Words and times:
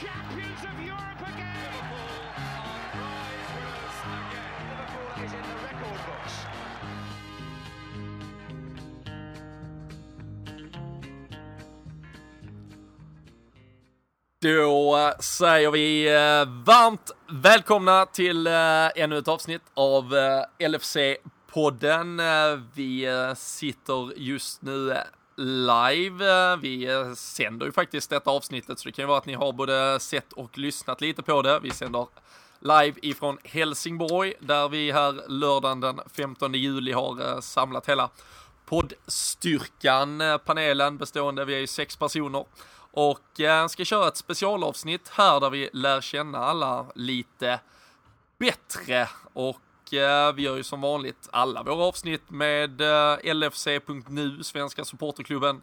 champions 0.00 0.60
of 0.70 0.76
Europe 0.84 1.22
again. 1.32 1.56
Liverpool 1.64 2.28
are 2.44 2.84
prize 2.92 3.48
winners 3.54 3.98
again. 4.16 4.52
Liverpool 4.70 5.24
is 5.24 5.32
in 5.32 5.42
the 5.42 5.56
record 5.66 6.00
books. 6.06 6.34
Då 14.40 15.12
säger 15.20 15.70
vi 15.70 16.08
eh, 16.08 16.64
varmt 16.64 17.10
välkomna 17.28 18.06
till 18.06 18.46
eh, 18.46 18.52
ännu 18.94 19.18
ett 19.18 19.28
avsnitt 19.28 19.62
av 19.74 20.16
eh, 20.16 20.68
LFC-podden. 20.68 22.20
Vi 22.74 23.08
sitter 23.36 24.18
just 24.18 24.62
nu 24.62 24.96
live. 25.36 26.56
Vi 26.56 26.88
sänder 27.16 27.66
ju 27.66 27.72
faktiskt 27.72 28.10
detta 28.10 28.30
avsnittet 28.30 28.78
så 28.78 28.88
det 28.88 28.92
kan 28.92 29.02
ju 29.02 29.06
vara 29.06 29.18
att 29.18 29.26
ni 29.26 29.34
har 29.34 29.52
både 29.52 30.00
sett 30.00 30.32
och 30.32 30.58
lyssnat 30.58 31.00
lite 31.00 31.22
på 31.22 31.42
det. 31.42 31.60
Vi 31.60 31.70
sänder 31.70 32.06
live 32.60 32.94
ifrån 33.02 33.38
Helsingborg 33.44 34.34
där 34.40 34.68
vi 34.68 34.92
här 34.92 35.28
lördagen 35.28 35.80
den 35.80 36.00
15 36.12 36.54
juli 36.54 36.92
har 36.92 37.34
eh, 37.34 37.40
samlat 37.40 37.88
hela 37.88 38.10
poddstyrkan, 38.66 40.20
eh, 40.20 40.38
panelen 40.38 40.96
bestående, 40.98 41.44
vi 41.44 41.54
är 41.54 41.58
ju 41.58 41.66
sex 41.66 41.96
personer 41.96 42.44
och 42.90 43.40
eh, 43.40 43.66
ska 43.66 43.84
köra 43.84 44.08
ett 44.08 44.16
specialavsnitt 44.16 45.08
här 45.08 45.40
där 45.40 45.50
vi 45.50 45.70
lär 45.72 46.00
känna 46.00 46.38
alla 46.38 46.86
lite 46.94 47.60
bättre 48.38 49.08
och 49.32 49.60
Eh, 49.92 50.32
vi 50.32 50.42
gör 50.42 50.56
ju 50.56 50.62
som 50.62 50.80
vanligt 50.80 51.28
alla 51.32 51.62
våra 51.62 51.84
avsnitt 51.84 52.30
med 52.30 52.80
eh, 52.80 53.34
LFC.nu, 53.34 54.42
Svenska 54.42 54.84
Supporterklubben, 54.84 55.62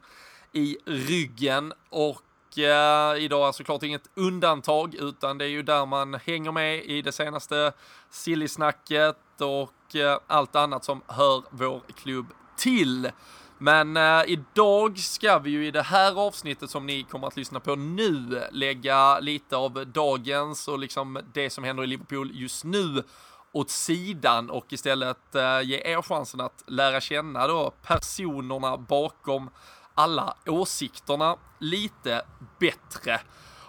i 0.51 0.77
ryggen 0.85 1.73
och 1.89 2.57
eh, 2.57 3.23
idag 3.23 3.47
är 3.47 3.51
såklart 3.51 3.83
inget 3.83 4.09
undantag 4.15 4.95
utan 4.95 5.37
det 5.37 5.45
är 5.45 5.49
ju 5.49 5.63
där 5.63 5.85
man 5.85 6.13
hänger 6.13 6.51
med 6.51 6.85
i 6.85 7.01
det 7.01 7.11
senaste 7.11 7.73
sillisnacket 8.09 9.41
och 9.41 9.95
allt 10.27 10.55
annat 10.55 10.83
som 10.83 11.01
hör 11.07 11.43
vår 11.49 11.81
klubb 11.95 12.25
till. 12.57 13.11
Men 13.57 13.97
eh, 13.97 14.23
idag 14.27 14.99
ska 14.99 15.39
vi 15.39 15.49
ju 15.49 15.67
i 15.67 15.71
det 15.71 15.81
här 15.81 16.19
avsnittet 16.19 16.69
som 16.69 16.85
ni 16.85 17.03
kommer 17.03 17.27
att 17.27 17.37
lyssna 17.37 17.59
på 17.59 17.75
nu 17.75 18.43
lägga 18.51 19.19
lite 19.19 19.55
av 19.55 19.87
dagens 19.87 20.67
och 20.67 20.79
liksom 20.79 21.19
det 21.33 21.49
som 21.49 21.63
händer 21.63 21.83
i 21.83 21.87
Liverpool 21.87 22.31
just 22.33 22.63
nu 22.63 23.03
åt 23.53 23.69
sidan 23.69 24.49
och 24.49 24.73
istället 24.73 25.35
eh, 25.35 25.61
ge 25.61 25.81
er 25.85 26.01
chansen 26.01 26.41
att 26.41 26.63
lära 26.67 27.01
känna 27.01 27.47
då 27.47 27.73
personerna 27.81 28.77
bakom 28.77 29.49
alla 29.93 30.37
åsikterna 30.45 31.35
lite 31.59 32.21
bättre. 32.59 33.21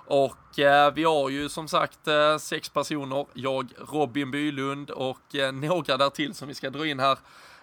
Och 0.07 0.59
eh, 0.59 0.95
vi 0.95 1.05
har 1.05 1.29
ju 1.29 1.49
som 1.49 1.69
sagt 1.69 2.09
eh, 2.09 2.39
sex 2.39 2.69
personer, 2.69 3.27
jag, 3.33 3.73
Robin 3.89 4.31
Bylund 4.31 4.91
och 4.91 5.35
eh, 5.35 5.53
några 5.53 5.97
där 5.97 6.11
till 6.11 6.35
som 6.35 6.49
vi 6.49 6.55
ska 6.55 6.71
dra 6.71 6.87
in 6.87 7.01
här 7.01 7.19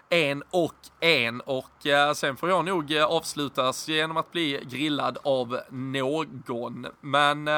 en 0.09 0.43
och 0.49 0.75
en 0.99 1.41
och 1.41 1.87
eh, 1.87 2.13
sen 2.13 2.37
får 2.37 2.49
jag 2.49 2.65
nog 2.65 2.91
eh, 2.91 3.05
avslutas 3.05 3.87
genom 3.87 4.17
att 4.17 4.31
bli 4.31 4.63
grillad 4.69 5.17
av 5.23 5.59
någon. 5.69 6.87
Men 7.01 7.49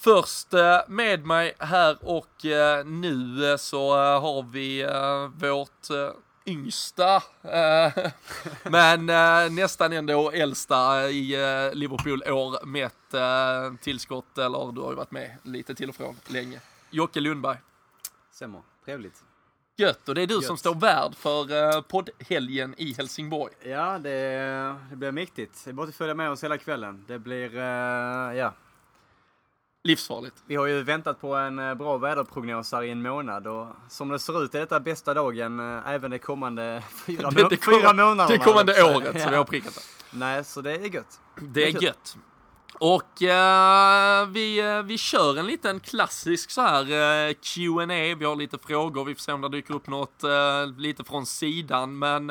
först 0.00 0.54
eh, 0.54 0.78
med 0.88 1.26
mig 1.26 1.54
här 1.58 1.98
och 2.00 2.44
eh, 2.44 2.84
nu 2.86 3.50
eh, 3.50 3.56
så 3.56 3.94
har 3.94 4.42
vi 4.42 4.86
vårt 5.48 6.12
yngsta, 6.46 7.22
men 8.62 9.06
nästan 9.54 9.92
ändå 9.92 10.30
äldsta 10.30 11.10
i 11.10 11.36
Liverpool 11.74 12.22
år 12.22 12.66
mätt 12.66 13.80
tillskott, 13.80 14.38
eller 14.38 14.72
du 14.72 14.80
har 14.80 14.90
ju 14.90 14.96
varit 14.96 15.10
med 15.10 15.36
lite 15.42 15.74
till 15.74 15.88
och 15.88 15.94
från 15.94 16.16
länge. 16.26 16.60
Jocke 16.90 17.20
Lundberg. 17.20 17.56
Stämmer. 18.32 18.60
Trevligt. 18.84 19.22
Gött, 19.76 20.08
och 20.08 20.14
det 20.14 20.22
är 20.22 20.26
du 20.26 20.34
som 20.34 20.52
Gött. 20.52 20.60
står 20.60 20.74
värd 20.74 21.14
för 21.14 21.74
eh, 21.76 21.82
poddhelgen 21.82 22.74
i 22.78 22.94
Helsingborg. 22.94 23.52
Ja, 23.62 23.98
det, 23.98 24.10
det 24.90 24.96
blir 24.96 25.12
mäktigt. 25.12 25.64
Det 25.64 25.70
är 25.70 25.72
bara 25.72 25.88
att 25.88 25.94
följa 25.94 26.14
med 26.14 26.30
oss 26.30 26.44
hela 26.44 26.58
kvällen. 26.58 27.04
Det 27.08 27.18
blir, 27.18 27.56
eh, 27.56 28.36
ja. 28.38 28.52
Livsfarligt. 29.84 30.34
Vi 30.46 30.56
har 30.56 30.66
ju 30.66 30.82
väntat 30.82 31.20
på 31.20 31.34
en 31.34 31.58
eh, 31.58 31.74
bra 31.74 31.96
väderprognos 31.98 32.72
här 32.72 32.82
i 32.82 32.90
en 32.90 33.02
månad 33.02 33.46
och 33.46 33.66
som 33.88 34.08
det 34.08 34.18
ser 34.18 34.44
ut 34.44 34.54
är 34.54 34.60
detta 34.60 34.80
bästa 34.80 35.14
dagen 35.14 35.60
eh, 35.60 35.88
även 35.88 36.10
de 36.10 36.18
kommande 36.18 36.82
fyra, 37.06 37.30
Det, 37.30 37.48
det, 37.48 37.56
fyra 37.56 37.86
kom, 37.86 37.96
månaderna. 37.96 38.26
det 38.26 38.38
kommande 38.38 38.74
Så, 38.74 38.96
året 38.96 39.10
ja. 39.14 39.20
som 39.20 39.30
vi 39.30 39.36
har 39.36 39.44
prickat 39.44 39.74
det. 39.74 40.16
Nej, 40.18 40.44
så 40.44 40.60
det 40.60 40.72
är 40.72 40.94
gött. 40.94 41.20
Det 41.40 41.68
är 41.68 41.72
kul. 41.72 41.82
gött. 41.82 42.16
Och 42.80 43.22
eh, 43.22 44.26
vi, 44.28 44.58
eh, 44.58 44.82
vi 44.82 44.98
kör 44.98 45.38
en 45.38 45.46
liten 45.46 45.80
klassisk 45.80 46.50
så 46.50 46.60
här 46.60 46.82
uh, 47.28 47.34
Q&A. 47.34 48.14
Vi 48.18 48.24
har 48.24 48.36
lite 48.36 48.58
frågor, 48.58 49.04
vi 49.04 49.14
får 49.14 49.20
se 49.20 49.32
om 49.32 49.40
det 49.40 49.48
dyker 49.48 49.74
upp 49.74 49.86
något 49.86 50.24
eh, 50.24 50.66
lite 50.78 51.04
från 51.04 51.26
sidan. 51.26 51.98
Men 51.98 52.30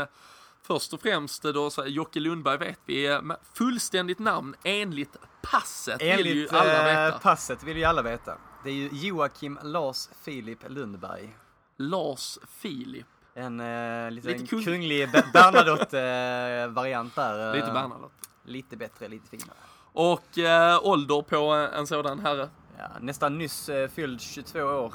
först 0.69 0.93
och 0.93 1.01
främst 1.01 1.43
då, 1.43 1.69
så 1.69 1.81
här, 1.81 1.89
Jocke 1.89 2.19
Lundberg 2.19 2.57
vet 2.57 2.79
vi, 2.85 3.05
eh, 3.07 3.21
fullständigt 3.53 4.19
namn 4.19 4.55
enligt 4.63 5.15
passet 5.41 6.01
vill 6.01 6.07
ju 6.07 6.31
Enligt 6.31 6.53
alla 6.53 6.89
eh, 6.91 7.05
veta. 7.05 7.19
passet 7.19 7.63
vill 7.63 7.77
ju 7.77 7.83
alla 7.83 8.01
veta. 8.01 8.37
Det 8.63 8.69
är 8.69 8.73
ju 8.73 8.89
Joakim 8.93 9.59
Lars 9.63 10.09
Filip 10.23 10.59
Lundberg. 10.67 11.35
Lars 11.77 12.37
Filip, 12.49 13.07
En 13.35 13.59
eh, 13.59 14.11
liten 14.11 14.31
Lite 14.31 14.45
kung- 14.45 14.63
kunglig 14.63 15.11
Be- 15.11 15.25
Bernadotte-variant 15.33 17.15
där. 17.15 17.47
eh, 17.49 17.55
lite 17.55 17.71
Bernadotte. 17.71 18.13
Lite 18.45 18.77
bättre, 18.77 19.07
lite 19.07 19.29
finare. 19.29 19.57
Och 19.93 20.37
eh, 20.37 20.79
ålder 20.83 21.21
på 21.21 21.45
en 21.77 21.87
sådan 21.87 22.19
herre. 22.19 22.49
Ja, 22.77 22.87
nästan 23.01 23.37
nyss 23.37 23.69
eh, 23.69 23.89
fylld 23.89 24.21
22 24.21 24.59
år. 24.61 24.93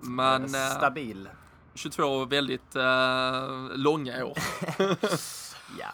Men 0.00 0.54
Eh, 0.54 0.66
eh, 0.70 0.76
Stabil. 0.76 1.28
22 1.74 2.24
väldigt 2.24 2.76
eh, 2.76 3.68
långa 3.74 4.24
år. 4.24 4.38
Ja, 5.78 5.88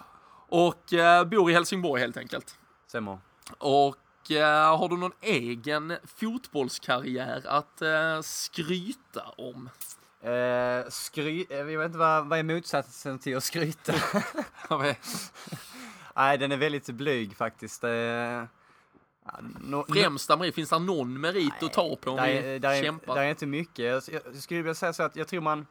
Och 0.48 0.92
eh, 0.92 1.24
bor 1.24 1.50
i 1.50 1.54
Helsingborg 1.54 2.00
helt 2.02 2.16
enkelt. 2.16 2.58
stämmer. 2.86 3.18
Och 3.58 4.30
eh, 4.30 4.78
har 4.78 4.88
du 4.88 4.96
någon 4.96 5.12
egen 5.20 5.96
fotbollskarriär 6.16 7.42
att 7.46 7.82
eh, 7.82 8.20
skryta 8.22 9.22
om? 9.38 9.70
Eh, 10.22 10.88
skry... 10.88 11.46
eh, 11.50 11.56
Jag 11.58 11.64
vet 11.64 11.86
inte 11.86 11.98
vad, 11.98 12.26
vad 12.26 12.38
är 12.38 12.42
motsatsen 12.42 13.18
till 13.18 13.36
att 13.36 13.44
skryta? 13.44 13.92
Nej, 16.16 16.38
den 16.38 16.52
är 16.52 16.56
väldigt 16.56 16.86
blyg 16.86 17.36
faktiskt. 17.36 17.84
No, 19.60 19.84
Främsta 19.88 20.36
merit, 20.36 20.54
finns 20.54 20.70
det 20.70 20.78
någon 20.78 21.20
merit 21.20 21.62
att 21.62 21.72
ta 21.72 21.96
på 21.96 22.10
om 22.10 22.16
där, 22.16 22.26
vi 22.26 22.38
är- 22.38 22.58
där, 22.58 22.70
är, 22.70 22.82
kämpar? 22.82 23.14
där 23.14 23.22
är 23.22 23.30
inte 23.30 23.46
mycket. 23.46 23.84
Jag, 23.84 24.22
jag 24.34 24.42
skulle 24.42 24.62
vilja 24.62 24.74
säga 24.74 24.92
så 24.92 25.02
att 25.02 25.16
jag 25.16 25.28
tror 25.28 25.40
man 25.40 25.66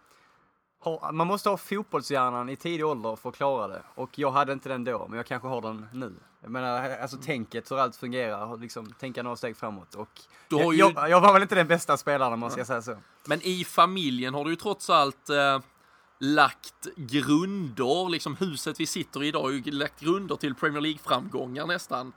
har, 0.81 1.11
man 1.11 1.27
måste 1.27 1.49
ha 1.49 1.57
fotbollshjärnan 1.57 2.49
i 2.49 2.55
tidig 2.55 2.85
ålder 2.85 3.15
för 3.15 3.29
att 3.29 3.35
klara 3.35 3.67
det. 3.67 3.81
Och 3.95 4.19
jag 4.19 4.31
hade 4.31 4.53
inte 4.53 4.69
den 4.69 4.83
då, 4.83 5.05
men 5.07 5.17
jag 5.17 5.25
kanske 5.25 5.47
har 5.47 5.61
den 5.61 5.85
nu. 5.93 6.13
Jag 6.41 6.51
menar, 6.51 6.89
alltså 7.01 7.17
tänket, 7.17 7.71
hur 7.71 7.79
allt 7.79 7.95
fungerar, 7.95 8.57
liksom 8.57 8.93
tänka 8.99 9.23
några 9.23 9.35
steg 9.35 9.57
framåt. 9.57 9.95
Och 9.95 10.09
har 10.51 10.73
ju- 10.73 10.79
jag, 10.79 10.91
jag, 10.95 11.09
jag 11.09 11.21
var 11.21 11.33
väl 11.33 11.41
inte 11.41 11.55
den 11.55 11.67
bästa 11.67 11.97
spelaren 11.97 12.33
om 12.33 12.39
man 12.39 12.51
ska 12.51 12.65
säga 12.65 12.81
så. 12.81 12.97
Men 13.25 13.39
i 13.43 13.63
familjen 13.65 14.33
har 14.33 14.43
du 14.43 14.49
ju 14.49 14.55
trots 14.55 14.89
allt 14.89 15.29
eh, 15.29 15.59
lagt 16.19 16.87
grunder, 16.95 18.09
liksom 18.09 18.35
huset 18.35 18.79
vi 18.79 18.85
sitter 18.85 19.23
i 19.23 19.27
idag 19.27 19.41
har 19.41 19.49
ju 19.49 19.61
lagt 19.71 19.99
grunder 19.99 20.35
till 20.35 20.55
Premier 20.55 20.81
League-framgångar 20.81 21.65
nästan. 21.67 22.13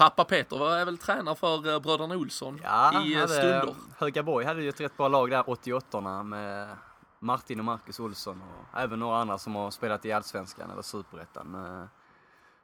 Pappa 0.00 0.24
Peter 0.24 0.58
var 0.58 0.84
väl 0.84 0.98
tränare 0.98 1.34
för 1.34 1.74
eh, 1.74 1.80
bröderna 1.80 2.16
Olsson 2.16 2.60
Ja, 2.62 3.04
i 3.04 3.14
eh, 3.14 3.20
hade, 3.20 3.32
stunder. 3.32 3.74
Högaborg 3.98 4.46
hade 4.46 4.62
ju 4.62 4.68
ett 4.68 4.80
rätt 4.80 4.96
bra 4.96 5.08
lag 5.08 5.30
där 5.30 5.50
88 5.50 6.22
med 6.22 6.68
Martin 7.18 7.58
och 7.58 7.64
Marcus 7.64 8.00
Olsson 8.00 8.42
och 8.42 8.80
även 8.80 8.98
några 8.98 9.18
andra 9.18 9.38
som 9.38 9.54
har 9.54 9.70
spelat 9.70 10.04
i 10.04 10.12
Allsvenskan 10.12 10.70
eller 10.70 10.82
Superettan. 10.82 11.54
Eh, 11.54 11.84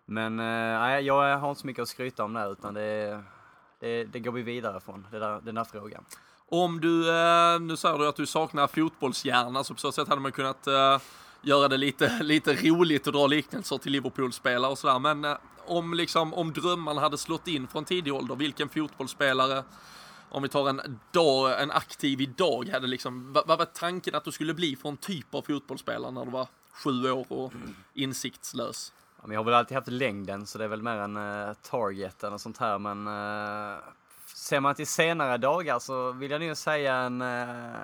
Men 0.07 0.37
nej, 0.37 1.05
jag 1.05 1.39
har 1.39 1.49
inte 1.49 1.61
så 1.61 1.67
mycket 1.67 1.83
att 1.83 1.89
skryta 1.89 2.25
om 2.25 2.33
där 2.33 2.53
utan 2.53 2.75
det, 2.75 3.23
det, 3.81 4.05
det 4.05 4.21
går 4.21 4.33
vi 4.33 4.43
vidare 4.43 4.81
från, 4.81 5.07
det 5.11 5.19
där, 5.19 5.41
den 5.41 5.55
där 5.55 5.65
frågan. 5.65 6.05
Om 6.49 6.81
du, 6.81 7.05
nu 7.61 7.77
säger 7.77 7.99
du 7.99 8.09
att 8.09 8.17
du 8.17 8.27
saknar 8.27 8.67
fotbollshjärna, 8.67 9.65
så 9.65 9.75
på 9.75 9.81
så 9.81 9.93
sätt 9.93 10.09
hade 10.09 10.21
man 10.21 10.33
kunnat 10.33 10.69
göra 11.43 11.69
det 11.69 11.77
lite, 11.77 12.23
lite 12.23 12.55
roligt 12.55 13.07
och 13.07 13.13
dra 13.13 13.27
liknelser 13.27 13.79
till 13.79 13.93
Liverpool-spelare 13.93 14.71
och 14.71 14.79
sådär. 14.79 14.99
Men 14.99 15.37
om, 15.67 15.95
liksom, 15.95 16.35
om 16.35 16.53
drömmarna 16.53 17.01
hade 17.01 17.19
slått 17.19 17.49
in 17.49 17.69
från 17.69 17.85
tidig 17.85 18.15
ålder, 18.15 18.37
vilken 18.37 18.69
fotbollsspelare, 18.69 19.65
om 20.31 20.43
vi 20.43 20.49
tar 20.49 20.69
en, 20.69 20.99
dag, 21.13 21.63
en 21.63 21.71
aktiv 21.71 22.21
idag, 22.21 22.69
hade 22.69 22.87
liksom, 22.87 23.33
vad, 23.33 23.47
vad 23.47 23.59
var 23.59 23.67
tanken 23.67 24.15
att 24.15 24.25
du 24.25 24.33
skulle 24.33 24.55
bli 24.55 24.77
för 24.77 24.89
en 24.89 24.97
typ 24.97 25.35
av 25.35 25.43
fotbollsspelare 25.43 26.11
när 26.11 26.25
du 26.25 26.31
var 26.31 26.49
sju 26.73 27.11
år 27.11 27.27
och 27.29 27.53
insiktslös? 27.95 28.93
Ja, 29.23 29.33
jag 29.33 29.41
har 29.41 29.45
väl 29.45 29.55
alltid 29.55 29.75
haft 29.75 29.89
längden 29.89 30.47
så 30.47 30.59
det 30.59 30.65
är 30.65 30.69
väl 30.69 30.83
mer 30.83 30.97
en 30.97 31.17
uh, 31.17 31.55
target 31.63 32.25
eller 32.25 32.39
sånt 32.39 32.59
här 32.59 32.79
men 32.79 33.09
uh, 33.09 33.79
ser 34.35 34.61
man 34.61 34.75
till 34.75 34.87
senare 34.87 35.39
dagar 35.39 35.79
så 35.79 36.13
vill 36.13 36.31
jag 36.31 36.41
nog 36.41 36.57
säga 36.57 36.95
en, 36.95 37.23
uh, 37.23 37.75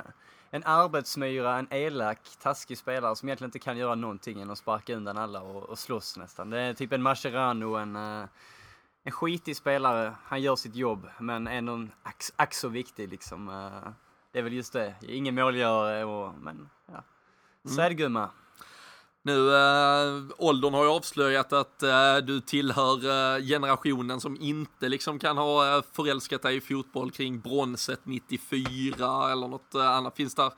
en 0.54 0.64
arbetsmyra, 0.64 1.58
en 1.58 1.66
elak, 1.70 2.18
taskig 2.38 2.78
spelare 2.78 3.16
som 3.16 3.28
egentligen 3.28 3.48
inte 3.48 3.58
kan 3.58 3.76
göra 3.76 3.94
någonting 3.94 4.40
än 4.40 4.50
att 4.50 4.58
sparka 4.58 4.96
undan 4.96 5.18
alla 5.18 5.42
och, 5.42 5.62
och 5.62 5.78
slåss 5.78 6.16
nästan. 6.16 6.50
Det 6.50 6.60
är 6.60 6.74
typ 6.74 6.92
en 6.92 7.02
Mascherano, 7.02 7.76
en, 7.76 7.96
eh, 7.96 8.28
en 9.04 9.12
skitig 9.12 9.56
spelare, 9.56 10.14
han 10.24 10.42
gör 10.42 10.56
sitt 10.56 10.74
jobb, 10.74 11.08
men 11.18 11.46
ändå 11.46 11.72
en 11.72 11.92
ack 12.36 12.54
så 12.54 12.68
viktig 12.68 13.08
liksom. 13.08 13.48
Eh, 13.48 13.92
det 14.32 14.38
är 14.38 14.42
väl 14.42 14.52
just 14.52 14.72
det, 14.72 14.94
ingen 15.00 15.34
målgörare 15.34 16.04
och, 16.04 16.34
men 16.34 16.68
ja. 16.86 17.04
Så 17.64 17.80
är 17.80 17.88
det 17.88 17.94
gumma. 17.94 18.30
Nu, 19.24 19.54
äh, 19.54 20.22
åldern 20.38 20.74
har 20.74 20.84
ju 20.84 20.90
avslöjat 20.90 21.52
att 21.52 21.82
äh, 21.82 22.16
du 22.16 22.40
tillhör 22.40 22.96
äh, 23.36 23.42
generationen 23.42 24.20
som 24.20 24.36
inte 24.40 24.88
liksom 24.88 25.18
kan 25.18 25.38
ha 25.38 25.76
äh, 25.76 25.82
förälskat 25.92 26.42
dig 26.42 26.56
i 26.56 26.60
fotboll 26.60 27.10
kring 27.10 27.40
bronset 27.40 28.00
94 28.02 29.32
eller 29.32 29.48
något 29.48 29.74
äh, 29.74 29.88
annat. 29.88 30.16
Finns 30.16 30.34
där, 30.34 30.52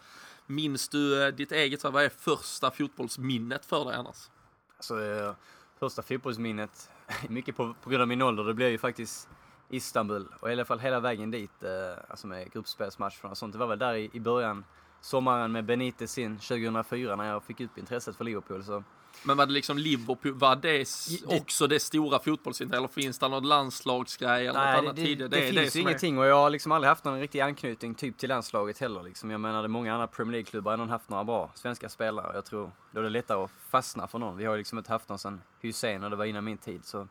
minns 0.47 0.89
du 0.89 1.25
äh, 1.27 1.35
ditt 1.35 1.53
eget, 1.53 1.85
vad 1.85 2.05
är 2.05 2.09
första 2.09 2.71
fotbollsminnet 2.71 3.67
för 3.67 3.85
dig 3.85 3.95
annars? 3.95 4.31
Alltså, 4.77 5.05
äh, 5.05 5.33
första 5.79 6.03
fotbollsminnet, 6.03 6.91
mycket 7.29 7.57
på, 7.57 7.75
på 7.83 7.91
grund 7.91 8.03
av 8.03 8.09
min 8.09 8.23
ålder, 8.23 8.45
det 8.45 8.55
blev 8.55 8.71
ju 8.71 8.79
faktiskt 8.79 9.29
Istanbul 9.69 10.29
och 10.41 10.51
i 10.51 10.53
alla 10.53 10.65
fall 10.65 10.79
hela 10.79 11.01
vägen 11.01 11.31
dit, 11.31 11.63
äh, 11.63 11.71
alltså 12.09 12.27
med 12.27 12.53
gruppspelsmatcherna 12.53 13.31
och 13.31 13.39
sånt. 13.39 13.53
Det 13.53 13.59
var 13.59 13.67
väl 13.67 13.79
där 13.79 13.95
i, 13.95 14.11
i 14.13 14.21
början 14.21 14.65
sommaren 15.05 15.53
med 15.53 15.65
Benitez 15.65 16.19
in 16.19 16.39
2004 16.39 17.17
när 17.17 17.25
jag 17.25 17.45
fick 17.45 17.61
upp 17.61 17.79
intresset 17.79 18.17
för 18.17 18.25
Liverpool. 18.25 18.65
Så. 18.65 18.85
Men 19.25 19.37
var 19.37 19.47
det 19.47 19.53
liksom 19.53 19.79
Liverpool, 19.79 20.33
var 20.33 20.57
det 20.57 20.87
också 21.27 21.67
det 21.67 21.81
stora 21.81 22.19
fotbollsintresset 22.19 22.79
eller 22.79 23.03
finns 23.03 23.19
det 23.19 23.29
något 23.29 23.45
landslagsgrej 23.45 24.47
eller 24.47 24.61
Nej, 24.61 24.73
något 24.73 24.85
annat 24.85 24.97
det, 24.97 25.05
tidigare? 25.05 25.29
Det, 25.29 25.41
det, 25.41 25.51
det 25.51 25.61
finns 25.61 25.77
ju 25.77 25.81
ingenting 25.81 26.17
är... 26.17 26.21
och 26.21 26.27
jag 26.27 26.35
har 26.35 26.51
liksom 26.51 26.73
aldrig 26.73 26.89
haft 26.89 27.05
någon 27.05 27.21
riktig 27.21 27.41
anknytning 27.41 27.95
typ 27.95 28.19
till 28.19 28.29
landslaget 28.29 28.79
heller. 28.79 29.03
Liksom. 29.03 29.31
Jag 29.31 29.41
menar, 29.41 29.63
det 29.63 29.67
är 29.67 29.69
många 29.69 29.95
andra 29.95 30.07
Premier 30.07 30.33
League-klubbar 30.33 30.71
har 30.73 30.79
ändå 30.79 30.93
haft 30.93 31.09
några 31.09 31.25
bra 31.25 31.51
svenska 31.55 31.89
spelare. 31.89 32.31
Jag 32.35 32.45
tror 32.45 32.71
då 32.91 33.01
är 33.01 33.05
det 33.05 33.11
lättare 33.11 33.45
att 33.45 33.51
fastna 33.71 34.07
för 34.07 34.19
någon. 34.19 34.37
Vi 34.37 34.45
har 34.45 34.55
ju 34.55 34.59
liksom 34.59 34.79
inte 34.79 34.93
haft 34.93 35.09
någon 35.09 35.19
sen 35.19 35.41
Hussein 35.61 36.05
och 36.05 36.11
det 36.11 36.17
var 36.17 36.25
innan 36.25 36.45
min 36.45 36.59
tid. 36.59 36.85
Så. 36.85 36.99
Mm. 36.99 37.11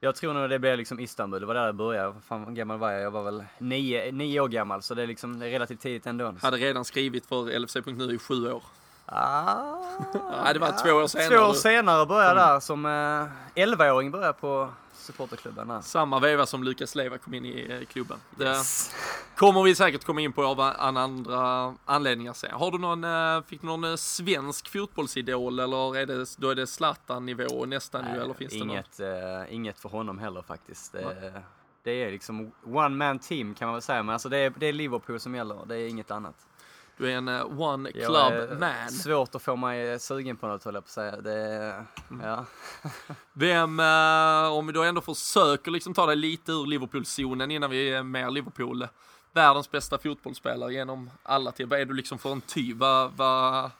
Jag 0.00 0.14
tror 0.14 0.34
nog 0.34 0.50
det 0.50 0.58
blev 0.58 0.78
liksom 0.78 1.00
Istanbul, 1.00 1.40
det 1.40 1.46
var 1.46 1.54
där 1.54 1.66
det 1.66 1.72
började. 1.72 2.14
Fan 2.28 2.54
gammal 2.54 2.78
var 2.78 2.90
jag? 2.90 3.02
Jag 3.02 3.10
var 3.10 3.22
väl 3.22 3.44
nio, 3.58 4.12
nio 4.12 4.40
år 4.40 4.48
gammal, 4.48 4.82
så 4.82 4.94
det 4.94 5.02
är 5.02 5.06
liksom 5.06 5.38
det 5.38 5.46
är 5.46 5.50
relativt 5.50 5.80
tidigt 5.80 6.06
ändå. 6.06 6.34
Hade 6.42 6.56
redan 6.56 6.84
skrivit 6.84 7.26
för 7.26 7.58
LFC.nu 7.58 8.14
i 8.14 8.18
sju 8.18 8.52
år. 8.52 8.62
Ah, 9.06 9.78
ja, 10.44 10.52
det 10.52 10.58
var 10.58 10.84
två 10.84 10.90
år 10.90 11.06
senare. 11.06 11.28
Två 11.28 11.44
år 11.44 11.54
senare 11.54 12.06
började 12.06 12.40
jag 12.40 12.48
där, 12.54 12.60
som 12.60 12.86
eh, 12.86 13.62
11-åring 13.64 14.10
började 14.10 14.28
jag 14.28 14.40
på 14.40 14.68
supporterklubben. 15.06 15.68
Där. 15.68 15.80
Samma 15.80 16.20
veva 16.20 16.46
som 16.46 16.64
Lukas 16.64 16.94
Leva 16.94 17.18
kom 17.18 17.34
in 17.34 17.46
i 17.46 17.66
eh, 17.70 17.86
klubben. 17.86 18.18
Det 18.30 18.44
yes. 18.44 18.94
kommer 19.36 19.62
vi 19.62 19.74
säkert 19.74 20.04
komma 20.04 20.20
in 20.20 20.32
på 20.32 20.44
av 20.44 20.60
andra 20.60 21.74
anledningar 21.84 22.32
sen. 22.32 22.50
Har 22.52 22.70
du 22.70 22.78
någon, 22.78 23.04
eh, 23.04 23.42
fick 23.42 23.60
du 23.60 23.66
någon 23.66 23.98
svensk 23.98 24.68
fotbollsidol 24.68 25.58
eller 25.58 25.96
är 25.96 26.06
det, 26.06 26.36
då 26.38 26.50
är 26.50 26.54
det 26.54 26.66
Zlatan-nivå 26.66 27.66
nästan 27.66 28.04
nu 28.04 28.20
eller 28.20 28.34
finns 28.34 28.52
inget, 28.52 28.96
det 28.96 29.38
något? 29.38 29.50
inget 29.50 29.78
för 29.78 29.88
honom 29.88 30.18
heller 30.18 30.42
faktiskt. 30.42 30.92
Det, 30.92 31.42
det 31.82 32.04
är 32.04 32.10
liksom 32.10 32.52
one 32.64 32.88
man 32.88 33.18
team 33.18 33.54
kan 33.54 33.66
man 33.68 33.74
väl 33.74 33.82
säga, 33.82 34.02
men 34.02 34.12
alltså 34.12 34.28
det 34.28 34.38
är, 34.38 34.52
det 34.56 34.66
är 34.66 34.72
Liverpool 34.72 35.20
som 35.20 35.34
gäller, 35.34 35.66
det 35.66 35.76
är 35.76 35.88
inget 35.88 36.10
annat. 36.10 36.46
Du 36.96 37.10
är 37.12 37.16
en 37.16 37.28
uh, 37.28 37.60
one 37.60 37.92
club 37.92 38.58
man. 38.60 38.90
Svårt 38.90 39.34
att 39.34 39.42
få 39.42 39.56
mig 39.56 40.00
sugen 40.00 40.36
på 40.36 40.46
något 40.46 40.64
höll 40.64 40.74
jag 40.74 40.84
på 40.84 40.88
att 40.88 40.92
säga. 40.92 41.20
Det, 41.20 41.74
mm. 42.10 42.26
ja. 42.26 42.44
Vem, 43.32 43.80
uh, 43.80 44.52
om 44.52 44.66
vi 44.66 44.72
då 44.72 44.82
ändå 44.82 45.00
försöker 45.00 45.70
liksom 45.70 45.94
ta 45.94 46.06
dig 46.06 46.16
lite 46.16 46.52
ur 46.52 46.66
Liverpool-zonen 46.66 47.50
innan 47.50 47.70
vi 47.70 47.90
är 47.90 48.02
mer 48.02 48.30
Liverpool. 48.30 48.88
Världens 49.32 49.70
bästa 49.70 49.98
fotbollsspelare 49.98 50.72
genom 50.72 51.10
alla 51.22 51.52
tider. 51.52 51.70
Vad 51.70 51.80
är 51.80 51.84
du 51.84 51.94
liksom 51.94 52.18
för 52.18 52.32
en 52.32 52.40
typ? 52.40 52.76
Va, 52.76 53.08
va, 53.08 53.70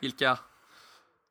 vilka 0.00 0.38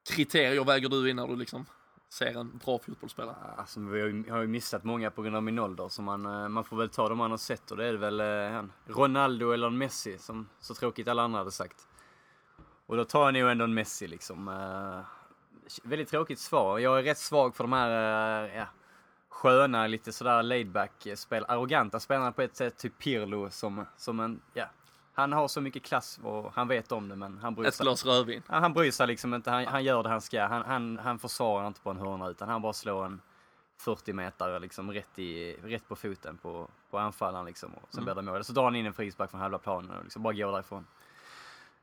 kriterier 0.10 0.64
väger 0.64 0.90
du 0.90 1.10
in 1.10 1.16
när 1.16 1.28
du 1.28 1.36
liksom 1.36 1.66
ser 2.14 2.40
en 2.40 2.58
bra 2.58 2.80
fotbollsspelare? 2.80 3.36
Alltså, 3.58 3.80
vi 3.80 4.30
har 4.30 4.42
ju 4.42 4.48
missat 4.48 4.84
många 4.84 5.12
på 5.12 5.22
grund 5.22 5.36
av 5.36 5.44
min 5.44 5.60
ålder, 5.60 5.90
så 5.90 6.02
man, 6.02 6.26
eh, 6.26 6.50
man 6.50 6.64
får 6.64 6.78
väl 6.78 6.90
ta 6.90 7.10
de 7.10 7.18
man 7.18 7.32
har 7.32 7.38
sett 7.38 7.72
och 7.72 7.78
det 7.78 7.86
är 7.86 7.94
väl 7.94 8.20
eh, 8.20 8.52
han. 8.52 8.72
Ronaldo 8.86 9.52
eller 9.52 9.68
en 9.68 9.78
Messi, 9.78 10.18
som 10.18 10.50
så 10.60 10.74
tråkigt 10.74 11.08
alla 11.08 11.24
andra 11.24 11.40
hade 11.40 11.52
sagt. 11.52 11.88
Och 12.86 12.98
då 12.98 13.06
tar 13.06 13.26
jag 13.26 13.34
nog 13.34 13.52
ändå 13.52 13.64
en 13.64 13.74
Messi 13.74 14.08
liksom. 14.08 14.48
Eh, 14.48 15.00
väldigt 15.84 16.10
tråkigt 16.10 16.40
svar. 16.40 16.80
Jag 16.80 17.00
är 17.00 17.04
rätt 17.04 17.18
svag 17.18 17.56
för 17.56 17.64
de 17.64 17.74
här 17.74 17.90
ja, 18.56 18.66
sköna, 19.30 19.88
lite 19.88 20.12
sådär 20.12 20.44
laid 20.44 20.72
back 20.72 21.08
spel, 21.16 21.46
arroganta 21.48 22.00
spelarna 22.00 22.32
på 22.32 22.42
ett 22.42 22.56
sätt, 22.56 22.78
typ 22.78 22.98
Pirlo 22.98 23.50
som, 23.50 23.86
som 23.98 24.20
en, 24.20 24.42
ja, 24.54 24.66
han 25.14 25.34
har 25.34 25.48
så 25.48 25.62
mycket 25.62 25.84
klass 25.84 26.20
och 26.24 26.52
han 26.54 26.68
vet 26.68 26.92
om 26.92 27.10
det 27.10 27.16
men 27.16 27.38
han 27.38 27.56
bryr 27.56 27.64
sig. 27.64 27.70
Ett 27.70 27.80
glas 27.80 28.06
rödvin. 28.06 28.42
Han 28.48 28.74
bryr 28.74 28.92
sig 28.92 29.08
liksom 29.08 29.34
inte. 29.34 29.52
Han, 29.52 29.66
han, 29.66 29.84
gör 29.84 30.04
det 30.04 30.10
han 30.10 30.22
ska. 30.22 30.46
Han, 30.46 30.62
han, 30.66 31.00
han 31.04 31.20
försvarar 31.20 31.68
inte 31.68 31.82
på 31.82 31.90
en 31.90 31.98
hörna 31.98 32.30
utan 32.30 32.50
han 32.50 32.62
bara 32.62 32.74
slår 32.74 33.06
en 33.06 33.22
40 33.78 34.14
meter 34.14 34.60
liksom 34.60 34.92
rätt, 34.92 35.20
i, 35.20 35.58
rätt 35.64 35.88
på 35.88 35.96
foten 35.96 36.38
på, 36.38 36.68
på 36.92 36.98
anfallaren 36.98 37.46
liksom. 37.46 37.74
Och 37.74 37.88
sen 37.90 38.04
mm. 38.04 38.06
blir 38.06 38.24
det 38.24 38.32
mål. 38.32 38.44
Så 38.44 38.54
drar 38.54 38.64
han 38.64 38.76
in 38.76 38.86
en 38.86 38.94
frispark 38.94 39.32
från 39.32 39.42
halva 39.42 39.58
planen 39.58 39.98
och 39.98 40.04
liksom 40.04 40.24
bara 40.24 40.34
går 40.34 40.52
därifrån. 40.52 40.86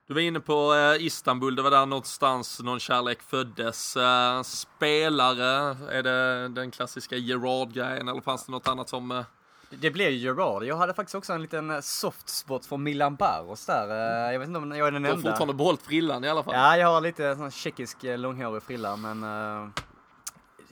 Du 0.06 0.14
var 0.14 0.20
inne 0.20 0.40
på 0.40 0.74
eh, 0.74 1.06
Istanbul, 1.06 1.56
det 1.56 1.62
var 1.62 1.70
där 1.70 1.86
någonstans 1.86 2.60
någon 2.60 2.80
kärlek 2.80 3.22
föddes. 3.22 3.96
Eh, 3.96 4.42
spelare, 4.42 5.76
är 5.90 6.02
det 6.02 6.48
den 6.48 6.70
klassiska 6.70 7.16
Gerard-grejen 7.16 8.08
eller 8.08 8.20
fanns 8.20 8.46
det 8.46 8.52
något 8.52 8.68
annat 8.68 8.88
som 8.88 9.10
eh, 9.10 9.24
det 9.70 9.90
blev 9.90 10.10
ju 10.10 10.16
Gerard. 10.16 10.64
Jag 10.64 10.76
hade 10.76 10.94
faktiskt 10.94 11.14
också 11.14 11.32
en 11.32 11.42
liten 11.42 11.70
eh, 11.70 11.80
soft 11.80 12.28
spot 12.28 12.66
för 12.66 12.76
Milan 12.76 13.16
Barros 13.16 13.66
där. 13.66 13.88
Eh, 13.90 14.32
jag 14.32 14.38
vet 14.38 14.48
inte 14.48 14.58
om 14.58 14.70
jag 14.70 14.88
är 14.88 14.92
den 14.92 15.04
enda. 15.04 15.08
Du 15.08 15.22
har 15.22 15.30
fortfarande 15.30 15.54
behållit 15.54 15.82
frillan 15.82 16.24
i 16.24 16.28
alla 16.28 16.42
fall. 16.42 16.54
Ja, 16.54 16.76
jag 16.76 16.86
har 16.86 17.00
lite 17.00 17.36
sån 17.36 17.50
tjeckisk 17.50 18.04
eh, 18.04 18.18
långhårig 18.18 18.62
frilla, 18.62 18.96
men 18.96 19.24
uh, 19.24 19.68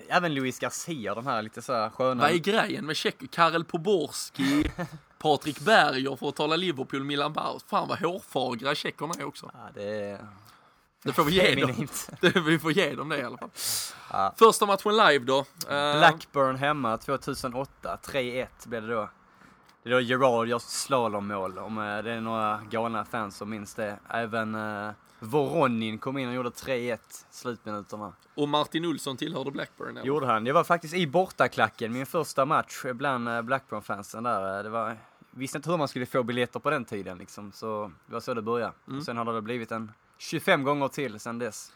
även 0.08 0.34
Luis 0.34 0.58
Garcia, 0.58 1.14
de 1.14 1.26
här 1.26 1.42
lite 1.42 1.62
så 1.62 1.72
här 1.72 1.90
sköna. 1.90 2.22
Vad 2.22 2.30
är 2.30 2.38
grejen 2.38 2.86
med 2.86 2.96
Tjeck? 2.96 3.30
Karel 3.30 3.64
Poborski, 3.64 4.70
Patrik 5.18 5.60
Berger 5.60 6.16
för 6.16 6.28
att 6.28 6.36
tala 6.36 6.56
Liverpool, 6.56 7.04
Milan 7.04 7.32
Barros. 7.32 7.64
Fan 7.64 7.88
vad 7.88 7.98
hårfagra 7.98 8.74
tjeckerna 8.74 9.14
är 9.18 9.24
också. 9.24 9.50
Ja, 9.54 9.70
det 9.74 10.10
är... 10.10 10.26
Det 11.02 11.12
får 11.12 11.24
vi 11.24 11.32
ge 11.32 11.54
dem. 11.54 11.86
Vi 12.46 12.58
får 12.58 12.72
ge 12.72 12.94
dem 12.94 13.08
det 13.08 13.18
i 13.18 13.22
alla 13.22 13.38
fall. 13.38 13.50
Ja. 14.12 14.34
Första 14.38 14.66
matchen 14.66 14.96
live 14.96 15.24
då. 15.24 15.38
Eh, 15.38 15.98
Blackburn 15.98 16.56
hemma 16.56 16.98
2008, 16.98 17.98
3-1 18.04 18.46
blev 18.64 18.82
det 18.82 18.94
då. 18.94 19.08
Det 19.82 19.90
är 19.90 19.94
då 19.94 20.00
Gerard 20.00 20.48
gör 20.48 20.58
slalommål, 20.58 21.58
om 21.58 21.78
eh, 21.78 22.02
det 22.02 22.12
är 22.12 22.20
några 22.20 22.60
galna 22.70 23.04
fans 23.04 23.36
som 23.36 23.50
minns 23.50 23.74
det. 23.74 23.98
Även 24.08 24.54
uh, 24.54 24.90
Voronin 25.18 25.98
kom 25.98 26.18
in 26.18 26.28
och 26.28 26.34
gjorde 26.34 26.48
3-1 26.48 26.98
slutminuterna. 27.30 28.12
Och 28.34 28.48
Martin 28.48 28.84
Olsson 28.84 29.16
tillhörde 29.16 29.50
Blackburn? 29.50 29.96
Eller? 29.96 30.06
Gjorde 30.06 30.26
han. 30.26 30.46
Jag 30.46 30.54
var 30.54 30.64
faktiskt 30.64 30.94
i 30.94 31.06
bortaklacken, 31.06 31.92
min 31.92 32.06
första 32.06 32.44
match 32.44 32.84
bland 32.94 33.44
Blackburn-fansen 33.44 34.22
där. 34.22 34.62
Det 34.62 34.68
var, 34.68 34.96
visste 35.30 35.58
inte 35.58 35.70
hur 35.70 35.76
man 35.76 35.88
skulle 35.88 36.06
få 36.06 36.22
biljetter 36.22 36.60
på 36.60 36.70
den 36.70 36.84
tiden 36.84 37.18
liksom, 37.18 37.52
så 37.52 37.92
det 38.06 38.12
var 38.12 38.20
så 38.20 38.34
det 38.34 38.42
började. 38.42 38.72
Mm. 38.86 38.98
Och 38.98 39.04
sen 39.04 39.16
har 39.16 39.32
det 39.32 39.42
blivit 39.42 39.72
en 39.72 39.92
25 40.18 40.62
gånger 40.62 40.88
till 40.88 41.20
sen 41.20 41.38
dess. 41.38 41.72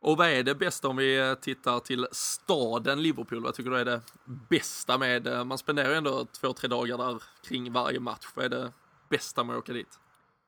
Och 0.00 0.16
vad 0.16 0.28
är 0.28 0.42
det 0.42 0.54
bästa 0.54 0.88
om 0.88 0.96
vi 0.96 1.36
tittar 1.40 1.80
till 1.80 2.06
staden 2.12 3.02
Liverpool? 3.02 3.42
Vad 3.42 3.54
tycker 3.54 3.70
du 3.70 3.78
är 3.78 3.84
det 3.84 4.00
bästa 4.24 4.98
med, 4.98 5.46
man 5.46 5.58
spenderar 5.58 5.90
ju 5.90 5.94
ändå 5.94 6.24
två, 6.24 6.52
tre 6.52 6.68
dagar 6.68 6.98
där 6.98 7.22
kring 7.48 7.72
varje 7.72 8.00
match. 8.00 8.26
Vad 8.34 8.44
är 8.44 8.48
det 8.48 8.72
bästa 9.08 9.44
med 9.44 9.56
att 9.56 9.62
åka 9.62 9.72
dit? 9.72 9.98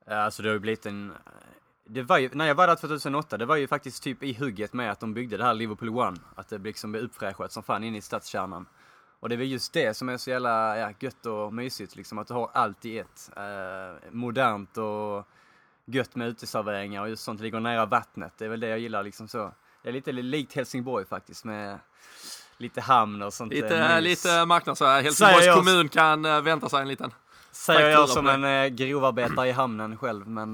Ja, 0.06 0.16
alltså 0.16 0.42
det 0.42 0.49
har 0.49 0.54
ju 0.54 0.60
blivit 0.60 0.87
en, 0.87 1.12
det 1.92 2.02
var 2.02 2.18
ju, 2.18 2.30
när 2.32 2.46
jag 2.46 2.54
var 2.54 2.66
där 2.66 2.76
2008, 2.76 3.37
det 3.37 3.46
var 3.46 3.56
ju 3.56 3.66
faktiskt 3.66 4.02
typ 4.02 4.22
i 4.22 4.34
hugget 4.34 4.72
med 4.72 4.90
att 4.90 5.00
de 5.00 5.14
byggde 5.14 5.37
det 5.37 5.44
här 5.44 5.54
Liverpool 5.54 5.88
One. 5.88 6.16
Att 6.34 6.49
det 6.49 6.58
liksom 6.58 6.92
blev 6.92 7.04
uppfräschat 7.04 7.52
som 7.52 7.62
fan 7.62 7.84
in 7.84 7.94
i 7.94 8.00
stadskärnan. 8.00 8.66
Och 9.20 9.28
det 9.28 9.34
är 9.34 9.37
väl 9.37 9.50
just 9.50 9.72
det 9.72 9.96
som 9.96 10.08
är 10.08 10.16
så 10.16 10.30
jävla 10.30 10.78
ja, 10.78 10.92
gött 11.00 11.26
och 11.26 11.54
mysigt 11.54 11.96
liksom, 11.96 12.18
att 12.18 12.28
du 12.28 12.34
har 12.34 12.50
allt 12.54 12.84
i 12.84 12.99
ett. 12.99 13.30
Eh, 13.37 14.10
modernt 14.10 14.78
och 14.78 15.26
gött 15.94 16.16
med 16.16 16.28
uteserveringar 16.28 17.02
och 17.02 17.09
just 17.09 17.25
sånt 17.25 17.40
ligger 17.40 17.61
nära 17.61 17.87
vattnet. 17.87 18.32
Det 18.38 18.44
är 18.44 18.49
väl 18.49 18.61
det 18.61 18.68
jag 18.68 18.78
gillar 18.78 19.02
liksom 19.02 19.28
så. 19.28 19.52
Det 19.82 19.88
är 19.88 19.92
lite 19.92 20.12
likt 20.12 20.52
Helsingborg 20.52 21.04
faktiskt 21.06 21.44
med 21.44 21.78
lite 22.56 22.80
hamn 22.80 23.23
och 23.23 23.35
sånt. 23.35 23.52
Lite, 23.52 23.78
äh, 23.78 24.00
lite 24.00 24.44
marknadsvärde. 24.44 25.02
Helsingborgs 25.02 25.47
jag, 25.47 25.56
kommun 25.56 25.88
kan 25.88 26.25
äh, 26.25 26.40
vänta 26.40 26.68
sig 26.68 26.80
en 26.80 26.88
liten 26.88 27.14
Säger 27.52 27.88
jag 27.88 28.09
som 28.09 28.26
en 28.26 28.44
äh, 28.44 28.66
grovarbetare 28.66 29.49
i 29.49 29.52
hamnen 29.52 29.97
själv. 29.97 30.28
Men, 30.28 30.52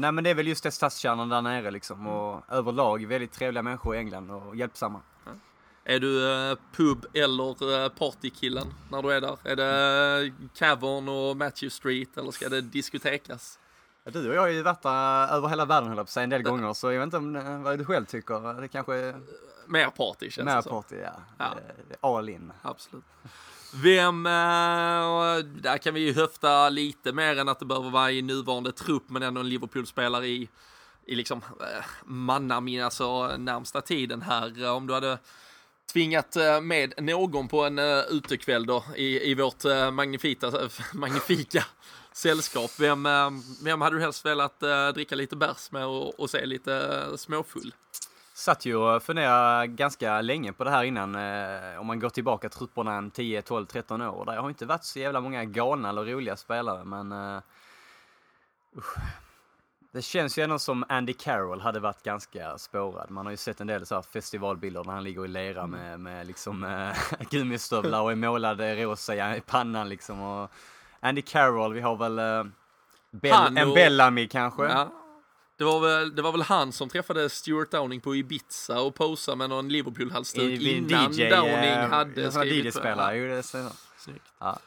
nej, 0.00 0.12
men 0.12 0.24
det 0.24 0.30
är 0.30 0.34
väl 0.34 0.48
just 0.48 0.62
det 0.62 0.70
stadskärnan 0.70 1.28
där 1.28 1.42
nere 1.42 1.70
liksom. 1.70 2.06
Och 2.06 2.42
överlag 2.48 3.06
väldigt 3.06 3.32
trevliga 3.32 3.62
människor 3.62 3.94
i 3.94 3.98
England 3.98 4.30
och 4.30 4.56
hjälpsamma. 4.56 5.00
Mm. 5.26 5.40
Är 5.84 6.00
du 6.00 6.56
pub 6.72 7.06
eller 7.14 7.88
partykillen 7.88 8.66
när 8.90 9.02
du 9.02 9.12
är 9.12 9.20
där? 9.20 9.36
Är 9.44 9.56
det 9.56 10.32
Cavern 10.54 11.08
och 11.08 11.36
Matthew 11.36 11.70
Street 11.70 12.18
eller 12.18 12.30
ska 12.30 12.48
det 12.48 12.60
diskotekas? 12.60 13.58
Du 14.12 14.28
och 14.28 14.34
jag 14.34 14.40
har 14.40 14.48
ju 14.48 14.62
varit 14.62 14.84
över 15.30 15.48
hela 15.48 15.64
världen 15.64 15.88
höll 15.88 15.96
jag 15.96 16.06
på 16.06 16.12
sig 16.12 16.24
en 16.24 16.30
del 16.30 16.42
gånger, 16.42 16.72
så 16.72 16.92
jag 16.92 16.98
vet 16.98 17.04
inte 17.04 17.16
om, 17.16 17.36
eh, 17.36 17.58
vad 17.58 17.78
du 17.78 17.84
själv 17.84 18.04
tycker. 18.04 18.60
Det 18.60 18.68
kanske 18.68 18.94
är... 18.94 19.14
Mer 19.66 19.90
party 19.90 20.30
känns 20.30 20.46
Mer 20.46 20.62
det 20.62 20.70
party, 20.70 20.96
ja. 20.96 21.12
ja. 21.38 21.54
All 22.00 22.28
in. 22.28 22.52
Absolut. 22.62 23.04
Vem, 23.74 24.26
äh, 24.26 24.32
där 25.62 25.78
kan 25.78 25.94
vi 25.94 26.00
ju 26.00 26.14
höfta 26.14 26.68
lite 26.68 27.12
mer 27.12 27.38
än 27.38 27.48
att 27.48 27.58
det 27.58 27.64
behöver 27.64 27.90
vara 27.90 28.10
i 28.10 28.22
nuvarande 28.22 28.72
trupp, 28.72 29.02
men 29.06 29.22
ändå 29.22 29.40
en 29.40 29.48
Liverpool-spelare 29.48 30.26
i, 30.26 30.48
i 31.06 31.14
liksom 31.14 31.40
mannamin, 32.04 32.82
alltså 32.82 33.36
närmsta 33.36 33.80
tiden 33.80 34.22
här. 34.22 34.70
Om 34.70 34.86
du 34.86 34.94
hade 34.94 35.18
tvingat 35.92 36.36
eh, 36.36 36.60
med 36.60 36.94
någon 36.98 37.48
på 37.48 37.64
en 37.64 37.78
utekväll 38.10 38.66
då 38.66 38.84
i, 38.96 39.30
i 39.30 39.34
vårt 39.34 39.64
magnifita, 39.92 40.52
magnifika 40.94 41.64
sällskap. 42.14 42.70
Vem, 42.78 43.06
uh, 43.06 43.30
vem 43.64 43.80
hade 43.80 43.96
du 43.96 44.00
helst 44.00 44.26
velat 44.26 44.62
uh, 44.62 44.88
dricka 44.88 45.14
lite 45.14 45.36
bärs 45.36 45.72
med 45.72 45.86
och, 45.86 46.20
och 46.20 46.30
se 46.30 46.46
lite 46.46 47.04
uh, 47.10 47.16
småfull? 47.16 47.72
Satt 48.36 48.66
ju 48.66 48.76
och 48.76 49.02
funderade 49.02 49.66
ganska 49.66 50.20
länge 50.20 50.52
på 50.52 50.64
det 50.64 50.70
här 50.70 50.84
innan. 50.84 51.14
Eh, 51.14 51.80
om 51.80 51.86
man 51.86 52.00
går 52.00 52.08
tillbaka 52.08 52.48
trupperna 52.48 52.94
en 52.94 53.10
10, 53.10 53.42
12, 53.42 53.66
13 53.66 54.02
år. 54.02 54.24
Där 54.24 54.36
har 54.36 54.48
inte 54.48 54.66
varit 54.66 54.84
så 54.84 54.98
jävla 54.98 55.20
många 55.20 55.44
galna 55.44 55.88
eller 55.88 56.04
roliga 56.04 56.36
spelare 56.36 56.84
men... 56.84 57.12
Eh, 57.12 57.42
usch. 58.76 58.96
Det 59.92 60.02
känns 60.02 60.38
ju 60.38 60.42
ändå 60.42 60.58
som 60.58 60.84
Andy 60.88 61.12
Carroll 61.12 61.60
hade 61.60 61.80
varit 61.80 62.02
ganska 62.02 62.58
spårad. 62.58 63.10
Man 63.10 63.26
har 63.26 63.30
ju 63.30 63.36
sett 63.36 63.60
en 63.60 63.66
del 63.66 63.86
så 63.86 63.94
här 63.94 64.02
festivalbilder 64.02 64.84
när 64.84 64.92
han 64.92 65.04
ligger 65.04 65.24
i 65.24 65.28
lera 65.28 65.66
med, 65.66 66.00
med 66.00 66.26
liksom 66.26 66.64
eh, 66.64 66.96
gummistövlar 67.30 68.00
och 68.00 68.12
är 68.12 68.16
målad 68.16 68.60
rosa 68.60 69.36
i 69.36 69.40
pannan 69.40 69.88
liksom. 69.88 70.20
Och 70.20 70.50
Andy 71.04 71.22
Carroll, 71.22 71.74
vi 71.74 71.80
har 71.80 71.96
väl 71.96 72.18
eh, 72.18 72.44
Bell, 73.10 73.56
en 73.56 73.68
och- 73.68 73.74
Bellamy 73.74 74.28
kanske. 74.28 74.64
Ja. 74.64 74.92
Det 75.56 75.64
var, 75.64 75.80
väl, 75.80 76.16
det 76.16 76.22
var 76.22 76.32
väl 76.32 76.42
han 76.42 76.72
som 76.72 76.88
träffade 76.88 77.28
Stuart 77.30 77.70
Downing 77.70 78.00
på 78.00 78.16
Ibiza 78.16 78.80
och 78.80 78.94
posade 78.94 79.36
med 79.36 79.48
någon 79.48 79.68
Liverpool-halsduk 79.68 80.60
innan 80.62 81.12
DJ, 81.12 81.30
Downing 81.30 81.54
eh, 81.54 81.88
hade 81.88 82.32
skrivit 82.32 82.64
DJ-spelare. 82.64 83.16
Jo, 83.16 83.26
det 83.26 83.38
är. 83.38 83.72
Snyggt. 83.98 84.32
Ja. 84.38 84.58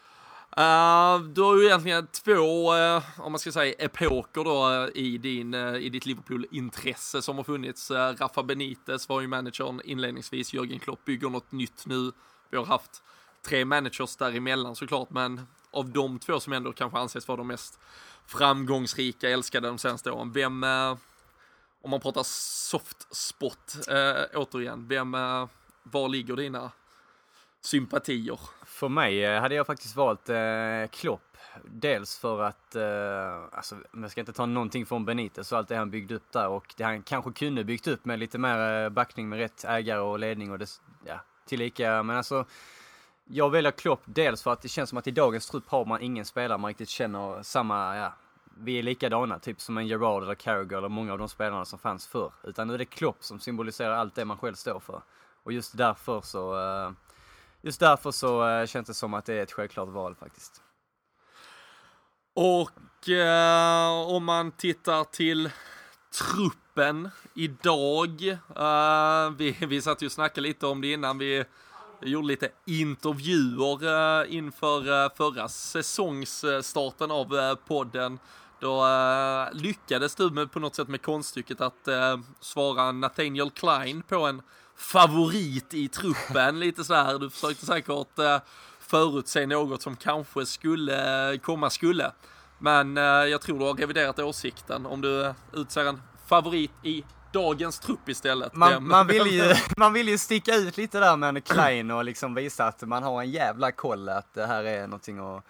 Uh, 0.58 1.24
du 1.24 1.42
har 1.42 1.58
ju 1.58 1.66
egentligen 1.66 2.08
två, 2.08 2.76
eh, 2.76 3.04
om 3.18 3.32
man 3.32 3.40
ska 3.40 3.52
säga 3.52 3.74
epoker 3.74 4.44
då 4.44 4.74
eh, 4.74 5.04
i, 5.04 5.18
din, 5.18 5.54
i 5.54 5.90
ditt 5.90 6.06
Liverpool-intresse 6.06 7.22
som 7.22 7.38
har 7.38 7.44
funnits. 7.44 7.92
Uh, 7.92 7.96
Rafa 7.98 8.44
Benitez 8.44 9.10
var 9.10 9.22
ju 9.22 9.28
managern 9.28 9.82
inledningsvis, 9.84 10.54
Jörgen 10.54 10.80
Klopp 10.80 11.06
bygger 11.06 11.30
något 11.30 11.52
nytt 11.52 11.86
nu. 11.86 12.12
Vi 12.50 12.58
har 12.58 12.66
haft 12.66 13.04
tre 13.48 13.66
managers 13.66 14.16
däremellan 14.16 14.76
såklart, 14.76 15.10
men 15.10 15.48
av 15.72 15.90
de 15.90 16.20
två 16.20 16.40
som 16.40 16.54
ändå 16.54 16.74
kanske 16.74 17.00
anses 17.00 17.28
vara 17.28 17.38
de 17.38 17.48
mest 17.48 17.80
framgångsrika, 18.26 19.30
älskade 19.30 19.68
de 19.68 19.78
senaste 19.78 20.12
åren, 20.12 20.32
vem, 20.32 20.64
eh, 20.64 20.98
om 21.82 21.90
man 21.90 22.00
pratar 22.00 22.24
soft 22.24 23.16
spot 23.16 23.76
eh, 23.88 24.40
återigen, 24.40 24.88
vem, 24.88 25.14
eh, 25.14 25.48
var 25.84 26.10
ligger 26.10 26.36
dina 26.36 26.72
sympatier? 27.62 28.40
För 28.66 28.90
mig 28.90 29.26
eh, 29.26 29.42
hade 29.42 29.56
jag 29.56 29.68
faktiskt 29.68 29.96
valt 29.96 30.30
eh, 30.30 30.88
Klopp. 30.92 31.22
Dels 31.66 32.18
för 32.18 32.42
att, 32.42 32.76
eh, 32.76 33.58
alltså, 33.58 33.76
jag 33.94 34.12
ska 34.12 34.20
inte 34.20 34.34
ta 34.34 34.46
någonting 34.46 34.86
från 34.86 35.06
Benitez 35.06 35.52
och 35.52 35.58
allt 35.58 35.68
det 35.68 35.76
han 35.76 35.92
byggde 35.92 36.16
upp 36.16 36.32
där 36.32 36.48
och 36.48 36.74
det 36.78 36.84
han 36.84 37.04
kanske 37.04 37.32
kunde 37.32 37.64
byggt 37.64 37.88
upp 37.88 38.06
med 38.06 38.20
lite 38.20 38.38
mer 38.38 38.84
eh, 38.84 38.90
backning 38.90 39.30
med 39.30 39.40
rätt 39.40 39.64
ägare 39.64 40.00
och 40.00 40.20
ledning 40.20 40.52
och 40.52 40.60
det, 40.60 40.70
ja, 41.06 41.22
tillika. 41.46 42.04
Men 42.04 42.18
alltså, 42.18 42.46
jag 43.30 43.50
väljer 43.50 43.72
Klopp 43.72 44.02
dels 44.06 44.44
för 44.44 44.52
att 44.52 44.62
det 44.62 44.68
känns 44.68 44.90
som 44.90 44.98
att 44.98 45.08
i 45.08 45.12
dagens 45.12 45.48
trupp 45.50 45.70
har 45.70 45.86
man 45.86 46.02
ingen 46.02 46.26
spelare 46.26 46.58
man 46.58 46.68
riktigt 46.70 46.90
känner 46.90 47.44
samma, 47.44 47.98
ja, 47.98 48.14
vi 48.58 48.80
är 48.80 48.84
likadana, 48.84 49.40
typ 49.40 49.62
som 49.62 49.78
en 49.78 49.88
Gerard 49.88 50.24
eller 50.24 50.36
Carragher 50.36 50.78
eller 50.78 50.90
många 50.90 51.12
av 51.12 51.18
de 51.20 51.30
spelarna 51.30 51.66
som 51.66 51.80
fanns 51.80 52.08
förr. 52.08 52.32
Utan 52.44 52.68
nu 52.68 52.74
är 52.74 52.78
det 52.78 52.86
Klopp 52.86 53.24
som 53.24 53.40
symboliserar 53.40 53.92
allt 53.92 54.16
det 54.16 54.26
man 54.26 54.38
själv 54.38 54.56
står 54.56 54.80
för. 54.80 55.02
Och 55.44 55.52
just 55.52 55.78
därför 55.78 56.22
så, 56.22 56.60
eh, 56.60 56.92
just 57.62 57.80
därför 57.80 58.12
så 58.12 58.48
eh, 58.48 58.66
känns 58.66 58.88
det 58.88 58.94
som 58.94 59.14
att 59.14 59.26
det 59.26 59.34
är 59.34 59.44
ett 59.44 59.52
självklart 59.52 59.90
val 59.90 60.16
faktiskt. 60.16 60.62
Och 62.34 63.10
eh, 63.10 64.08
om 64.08 64.26
man 64.26 64.52
tittar 64.52 65.04
till 65.04 65.50
truppen 66.30 67.10
idag. 67.34 68.28
eh, 68.56 69.30
vi, 69.38 69.58
vi 69.68 69.82
satt 69.82 70.02
ju 70.02 70.06
och 70.06 70.12
snackade 70.12 70.48
lite 70.48 70.68
om 70.68 70.82
det 70.82 70.94
innan. 70.94 71.18
Vi 71.18 71.46
jag 72.00 72.10
gjorde 72.10 72.28
lite 72.28 72.50
intervjuer 72.66 73.84
eh, 74.22 74.36
inför 74.36 75.06
eh, 75.06 75.10
förra 75.16 75.48
säsongsstarten 75.48 77.12
av 77.12 77.36
eh, 77.38 77.56
podden. 77.56 78.20
Då 78.60 78.86
lyckades 79.52 80.16
du 80.16 80.30
med, 80.30 80.52
på 80.52 80.60
något 80.60 80.76
sätt 80.76 80.88
med 80.88 81.02
konststycket 81.02 81.62
att 81.62 81.88
svara 82.40 82.92
Nathaniel 82.92 83.52
Klein 83.52 84.02
på 84.02 84.16
en 84.16 84.42
favorit 84.76 85.74
i 85.74 85.88
truppen. 85.88 86.60
lite 86.60 86.84
så 86.84 86.94
här, 86.94 87.20
du 87.20 87.30
försökte 87.30 87.66
säkert 87.66 88.20
eh, 88.20 88.40
förutse 88.80 89.46
något 89.46 89.82
som 89.82 89.96
kanske 89.96 90.46
skulle 90.46 91.38
komma 91.38 91.70
skulle. 91.70 92.12
Men 92.60 92.96
jag 92.96 93.42
tror 93.42 93.60
du 93.60 93.66
har 93.66 93.74
reviderat 93.74 94.20
åsikten 94.20 94.86
om 94.86 95.02
du 95.02 95.34
utser 95.54 95.86
en 95.86 96.02
favorit 96.28 96.72
i 96.84 97.04
dagens 97.32 97.80
trupp 97.80 98.10
istället. 98.10 98.56
Man, 98.56 98.70
Vem- 98.70 98.88
man, 98.88 99.08
vill 99.08 99.28
ju, 99.28 99.54
man 99.78 99.94
vill 99.94 100.10
ju 100.10 100.18
sticka 100.18 100.56
ut 100.56 100.78
lite 100.78 101.00
där 101.00 101.18
med 101.18 101.30
en 101.30 101.42
Klein 101.42 101.92
och 101.92 102.04
liksom 102.04 102.34
visa 102.34 102.66
att 102.66 102.82
man 102.82 103.04
har 103.04 103.22
en 103.22 103.32
jävla 103.32 103.72
koll 103.72 104.10
att 104.10 104.34
det 104.34 104.46
här 104.46 104.64
är 104.64 104.88
någonting 104.88 105.20
att 105.20 105.44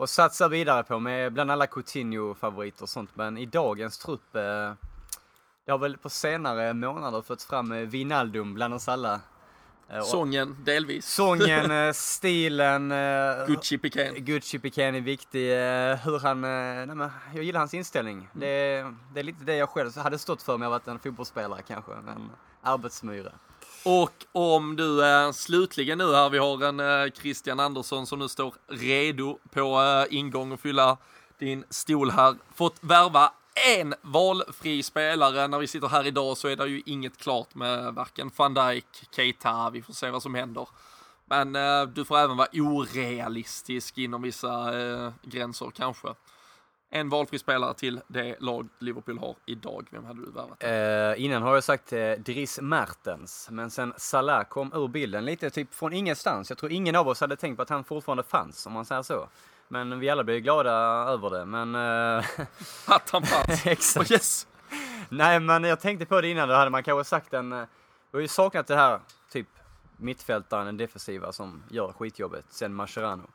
och 0.00 0.10
satsa 0.10 0.48
vidare 0.48 0.82
på 0.82 0.98
med 0.98 1.32
bland 1.32 1.50
alla 1.50 1.66
Coutinho-favoriter 1.66 2.82
och 2.82 2.88
sånt. 2.88 3.10
Men 3.14 3.38
i 3.38 3.46
dagens 3.46 3.98
trupp, 3.98 4.36
eh, 4.36 4.72
det 5.64 5.72
har 5.72 5.78
väl 5.78 5.96
på 5.98 6.10
senare 6.10 6.74
månader 6.74 7.22
förts 7.22 7.46
fram 7.46 7.72
eh, 7.72 7.78
Wijnaldum 7.78 8.54
bland 8.54 8.74
oss 8.74 8.88
alla. 8.88 9.20
Eh, 9.92 10.02
Sången 10.02 10.56
delvis. 10.64 11.06
Sången, 11.06 11.70
eh, 11.86 11.92
stilen, 11.92 12.92
eh, 12.92 13.46
Gucci 13.46 13.78
Piquén. 13.78 14.14
Gucci 14.24 14.58
Piquén 14.58 14.94
är 14.94 15.00
viktig. 15.00 15.48
Hur 16.04 16.18
han, 16.18 16.40
nej 16.40 16.86
men, 16.86 17.10
jag 17.34 17.44
gillar 17.44 17.60
hans 17.60 17.74
inställning. 17.74 18.28
Det, 18.32 18.46
det 19.14 19.20
är 19.20 19.24
lite 19.24 19.44
det 19.44 19.56
jag 19.56 19.68
själv 19.68 19.96
hade 19.96 20.18
stått 20.18 20.42
för 20.42 20.54
om 20.54 20.62
jag 20.62 20.70
varit 20.70 20.88
en 20.88 20.98
fotbollsspelare 20.98 21.62
kanske. 21.66 21.92
En 21.92 22.30
arbetsmyra. 22.62 23.32
Och 23.84 24.12
om 24.32 24.76
du 24.76 25.06
eh, 25.06 25.32
slutligen 25.32 25.98
nu 25.98 26.14
här, 26.14 26.30
vi 26.30 26.38
har 26.38 26.64
en 26.64 26.80
eh, 26.80 27.12
Christian 27.12 27.60
Andersson 27.60 28.06
som 28.06 28.18
nu 28.18 28.28
står 28.28 28.54
redo 28.68 29.38
på 29.50 29.80
eh, 29.80 30.16
ingång 30.16 30.52
och 30.52 30.60
fylla 30.60 30.96
din 31.38 31.64
stol 31.70 32.10
här. 32.10 32.36
Fått 32.54 32.76
värva 32.80 33.32
en 33.54 33.94
valfri 34.02 34.82
spelare. 34.82 35.48
När 35.48 35.58
vi 35.58 35.66
sitter 35.66 35.88
här 35.88 36.06
idag 36.06 36.36
så 36.36 36.48
är 36.48 36.56
det 36.56 36.66
ju 36.66 36.82
inget 36.86 37.16
klart 37.16 37.54
med 37.54 37.94
varken 37.94 38.30
van 38.36 38.54
Dijk, 38.54 38.86
Keita. 39.10 39.70
Vi 39.70 39.82
får 39.82 39.92
se 39.92 40.10
vad 40.10 40.22
som 40.22 40.34
händer. 40.34 40.68
Men 41.24 41.56
eh, 41.56 41.82
du 41.82 42.04
får 42.04 42.18
även 42.18 42.36
vara 42.36 42.48
orealistisk 42.52 43.98
inom 43.98 44.22
vissa 44.22 44.80
eh, 44.80 45.12
gränser 45.22 45.70
kanske. 45.74 46.08
En 46.92 47.08
valfri 47.08 47.38
spelare 47.38 47.74
till 47.74 48.00
det 48.08 48.36
lag 48.40 48.68
Liverpool 48.78 49.18
har 49.18 49.36
idag. 49.46 49.88
Vem 49.90 50.04
hade 50.04 50.20
du 50.20 50.30
värvat? 50.30 50.62
Eh, 50.62 51.24
innan 51.24 51.42
har 51.42 51.54
jag 51.54 51.64
sagt 51.64 51.92
eh, 51.92 52.12
Dries 52.12 52.60
Mertens, 52.60 53.48
men 53.50 53.70
sen 53.70 53.94
Salah 53.96 54.44
kom 54.44 54.72
ur 54.72 54.88
bilden 54.88 55.24
lite 55.24 55.50
typ 55.50 55.74
från 55.74 55.92
ingenstans. 55.92 56.50
Jag 56.50 56.58
tror 56.58 56.72
ingen 56.72 56.96
av 56.96 57.08
oss 57.08 57.20
hade 57.20 57.36
tänkt 57.36 57.56
på 57.56 57.62
att 57.62 57.68
han 57.68 57.84
fortfarande 57.84 58.22
fanns, 58.22 58.66
om 58.66 58.72
man 58.72 58.84
säger 58.84 59.02
så. 59.02 59.28
Men 59.72 59.98
vi 60.00 60.10
alla 60.10 60.24
blev 60.24 60.40
glada 60.40 60.70
över 61.08 61.30
det, 61.30 61.44
men... 61.46 61.74
Eh, 61.74 62.24
Att 62.86 63.10
han 63.10 63.22
fanns. 63.22 63.66
exakt. 63.66 64.10
Oh, 64.10 64.12
yes. 64.14 64.46
Nej, 65.08 65.40
men 65.40 65.64
jag 65.64 65.80
tänkte 65.80 66.06
på 66.06 66.20
det 66.20 66.28
innan, 66.28 66.48
då 66.48 66.54
hade 66.54 66.70
man 66.70 66.82
kanske 66.82 67.04
sagt 67.08 67.34
en... 67.34 67.52
eh, 67.52 67.64
Vi 68.10 68.16
har 68.16 68.20
ju 68.20 68.28
saknat 68.28 68.66
det 68.66 68.76
här, 68.76 69.00
typ 69.32 69.48
mittfältaren, 69.96 70.66
den 70.66 70.76
defensiva 70.76 71.32
som 71.32 71.62
gör 71.70 71.92
skitjobbet, 71.92 72.44
sen 72.48 72.74
Mascherano. 72.74 73.30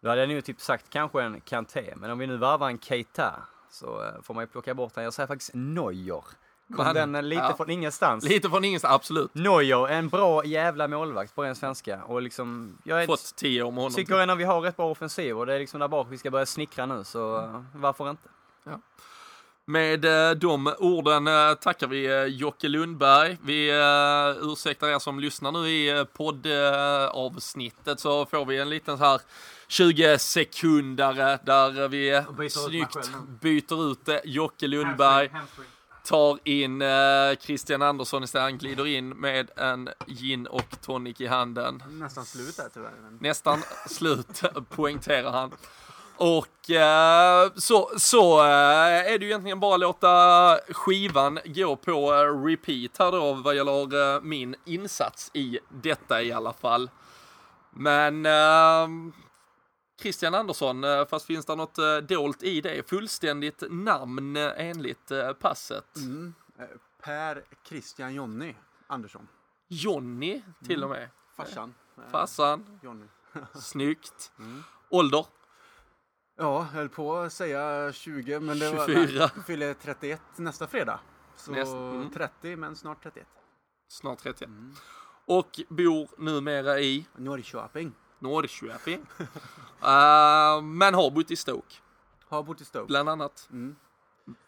Då 0.00 0.08
hade 0.08 0.20
jag 0.20 0.28
nog 0.30 0.44
typ 0.44 0.60
sagt 0.60 0.90
kanske 0.90 1.22
en 1.22 1.40
Kanté, 1.40 1.94
men 1.96 2.10
om 2.10 2.18
vi 2.18 2.26
nu 2.26 2.36
varvar 2.36 2.68
en 2.68 2.78
Keita 2.78 3.34
så 3.70 4.04
eh, 4.04 4.22
får 4.22 4.34
man 4.34 4.42
ju 4.42 4.48
plocka 4.48 4.74
bort 4.74 4.94
den. 4.94 5.04
Jag 5.04 5.12
säger 5.14 5.26
faktiskt 5.26 5.50
Neuer. 5.54 6.24
Kom 6.74 6.94
den 6.94 7.28
lite 7.28 7.42
ja. 7.42 7.56
från 7.56 7.70
ingenstans. 7.70 8.24
Lite 8.24 8.50
från 8.50 8.64
ingenstans, 8.64 8.94
absolut. 8.94 9.34
Neuer, 9.34 9.88
en 9.88 10.08
bra 10.08 10.44
jävla 10.44 10.88
målvakt 10.88 11.34
på 11.34 11.44
en 11.44 11.56
svenska. 11.56 12.04
Och 12.04 12.22
liksom, 12.22 12.78
jag 12.84 13.02
är, 13.02 13.06
Fått 13.06 13.36
tio 13.36 13.62
om 13.62 13.76
honom. 13.76 13.92
tycker 13.92 14.18
ändå 14.18 14.34
vi 14.34 14.44
har 14.44 14.60
rätt 14.60 14.76
bra 14.76 14.90
offensiv 14.90 15.38
och 15.38 15.46
det 15.46 15.54
är 15.54 15.58
liksom 15.58 15.80
där 15.80 15.88
bak 15.88 16.06
vi 16.10 16.18
ska 16.18 16.30
börja 16.30 16.46
snickra 16.46 16.86
nu, 16.86 17.04
så 17.04 17.38
eh, 17.38 17.62
varför 17.72 18.10
inte? 18.10 18.28
Med 19.68 20.04
eh, 20.04 20.30
de 20.30 20.74
orden 20.78 21.26
eh, 21.26 21.54
tackar 21.54 21.86
vi 21.86 22.06
eh, 22.06 22.24
Jocke 22.24 22.68
Lundberg. 22.68 23.38
Vi 23.42 23.70
ursäktar 24.42 24.88
er 24.88 24.98
som 24.98 25.20
lyssnar 25.20 25.52
nu 25.52 25.68
i 25.68 26.04
poddavsnittet 26.12 28.00
så 28.00 28.26
får 28.26 28.44
vi 28.44 28.58
en 28.58 28.70
liten 28.70 28.98
så 28.98 29.04
här 29.04 29.20
20 29.68 30.18
sekundare 30.18 31.38
där 31.42 31.88
vi 31.88 32.10
byter 32.10 32.30
ut 32.30 32.38
mig 32.38 32.50
snyggt 32.50 33.10
byter 33.40 33.90
ut 33.90 34.08
Jocke 34.24 34.66
Lundberg. 34.66 35.30
Tar 36.06 36.38
in 36.44 36.82
eh, 36.82 37.36
Christian 37.40 37.82
Andersson 37.82 38.24
istället. 38.24 38.44
Han 38.44 38.58
glider 38.58 38.86
in 38.86 39.08
med 39.08 39.50
en 39.56 39.88
gin 40.06 40.46
och 40.46 40.80
tonic 40.82 41.20
i 41.20 41.26
handen. 41.26 41.82
Nästan 41.88 42.24
slut 42.24 42.56
där 42.56 42.68
tyvärr. 42.74 42.92
Men... 43.02 43.18
Nästan 43.20 43.62
slut, 43.86 44.42
poängterar 44.68 45.30
han. 45.30 45.52
Och 46.18 46.70
eh, 46.70 47.50
så, 47.56 47.90
så 47.96 48.40
eh, 48.40 49.12
är 49.12 49.18
det 49.18 49.24
ju 49.24 49.30
egentligen 49.30 49.60
bara 49.60 49.76
låta 49.76 50.58
skivan 50.68 51.38
gå 51.44 51.76
på 51.76 52.14
eh, 52.14 52.44
repeat 52.44 52.98
här 52.98 53.12
då 53.12 53.32
vad 53.32 53.56
gäller 53.56 54.14
eh, 54.14 54.20
min 54.22 54.54
insats 54.64 55.30
i 55.34 55.58
detta 55.68 56.22
i 56.22 56.32
alla 56.32 56.52
fall. 56.52 56.90
Men 57.70 58.26
eh, 58.26 58.88
Christian 60.00 60.34
Andersson, 60.34 60.84
eh, 60.84 61.06
fast 61.06 61.26
finns 61.26 61.46
det 61.46 61.56
något 61.56 61.78
eh, 61.78 61.96
dolt 61.96 62.42
i 62.42 62.60
det? 62.60 62.88
Fullständigt 62.88 63.62
namn 63.70 64.36
eh, 64.36 64.52
enligt 64.56 65.12
passet. 65.40 65.96
Mm. 65.96 66.34
Per 67.02 67.44
Christian 67.68 68.14
Jonny 68.14 68.54
Andersson. 68.86 69.28
Johnny 69.68 70.42
till 70.66 70.84
och 70.84 70.90
med. 70.90 71.08
Farsan. 71.36 71.74
eh, 71.96 72.10
Farsan, 72.10 72.78
Johnny. 72.82 73.06
snyggt. 73.54 74.32
Mm. 74.38 74.62
Ålder? 74.90 75.26
Ja, 76.38 76.62
höll 76.62 76.88
på 76.88 77.16
att 77.16 77.32
säga 77.32 77.92
20 77.92 78.40
men 78.40 78.58
det 78.58 78.70
var... 78.70 78.86
24. 78.86 79.30
Nej, 79.34 79.44
fyller 79.44 79.74
31 79.74 80.20
nästa 80.36 80.66
fredag. 80.66 81.00
Så 81.36 81.52
Näst- 81.52 81.74
mm. 81.94 82.10
30 82.10 82.56
men 82.56 82.76
snart 82.76 83.02
31. 83.02 83.26
Snart 83.88 84.18
30. 84.18 84.44
Mm. 84.44 84.74
Och 85.26 85.60
bor 85.68 86.08
numera 86.18 86.80
i 86.80 87.06
Norrköping. 87.16 87.92
Norrköping. 88.18 89.06
Eh, 89.82 90.62
men 90.62 90.94
har 90.94 91.10
bott 91.10 91.30
i 91.30 91.36
Stoke, 91.36 91.74
Har 92.28 92.42
bott 92.42 92.60
i 92.60 92.64
Stoke. 92.64 92.86
bland 92.86 93.08
annat. 93.08 93.48
Mm. 93.52 93.76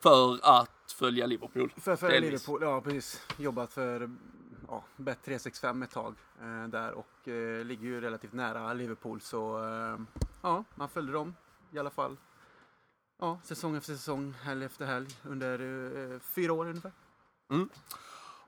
För 0.01 0.39
att 0.43 0.93
följa 0.99 1.27
Liverpool. 1.27 1.73
För, 1.77 1.97
för 1.97 2.09
Delvis. 2.09 2.31
Liverpool, 2.31 2.63
ja 2.63 2.81
precis. 2.81 3.23
Jobbat 3.37 3.73
för 3.73 4.11
ja, 4.69 4.85
Bet 4.97 5.23
365 5.25 5.83
ett 5.83 5.91
tag 5.91 6.15
eh, 6.43 6.69
där 6.69 6.93
och 6.93 7.29
eh, 7.29 7.65
ligger 7.65 7.85
ju 7.87 8.01
relativt 8.01 8.33
nära 8.33 8.73
Liverpool 8.73 9.21
så 9.21 9.59
eh, 9.65 9.99
ja, 10.43 10.65
man 10.75 10.89
följde 10.89 11.13
dem 11.13 11.35
i 11.73 11.79
alla 11.79 11.91
fall. 11.91 12.17
Ja, 13.21 13.39
säsong 13.45 13.77
efter 13.77 13.93
säsong, 13.93 14.35
helg 14.43 14.65
efter 14.65 14.87
helg 14.87 15.09
under 15.25 15.61
eh, 16.15 16.19
fyra 16.21 16.53
år 16.53 16.67
ungefär. 16.69 16.93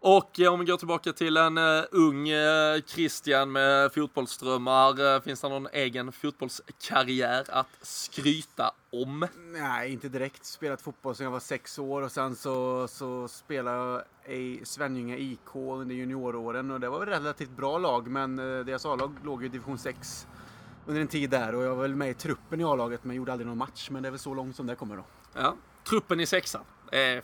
Och 0.02 0.40
eh, 0.40 0.52
om 0.52 0.60
vi 0.60 0.66
går 0.66 0.76
tillbaka 0.76 1.12
till 1.12 1.36
en 1.36 1.58
eh, 1.58 1.84
ung 1.90 2.28
eh, 2.28 2.80
Christian 2.86 3.52
med 3.52 3.92
fotbollsdrömmar. 3.92 5.14
Eh, 5.14 5.20
finns 5.20 5.40
det 5.40 5.48
någon 5.48 5.68
egen 5.72 6.12
fotbollskarriär 6.12 7.44
att 7.48 7.66
skryta 7.82 8.70
om? 8.92 9.26
Nej, 9.52 9.92
inte 9.92 10.08
direkt. 10.08 10.44
Spelat 10.44 10.82
fotboll 10.82 11.14
sedan 11.14 11.24
jag 11.24 11.30
var 11.30 11.40
sex 11.40 11.78
år 11.78 12.02
och 12.02 12.12
sen 12.12 12.36
så, 12.36 12.88
så 12.88 13.28
spelade 13.28 13.76
jag 14.24 14.36
i 14.36 14.60
Svenljunga 14.64 15.16
IK 15.16 15.54
under 15.54 15.94
junioråren 15.94 16.70
och 16.70 16.80
det 16.80 16.88
var 16.88 17.02
ett 17.02 17.08
relativt 17.08 17.50
bra 17.50 17.78
lag 17.78 18.06
men 18.06 18.38
eh, 18.38 18.64
deras 18.64 18.86
A-lag 18.86 19.12
låg 19.24 19.44
i 19.44 19.48
division 19.48 19.78
6 19.78 20.26
under 20.86 21.00
en 21.00 21.08
tid 21.08 21.30
där 21.30 21.54
och 21.54 21.62
jag 21.62 21.74
var 21.74 21.82
väl 21.82 21.94
med 21.94 22.10
i 22.10 22.14
truppen 22.14 22.60
i 22.60 22.64
A-laget 22.64 23.04
men 23.04 23.16
gjorde 23.16 23.32
aldrig 23.32 23.46
någon 23.46 23.58
match 23.58 23.90
men 23.90 24.02
det 24.02 24.08
är 24.08 24.10
väl 24.10 24.18
så 24.18 24.34
långt 24.34 24.56
som 24.56 24.66
det 24.66 24.74
kommer 24.74 24.96
då. 24.96 25.04
Ja. 25.34 25.56
Truppen 25.84 26.20
i 26.20 26.26
sexan 26.26 26.62
är, 26.92 27.22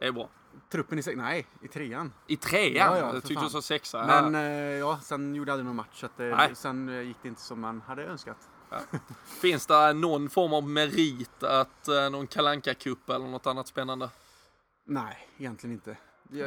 är 0.00 0.12
bra. 0.12 0.28
Truppen 0.68 0.98
i 0.98 1.02
6, 1.02 1.16
nej 1.16 1.46
i 1.62 1.68
trean. 1.68 2.12
I 2.26 2.36
trean? 2.36 2.74
Ja, 2.74 2.98
ja, 2.98 3.14
jag 3.14 3.24
tyckte 3.24 3.44
du 3.44 3.50
sa 3.50 3.62
sexa. 3.62 4.06
Men 4.06 4.34
ja. 4.34 4.40
eh, 4.40 4.78
ja, 4.78 5.00
sen 5.02 5.34
gjorde 5.34 5.50
jag 5.50 5.54
aldrig 5.54 5.66
någon 5.66 5.76
match 5.76 6.00
så 6.00 6.06
att, 6.06 6.20
eh, 6.20 6.54
sen 6.54 6.88
eh, 6.88 7.00
gick 7.00 7.16
det 7.22 7.28
inte 7.28 7.40
som 7.40 7.60
man 7.60 7.80
hade 7.80 8.04
önskat. 8.04 8.48
Finns 9.24 9.66
det 9.66 9.92
någon 9.92 10.30
form 10.30 10.52
av 10.52 10.68
merit 10.68 11.42
att 11.42 11.88
eh, 11.88 12.10
någon 12.10 12.26
kalanka 12.26 12.74
cup 12.74 13.10
eller 13.10 13.28
något 13.28 13.46
annat 13.46 13.66
spännande? 13.66 14.10
Nej, 14.84 15.28
egentligen 15.38 15.74
inte. 15.74 15.96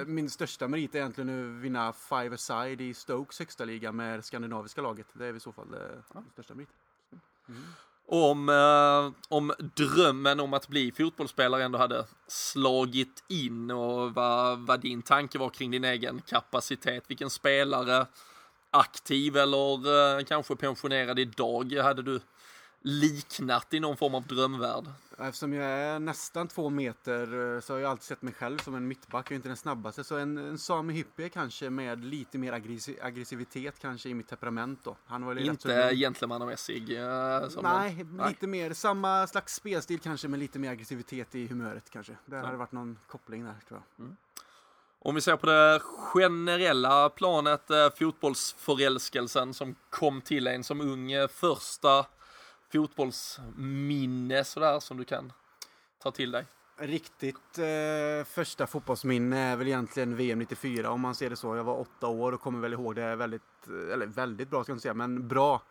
Min 0.06 0.30
största 0.30 0.68
merit 0.68 0.96
är 0.96 1.00
egentligen 1.00 1.56
att 1.56 1.62
vinna 1.62 1.94
five 1.94 2.36
aside 2.36 2.82
i 2.82 2.94
Stokes 2.94 3.40
högsta 3.40 3.66
liga 3.66 3.92
med 3.92 4.26
skandinaviska 4.26 4.82
laget. 4.82 5.08
Det 5.14 5.26
är 5.26 5.36
i 5.36 5.40
så 5.40 5.52
fall 5.52 5.72
det 5.72 6.04
min 6.14 6.32
största 6.32 6.54
merit. 6.54 6.70
Om, 8.08 8.50
eh, 8.50 9.12
om 9.30 9.54
drömmen 9.76 10.40
om 10.40 10.54
att 10.54 10.68
bli 10.68 10.92
fotbollsspelare 10.92 11.64
ändå 11.64 11.78
hade 11.78 12.06
slagit 12.28 13.24
in 13.28 13.72
och 13.72 14.14
vad, 14.14 14.60
vad 14.60 14.80
din 14.82 15.02
tanke 15.02 15.38
var 15.38 15.50
kring 15.50 15.72
din 15.72 15.84
egen 15.84 16.22
kapacitet. 16.22 17.04
Vilken 17.08 17.30
spelare, 17.30 18.06
aktiv 18.72 19.38
eller 19.38 20.18
eh, 20.18 20.24
kanske 20.24 20.56
pensionerad 20.56 21.20
idag, 21.20 21.74
hade 21.74 22.02
du 22.02 22.20
liknat 22.86 23.74
i 23.74 23.80
någon 23.80 23.98
form 23.98 24.16
av 24.16 24.28
drömvärld? 24.28 24.84
Eftersom 25.20 25.54
jag 25.54 25.66
är 25.66 26.00
nästan 26.00 26.48
två 26.48 26.70
meter 26.70 27.56
eh, 27.56 27.62
så 27.62 27.74
har 27.74 27.80
jag 27.80 27.92
alltid 27.92 28.04
sett 28.04 28.22
mig 28.22 28.34
själv 28.34 28.58
som 28.58 28.76
en 28.76 28.88
mittback. 28.88 29.26
Jag 29.28 29.32
är 29.32 29.36
inte 29.36 29.50
den 29.50 29.58
snabbaste. 29.58 30.04
Så 30.04 30.18
en, 30.18 30.38
en 30.38 30.58
Sami 30.58 30.94
Hyppie 30.94 31.30
kanske 31.30 31.70
med 31.70 32.06
lite 32.06 32.38
mer 32.38 32.54
aggressi- 32.54 32.98
aggressivitet 33.02 33.80
kanske 33.82 34.10
i 34.10 34.14
mitt 34.14 34.28
temperament 34.28 34.80
då. 34.84 34.96
Han 35.06 35.26
var 35.26 35.36
Inte 35.36 35.96
gentlemannamässig? 35.96 36.88
som 37.50 37.64
Nej, 37.64 38.06
Nej. 38.12 38.30
lite 38.30 38.48
mer 38.48 38.74
samma 38.74 39.28
slags 39.28 39.56
spelstil 39.56 40.00
kanske 40.00 40.28
med 40.28 40.40
lite 40.40 40.60
mer 40.60 40.72
aggressivitet 40.72 41.36
i 41.36 41.48
humöret 41.48 41.90
kanske. 41.90 42.18
Där 42.26 42.38
hade 42.38 42.52
det 42.52 42.58
varit 42.58 42.72
någon 42.72 43.00
koppling 43.08 43.44
där 43.44 43.56
tror 43.68 43.82
jag. 43.98 44.16
Om 45.00 45.16
vi 45.16 45.22
ser 45.22 45.38
på 45.38 45.46
det 45.46 45.80
generella 46.14 47.10
planet, 47.10 47.70
eh, 47.72 47.90
fotbollsförälskelsen 48.00 49.54
som 49.54 49.76
kom 49.90 50.22
till 50.22 50.48
en 50.48 50.64
som 50.64 50.82
ung, 50.82 51.12
första 51.30 52.06
fotbollsminne 52.76 54.44
sådär 54.44 54.80
som 54.80 54.98
du 54.98 55.04
kan 55.04 55.34
ta 56.04 56.12
till 56.12 56.32
dig? 56.32 56.46
Riktigt 56.78 57.58
eh, 57.58 58.26
första 58.26 58.68
fotbollsminne 58.68 59.40
är 59.40 59.56
väl 59.56 59.68
egentligen 59.68 60.16
VM 60.16 60.40
94 60.40 60.92
om 60.92 61.02
man 61.02 61.16
ser 61.16 61.30
det 61.30 61.36
så. 61.36 61.56
Jag 61.56 61.64
var 61.64 61.80
åtta 61.80 62.08
år 62.08 62.32
och 62.32 62.42
kommer 62.42 62.60
väl 62.60 62.74
ihåg 62.74 62.96
det 62.96 63.16
väldigt, 63.16 63.68
eller 63.94 64.06
väldigt 64.06 64.50
bra 64.50 64.64
ska 64.64 64.72
jag 64.72 64.76
inte 64.76 64.82
säga, 64.82 64.94
men 64.94 65.28
bra. 65.28 65.62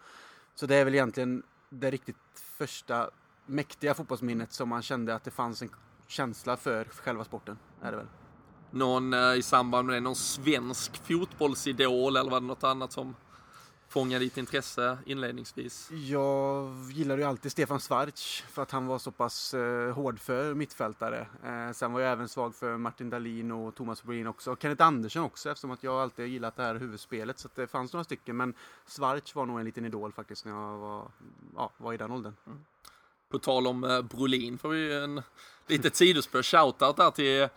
Så 0.54 0.66
det 0.66 0.76
är 0.76 0.84
väl 0.84 0.94
egentligen 0.94 1.42
det 1.70 1.90
riktigt 1.90 2.16
första 2.34 3.10
mäktiga 3.46 3.94
fotbollsminnet 3.94 4.52
som 4.52 4.68
man 4.68 4.82
kände 4.82 5.14
att 5.14 5.24
det 5.24 5.30
fanns 5.30 5.62
en 5.62 5.70
känsla 6.06 6.56
för 6.56 6.84
själva 6.84 7.24
sporten. 7.24 7.58
Är 7.82 7.90
det 7.90 7.96
väl. 7.96 8.08
Någon 8.70 9.14
eh, 9.14 9.34
i 9.34 9.42
samband 9.42 9.86
med 9.86 9.96
det, 9.96 10.00
någon 10.00 10.16
svensk 10.16 10.96
fotbollsidol 11.06 12.16
eller 12.16 12.30
var 12.30 12.40
det 12.40 12.46
något 12.46 12.64
annat 12.64 12.92
som 12.92 13.14
fångade 13.88 14.24
ditt 14.24 14.36
intresse 14.36 14.98
inledningsvis? 15.06 15.90
Jag 15.90 16.74
gillade 16.92 17.22
ju 17.22 17.28
alltid 17.28 17.52
Stefan 17.52 17.80
Schwarz 17.80 18.44
för 18.48 18.62
att 18.62 18.70
han 18.70 18.86
var 18.86 18.98
så 18.98 19.10
pass 19.10 19.54
eh, 19.54 19.92
hårdför 19.92 20.54
mittfältare. 20.54 21.26
Eh, 21.44 21.72
sen 21.72 21.92
var 21.92 22.00
jag 22.00 22.12
även 22.12 22.28
svag 22.28 22.54
för 22.54 22.76
Martin 22.76 23.10
Dahlin 23.10 23.52
och 23.52 23.74
Thomas 23.74 24.02
Brolin 24.02 24.26
också. 24.26 24.52
Och 24.52 24.62
Kenneth 24.62 24.84
Andersson 24.84 25.22
också 25.22 25.50
eftersom 25.50 25.70
att 25.70 25.82
jag 25.82 25.94
alltid 25.94 26.26
gillat 26.26 26.56
det 26.56 26.62
här 26.62 26.74
huvudspelet. 26.74 27.38
Så 27.38 27.48
det 27.54 27.66
fanns 27.66 27.92
några 27.92 28.04
stycken. 28.04 28.36
Men 28.36 28.54
Schwarz 28.86 29.34
var 29.34 29.46
nog 29.46 29.58
en 29.58 29.64
liten 29.64 29.84
idol 29.84 30.12
faktiskt 30.12 30.44
när 30.44 30.52
jag 30.52 30.78
var, 30.78 31.10
ja, 31.56 31.70
var 31.76 31.92
i 31.92 31.96
den 31.96 32.10
åldern. 32.10 32.34
På 33.28 33.38
tal 33.38 33.66
om 33.66 33.84
eh, 33.84 34.02
Brolin 34.02 34.58
får 34.58 34.68
vi 34.68 34.94
en 34.94 35.22
litet 35.66 35.96
sidospår, 35.96 36.42
shoutout 36.42 36.96
där 36.96 37.10
till 37.10 37.48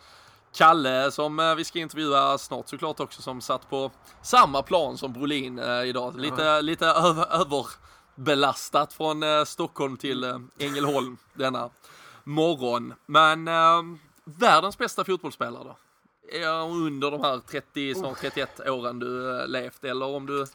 Kalle 0.54 1.12
som 1.12 1.40
eh, 1.40 1.56
vi 1.56 1.64
ska 1.64 1.80
intervjua 1.80 2.38
snart 2.38 2.70
såklart 2.70 3.00
också 3.00 3.22
som 3.22 3.42
satt 3.42 3.70
på 3.70 3.92
samma 4.22 4.64
plan 4.64 4.98
som 4.98 5.14
Brolin 5.14 5.60
eh, 5.60 5.84
idag. 5.84 6.20
Lite, 6.20 6.62
lite 6.62 6.86
över, 6.86 7.26
överbelastat 7.42 8.94
från 8.94 9.24
eh, 9.24 9.44
Stockholm 9.44 9.98
till 9.98 10.24
Ängelholm 10.60 11.18
denna 11.34 11.70
morgon. 12.24 12.94
Men 13.06 13.46
världens 14.24 14.78
bästa 14.78 15.04
fotbollsspelare 15.04 15.64
då? 15.64 15.78
Ja, 16.40 16.68
under 16.72 17.12
de 17.12 17.22
här 17.22 17.40
30, 17.40 17.96
snart 17.96 18.18
31 18.22 18.60
åren 18.60 19.00
du 19.00 19.46
levt 19.48 19.84
eller 19.84 20.06
om 20.06 20.26
du 20.26 20.46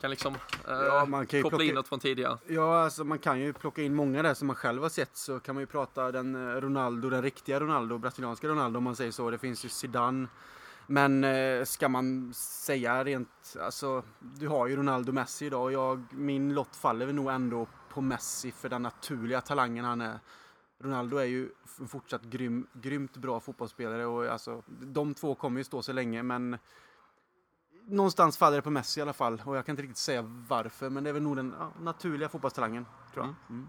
kan 0.00 0.10
liksom 0.10 0.34
eh, 0.34 0.72
Ja, 0.74 1.04
man 1.08 1.26
kan 1.26 1.38
ju 1.38 1.42
koppla 1.42 1.58
plocka- 1.58 1.68
in 1.68 1.74
något 1.74 1.88
från 1.88 2.00
tidigare. 2.00 2.38
Ja, 2.46 2.82
alltså 2.84 3.04
man 3.04 3.18
kan 3.18 3.40
ju 3.40 3.52
plocka 3.52 3.82
in 3.82 3.94
många 3.94 4.22
där 4.22 4.34
som 4.34 4.46
man 4.46 4.56
själv 4.56 4.82
har 4.82 4.88
sett. 4.88 5.16
Så 5.16 5.40
kan 5.40 5.54
man 5.54 5.62
ju 5.62 5.66
prata 5.66 6.12
den 6.12 6.34
eh, 6.34 6.60
Ronaldo, 6.60 7.10
den 7.10 7.22
riktiga 7.22 7.60
Ronaldo, 7.60 7.98
brasilianska 7.98 8.48
Ronaldo 8.48 8.78
om 8.78 8.84
man 8.84 8.96
säger 8.96 9.10
så. 9.12 9.30
Det 9.30 9.38
finns 9.38 9.64
ju 9.64 9.68
Zidane. 9.68 10.28
Men 10.86 11.24
eh, 11.24 11.64
ska 11.64 11.88
man 11.88 12.32
säga 12.34 13.04
rent, 13.04 13.56
alltså 13.60 14.02
du 14.20 14.48
har 14.48 14.66
ju 14.66 14.76
Ronaldo 14.76 15.12
Messi 15.12 15.46
idag 15.46 15.62
och 15.62 15.72
jag, 15.72 16.06
min 16.12 16.54
lott 16.54 16.76
faller 16.76 17.06
väl 17.06 17.14
nog 17.14 17.30
ändå 17.30 17.66
på 17.88 18.00
Messi 18.00 18.52
för 18.52 18.68
den 18.68 18.82
naturliga 18.82 19.40
talangen 19.40 19.84
han 19.84 20.00
är. 20.00 20.18
Ronaldo 20.82 21.16
är 21.16 21.24
ju 21.24 21.48
fortsatt 21.88 22.22
grym, 22.22 22.66
grymt 22.72 23.16
bra 23.16 23.40
fotbollsspelare 23.40 24.06
och 24.06 24.26
alltså 24.26 24.62
de 24.68 25.14
två 25.14 25.34
kommer 25.34 25.60
ju 25.60 25.64
stå 25.64 25.82
sig 25.82 25.94
länge 25.94 26.22
men 26.22 26.58
någonstans 27.86 28.36
faller 28.36 28.56
det 28.56 28.62
på 28.62 28.70
Messi 28.70 29.00
i 29.00 29.02
alla 29.02 29.12
fall 29.12 29.42
och 29.44 29.56
jag 29.56 29.66
kan 29.66 29.72
inte 29.72 29.82
riktigt 29.82 29.96
säga 29.96 30.22
varför 30.48 30.90
men 30.90 31.04
det 31.04 31.10
är 31.10 31.14
väl 31.14 31.22
nog 31.22 31.36
den 31.36 31.54
ja, 31.58 31.72
naturliga 31.80 32.28
fotbollstalangen 32.28 32.86
tror 33.14 33.26
jag. 33.26 33.34
Mm. 33.50 33.68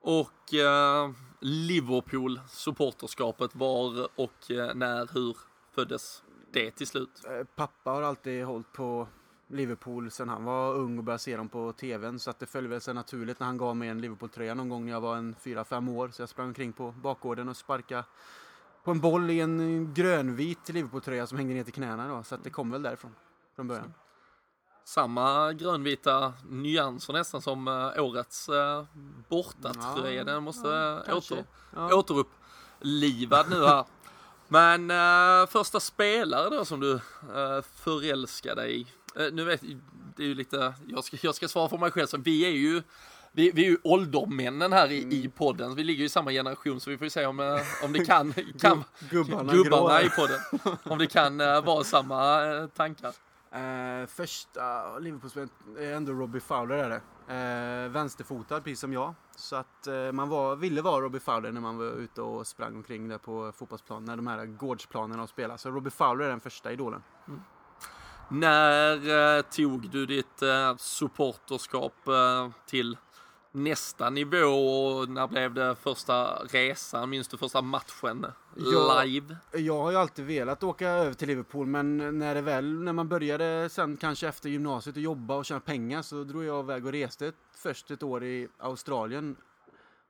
Och 0.00 0.54
eh, 0.54 1.10
Liverpool, 1.40 2.40
supporterskapet, 2.48 3.54
var 3.54 4.08
och 4.16 4.50
eh, 4.50 4.74
när, 4.74 5.14
hur 5.14 5.36
föddes 5.70 6.22
det 6.52 6.70
till 6.70 6.86
slut? 6.86 7.24
Eh, 7.28 7.46
Pappa 7.56 7.90
har 7.90 8.02
alltid 8.02 8.44
hållit 8.44 8.72
på 8.72 9.08
Liverpool 9.52 10.10
sen 10.10 10.28
han 10.28 10.44
var 10.44 10.74
ung 10.74 10.98
och 10.98 11.04
började 11.04 11.22
se 11.22 11.36
dem 11.36 11.48
på 11.48 11.72
tvn 11.72 12.18
så 12.18 12.30
att 12.30 12.38
det 12.38 12.46
följde 12.46 12.70
väl 12.70 12.80
sig 12.80 12.94
naturligt 12.94 13.40
när 13.40 13.46
han 13.46 13.56
gav 13.56 13.76
mig 13.76 13.88
en 13.88 14.00
Liverpool-tröja 14.00 14.54
någon 14.54 14.68
gång 14.68 14.84
när 14.84 14.92
jag 14.92 15.00
var 15.00 15.16
en 15.16 15.34
4-5 15.34 15.96
år 15.96 16.08
så 16.08 16.22
jag 16.22 16.28
sprang 16.28 16.46
omkring 16.46 16.72
på 16.72 16.90
bakgården 16.90 17.48
och 17.48 17.56
sparkade 17.56 18.04
på 18.84 18.90
en 18.90 19.00
boll 19.00 19.30
i 19.30 19.40
en 19.40 19.94
grönvit 19.94 20.68
Liverpool-tröja 20.68 21.26
som 21.26 21.38
hängde 21.38 21.54
ner 21.54 21.64
till 21.64 21.72
knäna 21.72 22.08
då 22.08 22.22
så 22.22 22.36
det 22.36 22.50
kom 22.50 22.70
väl 22.70 22.82
därifrån 22.82 23.14
från 23.56 23.68
början. 23.68 23.94
Samma 24.84 25.52
grönvita 25.52 26.32
nyanser 26.48 27.12
nästan 27.12 27.42
som 27.42 27.68
eh, 27.68 28.04
årets 28.04 28.48
eh, 28.48 28.84
bortatröja. 29.28 30.18
Ja, 30.18 30.24
Den 30.24 30.42
måste 30.42 30.68
ja, 31.08 31.14
åter, 31.14 31.44
Ja. 31.76 31.94
återupplivad 31.94 33.50
nu 33.50 33.66
här. 33.66 33.84
Men 34.48 34.90
eh, 34.90 35.46
första 35.46 35.80
spelare 35.80 36.50
då 36.50 36.64
som 36.64 36.80
du 36.80 36.92
eh, 36.94 37.62
förälskade 37.74 38.66
i? 38.72 38.86
Eh, 39.16 39.32
nu 39.32 39.44
vet 39.44 39.60
det 40.16 40.22
är 40.22 40.26
ju 40.26 40.34
lite, 40.34 40.74
jag 40.86 41.04
ska, 41.04 41.16
jag 41.20 41.34
ska 41.34 41.48
svara 41.48 41.68
för 41.68 41.78
mig 41.78 41.90
själv, 41.90 42.06
så 42.06 42.16
vi 42.18 42.44
är 42.44 42.50
ju 42.50 42.82
vi, 43.32 43.50
vi 43.50 43.66
är 43.66 43.70
ju 43.70 43.78
åldermännen 43.84 44.72
här 44.72 44.90
i, 44.90 45.24
i 45.24 45.28
podden, 45.28 45.74
vi 45.74 45.84
ligger 45.84 46.00
ju 46.00 46.06
i 46.06 46.08
samma 46.08 46.30
generation 46.30 46.80
så 46.80 46.90
vi 46.90 46.98
får 46.98 47.04
ju 47.04 47.10
se 47.10 47.26
om, 47.26 47.40
eh, 47.40 47.84
om 47.84 47.92
det 47.92 48.04
kan, 48.04 48.34
kan 48.60 48.84
Gubbarna, 49.10 49.52
gubbarna 49.52 50.02
i 50.02 50.10
podden, 50.10 50.40
om 50.84 50.98
det 50.98 51.06
kan 51.06 51.40
eh, 51.40 51.64
vara 51.64 51.84
samma 51.84 52.44
eh, 52.44 52.66
tankar. 52.66 53.12
Eh, 53.52 54.06
första 54.06 54.98
Liverpool-spelaren 54.98 55.50
är 55.78 55.92
ändå 55.92 56.12
Robbie 56.12 56.40
Fowler 56.40 56.76
är 56.76 56.88
det. 56.88 57.00
Eh, 57.34 57.88
vänsterfotad 57.90 58.60
precis 58.60 58.80
som 58.80 58.92
jag. 58.92 59.14
Så 59.36 59.56
att 59.56 59.86
eh, 59.86 60.12
man 60.12 60.28
var, 60.28 60.56
ville 60.56 60.82
vara 60.82 61.00
Robbie 61.00 61.20
Fowler 61.20 61.52
när 61.52 61.60
man 61.60 61.78
var 61.78 61.84
ute 61.84 62.22
och 62.22 62.46
sprang 62.46 62.76
omkring 62.76 63.08
där 63.08 63.18
på 63.18 63.52
fotbollsplan. 63.56 64.04
När 64.04 64.16
de 64.16 64.26
här 64.26 64.46
gårdsplanerna 64.46 65.26
spelade. 65.26 65.58
Så 65.58 65.70
Robbie 65.70 65.90
Fowler 65.90 66.24
är 66.24 66.28
den 66.28 66.40
första 66.40 66.72
idolen. 66.72 67.02
När 68.28 69.36
eh, 69.36 69.42
tog 69.42 69.90
du 69.90 70.06
ditt 70.06 70.42
supporterskap 70.78 71.94
till 72.66 72.96
nästa 73.52 74.10
nivå 74.10 74.46
och 74.46 75.08
när 75.08 75.26
blev 75.26 75.54
det 75.54 75.76
första 75.76 76.34
resan? 76.34 77.10
Minns 77.10 77.28
du 77.28 77.36
första 77.36 77.62
matchen 77.62 78.26
live? 79.04 79.36
Jag 79.52 79.82
har 79.82 79.90
ju 79.90 79.96
alltid 79.96 80.24
velat 80.24 80.62
åka 80.62 80.88
över 80.88 81.14
till 81.14 81.28
Liverpool 81.28 81.66
men 81.66 82.18
när 82.18 82.34
det 82.34 82.40
väl, 82.40 82.82
när 82.82 82.92
man 82.92 83.08
började 83.08 83.68
sen 83.68 83.96
kanske 83.96 84.28
efter 84.28 84.48
gymnasiet 84.48 84.96
och 84.96 85.02
jobba 85.02 85.36
och 85.36 85.44
tjäna 85.44 85.60
pengar 85.60 86.02
så 86.02 86.24
drog 86.24 86.44
jag 86.44 86.64
iväg 86.64 86.86
och 86.86 86.92
reste 86.92 87.32
först 87.54 87.90
ett 87.90 88.02
år 88.02 88.24
i 88.24 88.48
Australien. 88.58 89.36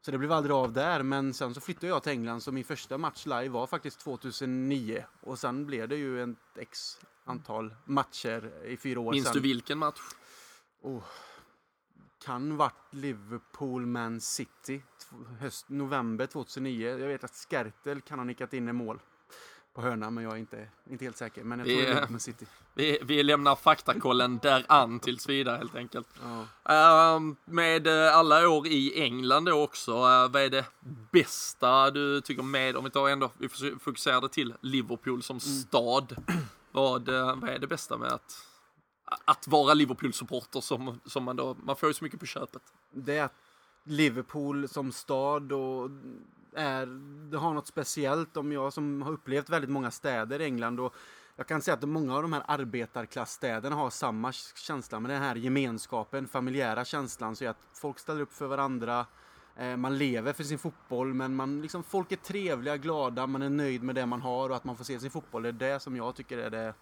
Så 0.05 0.11
det 0.11 0.19
blev 0.19 0.33
aldrig 0.33 0.57
av 0.57 0.73
där 0.73 1.03
men 1.03 1.35
sen 1.35 1.55
så 1.55 1.61
flyttade 1.61 1.87
jag 1.87 2.03
till 2.03 2.13
England 2.13 2.41
så 2.41 2.53
min 2.53 2.65
första 2.65 2.99
match 2.99 3.27
live 3.27 3.49
var 3.49 3.67
faktiskt 3.67 4.01
2009 4.01 5.05
och 5.21 5.39
sen 5.39 5.67
blev 5.67 5.89
det 5.89 5.97
ju 5.97 6.23
ett 6.23 6.37
x 6.59 6.99
antal 7.25 7.75
matcher 7.85 8.51
i 8.65 8.77
fyra 8.77 9.01
år 9.01 9.13
Minns 9.13 9.25
sen. 9.25 9.35
du 9.35 9.41
vilken 9.41 9.79
match? 9.79 10.01
Oh, 10.83 11.03
kan 12.25 12.57
varit 12.57 12.75
Liverpool 12.91 13.87
Man 13.87 14.21
City 14.21 14.83
höst, 15.41 15.69
november 15.69 16.27
2009. 16.27 16.89
Jag 16.99 17.09
vet 17.09 17.25
att 17.25 17.35
Skertel 17.35 18.01
kan 18.01 18.19
ha 18.19 18.25
nickat 18.25 18.53
in 18.53 18.69
en 18.69 18.77
mål 18.77 18.99
på 19.75 19.81
hörna 19.83 20.11
men 20.11 20.25
jag 20.25 20.33
är 20.33 20.37
inte, 20.37 20.69
inte 20.91 21.05
helt 21.05 21.17
säker. 21.17 21.45
Men 21.45 21.59
jag 21.59 21.69
tror 21.69 21.77
Det 21.79 21.87
det 21.95 22.01
är- 22.01 22.09
Man 22.09 22.21
City. 22.21 22.47
Vi, 22.75 22.99
vi 23.03 23.23
lämnar 23.23 23.57
faktakollen 23.57 24.39
där 24.39 24.65
an 24.69 25.01
tills 25.01 25.29
vidare 25.29 25.57
helt 25.57 25.75
enkelt. 25.75 26.09
Ja. 26.65 26.75
Ehm, 26.75 27.37
med 27.45 27.87
eh, 27.87 28.17
alla 28.17 28.49
år 28.49 28.67
i 28.67 29.01
England 29.03 29.45
då 29.45 29.63
också, 29.63 29.91
eh, 29.93 30.29
vad 30.29 30.37
är 30.37 30.51
det 30.51 30.65
bästa 31.13 31.91
du 31.91 32.21
tycker 32.21 32.43
med, 32.43 32.77
om 32.77 32.85
vi 32.85 32.91
tar 32.91 33.09
ändå, 33.09 33.31
vi 33.39 33.49
fokuserar 33.81 34.29
till 34.29 34.55
Liverpool 34.61 35.23
som 35.23 35.41
stad. 35.41 36.17
Vad, 36.73 37.09
eh, 37.09 37.37
vad 37.37 37.51
är 37.51 37.59
det 37.59 37.67
bästa 37.67 37.97
med 37.99 38.13
att, 38.13 38.47
att 39.25 39.49
vara 39.49 39.75
Liverpool-supporter 39.75 40.61
som, 40.61 41.01
som 41.05 41.25
man 41.25 41.37
då, 41.37 41.57
man 41.63 41.77
får 41.77 41.89
ju 41.89 41.95
så 41.95 42.05
mycket 42.05 42.21
på 42.21 42.27
köpet. 42.27 42.63
Det 42.91 43.17
är 43.17 43.25
att 43.25 43.35
Liverpool 43.85 44.69
som 44.69 44.93
stad 44.93 45.53
och 45.53 45.91
är, 46.55 46.87
det 47.31 47.39
har 47.39 47.55
något 47.55 47.67
speciellt 47.67 48.37
om 48.37 48.53
jag 48.53 48.73
som 48.73 49.03
har 49.03 49.13
upplevt 49.13 49.49
väldigt 49.49 49.71
många 49.71 49.91
städer 49.91 50.41
i 50.41 50.45
England 50.45 50.81
och 50.81 50.95
jag 51.37 51.47
kan 51.47 51.63
säga 51.63 51.75
att 51.75 51.89
många 51.89 52.17
av 52.17 52.23
de 52.23 52.33
här 52.33 52.43
arbetarklassstäderna 52.47 53.77
har 53.77 53.91
samma 53.91 54.33
känsla 54.33 55.01
med 55.01 55.11
den 55.11 55.23
här 55.23 55.35
gemenskapen, 55.35 56.29
familjära 56.29 56.85
känslan, 56.85 57.37
så 57.37 57.49
att 57.49 57.57
folk 57.75 57.99
ställer 57.99 58.21
upp 58.21 58.33
för 58.33 58.47
varandra, 58.47 59.07
eh, 59.57 59.77
man 59.77 59.99
lever 59.99 60.33
för 60.33 60.45
sin 60.45 60.59
fotboll, 60.59 61.15
men 61.15 61.35
man, 61.35 61.63
liksom, 61.63 61.83
folk 61.83 62.13
är 62.13 62.17
trevliga, 62.17 62.77
glada, 62.77 63.27
man 63.27 63.43
är 63.43 63.51
nöjd 63.51 63.83
med 63.83 63.95
det 63.95 64.07
man 64.07 64.23
har 64.23 64.51
och 64.51 64.57
att 64.57 64.65
man 64.65 64.77
får 64.77 64.85
se 64.85 65.01
sin 65.01 65.11
fotboll. 65.11 65.43
Det 65.43 65.49
är 65.49 65.53
det 65.53 65.81
som 65.81 65.97
jag 65.97 66.15
tycker 66.15 66.39
är 66.39 66.51
det, 66.51 66.75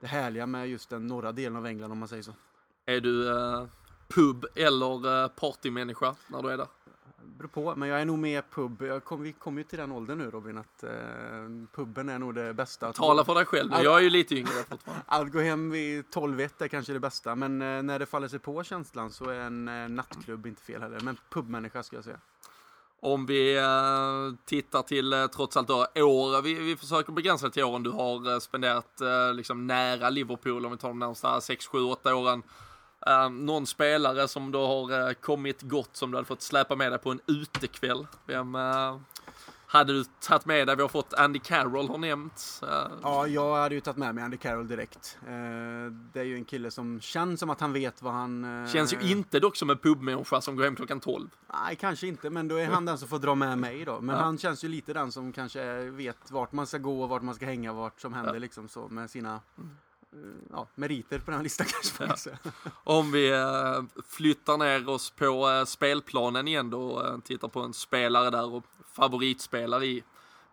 det 0.00 0.06
härliga 0.06 0.46
med 0.46 0.68
just 0.68 0.90
den 0.90 1.06
norra 1.06 1.32
delen 1.32 1.56
av 1.56 1.66
England 1.66 1.92
om 1.92 1.98
man 1.98 2.08
säger 2.08 2.22
så. 2.22 2.32
Är 2.86 3.00
du 3.00 3.28
eh, 3.28 3.66
pub 4.08 4.46
eller 4.54 5.22
eh, 5.22 5.28
partymänniska 5.28 6.14
när 6.28 6.42
du 6.42 6.50
är 6.50 6.56
där? 6.56 6.66
beror 7.40 7.48
på, 7.48 7.76
men 7.76 7.88
jag 7.88 8.00
är 8.00 8.04
nog 8.04 8.18
mer 8.18 8.42
pub. 8.50 9.04
Kom, 9.04 9.22
vi 9.22 9.32
kommer 9.32 9.58
ju 9.58 9.64
till 9.64 9.78
den 9.78 9.92
åldern 9.92 10.18
nu 10.18 10.30
Robin 10.30 10.58
att 10.58 10.82
eh, 10.82 10.90
puben 11.72 12.08
är 12.08 12.18
nog 12.18 12.34
det 12.34 12.54
bästa. 12.54 12.88
Att 12.88 12.96
Tala 12.96 13.24
för 13.24 13.34
dig 13.34 13.44
själv, 13.44 13.72
jag 13.72 13.98
är 13.98 14.02
ju 14.02 14.10
lite 14.10 14.34
yngre 14.34 14.64
fortfarande. 14.68 15.04
att 15.06 15.32
gå 15.32 15.40
hem 15.40 15.70
vid 15.70 16.04
12-1 16.04 16.50
är 16.58 16.68
kanske 16.68 16.92
det 16.92 17.00
bästa, 17.00 17.34
men 17.34 17.62
eh, 17.62 17.82
när 17.82 17.98
det 17.98 18.06
faller 18.06 18.28
sig 18.28 18.38
på 18.38 18.64
känslan 18.64 19.10
så 19.10 19.24
är 19.24 19.40
en 19.40 19.68
eh, 19.68 19.88
nattklubb 19.88 20.46
inte 20.46 20.62
fel 20.62 20.82
heller. 20.82 21.00
Men 21.00 21.16
pubmänniska 21.30 21.82
ska 21.82 21.96
jag 21.96 22.04
säga. 22.04 22.20
Om 23.02 23.26
vi 23.26 23.56
eh, 23.56 24.44
tittar 24.44 24.82
till 24.82 25.12
eh, 25.12 25.26
trots 25.26 25.56
allt 25.56 25.68
då 25.68 25.86
år, 25.94 26.42
vi, 26.42 26.54
vi 26.54 26.76
försöker 26.76 27.12
begränsa 27.12 27.46
det 27.46 27.52
till 27.52 27.64
åren 27.64 27.82
du 27.82 27.90
har 27.90 28.32
eh, 28.32 28.38
spenderat 28.38 29.00
liksom 29.34 29.66
nära 29.66 30.10
Liverpool, 30.10 30.66
om 30.66 30.72
vi 30.72 30.78
tar 30.78 30.88
de 30.88 30.98
närmsta 30.98 31.40
6, 31.40 31.66
7, 31.66 31.82
8 31.82 32.14
åren. 32.14 32.42
Någon 33.30 33.66
spelare 33.66 34.28
som 34.28 34.52
då 34.52 34.66
har 34.66 35.14
kommit 35.14 35.62
gott 35.62 35.96
som 35.96 36.10
du 36.10 36.16
hade 36.16 36.26
fått 36.26 36.42
släpa 36.42 36.76
med 36.76 36.92
dig 36.92 36.98
på 36.98 37.10
en 37.10 37.20
utekväll. 37.26 38.06
Vem 38.26 38.56
hade 39.72 39.92
du 39.92 40.04
tagit 40.20 40.46
med 40.46 40.66
dig? 40.66 40.76
Vi 40.76 40.82
har 40.82 40.88
fått 40.88 41.14
Andy 41.14 41.38
Carroll 41.38 41.88
har 41.88 41.98
nämnts. 41.98 42.62
Eh, 42.62 42.86
Ja, 43.02 43.26
jag 43.26 43.56
hade 43.56 43.74
ju 43.74 43.80
tagit 43.80 43.96
med 43.98 44.14
mig 44.14 44.24
Andy 44.24 44.36
Carroll 44.36 44.68
direkt. 44.68 45.18
Eh, 45.26 45.30
det 46.12 46.20
är 46.20 46.24
ju 46.24 46.34
en 46.34 46.44
kille 46.44 46.70
som 46.70 47.00
känns 47.00 47.40
som 47.40 47.50
att 47.50 47.60
han 47.60 47.72
vet 47.72 48.02
vad 48.02 48.12
han... 48.12 48.64
Eh, 48.64 48.70
Känns 48.72 48.92
ju 48.94 49.00
inte 49.00 49.40
dock 49.40 49.56
som 49.56 49.70
en 49.70 49.78
pubmänniska 49.78 50.40
som 50.40 50.56
går 50.56 50.64
hem 50.64 50.76
klockan 50.76 51.00
12. 51.00 51.28
Nej, 51.66 51.76
kanske 51.76 52.06
inte, 52.06 52.30
men 52.30 52.48
då 52.48 52.56
är 52.56 52.66
han 52.66 52.84
den 52.84 52.98
som 52.98 53.08
får 53.08 53.18
dra 53.18 53.34
med 53.34 53.58
mig 53.58 53.84
då. 53.84 54.00
Men 54.00 54.16
Ja. 54.16 54.22
han 54.22 54.38
känns 54.38 54.64
ju 54.64 54.68
lite 54.68 54.92
den 54.92 55.12
som 55.12 55.32
kanske 55.32 55.80
vet 55.90 56.30
vart 56.30 56.52
man 56.52 56.66
ska 56.66 56.78
gå, 56.78 57.06
vart 57.06 57.22
man 57.22 57.34
ska 57.34 57.46
hänga, 57.46 57.72
vart 57.72 58.00
som 58.00 58.12
händer 58.12 58.38
liksom 58.38 58.68
så 58.68 58.88
med 58.88 59.10
sina 59.10 59.34
eh, 59.34 60.18
ja, 60.50 60.66
meriter 60.74 61.18
på 61.18 61.24
den 61.30 61.34
här 61.34 61.42
listan 61.42 61.66
kanske 61.92 62.16
säga. 62.16 62.38
Om 62.84 63.12
vi 63.12 63.32
flyttar 64.08 64.56
ner 64.58 64.88
oss 64.88 65.10
på 65.10 65.64
spelplanen 65.66 66.48
igen 66.48 66.70
då 66.70 66.82
och 66.82 67.24
tittar 67.24 67.48
på 67.48 67.60
en 67.60 67.72
spelare 67.72 68.30
där 68.30 68.54
och 68.54 68.64
favoritspelare 68.92 69.86
i 69.86 70.04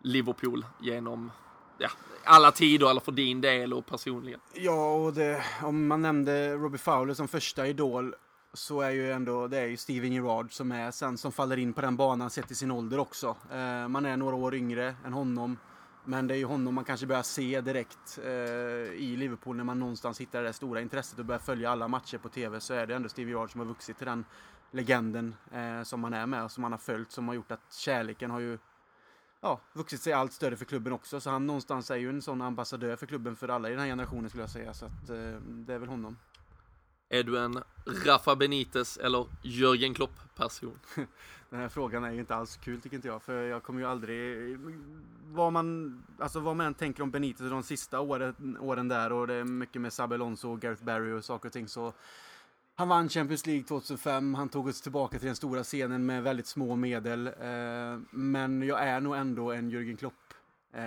Liverpool 0.02 0.64
genom 0.80 1.30
ja, 1.78 1.88
alla 2.24 2.52
tider 2.52 2.90
eller 2.90 3.00
för 3.00 3.12
din 3.12 3.40
del 3.40 3.72
och 3.72 3.86
personligen. 3.86 4.40
Ja, 4.54 4.94
och 4.94 5.12
det, 5.12 5.44
om 5.62 5.86
man 5.86 6.02
nämnde 6.02 6.54
Robbie 6.54 6.78
Fowler 6.78 7.14
som 7.14 7.28
första 7.28 7.66
idol 7.66 8.14
så 8.52 8.80
är 8.80 8.90
ju 8.90 9.12
ändå 9.12 9.48
det 9.48 9.58
är 9.58 9.66
ju 9.66 9.76
Steven 9.76 10.12
Gerrard 10.12 10.52
som 10.52 10.72
är 10.72 10.90
sen 10.90 11.18
som 11.18 11.32
faller 11.32 11.56
in 11.56 11.72
på 11.72 11.80
den 11.80 11.96
banan 11.96 12.30
sett 12.30 12.50
i 12.50 12.54
sin 12.54 12.70
ålder 12.70 12.98
också. 12.98 13.36
Eh, 13.52 13.88
man 13.88 14.06
är 14.06 14.16
några 14.16 14.36
år 14.36 14.54
yngre 14.54 14.94
än 15.04 15.12
honom. 15.12 15.56
Men 16.04 16.26
det 16.26 16.34
är 16.34 16.38
ju 16.38 16.44
honom 16.44 16.74
man 16.74 16.84
kanske 16.84 17.06
börjar 17.06 17.22
se 17.22 17.60
direkt 17.60 18.18
eh, 18.24 18.30
i 18.94 19.14
Liverpool 19.18 19.56
när 19.56 19.64
man 19.64 19.78
någonstans 19.78 20.20
hittar 20.20 20.42
det 20.42 20.52
stora 20.52 20.80
intresset 20.80 21.18
och 21.18 21.24
börjar 21.24 21.38
följa 21.38 21.70
alla 21.70 21.88
matcher 21.88 22.18
på 22.18 22.28
TV 22.28 22.60
så 22.60 22.74
är 22.74 22.86
det 22.86 22.94
ändå 22.94 23.08
Steve 23.08 23.30
Gerrard 23.30 23.52
som 23.52 23.60
har 23.60 23.66
vuxit 23.66 23.98
till 23.98 24.06
den 24.06 24.24
legenden 24.70 25.34
eh, 25.52 25.82
som 25.82 26.00
man 26.00 26.14
är 26.14 26.26
med 26.26 26.44
och 26.44 26.50
som 26.50 26.62
man 26.62 26.72
har 26.72 26.78
följt 26.78 27.12
som 27.12 27.28
har 27.28 27.34
gjort 27.34 27.52
att 27.52 27.72
kärleken 27.72 28.30
har 28.30 28.40
ju 28.40 28.58
ja, 29.40 29.60
vuxit 29.72 30.00
sig 30.00 30.12
allt 30.12 30.32
större 30.32 30.56
för 30.56 30.64
klubben 30.64 30.92
också. 30.92 31.20
Så 31.20 31.30
han 31.30 31.46
någonstans 31.46 31.90
är 31.90 31.96
ju 31.96 32.08
en 32.08 32.22
sån 32.22 32.42
ambassadör 32.42 32.96
för 32.96 33.06
klubben 33.06 33.36
för 33.36 33.48
alla 33.48 33.68
i 33.68 33.70
den 33.70 33.80
här 33.80 33.86
generationen 33.86 34.28
skulle 34.28 34.42
jag 34.42 34.50
säga. 34.50 34.74
Så 34.74 34.86
att 34.86 35.10
eh, 35.10 35.40
det 35.42 35.74
är 35.74 35.78
väl 35.78 35.88
honom. 35.88 36.16
Är 37.08 37.22
du 37.22 37.38
en 37.38 37.62
Rafa 38.06 38.36
Benitez 38.36 38.96
eller 38.96 39.26
Jörgen 39.42 39.94
Klopp-person? 39.94 40.78
Den 41.50 41.60
här 41.60 41.68
frågan 41.68 42.04
är 42.04 42.10
ju 42.10 42.20
inte 42.20 42.34
alls 42.34 42.56
kul 42.56 42.80
tycker 42.80 42.96
inte 42.96 43.08
jag. 43.08 43.22
För 43.22 43.42
jag 43.42 43.62
kommer 43.62 43.80
ju 43.80 43.86
aldrig... 43.86 44.58
Vad 45.24 45.52
man, 45.52 46.02
alltså 46.18 46.40
vad 46.40 46.56
man 46.56 46.66
än 46.66 46.74
tänker 46.74 47.02
om 47.02 47.10
Benitez 47.10 47.50
de 47.50 47.62
sista 47.62 48.00
åren, 48.00 48.58
åren 48.60 48.88
där 48.88 49.12
och 49.12 49.26
det 49.26 49.34
är 49.34 49.44
mycket 49.44 49.82
med 49.82 49.92
Sabe 49.92 50.14
Alonso 50.14 50.50
och 50.50 50.60
Gareth 50.60 50.84
Barry 50.84 51.12
och 51.12 51.24
saker 51.24 51.48
och 51.48 51.52
ting 51.52 51.68
så 51.68 51.92
han 52.78 52.88
vann 52.88 53.08
Champions 53.08 53.46
League 53.46 53.64
2005, 53.64 54.34
han 54.34 54.48
tog 54.48 54.68
oss 54.68 54.80
tillbaka 54.80 55.18
till 55.18 55.26
den 55.26 55.36
stora 55.36 55.64
scenen 55.64 56.06
med 56.06 56.22
väldigt 56.22 56.46
små 56.46 56.76
medel. 56.76 57.26
Eh, 57.26 57.98
men 58.10 58.62
jag 58.62 58.82
är 58.82 59.00
nog 59.00 59.16
ändå 59.16 59.52
en 59.52 59.70
Jürgen 59.70 59.96
Klopp, 59.96 60.34
eh, 60.74 60.80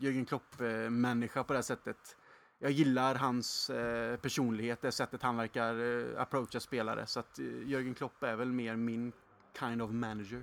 Jürgen 0.00 0.24
Klopp-människa 0.24 1.44
på 1.44 1.52
det 1.52 1.56
här 1.56 1.62
sättet. 1.62 2.16
Jag 2.58 2.70
gillar 2.70 3.14
hans 3.14 3.70
eh, 3.70 4.16
personlighet, 4.16 4.82
det 4.82 4.92
sättet 4.92 5.22
han 5.22 5.36
verkar 5.36 5.74
approacha 6.18 6.60
spelare. 6.60 7.06
Så 7.06 7.20
att 7.20 7.38
Jürgen 7.38 7.94
Klopp 7.94 8.22
är 8.22 8.36
väl 8.36 8.52
mer 8.52 8.76
min 8.76 9.12
kind 9.58 9.82
of 9.82 9.90
manager. 9.90 10.42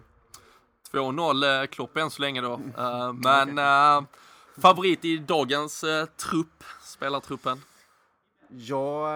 2-0 0.92 1.62
eh, 1.62 1.68
Klopp 1.68 1.98
än 1.98 2.12
så 2.12 2.22
länge 2.22 2.42
då. 2.42 2.62
Eh, 2.78 3.14
men 3.24 3.58
eh, 3.58 4.08
favorit 4.58 5.06
i 5.06 5.18
dagens 5.18 5.86
trupp, 6.18 6.64
spelartruppen? 6.82 7.62
Ja, 8.50 9.10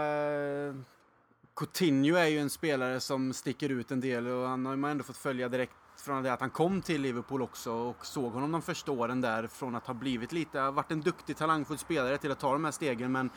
Coutinho 1.62 2.16
är 2.16 2.28
ju 2.28 2.40
en 2.40 2.50
spelare 2.50 3.00
som 3.00 3.34
sticker 3.34 3.70
ut 3.70 3.92
en 3.92 4.00
del 4.00 4.28
och 4.28 4.48
han 4.48 4.66
har 4.66 4.76
man 4.76 4.92
ändå 4.92 5.04
fått 5.04 5.18
följa 5.18 5.50
direkt 5.50 5.74
från 5.96 6.24
det 6.24 6.34
att 6.34 6.40
han 6.40 6.50
kom 6.50 6.82
till 6.82 7.02
Liverpool 7.02 7.42
också 7.42 7.72
och 7.72 8.06
såg 8.06 8.34
honom 8.34 8.52
de 8.52 8.62
första 8.62 8.92
åren 8.92 9.22
där 9.22 9.48
från 9.48 9.76
att 9.76 9.88
ha 9.88 9.94
blivit 9.94 10.32
lite, 10.32 10.72
varit 10.72 10.92
en 10.92 11.02
duktig 11.02 11.38
talangfull 11.38 11.78
spelare 11.78 12.18
till 12.18 12.32
att 12.32 12.40
ta 12.40 12.54
de 12.54 12.66
här 12.66 12.72
stegen. 12.72 13.12
Men 13.12 13.30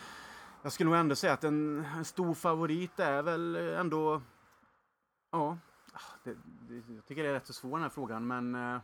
jag 0.63 0.73
skulle 0.73 0.91
nog 0.91 0.99
ändå 0.99 1.17
säga 1.17 1.33
att 1.33 1.45
en, 1.45 1.85
en 1.97 2.05
stor 2.05 2.35
favorit 2.35 3.01
är 3.01 3.23
väl 3.23 3.57
ändå, 3.57 4.23
ja, 5.31 5.59
ah, 5.93 6.01
det, 6.25 6.37
det, 6.69 6.95
jag 6.95 7.07
tycker 7.07 7.23
det 7.23 7.29
är 7.29 7.33
rätt 7.33 7.47
så 7.47 7.53
svår 7.53 7.77
den 7.77 7.83
här 7.83 7.91
frågan 7.91 8.27
men 8.27 8.55
eh, 8.55 8.81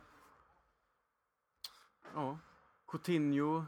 ja, 2.13 2.37
Coutinho 2.91 3.65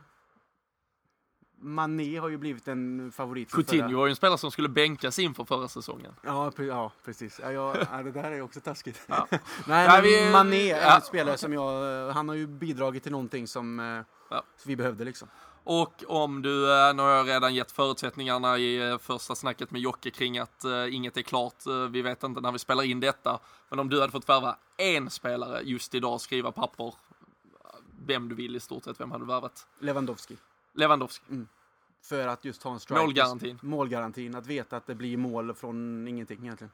Mané 1.64 2.18
har 2.20 2.30
ju 2.30 2.38
blivit 2.38 2.68
en 2.68 3.12
favorit. 3.12 3.52
Coutinho 3.52 3.88
förra- 3.88 3.98
var 3.98 4.06
ju 4.06 4.10
en 4.10 4.16
spelare 4.16 4.38
som 4.38 4.52
skulle 4.52 4.70
bänkas 4.70 5.20
inför 5.20 5.46
förra 5.46 5.68
säsongen. 5.68 6.14
Ja, 6.22 6.52
pre- 6.56 6.64
ja 6.68 6.92
precis. 7.06 7.40
Ja, 7.44 7.52
jag, 7.52 7.78
ja, 7.92 8.04
det 8.04 8.12
där 8.12 8.32
är 8.32 8.42
också 8.42 8.60
taskigt. 8.60 9.02
Ja. 9.08 9.28
Nej, 9.68 9.88
men 9.88 10.04
vi- 10.04 10.32
Mané 10.32 10.72
är 10.72 10.82
ja. 10.82 10.96
en 10.96 11.02
spelare 11.02 11.38
som 11.38 11.54
jag... 11.54 12.12
Han 12.12 12.30
har 12.30 12.36
ju 12.36 12.48
bidragit 12.48 13.04
till 13.04 13.12
någonting 13.12 13.48
som 13.48 13.80
eh, 13.80 14.40
vi 14.66 14.76
behövde 14.76 15.04
liksom. 15.06 15.28
Och 15.66 16.04
om 16.08 16.42
du, 16.42 16.72
eh, 16.72 16.94
nu 16.94 17.02
har 17.02 17.10
jag 17.10 17.28
redan 17.28 17.56
gett 17.56 17.72
förutsättningarna 17.72 18.58
i 18.58 18.90
eh, 18.90 18.98
första 18.98 19.36
snacket 19.36 19.72
med 19.72 19.82
Jocke 19.82 20.12
kring 20.12 20.38
att 20.38 20.66
uh, 20.66 20.96
inget 20.96 21.18
är 21.18 21.22
klart, 21.22 21.68
uh, 21.68 21.86
vi 21.88 22.02
vet 22.02 22.24
inte 22.24 22.42
när 22.42 22.52
vi 22.52 22.60
spelar 22.60 22.84
in 22.84 23.00
detta. 23.00 23.40
Men 23.70 23.80
om 23.80 23.90
du 23.90 24.00
hade 24.00 24.12
fått 24.12 24.30
värva 24.30 24.56
en 24.78 25.10
spelare 25.10 25.62
just 25.64 25.96
idag, 25.96 26.22
skriva 26.22 26.52
papper, 26.52 26.94
vem 28.06 28.30
du 28.30 28.36
vill 28.36 28.56
i 28.56 28.60
stort 28.60 28.84
sett, 28.84 29.00
vem 29.00 29.12
hade 29.12 29.24
du 29.24 29.28
värvat? 29.28 29.68
Lewandowski. 29.80 30.38
Lewandowski. 30.74 31.24
För 32.04 32.28
att 32.28 32.46
just 32.46 32.64
ha 32.64 32.74
en 32.74 32.80
strike. 32.80 33.02
Målgarantin. 33.02 33.60
Målgarantin. 33.62 34.36
Att 34.36 34.48
veta 34.48 34.78
att 34.78 34.88
det 34.88 34.96
blir 34.96 35.18
mål 35.18 35.54
från 35.54 36.08
ingenting 36.08 36.40
egentligen. 36.40 36.72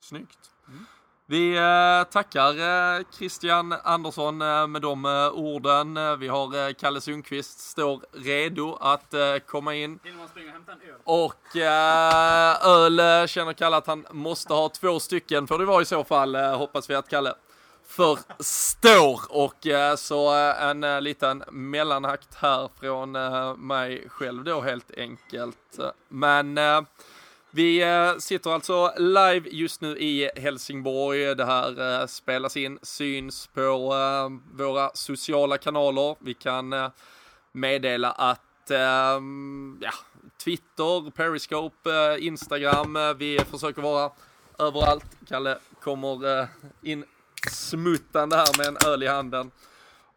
Snyggt. 0.00 0.50
Vi 1.26 1.56
eh, 1.56 2.12
tackar 2.12 2.50
eh, 2.98 3.04
Christian 3.18 3.72
Andersson 3.72 4.42
eh, 4.42 4.66
med 4.66 4.82
de 4.82 5.04
orden. 5.34 6.18
Vi 6.18 6.28
har 6.28 6.72
Kalle 6.72 7.00
Sundqvist 7.00 7.60
står 7.60 8.02
redo 8.12 8.74
att 8.80 9.14
komma 9.46 9.74
in. 9.74 9.98
Och 11.04 11.56
öl? 11.56 13.28
Känner 13.28 13.52
Kalle 13.52 13.76
att 13.76 13.86
han 13.86 14.06
måste 14.10 14.52
ha 14.52 14.68
två 14.68 15.00
stycken 15.00 15.46
får 15.46 15.58
det 15.58 15.64
vara 15.64 15.82
i 15.82 15.84
så 15.84 16.04
fall, 16.04 16.36
hoppas 16.36 16.90
vi 16.90 16.94
att 16.94 17.08
Kalle 17.08 17.34
förstår. 17.86 19.20
Och 19.28 19.66
eh, 19.66 19.96
så 19.96 20.34
eh, 20.34 20.62
en 20.62 20.84
eh, 20.84 21.00
liten 21.00 21.44
mellanakt 21.50 22.34
här 22.34 22.70
från 22.80 23.16
eh, 23.16 23.56
mig 23.56 24.08
själv 24.08 24.44
då 24.44 24.60
helt 24.60 24.90
enkelt. 24.96 25.78
Men 26.08 26.58
eh, 26.58 26.80
vi 27.50 27.82
eh, 27.82 28.16
sitter 28.18 28.50
alltså 28.50 28.92
live 28.98 29.48
just 29.50 29.80
nu 29.80 29.98
i 29.98 30.30
Helsingborg. 30.36 31.34
Det 31.34 31.44
här 31.44 32.06
spelas 32.06 32.56
in, 32.56 32.78
syns 32.82 33.46
på 33.46 33.88
våra 34.52 34.90
sociala 34.94 35.58
kanaler. 35.58 36.16
Vi 36.18 36.34
kan 36.34 36.74
meddela 37.52 38.10
att 38.10 38.40
ja, 39.80 39.92
Twitter, 40.44 41.10
Periscope, 41.10 42.16
Instagram, 42.20 42.98
vi 43.18 43.40
försöker 43.50 43.82
vara 43.82 44.10
överallt. 44.58 45.06
Kalle 45.28 45.58
kommer 45.80 46.48
in 46.82 47.04
smuttande 47.50 48.36
här 48.36 48.58
med 48.58 48.66
en 48.66 48.76
öl 48.86 49.02
i 49.02 49.06
handen. 49.06 49.50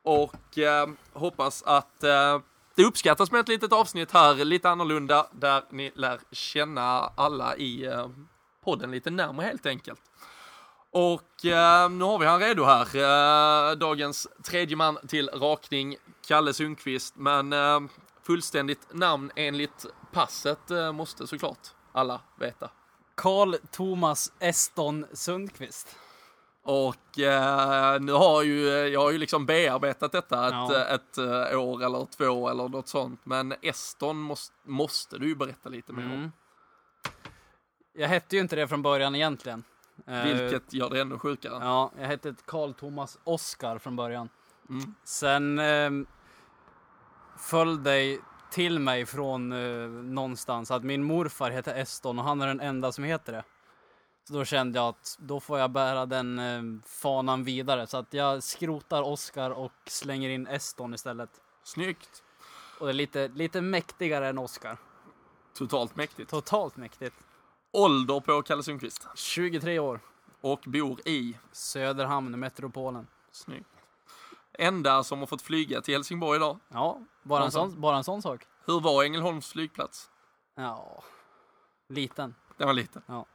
Och 0.04 0.58
eh, 0.58 0.88
hoppas 1.14 1.64
att 1.64 2.04
eh, 2.04 2.40
det 2.76 2.84
uppskattas 2.84 3.32
med 3.32 3.40
ett 3.40 3.48
litet 3.48 3.74
avsnitt 3.74 4.12
här, 4.12 4.46
lite 4.46 4.70
annorlunda, 4.70 5.28
där 5.32 5.64
ni 5.70 5.92
lär 5.96 6.20
känna 6.32 7.12
alla 7.16 7.56
i 7.56 7.86
eh, 7.86 8.10
podden 8.64 8.92
lite 8.92 9.10
närmare 9.10 9.46
helt 9.46 9.66
enkelt. 9.66 10.02
Och 10.92 11.46
eh, 11.46 11.90
nu 11.90 12.04
har 12.04 12.20
vi 12.20 12.26
han 12.26 12.40
redo 12.40 12.64
här. 12.64 12.96
Eh, 12.96 13.78
dagens 13.78 14.28
tredje 14.44 14.76
man 14.76 14.98
till 15.08 15.30
rakning, 15.30 15.96
Kalle 16.28 16.54
Sundqvist. 16.54 17.16
Men 17.16 17.54
eh, 17.54 17.80
fullständigt 18.24 18.94
namn 18.94 19.32
enligt 19.36 19.86
passet 20.12 20.72
eh, 20.72 20.92
måste 20.92 21.28
såklart 21.28 21.68
alla 21.92 22.22
veta. 22.40 22.70
Karl 23.16 23.56
Thomas 23.72 24.32
Eston 24.40 25.06
Sundqvist. 25.14 25.96
Och 26.70 27.20
eh, 27.20 28.00
nu 28.00 28.12
har 28.12 28.44
ju, 28.44 28.68
jag 28.70 29.00
har 29.02 29.12
ju 29.12 29.18
liksom 29.18 29.46
bearbetat 29.46 30.12
detta 30.12 30.48
ett, 30.48 30.54
Ja. 30.54 30.86
ett, 30.86 31.18
eh, 31.18 31.60
år 31.60 31.84
eller 31.84 32.06
två 32.06 32.50
eller 32.50 32.70
något 32.70 32.88
sånt. 32.88 33.20
Men 33.24 33.54
Eston 33.62 34.18
måste, 34.18 34.56
måste 34.64 35.18
du 35.18 35.28
ju 35.28 35.36
berätta 35.36 35.70
lite 35.70 35.94
mer 35.94 36.06
om. 36.06 36.12
Mm. 36.12 36.32
Jag 37.94 38.08
hette 38.08 38.36
ju 38.36 38.42
inte 38.42 38.56
det 38.56 38.68
från 38.68 38.82
början 38.82 39.16
egentligen. 39.16 39.64
Eh, 40.08 40.24
Vilket 40.24 40.74
gör 40.74 40.90
det 40.90 41.02
ännu 41.02 41.20
sjukare. 41.20 41.58
Ja, 41.62 41.92
jag 42.00 42.08
hette 42.08 42.36
Karl 42.46 42.74
Thomas 42.74 43.20
Oskar 43.24 43.78
från 43.78 43.96
början. 43.96 44.30
Mm. 44.70 44.94
Sen 45.04 45.60
eh, 45.60 45.92
föll 47.38 47.84
det 47.84 48.20
till 48.52 48.80
mig 48.80 49.06
från 49.06 49.52
eh, 49.52 49.88
någonstans 49.90 50.72
att 50.72 50.84
min 50.84 51.04
morfar 51.04 51.52
heter 51.52 51.76
Eston 51.76 52.20
och 52.20 52.26
han 52.26 52.42
är 52.42 52.48
den 52.48 52.60
enda 52.62 52.92
som 52.92 53.04
heter 53.04 53.34
det. 53.34 53.44
Så 54.28 54.34
då 54.34 54.46
kände 54.46 54.80
jag 54.80 54.88
att 54.88 55.18
då 55.20 55.40
får 55.40 55.60
jag 55.60 55.72
bära 55.72 56.06
den 56.06 56.40
eh, 56.40 56.62
fanan 56.86 57.44
vidare. 57.44 57.88
Så 57.88 57.98
att 57.98 58.14
jag 58.14 58.44
skrotar 58.44 59.02
Oskar 59.02 59.52
och 59.52 59.72
slänger 59.86 60.30
in 60.30 60.48
Eston 60.48 60.94
istället. 60.94 61.30
Snyggt. 61.64 62.24
Och 62.80 62.86
det 62.86 62.92
är 62.92 62.94
lite, 62.94 63.28
lite 63.28 63.62
mäktigare 63.62 64.28
än 64.28 64.38
Oskar. 64.38 64.78
Totalt 65.54 65.96
mäktigt. 65.96 66.30
Totalt 66.30 66.78
mäktigt. 66.78 67.16
Ålder 67.72 68.20
på 68.20 68.42
Kalle 68.42 68.64
Sundqvist. 68.64 69.08
23 69.16 69.80
år. 69.80 70.00
Och 70.42 70.64
bor 70.66 71.08
i. 71.08 71.38
Söderhamn, 71.52 72.40
metropolen. 72.40 73.08
Snyggt. 73.32 73.70
Enda 74.54 75.04
som 75.04 75.20
har 75.20 75.26
fått 75.26 75.42
flyga 75.42 75.82
till 75.82 75.94
Helsingborg 75.94 76.38
idag. 76.38 76.60
Ja, 76.70 77.02
bara 77.24 77.46
en, 77.46 77.52
sån, 77.52 77.82
bara 77.82 77.98
en 77.98 78.04
sån 78.04 78.22
sak. 78.22 78.48
Hur 78.66 78.80
var 78.80 79.04
Ängelholms 79.04 79.52
flygplats? 79.52 80.10
Ja, 80.56 81.04
liten. 81.90 82.36
Den 82.58 82.68
var 82.68 82.74
liten. 82.74 83.02
Ja. 83.06 83.26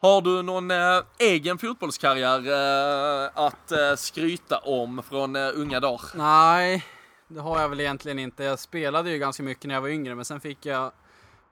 Har 0.00 0.20
du 0.22 0.42
någon 0.42 0.70
eh, 0.70 1.02
egen 1.18 1.58
fotbollskarriär 1.58 2.38
eh, 2.46 3.30
att 3.34 3.72
eh, 3.72 3.94
skryta 3.96 4.58
om 4.58 5.02
från 5.02 5.36
eh, 5.36 5.50
unga 5.54 5.80
dagar? 5.80 6.00
Nej, 6.14 6.84
det 7.28 7.40
har 7.40 7.60
jag 7.60 7.68
väl 7.68 7.80
egentligen 7.80 8.18
inte. 8.18 8.44
Jag 8.44 8.58
spelade 8.58 9.10
ju 9.10 9.18
ganska 9.18 9.42
mycket 9.42 9.64
när 9.64 9.74
jag 9.74 9.82
var 9.82 9.88
yngre, 9.88 10.14
men 10.14 10.24
sen 10.24 10.40
fick 10.40 10.66
jag 10.66 10.92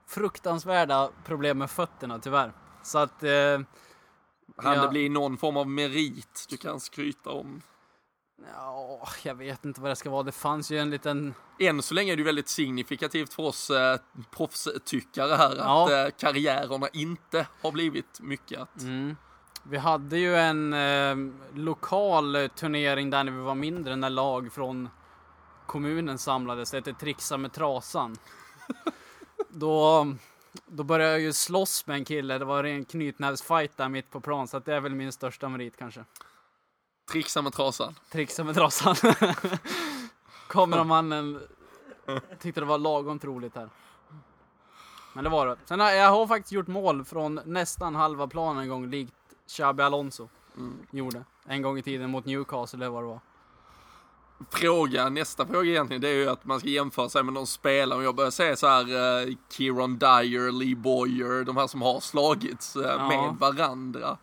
fruktansvärda 0.07 1.09
problem 1.25 1.57
med 1.57 1.71
fötterna 1.71 2.19
tyvärr. 2.19 2.51
Så 2.83 2.97
att... 2.97 3.23
Eh, 3.23 3.59
Han 4.57 4.75
Ja. 4.75 4.81
det 4.81 4.87
blir 4.89 5.09
någon 5.09 5.37
form 5.37 5.57
av 5.57 5.67
merit 5.69 6.45
du 6.49 6.57
kan 6.57 6.79
skryta 6.79 7.29
om? 7.29 7.61
Ja, 8.45 9.07
jag 9.23 9.35
vet 9.35 9.65
inte 9.65 9.81
vad 9.81 9.91
det 9.91 9.95
ska 9.95 10.09
vara. 10.09 10.23
Det 10.23 10.31
fanns 10.31 10.71
ju 10.71 10.77
en 10.77 10.89
liten... 10.89 11.33
Än 11.59 11.81
så 11.81 11.93
länge 11.93 12.11
är 12.11 12.15
det 12.15 12.19
ju 12.19 12.25
väldigt 12.25 12.47
signifikativt 12.47 13.33
för 13.33 13.43
oss 13.43 13.69
eh, 13.69 13.99
proffstyckare 14.31 15.35
här 15.35 15.55
Ja. 15.57 15.85
att 15.85 15.91
eh, 15.91 16.17
karriärerna 16.17 16.87
inte 16.93 17.47
har 17.61 17.71
blivit 17.71 18.19
mycket 18.19 18.59
att... 18.59 18.81
Mm. 18.81 19.15
Vi 19.63 19.77
hade 19.77 20.17
ju 20.17 20.35
en 20.35 20.73
eh, 20.73 21.15
lokal 21.53 22.49
turnering 22.55 23.09
där 23.09 23.23
när 23.23 23.31
vi 23.31 23.39
var 23.39 23.55
mindre, 23.55 23.95
när 23.95 24.09
lag 24.09 24.53
från 24.53 24.89
kommunen 25.65 26.17
samlades. 26.17 26.71
Det 26.71 26.77
hette 26.77 26.93
Trixa 26.93 27.37
med 27.37 27.53
trasan. 27.53 28.17
då, 29.49 30.07
då 30.65 30.83
började 30.83 31.11
jag 31.11 31.21
ju 31.21 31.33
slåss 31.33 31.87
med 31.87 31.95
en 31.95 32.05
kille. 32.05 32.37
Det 32.37 32.45
var 32.45 32.63
en 32.63 32.85
knytnävsfight 32.85 33.77
där 33.77 33.89
mitt 33.89 34.11
på 34.11 34.21
plan, 34.21 34.47
så 34.47 34.57
att 34.57 34.65
det 34.65 34.75
är 34.75 34.79
väl 34.79 34.95
min 34.95 35.11
största 35.11 35.49
merit 35.49 35.77
kanske. 35.77 36.05
Trixa 37.11 37.41
med 37.41 37.53
trasan. 37.53 37.95
Trixa 38.11 38.43
med 38.43 38.55
trasan. 38.55 38.95
Kameramannen 40.49 41.39
tyckte 42.41 42.61
det 42.61 42.65
var 42.65 42.77
lagom 42.77 43.19
troligt 43.19 43.55
här. 43.55 43.69
Men 45.13 45.23
det 45.23 45.29
var 45.29 45.47
det. 45.47 45.57
Sen 45.65 45.79
har 45.79 45.91
jag 45.91 46.09
har 46.11 46.27
faktiskt 46.27 46.51
gjort 46.51 46.67
mål 46.67 47.05
från 47.05 47.39
nästan 47.45 47.95
halva 47.95 48.27
planen 48.27 48.63
en 48.63 48.69
gång, 48.69 48.89
likt 48.89 49.13
Xabi 49.47 49.83
Alonso 49.83 50.27
gjorde. 50.91 51.23
En 51.45 51.61
gång 51.61 51.77
i 51.77 51.81
tiden 51.81 52.09
mot 52.09 52.25
Newcastle 52.25 52.77
eller 52.77 52.89
vad 52.89 53.03
det 53.03 53.07
var. 53.07 53.19
Fråga, 54.49 55.09
nästa 55.09 55.45
fråga 55.45 55.69
egentligen, 55.69 56.01
det 56.01 56.09
är 56.09 56.13
ju 56.13 56.29
att 56.29 56.45
man 56.45 56.59
ska 56.59 56.69
jämföra 56.69 57.09
sig 57.09 57.23
med 57.23 57.33
någon 57.33 57.47
spelare. 57.47 57.99
Och 57.99 58.05
jag 58.05 58.15
börjar 58.15 58.31
säga 58.31 58.55
så 58.55 58.67
här, 58.67 58.81
eh, 59.27 59.35
Kieran 59.49 59.97
Dyer, 59.97 60.51
Lee 60.51 60.75
Boyer, 60.75 61.43
de 61.43 61.57
här 61.57 61.67
som 61.67 61.81
har 61.81 61.99
slagits 61.99 62.75
eh, 62.75 62.81
Ja. 62.81 63.07
med 63.07 63.35
varandra. 63.39 64.17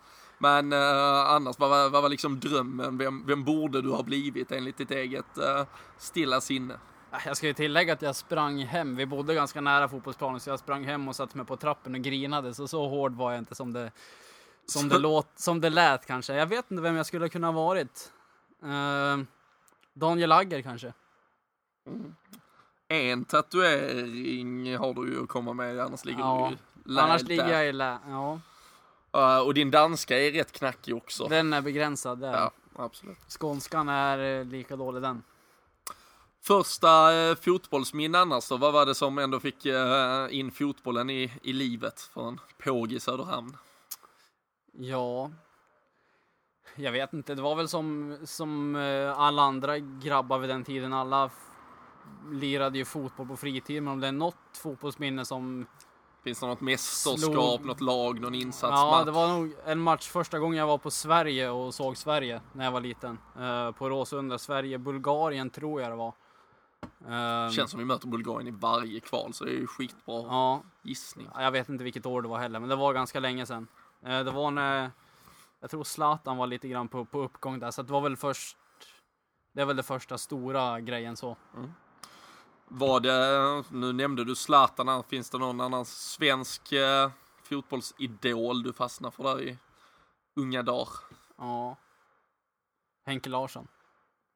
Men 0.44 0.72
eh, 0.72 1.30
annars, 1.30 1.58
vad 1.58 1.70
var, 1.70 1.90
vad 1.90 2.02
var 2.02 2.08
liksom 2.08 2.40
drömmen? 2.40 2.98
Vem, 2.98 3.26
vem 3.26 3.44
borde 3.44 3.82
du 3.82 3.90
ha 3.90 4.02
blivit 4.02 4.52
enligt 4.52 4.76
ditt 4.76 4.90
eget 4.90 5.38
eh, 5.38 5.66
stilla 5.98 6.40
sinne? 6.40 6.74
Äh, 7.12 7.18
Jag 7.26 7.36
ska 7.36 7.46
ju 7.46 7.52
tillägga 7.52 7.92
att 7.92 8.02
jag 8.02 8.16
sprang 8.16 8.58
hem. 8.58 8.96
Vi 8.96 9.06
bodde 9.06 9.34
ganska 9.34 9.60
nära 9.60 9.88
fotbollsplanen 9.88 10.40
så 10.40 10.50
jag 10.50 10.58
sprang 10.58 10.84
hem 10.84 11.08
och 11.08 11.16
satte 11.16 11.36
mig 11.36 11.46
på 11.46 11.56
trappen 11.56 11.94
och 11.94 12.00
grinade. 12.00 12.54
Så 12.54 12.68
så 12.68 12.88
hård 12.88 13.14
var 13.14 13.30
jag 13.32 13.38
inte 13.38 13.54
som 13.54 13.72
det, 13.72 13.90
som 14.66 14.88
det, 14.88 14.98
låt, 15.08 15.28
som 15.36 15.60
det 15.60 15.70
lät 15.70 16.06
kanske. 16.06 16.34
Jag 16.34 16.46
vet 16.46 16.70
inte 16.70 16.82
vem 16.82 16.96
jag 16.96 17.06
skulle 17.06 17.28
kunna 17.28 17.46
ha 17.46 17.52
varit. 17.52 18.12
Eh, 18.62 19.24
Daniel 19.94 20.32
Agger 20.32 20.62
kanske. 20.62 20.92
En 22.88 23.24
tatuering 23.24 24.76
har 24.78 24.94
du 24.94 25.12
ju 25.12 25.22
att 25.22 25.28
komma 25.28 25.52
med, 25.52 25.80
annars 25.80 26.04
ligger 26.04 26.20
Ja. 26.20 26.50
du 26.50 26.56
ju 26.90 26.94
läd 26.94 27.04
Annars 27.04 27.22
ligger 27.22 27.48
jag 27.48 27.68
i 27.68 27.72
lä. 27.72 27.98
Ja, 28.08 28.40
Eh, 29.14 29.38
och 29.38 29.54
din 29.54 29.70
danska 29.70 30.18
är 30.18 30.32
rätt 30.32 30.52
knackig 30.52 30.96
också. 30.96 31.26
den 31.28 31.52
är 31.52 31.60
begränsad. 31.60 32.18
Det 32.18 32.26
är. 32.26 32.32
Ja, 32.32 32.50
absolut. 32.76 33.18
Skånskan 33.28 33.88
är 33.88 34.40
eh, 34.40 34.44
lika 34.44 34.76
dålig 34.76 35.02
den. 35.02 35.22
Första 36.42 37.14
eh, 37.14 37.34
fotbollsminne 37.34 38.18
annars 38.18 38.48
då, 38.48 38.56
vad 38.56 38.72
var 38.72 38.86
det 38.86 38.94
som 38.94 39.18
ändå 39.18 39.40
fick 39.40 39.66
eh, 39.66 40.26
in 40.30 40.50
fotbollen 40.50 41.10
i, 41.10 41.32
i 41.42 41.52
livet 41.52 42.00
för 42.00 42.28
en 42.28 42.40
påg 42.64 42.92
i 42.92 43.00
Söderhamn? 43.00 43.56
Ja. 44.72 45.30
Jag 46.76 46.92
vet 46.92 47.12
inte, 47.12 47.34
det 47.34 47.42
var 47.42 47.54
väl 47.54 47.68
som, 47.68 48.18
som 48.24 48.76
eh, 48.76 49.18
alla 49.18 49.42
andra 49.42 49.78
grabbar 49.78 50.38
vid 50.38 50.50
den 50.50 50.64
tiden. 50.64 50.92
Alla 50.92 51.30
lirade 52.30 52.78
ju 52.78 52.84
fotboll 52.84 53.28
på 53.28 53.36
fritid, 53.36 53.82
men 53.82 53.92
om 53.92 54.00
det 54.00 54.08
är 54.08 54.12
något 54.12 54.36
fotbollsminne 54.62 55.24
som... 55.24 55.66
Finns 56.24 56.40
det 56.40 56.46
något 56.46 56.60
mästerskap, 56.60 57.18
Slog- 57.32 57.64
något 57.66 57.80
lag, 57.80 58.20
någon 58.20 58.34
insatsmatch? 58.34 58.98
Ja, 58.98 59.04
det 59.04 59.10
var 59.10 59.28
nog 59.28 59.54
en 59.64 59.78
match 59.80 60.08
första 60.08 60.38
gången 60.38 60.58
jag 60.58 60.66
var 60.66 60.78
på 60.78 60.90
Sverige 60.90 61.50
och 61.50 61.74
såg 61.74 61.96
Sverige 61.96 62.40
när 62.52 62.64
jag 62.64 62.72
var 62.72 62.80
liten. 62.80 63.18
Eh, 63.40 63.70
på 63.72 63.88
Råsunda, 63.88 64.38
Sverige-Bulgarien 64.38 65.50
tror 65.50 65.80
jag 65.82 65.90
det 65.90 65.96
var. 65.96 66.14
Ehm, 67.08 67.50
Känns 67.50 67.70
som 67.70 67.78
vi 67.78 67.84
möter 67.86 68.08
Bulgarien 68.08 68.48
i 68.48 68.50
varje 68.50 69.00
kval, 69.00 69.32
så 69.34 69.44
det 69.44 69.50
är 69.50 69.54
ju 69.58 69.66
skitbra 69.66 70.14
Ja, 70.22 70.62
gissning. 70.82 71.28
jag 71.38 71.50
vet 71.50 71.68
inte 71.68 71.84
vilket 71.84 72.06
år 72.06 72.22
det 72.22 72.28
var 72.28 72.38
heller, 72.38 72.60
men 72.60 72.68
det 72.68 72.76
var 72.76 72.92
ganska 72.94 73.20
länge 73.20 73.46
sedan. 73.46 73.66
Eh, 74.06 74.20
det 74.24 74.30
var 74.30 74.50
när, 74.50 74.90
jag 75.60 75.70
tror 75.70 75.84
Zlatan 75.84 76.36
var 76.36 76.46
lite 76.46 76.68
grann 76.68 76.88
på, 76.88 77.04
på 77.04 77.18
uppgång 77.20 77.58
där, 77.58 77.70
så 77.70 77.82
det 77.82 77.92
var 77.92 78.00
väl 78.00 78.16
först, 78.16 78.56
det 79.54 79.62
är 79.62 79.66
väl 79.66 79.76
det 79.76 79.82
första 79.82 80.18
stora 80.18 80.80
grejen 80.80 81.16
så. 81.16 81.36
Var 82.68 83.00
det, 83.00 83.64
nu 83.70 83.92
nämnde 83.92 84.24
du 84.24 84.34
Zlatan 84.34 85.04
finns 85.04 85.30
det 85.30 85.38
någon 85.38 85.60
annan 85.60 85.84
svensk 85.84 86.72
eh, 86.72 87.10
fotbollsidol 87.42 88.62
du 88.62 88.72
fastnar 88.72 89.10
för 89.10 89.22
där 89.22 89.42
i 89.42 89.58
unga 90.36 90.62
dagar? 90.62 90.88
Ja. 91.38 91.76
Henke 93.06 93.28
Larsson. 93.28 93.68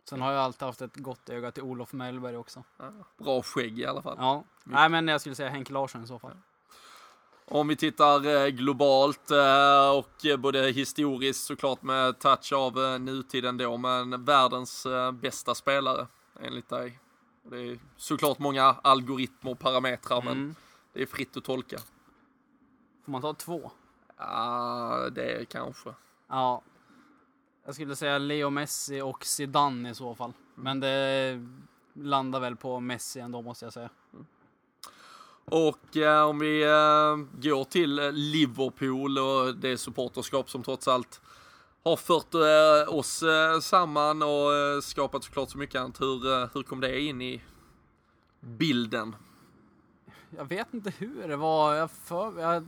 Sen 0.09 0.21
har 0.21 0.33
jag 0.33 0.43
alltid 0.43 0.63
haft 0.63 0.83
ett 0.83 0.97
gott 0.97 1.29
öga 1.29 1.51
till 1.51 1.63
Olof 1.63 1.93
Mellberg 1.93 2.37
också. 2.37 2.65
Ja, 2.77 2.93
Bra 3.19 3.43
skägg 3.43 3.79
i 3.79 3.87
alla 3.87 4.03
fall. 4.03 4.17
Ja, 4.19 4.45
nej 4.65 4.89
men 4.89 5.09
jag 5.09 5.21
skulle 5.21 5.35
säga 5.35 5.49
Henke 5.49 5.73
Larsson 5.73 6.05
i 6.05 6.07
så 6.07 6.19
fall. 6.19 6.37
Om 7.45 7.69
vi 7.69 7.77
tittar 7.77 8.27
eh, 8.27 8.49
globalt 8.49 9.31
eh, 9.31 9.91
och 9.97 10.41
både 10.41 10.71
historiskt 10.71 11.45
såklart 11.45 11.83
med 11.83 12.19
touch 12.19 12.53
av 12.53 13.01
nutiden 13.01 13.57
då, 13.57 13.77
men 13.77 14.25
världens 14.25 14.87
bästa 15.13 15.55
spelare 15.55 16.07
enligt 16.41 16.69
dig. 16.69 16.99
Det 17.51 17.57
är 17.61 17.79
såklart 17.97 18.39
många 18.39 18.63
algoritmer 18.63 19.51
och 19.51 19.59
parametrar, 19.59 20.23
men 20.23 20.33
Mm. 20.33 20.55
det 20.93 21.03
är 21.03 21.07
fritt 21.07 21.37
att 21.37 21.45
tolka. 21.45 21.79
Får 23.05 23.13
man 23.13 23.23
ta 23.23 23.35
två? 23.35 23.71
Ja, 24.17 25.09
det 25.13 25.33
är 25.33 25.45
kanske. 25.45 25.91
Ja. 26.29 26.63
Jag 27.65 27.75
skulle 27.75 27.97
säga 27.97 28.19
Leo 28.19 28.51
Messi 28.51 29.01
och 29.01 29.25
Zidane 29.25 29.91
i 29.91 29.95
så 29.95 30.15
fall. 30.15 30.33
Men 30.55 30.81
det 30.81 31.47
landar 31.93 32.41
väl 32.41 32.57
på 32.57 32.81
Messi 32.81 33.21
ändå 33.21 33.43
måste 33.43 33.65
jag 33.67 33.73
säga. 33.73 33.91
Och 35.45 35.97
eh, 35.97 36.25
om 36.29 36.39
vi 36.39 36.63
eh, 36.63 37.17
går 37.41 37.65
till 37.65 37.99
eh, 37.99 38.13
Liverpool 38.13 39.19
och 39.19 39.57
det 39.57 39.79
supporterskap 39.79 40.51
som 40.51 40.63
trots 40.63 40.89
allt 40.89 41.21
har 41.85 41.97
fört 41.97 42.35
eh, 42.35 42.95
oss 42.95 43.23
eh, 43.23 43.61
samman 43.61 44.23
och 44.23 44.55
eh, 44.55 44.81
skapat 44.81 45.25
såklart 45.25 45.51
så 45.51 45.59
mycket 45.59 45.81
annat. 45.81 46.01
Hur, 46.01 46.33
eh, 46.33 46.49
hur 46.55 46.63
kom 46.63 46.81
det 46.81 47.01
in 47.01 47.23
i 47.23 47.43
bilden? 48.41 49.17
Jag 50.37 50.45
vet 50.45 50.75
inte 50.75 50.93
hur 50.99 51.29
det 51.29 51.37
var. 51.37 51.75
Jag 51.75 51.91
för, 51.91 52.41
jag, 52.41 52.67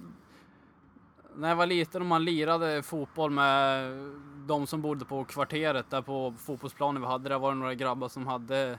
när 1.36 1.48
jag 1.48 1.56
var 1.56 1.66
liten 1.66 2.02
och 2.02 2.08
man 2.08 2.24
lirade 2.24 2.82
fotboll 2.82 3.30
med 3.30 3.92
de 4.46 4.66
som 4.66 4.82
bodde 4.82 5.04
på 5.04 5.24
kvarteret 5.24 5.90
där 5.90 6.02
på 6.02 6.34
fotbollsplanen 6.38 7.02
vi 7.02 7.08
hade. 7.08 7.28
Där 7.28 7.38
var 7.38 7.52
det 7.52 7.58
några 7.58 7.74
grabbar 7.74 8.08
som 8.08 8.26
hade 8.26 8.78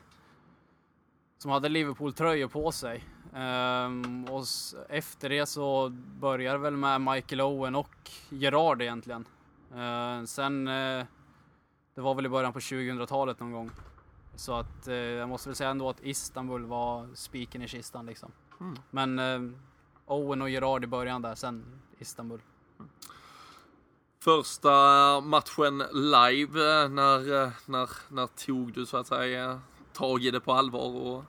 som 1.37 1.51
hade 1.51 1.69
Liverpool-tröjor 1.69 2.47
på 2.47 2.71
sig. 2.71 3.03
Um, 3.33 4.25
och 4.25 4.43
efter 4.89 5.29
det 5.29 5.45
så 5.45 5.89
började 6.19 6.57
det 6.57 6.61
väl 6.61 6.77
med 6.77 7.01
Michael 7.01 7.41
Owen 7.41 7.75
och 7.75 8.09
Gerard 8.29 8.81
egentligen. 8.81 9.25
Ehm, 9.75 10.27
sen, 10.27 10.67
eh, 10.67 11.05
det 11.95 12.01
var 12.01 12.15
väl 12.15 12.25
i 12.25 12.29
början 12.29 12.53
på 12.53 12.59
2000-talet 12.59 13.39
någon 13.39 13.51
gång. 13.51 13.71
Så 14.35 14.53
att 14.53 14.87
eh, 14.87 14.95
jag 14.95 15.29
måste 15.29 15.49
väl 15.49 15.55
säga 15.55 15.69
ändå 15.69 15.89
att 15.89 16.03
Istanbul 16.03 16.65
var 16.65 17.07
spiken 17.13 17.61
i 17.61 17.67
kistan 17.67 18.05
liksom. 18.05 18.31
Mm. 18.59 18.75
Men 18.89 19.19
eh, 19.19 19.57
Owen 20.05 20.41
och 20.41 20.49
Gerard 20.49 20.83
i 20.83 20.87
början 20.87 21.21
där, 21.21 21.35
sen 21.35 21.81
Istanbul. 21.99 22.41
Första 24.23 24.71
matchen 25.21 25.83
live, 25.91 26.83
eh, 26.83 26.89
när, 26.89 27.43
eh, 27.43 27.51
när, 27.65 27.89
när 28.09 28.27
tog 28.27 28.73
du 28.73 28.85
så 28.85 28.97
att 28.97 29.07
säga 29.07 29.61
tag 29.93 30.23
i 30.23 30.31
det 30.31 30.39
på 30.39 30.53
allvar 30.53 30.95
och 30.95 31.23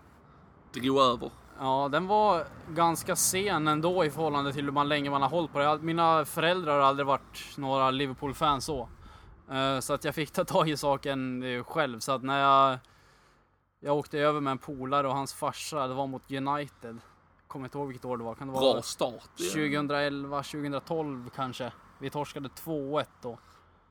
drog 0.72 0.98
över? 0.98 1.31
Ja, 1.59 1.88
den 1.93 2.07
var 2.07 2.45
ganska 2.69 3.17
sen 3.17 3.69
ändå 3.69 4.05
i 4.05 4.11
förhållande 4.11 4.53
till 4.53 4.65
hur 4.65 4.73
man 4.73 4.88
länge 4.88 5.11
man 5.11 5.23
har 5.23 5.29
hållit 5.29 5.53
på 5.53 5.59
det. 5.59 5.79
Mina 5.79 6.25
föräldrar 6.25 6.73
har 6.79 6.81
aldrig 6.87 7.07
varit 7.07 7.55
några 7.57 7.91
Liverpool-fans 7.91 8.65
så. 8.65 8.88
Eh, 9.51 9.79
Så 9.81 9.93
att 9.95 10.05
jag 10.05 10.15
fick 10.15 10.31
ta 10.31 10.45
tag 10.45 10.69
i 10.69 10.77
saken 10.77 11.43
eh, 11.43 11.65
själv. 11.65 11.99
Så 12.01 12.12
att 12.12 12.23
när 12.23 12.41
jag, 12.41 12.79
jag 13.81 13.97
åkte 13.97 14.19
över 14.19 14.41
med 14.41 14.51
en 14.51 14.59
polare 14.59 15.09
och 15.09 15.15
hans 15.15 15.35
farsa, 15.35 15.87
det 15.87 15.95
var 15.95 16.07
mot 16.07 16.31
United. 16.31 16.99
Kommer 17.47 17.67
inte 17.67 17.79
ihåg 17.79 17.88
vilket 17.88 18.05
år 18.05 18.17
det 18.17 18.25
var. 18.25 18.35
Kan 18.35 18.47
det 18.49 18.53
vara 18.55 18.73
Bra 18.73 18.83
start. 18.83 19.29
ja. 19.37 19.45
2011, 19.51 20.43
2012 20.43 21.31
kanske? 21.35 21.73
Vi 21.99 22.11
torskade 22.11 22.49
2-1 22.49 23.05
då. 23.23 23.38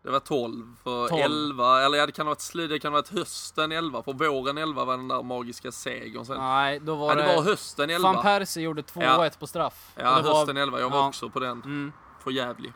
Det 0.04 0.10
var 0.12 0.20
12 0.20 0.76
för 0.84 1.08
12. 1.08 1.22
11, 1.22 1.82
eller 1.82 1.98
ja 1.98 2.06
det 2.06 2.12
kan 2.12 2.28
ha 2.28 2.32
varit 2.32 2.70
det 2.70 2.80
kan 2.80 2.94
ha 2.94 3.00
varit 3.00 3.10
hösten 3.10 3.72
11, 3.72 4.04
för 4.04 4.14
våren 4.14 4.58
11 4.58 4.86
var 4.86 4.98
den 4.98 5.08
där 5.08 5.24
magiska 5.24 5.72
segern 5.72 6.26
sen. 6.26 6.38
Nej, 6.38 6.80
då 6.80 6.96
var 6.96 7.10
ja, 7.10 7.16
det 7.16 7.22
det... 7.22 7.36
var 7.36 7.44
hösten 7.44 7.90
11. 7.90 8.14
Van 8.14 8.24
Persie 8.24 8.64
gjorde 8.64 8.82
2-1 8.82 9.04
Ja. 9.04 9.30
på 9.40 9.48
straff. 9.48 9.92
Ja, 9.96 10.16
det 10.16 10.22
var- 10.22 10.38
hösten 10.38 10.58
11, 10.58 10.80
jag 10.80 10.90
var 10.90 10.98
ja. 10.98 11.08
också 11.08 11.30
på 11.30 11.40
den. 11.40 11.62
Mm. 11.62 11.92
För 12.24 12.32
jävlig. 12.32 12.74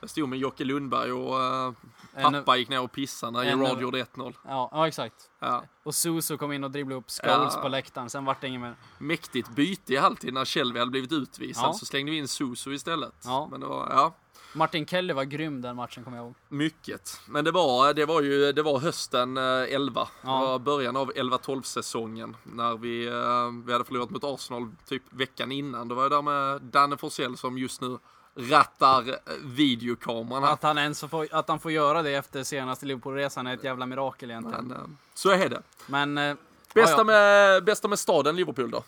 Jag 0.00 0.10
stod 0.10 0.28
med 0.28 0.38
Jocke 0.38 0.64
Lundberg 0.64 1.12
och 1.12 1.66
uh, 1.66 1.72
En- 2.14 2.32
pappa 2.32 2.56
gick 2.56 2.68
ner 2.68 2.80
och 2.82 2.92
pissade 2.92 3.32
när 3.32 3.44
en- 3.44 3.62
Gerard 3.62 3.80
gjorde 3.82 3.98
1-0. 3.98 4.34
Ja, 4.44 4.68
ja, 4.72 4.88
exakt. 4.88 5.14
Ja. 5.38 5.64
Och 5.82 5.94
Suso 5.94 6.36
kom 6.38 6.52
in 6.52 6.64
och 6.64 6.70
dribblade 6.70 6.98
upp 7.00 7.10
Scholes 7.10 7.52
Ja. 7.56 7.62
på 7.62 7.68
läktaren, 7.68 8.10
sen 8.10 8.24
vart 8.24 8.40
det 8.40 8.48
inget 8.48 8.60
mer. 8.60 8.74
Mäktigt 8.98 9.48
byte 9.48 9.92
i 9.92 9.96
halvtid 9.96 10.34
när 10.34 10.44
Shelby 10.44 10.78
hade 10.78 10.90
blivit 10.90 11.12
utvisad 11.12 11.64
Ja. 11.68 11.72
så 11.72 11.86
slängde 11.86 12.10
vi 12.12 12.18
in 12.18 12.28
Suso 12.28 12.72
istället. 12.72 13.14
Ja. 13.24 13.48
Men 13.50 13.60
det 13.60 13.66
var, 13.66 13.86
ja, 13.90 14.14
Martin 14.54 14.86
Kelly 14.86 15.12
var 15.12 15.24
grym 15.24 15.62
den 15.62 15.76
matchen, 15.76 16.04
kommer 16.04 16.16
jag 16.16 16.26
ihåg. 16.26 16.34
mycket. 16.48 17.20
Men 17.28 17.44
det 17.44 17.50
var, 17.50 17.94
det 17.94 18.06
var 18.06 18.22
ju, 18.22 18.52
det 18.52 18.62
var 18.62 18.78
hösten 18.78 19.36
eh, 19.36 19.42
11. 19.74 20.08
Ja. 20.22 20.40
Det 20.40 20.46
var 20.46 20.58
början 20.58 20.96
av 20.96 21.12
11-12 21.16 21.62
säsongen 21.62 22.36
när 22.42 22.76
vi, 22.76 23.06
eh, 23.06 23.64
vi 23.66 23.72
hade 23.72 23.84
förlorat 23.84 24.10
mot 24.10 24.24
Arsenal 24.24 24.70
typ 24.86 25.02
veckan 25.10 25.52
innan. 25.52 25.88
Det 25.88 25.94
var 25.94 26.02
jag 26.02 26.10
där 26.12 26.22
med 26.22 26.62
Danne 26.62 26.96
Forsell 26.96 27.36
som 27.36 27.58
just 27.58 27.80
nu 27.80 27.98
rattar 28.34 29.08
eh, 29.08 29.16
videokameran. 29.44 30.44
Att 30.44 30.62
han 30.62 30.78
ens 30.78 31.00
får, 31.00 31.28
att 31.32 31.48
han 31.48 31.60
får 31.60 31.72
göra 31.72 32.02
det 32.02 32.14
efter 32.14 32.42
senaste 32.42 32.86
Liverpoolresan 32.86 33.46
är 33.46 33.54
ett 33.54 33.64
jävla 33.64 33.86
mirakel 33.86 34.30
egentligen. 34.30 34.68
Men, 34.68 34.76
eh, 34.76 34.86
så 35.14 35.30
är 35.30 35.48
det. 35.48 35.62
Men... 35.86 36.18
eh, 36.18 36.36
Bästa, 36.74 36.92
ja, 36.92 36.98
ja. 36.98 37.04
Med, 37.04 37.64
bästa 37.64 37.88
med 37.88 37.98
staden 37.98 38.36
Liverpool 38.36 38.70
då? 38.70 38.84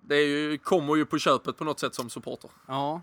Det 0.00 0.14
är 0.16 0.26
ju, 0.26 0.58
kommer 0.58 0.96
ju 0.96 1.06
på 1.06 1.18
köpet 1.18 1.58
på 1.58 1.64
något 1.64 1.80
sätt 1.80 1.94
som 1.94 2.10
supporter. 2.10 2.50
Ja. 2.66 3.00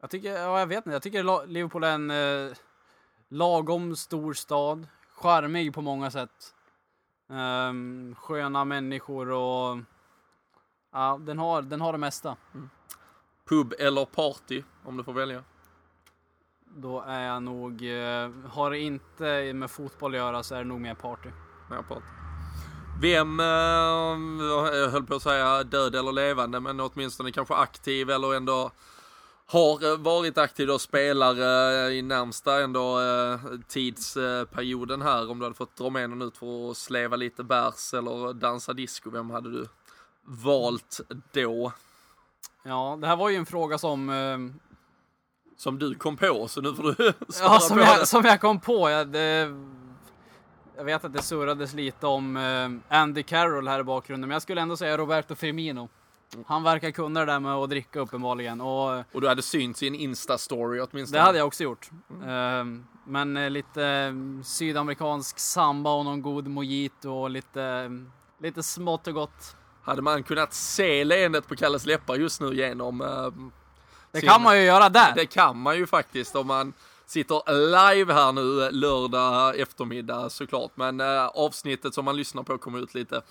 Jag 0.00 0.10
tycker, 0.10 0.32
ja, 0.32 0.58
jag 0.58 0.66
vet 0.66 0.76
inte, 0.76 0.90
jag 0.90 1.02
tycker 1.02 1.46
Liverpool 1.46 1.84
är 1.84 1.92
en 1.92 2.10
eh, 2.10 2.56
lagom 3.28 3.96
stor 3.96 4.34
stad. 4.34 4.86
Charmig 5.14 5.74
på 5.74 5.80
många 5.80 6.10
sätt. 6.10 6.54
Ehm, 7.30 8.14
sköna 8.18 8.64
människor 8.64 9.30
och... 9.30 9.78
Ja, 10.92 11.18
den 11.20 11.38
har, 11.38 11.62
den 11.62 11.80
har 11.80 11.92
det 11.92 11.98
mesta. 11.98 12.36
Pub 13.48 13.74
eller 13.78 14.04
party, 14.04 14.62
om 14.84 14.96
du 14.96 15.04
får 15.04 15.12
välja. 15.12 15.44
Då 16.76 17.00
är 17.00 17.26
jag 17.26 17.42
nog... 17.42 17.72
Eh, 17.72 18.30
har 18.50 18.70
det 18.70 18.78
inte 18.78 19.52
med 19.52 19.70
fotboll 19.70 20.12
att 20.14 20.18
göra 20.18 20.42
så 20.42 20.54
är 20.54 20.58
det 20.58 20.64
nog 20.64 20.80
mer 20.80 20.94
party. 20.94 21.28
Mer 21.70 21.82
party. 21.82 22.06
Vem, 23.00 23.40
eh, 23.40 24.46
jag 24.46 24.88
höll 24.88 25.06
på 25.06 25.14
att 25.14 25.22
säga 25.22 25.64
död 25.64 25.94
eller 25.94 26.12
levande, 26.12 26.60
men 26.60 26.80
åtminstone 26.80 27.32
kanske 27.32 27.54
aktiv 27.54 28.10
eller 28.10 28.34
ändå 28.34 28.70
har 29.52 29.92
eh, 29.92 29.98
varit 29.98 30.38
aktiv 30.38 30.70
och 30.70 30.80
spelar 30.80 31.38
eh, 31.38 31.92
i 31.92 32.02
närmsta 32.02 32.62
ändå 32.62 33.00
eh, 33.00 33.40
tidsperioden 33.68 35.02
här. 35.02 35.30
Om 35.30 35.38
du 35.38 35.44
hade 35.44 35.54
fått 35.54 35.76
dra 35.76 35.90
med 35.90 36.10
någon 36.10 36.22
ut 36.22 36.36
för 36.36 36.70
att 36.70 36.76
sleva 36.76 37.16
lite 37.16 37.44
bärs 37.44 37.94
eller 37.94 38.32
dansa 38.32 38.72
disco, 38.72 39.10
vem 39.10 39.30
hade 39.30 39.50
du 39.50 39.68
valt 40.24 41.00
då? 41.32 41.72
Ja, 42.62 42.98
det 43.00 43.06
här 43.06 43.16
var 43.16 43.28
ju 43.28 43.36
en 43.36 43.46
fråga 43.46 43.78
som... 43.78 44.10
Eh, 44.10 44.38
Som 45.56 45.78
du 45.78 45.94
kom 45.94 46.16
på, 46.16 46.48
så 46.48 46.60
nu 46.60 46.74
får 46.74 46.82
du 46.82 46.94
svara 47.28 47.52
Ja, 47.54 47.60
som 47.60 47.76
på 47.76 47.82
jag, 47.84 47.98
det. 48.00 48.06
som 48.06 48.24
jag 48.24 48.40
kom 48.40 48.60
på. 48.60 48.90
Jag, 48.90 49.08
det, 49.08 49.54
jag 50.76 50.84
vet 50.84 51.04
att 51.04 51.12
det 51.12 51.22
surrades 51.22 51.74
lite 51.74 52.06
om 52.06 52.36
eh, 52.36 52.98
Andy 52.98 53.22
Carroll 53.22 53.68
här 53.68 53.80
i 53.80 53.84
bakgrunden, 53.84 54.28
men 54.28 54.34
jag 54.34 54.42
skulle 54.42 54.60
ändå 54.60 54.76
säga 54.76 54.96
Roberto 54.98 55.34
Firmino. 55.34 55.88
Han 56.46 56.62
verkar 56.62 56.90
kunna 56.90 57.20
det 57.20 57.26
där 57.26 57.40
med 57.40 57.54
att 57.54 57.70
dricka 57.70 58.00
uppenbarligen. 58.00 58.60
Och 58.60 58.98
Och 59.12 59.20
du 59.20 59.28
hade 59.28 59.42
synts 59.42 59.82
i 59.82 59.86
en 59.86 59.94
Insta-story 59.94 60.88
åtminstone. 60.90 61.18
det 61.18 61.24
hade 61.24 61.38
jag 61.38 61.46
också 61.46 61.62
gjort. 61.62 61.90
Eh, 62.10 62.64
men 63.06 63.36
eh, 63.36 63.50
lite 63.50 63.84
eh, 63.86 64.42
sydamerikansk 64.44 65.38
samba 65.38 65.90
och 65.92 66.04
någon 66.04 66.22
god 66.22 66.46
mojito 66.48 67.10
och 67.10 67.30
lite, 67.30 67.62
eh, 67.62 67.90
lite 68.42 68.62
smått 68.62 69.06
och 69.06 69.14
gott. 69.14 69.56
Hade 69.82 70.02
man 70.02 70.22
kunnat 70.22 70.54
se 70.54 71.04
leendet 71.04 71.48
på 71.48 71.56
Kalles 71.56 71.86
läppar 71.86 72.14
just 72.16 72.40
nu 72.40 72.54
genom... 72.54 73.00
eh, 73.00 73.30
Det 74.12 74.20
sin- 74.20 74.28
kan 74.28 74.42
man 74.42 74.58
ju 74.58 74.64
göra 74.64 74.88
där. 74.88 75.12
Det 75.14 75.26
kan 75.26 75.58
man 75.58 75.76
ju 75.76 75.86
faktiskt 75.86 76.36
om 76.36 76.46
man 76.46 76.72
sitter 77.06 77.42
live 77.94 78.12
här 78.12 78.32
nu 78.32 78.70
lördag 78.70 79.60
eftermiddag 79.60 80.30
såklart. 80.30 80.70
Men 80.74 81.00
eh, 81.00 81.26
avsnittet 81.26 81.94
som 81.94 82.04
man 82.04 82.16
lyssnar 82.16 82.42
på 82.42 82.58
kommer 82.58 82.78
ut 82.78 82.94
lite 82.94 83.22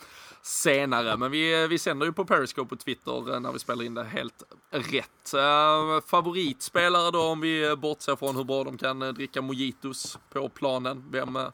senare. 0.41 1.17
Men 1.17 1.31
vi, 1.31 1.67
vi 1.67 1.79
sänder 1.79 2.05
ju 2.05 2.13
på 2.13 2.25
Periscope 2.25 2.69
på 2.69 2.75
Twitter 2.75 3.33
eh, 3.33 3.39
när 3.39 3.51
vi 3.51 3.59
spelar 3.59 3.85
in 3.85 3.93
det 3.93 4.03
helt 4.03 4.43
rätt. 4.69 5.33
Eh, 5.33 6.01
favoritspelare 6.07 7.11
då 7.11 7.21
om 7.21 7.41
vi 7.41 7.75
bortser 7.75 8.15
från 8.15 8.35
hur 8.35 8.43
bra 8.43 8.63
de 8.63 8.77
kan 8.77 9.01
eh, 9.01 9.09
dricka 9.09 9.41
mojitos 9.41 10.17
på 10.33 10.49
planen. 10.49 11.03
Vem, 11.11 11.35
eh, 11.35 11.47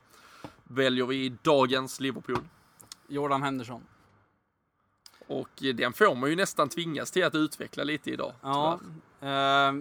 väljer 0.63 1.05
vi 1.05 1.29
dagens 1.41 1.99
Liverpool. 1.99 2.39
Jordan 3.07 3.43
Henderson. 3.43 3.81
Och 5.28 5.49
den 5.75 5.93
får 5.93 6.15
man 6.15 6.30
ju 6.30 6.36
nästan 6.36 6.69
tvingas 6.69 7.11
till 7.11 7.25
att 7.25 7.36
utveckla 7.36 7.84
lite 7.84 8.11
idag. 8.11 8.34
Ja. 8.41 8.80
Eh, 9.21 9.73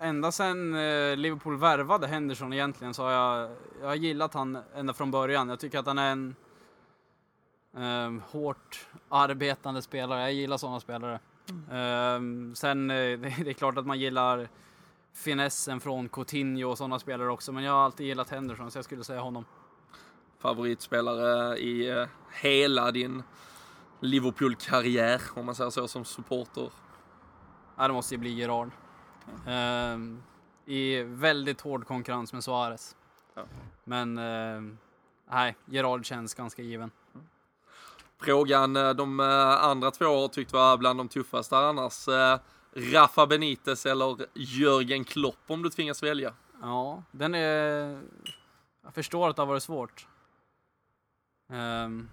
ända 0.00 0.32
sedan 0.32 0.74
eh, 0.74 1.16
Liverpool 1.16 1.56
värvade 1.56 2.06
Henderson 2.06 2.52
egentligen 2.52 2.94
så 2.94 3.02
har 3.02 3.10
jag, 3.10 3.50
jag 3.80 3.88
har 3.88 3.94
gillat 3.94 4.34
han 4.34 4.58
ända 4.74 4.92
från 4.92 5.10
början. 5.10 5.48
Jag 5.48 5.60
tycker 5.60 5.78
att 5.78 5.86
han 5.86 5.98
är 5.98 6.12
en 6.12 6.36
eh, 7.76 8.22
hårt 8.30 8.86
arbetande 9.08 9.82
spelare. 9.82 10.20
Jag 10.20 10.32
gillar 10.32 10.56
sådana 10.56 10.80
spelare. 10.80 11.20
Eh, 11.48 12.20
sen, 12.54 12.90
eh, 12.90 12.96
det, 13.20 13.34
det 13.44 13.50
är 13.50 13.52
klart 13.52 13.78
att 13.78 13.86
man 13.86 13.98
gillar 13.98 14.48
finessen 15.12 15.80
från 15.80 16.08
Coutinho 16.08 16.70
och 16.70 16.78
sådana 16.78 16.98
spelare 16.98 17.30
också, 17.30 17.52
men 17.52 17.64
jag 17.64 17.72
har 17.72 17.84
alltid 17.84 18.06
gillat 18.06 18.30
Henderson 18.30 18.70
så 18.70 18.78
jag 18.78 18.84
skulle 18.84 19.04
säga 19.04 19.20
honom. 19.20 19.44
Favoritspelare 20.38 21.56
i 21.58 21.88
eh, 21.88 22.06
hela 22.42 22.92
din 22.92 23.22
Liverpool-karriär, 24.00 25.20
om 25.34 25.46
man 25.46 25.54
säger 25.54 25.70
så, 25.70 25.88
som 25.88 26.04
supporter. 26.04 26.70
Ja, 27.76 27.88
det 27.88 27.94
måste 27.94 28.14
ju 28.14 28.18
bli 28.18 28.30
Gerard. 28.30 28.70
Ehm, 29.46 30.22
I 30.64 31.02
väldigt 31.02 31.60
hård 31.60 31.86
konkurrens 31.86 32.32
med 32.32 32.44
Suarez. 32.44 32.96
Ja. 33.34 33.42
Men 33.84 34.18
ehm, 34.18 34.78
nej, 35.30 35.56
Gerard 35.64 36.06
känns 36.06 36.34
ganska 36.34 36.62
given. 36.62 36.90
Frågan 38.20 38.76
eh, 38.76 38.90
de 38.90 39.20
eh, 39.20 39.64
andra 39.64 39.90
två 39.90 40.04
har 40.04 40.28
tyckt 40.28 40.52
var 40.52 40.76
bland 40.76 41.00
de 41.00 41.08
tuffaste 41.08 41.56
annars. 41.56 42.08
Eh, 42.08 42.38
Rafa 42.72 43.26
Benitez 43.26 43.86
eller 43.86 44.16
Jörgen 44.34 45.04
Klopp 45.04 45.38
om 45.46 45.62
du 45.62 45.70
tvingas 45.70 46.02
välja. 46.02 46.34
Ja, 46.62 47.02
den 47.10 47.34
är... 47.34 48.00
Jag 48.84 48.94
förstår 48.94 49.28
att 49.28 49.36
det 49.36 49.42
har 49.42 49.46
varit 49.46 49.62
svårt. 49.62 50.06
Ehm, 51.50 52.08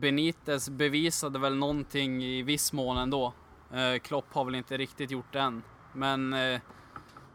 Benitez 0.00 0.68
bevisade 0.68 1.38
väl 1.38 1.56
någonting 1.56 2.24
i 2.24 2.42
viss 2.42 2.72
mån 2.72 2.96
ändå. 2.96 3.34
Uh, 3.74 3.98
Klopp 3.98 4.32
har 4.32 4.44
väl 4.44 4.54
inte 4.54 4.76
riktigt 4.76 5.10
gjort 5.10 5.32
det 5.32 5.40
än. 5.40 5.62
Men 5.96 6.32
eh, 6.32 6.60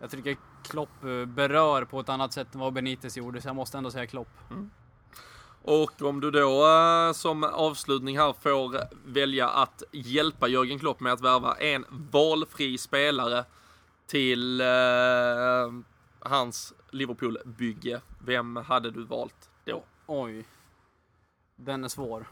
jag 0.01 0.09
tycker 0.09 0.37
Klopp 0.63 1.03
eh, 1.03 1.25
berör 1.25 1.85
på 1.85 1.99
ett 1.99 2.09
annat 2.09 2.33
sätt 2.33 2.55
än 2.55 2.61
vad 2.61 2.73
Benitez 2.73 3.17
gjorde, 3.17 3.41
så 3.41 3.47
jag 3.47 3.55
måste 3.55 3.77
ändå 3.77 3.91
säga 3.91 4.07
Klopp. 4.07 4.27
Och 5.63 6.01
om 6.01 6.19
du 6.19 6.31
då 6.31 6.67
eh, 6.67 7.13
som 7.13 7.43
avslutning 7.43 8.17
här 8.17 8.33
får 8.33 8.77
välja 9.05 9.49
att 9.49 9.83
hjälpa 9.91 10.47
Jörgen 10.47 10.79
Klopp 10.79 10.99
med 10.99 11.13
att 11.13 11.21
värva 11.21 11.55
en 11.55 11.85
valfri 11.89 12.77
spelare 12.77 13.45
till 14.07 14.61
eh, 14.61 14.67
hans 16.19 16.73
Liverpool-bygge. 16.91 18.01
Vem 18.25 18.55
hade 18.55 18.91
du 18.91 19.03
valt 19.03 19.49
då? 19.65 19.83
Oj. 20.07 20.45
Den 21.55 21.83
är 21.83 21.87
svår. 21.87 22.27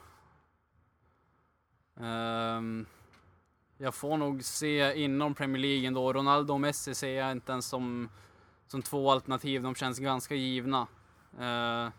Ehm, 1.99 2.85
jag 3.77 3.95
får 3.95 4.17
nog 4.17 4.43
se 4.43 5.03
inom 5.03 5.35
Premier 5.35 5.61
League 5.61 5.87
ändå. 5.87 6.13
Ronaldo 6.13 6.53
och 6.53 6.59
Messi 6.59 6.95
ser 6.95 7.19
jag 7.19 7.31
inte 7.31 7.51
ens 7.51 7.65
som, 7.65 8.09
som 8.67 8.81
två 8.81 9.11
alternativ. 9.11 9.61
De 9.61 9.75
känns 9.75 9.99
ganska 9.99 10.35
givna. 10.35 10.87
Uh, 11.39 11.89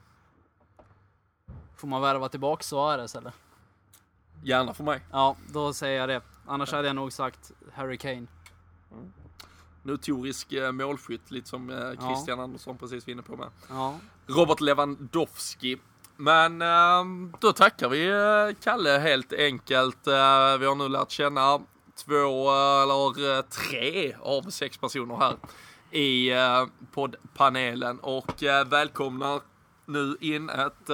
får 1.76 1.88
man 1.88 2.02
värva 2.02 2.28
tillbaka 2.28 2.62
Suarez 2.62 3.14
eller? 3.14 3.32
Gärna 4.42 4.74
för 4.74 4.84
mig. 4.84 5.00
Ja, 5.10 5.36
då 5.52 5.72
säger 5.72 6.00
jag 6.00 6.08
det. 6.08 6.22
Annars 6.46 6.72
hade 6.72 6.86
jag 6.86 6.96
nog 6.96 7.12
sagt 7.12 7.52
Harry 7.72 7.98
Kane. 7.98 8.26
Notorisk 9.82 10.52
eh, 10.52 10.72
målskytt, 10.72 11.30
lite 11.30 11.48
som 11.48 11.70
eh, 11.70 12.08
Christian 12.08 12.40
Andersson 12.40 12.78
precis 12.78 13.06
var 13.06 13.12
inne 13.12 13.22
på 13.22 13.36
med. 13.36 13.48
Ja, 13.68 13.98
Robert 14.26 14.60
Lewandowski. 14.60 15.78
Men 16.20 16.62
eh, 16.62 17.04
då 17.38 17.52
tackar 17.52 17.88
vi 17.88 18.08
eh, 18.08 18.62
Kalle 18.64 18.90
helt 18.90 19.32
enkelt. 19.32 20.06
Eh, 20.06 20.58
vi 20.58 20.66
har 20.66 20.74
nu 20.74 20.88
lärt 20.88 21.10
känna 21.10 21.60
två 22.04 22.48
eh, 22.50 22.82
eller 22.82 23.42
tre 23.42 24.14
av 24.22 24.50
sex 24.50 24.78
personer 24.78 25.16
här 25.16 25.36
i 25.92 26.30
poddpanelen 26.92 27.98
och 27.98 28.42
välkomnar 28.66 29.40
nu 29.86 30.16
in 30.20 30.50
ett 30.50 30.90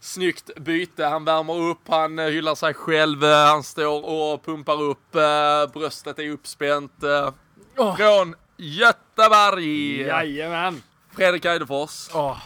snyggt 0.00 0.50
byte. 0.56 1.04
Han 1.04 1.24
värmer 1.24 1.70
upp, 1.70 1.88
han 1.88 2.18
hyllar 2.18 2.54
sig 2.54 2.74
själv, 2.74 3.22
han 3.24 3.62
står 3.62 4.04
och 4.04 4.44
pumpar 4.44 4.82
upp, 4.82 5.12
bröstet 5.72 6.18
är 6.18 6.30
uppspänt. 6.30 6.92
Från 7.96 8.34
Göteborg! 8.56 10.00
Jajamän! 10.00 10.82
Fredrik 11.16 11.44
Eidefors. 11.44 12.10
Åh, 12.14 12.38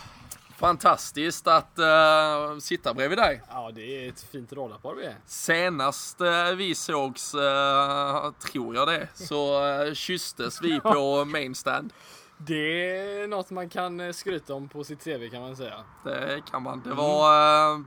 Fantastiskt 0.61 1.47
att 1.47 1.79
uh, 1.79 2.59
sitta 2.59 2.95
bredvid 2.95 3.19
dig. 3.19 3.43
ja, 3.51 3.71
det 3.75 4.05
är 4.05 4.09
ett 4.09 4.23
fint 4.23 4.53
radarpar 4.53 4.95
vi 4.95 5.05
är. 5.05 5.17
Senast 5.27 6.21
uh, 6.21 6.57
vi 6.57 6.75
sågs, 6.75 7.35
uh, 7.35 8.33
tror 8.33 8.75
jag 8.75 8.89
det, 8.89 9.09
så 9.15 9.73
uh, 9.85 9.95
kysstes 9.95 10.63
vi 10.63 10.81
på 10.83 11.25
mainstand. 11.25 11.93
Det 12.37 12.91
är 12.91 13.29
något 13.29 13.51
man 13.51 13.69
kan 13.69 14.15
skryta 14.15 14.55
om 14.55 14.69
på 14.69 14.85
sitt 14.85 15.05
CV 15.05 15.31
kan 15.31 15.41
man 15.41 15.57
säga. 15.57 15.85
Det 16.05 16.43
kan 16.51 16.63
man. 16.63 16.83
Det 16.85 16.95
var 16.95 17.75
uh, 17.75 17.81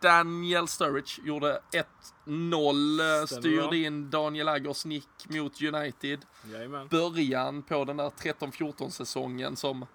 Daniel 0.00 0.68
Sturridge 0.68 1.22
gjorde 1.24 1.60
1-0, 2.26 3.20
uh, 3.20 3.26
styrde 3.26 3.76
in 3.76 4.10
Daniel 4.10 4.48
Aggers 4.48 4.84
nick 4.84 5.08
mot 5.28 5.62
United. 5.62 6.20
Jajamän. 6.52 6.88
Början 6.88 7.62
på 7.62 7.84
den 7.84 7.96
där 7.96 8.10
13-14 8.10 8.90
säsongen 8.90 9.56
som 9.56 9.86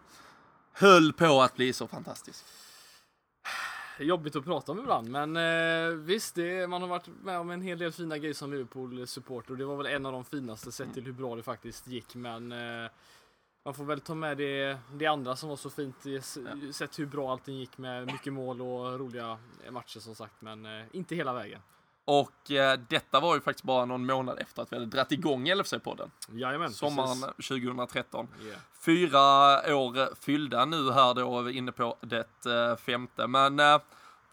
höll 0.76 1.14
på 1.14 1.42
att 1.42 1.56
bli 1.56 1.74
så 1.74 1.88
fantastisk. 1.88 2.46
Jobbigt 4.00 4.36
att 4.36 4.44
prata 4.46 4.72
om 4.72 4.80
ibland, 4.80 5.10
men 5.10 5.36
eh, 5.38 5.96
visst, 5.96 6.36
det, 6.36 6.68
man 6.70 6.82
har 6.82 6.90
varit 6.90 7.08
med 7.24 7.40
om 7.40 7.50
en 7.50 7.62
hel 7.62 7.78
del 7.78 7.92
fina 7.92 8.18
grejer 8.18 8.34
som 8.34 8.52
Liverpool-supporter 8.52 9.52
och 9.52 9.58
det 9.58 9.66
var 9.66 9.76
väl 9.78 9.86
en 9.86 10.06
av 10.06 10.12
de 10.12 10.26
finaste 10.26 10.72
sett 10.72 10.94
till 10.94 11.04
hur 11.06 11.12
bra 11.14 11.36
det 11.36 11.44
faktiskt 11.44 11.88
gick, 11.88 12.16
men 12.16 12.52
eh, 12.52 12.90
man 13.66 13.74
får 13.74 13.84
väl 13.86 14.02
ta 14.02 14.16
med 14.16 14.38
det, 14.38 14.78
det 14.94 15.06
andra 15.06 15.36
som 15.36 15.50
var 15.50 15.56
så 15.56 15.70
fint, 15.70 16.06
i 16.06 16.16
s- 16.16 16.38
sett 16.72 17.00
hur 17.00 17.06
bra 17.06 17.32
allting 17.32 17.56
gick 17.60 17.78
med 17.78 18.06
mycket 18.06 18.34
mål 18.34 18.62
och 18.62 19.00
roliga 19.00 19.38
matcher 19.72 20.00
som 20.00 20.16
sagt, 20.16 20.42
men 20.42 20.66
eh, 20.66 20.86
inte 20.92 21.16
hela 21.16 21.34
vägen. 21.34 21.62
Och 22.06 22.52
eh, 22.52 22.80
detta 22.90 23.20
var 23.20 23.36
ju 23.36 23.42
faktiskt 23.42 23.64
bara 23.64 23.86
någon 23.86 24.06
månad 24.06 24.40
efter 24.40 24.62
att 24.62 24.72
vi 24.72 24.76
hade 24.76 24.88
dratt 24.88 25.12
igång 25.12 25.48
LFC-podden. 25.48 26.10
Jajamän, 26.32 26.72
Sommaren 26.72 27.22
precis. 27.38 27.48
2013. 27.48 28.28
Yeah. 28.44 28.58
Fyra 28.86 29.20
år 29.76 30.16
fyllda 30.26 30.66
nu 30.66 30.92
här 30.92 31.14
då, 31.14 31.40
är 31.40 31.44
vi 31.44 31.54
inne 31.54 31.72
på 31.72 31.98
det 32.02 32.46
eh, 32.46 32.76
femte. 32.76 33.28
Men 33.28 33.60
eh, 33.60 33.80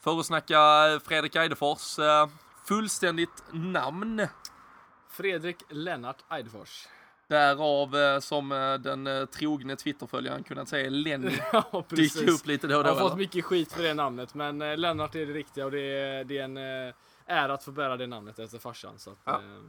för 0.00 0.20
att 0.20 0.26
snacka 0.26 0.56
Fredrik 1.04 1.36
Eidefors, 1.36 1.98
eh, 1.98 2.28
fullständigt 2.64 3.44
namn. 3.52 4.26
Fredrik 5.10 5.56
Lennart 5.68 6.24
Eidefors. 6.30 6.88
Därav 7.28 7.96
eh, 7.96 8.20
som 8.20 8.52
eh, 8.52 8.74
den 8.74 9.06
eh, 9.06 9.24
trogne 9.24 9.76
Twitterföljaren 9.76 10.42
kunnat 10.42 10.68
säga 10.68 10.90
Lenny 10.90 11.38
ja, 11.52 11.84
dyker 11.88 12.30
upp 12.30 12.46
lite 12.46 12.66
då 12.66 12.74
och 12.74 12.78
Jag 12.78 12.86
då. 12.86 12.90
har 12.90 13.00
fått 13.00 13.12
eller? 13.12 13.18
mycket 13.22 13.44
skit 13.44 13.72
för 13.72 13.82
det 13.82 13.94
namnet, 13.94 14.34
men 14.34 14.62
eh, 14.62 14.76
Lennart 14.76 15.14
är 15.14 15.26
det 15.26 15.32
riktiga 15.32 15.64
och 15.64 15.70
det 15.70 15.80
är, 15.80 16.24
det 16.24 16.38
är 16.38 16.44
en 16.44 16.56
eh, 17.26 17.36
ära 17.36 17.54
att 17.54 17.64
få 17.64 17.70
bära 17.72 17.96
det 17.96 18.06
namnet 18.06 18.38
efter 18.38 18.58
farsan. 18.58 18.98
Så 18.98 19.10
att, 19.10 19.18
Ja. 19.24 19.32
eh, 19.34 19.60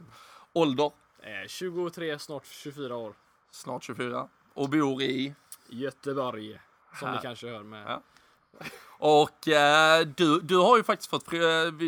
Ålder, 0.52 0.90
eh, 1.22 1.48
23, 1.48 2.18
snart 2.18 2.46
24 2.46 2.96
år. 2.96 3.14
snart 3.50 3.82
24. 3.84 4.28
Och 4.54 4.68
bor 4.68 5.02
i. 5.02 5.34
Göteborg. 5.68 6.60
Som 6.98 7.08
Här. 7.08 7.14
ni 7.16 7.22
kanske 7.22 7.48
hör 7.48 7.62
med. 7.62 7.84
Ja. 7.86 8.02
Och 8.98 9.48
eh, 9.48 10.00
du, 10.16 10.40
du 10.40 10.56
har 10.56 10.76
ju 10.76 10.82
faktiskt 10.82 11.10
fått, 11.10 11.32
eh, 11.32 11.38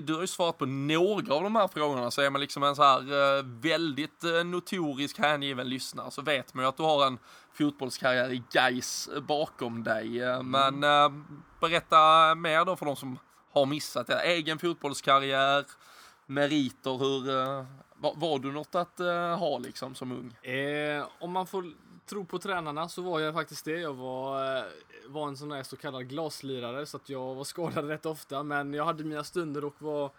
du 0.02 0.14
har 0.14 0.20
ju 0.20 0.26
svarat 0.26 0.58
på 0.58 0.66
några 0.66 1.34
av 1.34 1.42
de 1.42 1.56
här 1.56 1.68
frågorna. 1.68 2.10
Så 2.10 2.22
är 2.22 2.30
man 2.30 2.40
liksom 2.40 2.62
en 2.62 2.76
så 2.76 2.82
här 2.82 2.98
eh, 3.38 3.42
väldigt 3.44 4.24
eh, 4.24 4.44
notorisk 4.44 5.18
hängiven 5.18 5.68
lyssnare 5.68 6.10
så 6.10 6.22
vet 6.22 6.54
man 6.54 6.64
ju 6.64 6.68
att 6.68 6.76
du 6.76 6.82
har 6.82 7.06
en 7.06 7.18
fotbollskarriär 7.52 8.32
i 8.32 8.42
Gais 8.52 9.08
bakom 9.28 9.84
dig. 9.84 10.22
Eh, 10.22 10.42
Men 10.42 10.84
eh, 10.84 11.08
berätta 11.60 12.34
mer 12.34 12.64
då 12.64 12.76
för 12.76 12.86
de 12.86 12.96
som 12.96 13.18
har 13.60 13.66
missat 13.66 14.06
det. 14.06 14.20
Egen 14.20 14.58
fotbollskarriär, 14.58 15.64
meriter, 16.26 16.98
hur, 16.98 17.30
eh, 17.30 17.64
var, 17.94 18.14
var 18.16 18.38
du 18.38 18.52
något 18.52 18.74
att 18.74 19.00
eh, 19.00 19.38
ha 19.38 19.58
liksom 19.58 19.94
som 19.94 20.12
ung? 20.12 20.50
Eh, 20.50 21.06
om 21.18 21.32
man 21.32 21.46
får 21.46 21.72
tro 22.06 22.24
på 22.24 22.38
tränarna 22.38 22.88
så 22.88 23.02
var 23.02 23.20
jag 23.20 23.34
faktiskt 23.34 23.64
det. 23.64 23.80
Jag 23.80 23.94
var, 23.94 24.56
eh, 24.58 24.64
var 25.06 25.28
en 25.28 25.36
sån 25.36 25.48
där 25.48 25.62
så 25.62 25.76
kallad 25.76 26.08
glaslirare 26.08 26.86
så 26.86 26.96
att 26.96 27.08
jag 27.08 27.34
var 27.34 27.44
skadad 27.44 27.88
rätt 27.88 28.06
ofta. 28.06 28.42
Men 28.42 28.74
jag 28.74 28.84
hade 28.84 29.04
mina 29.04 29.24
stunder 29.24 29.64
och 29.64 29.82
var 29.82 30.10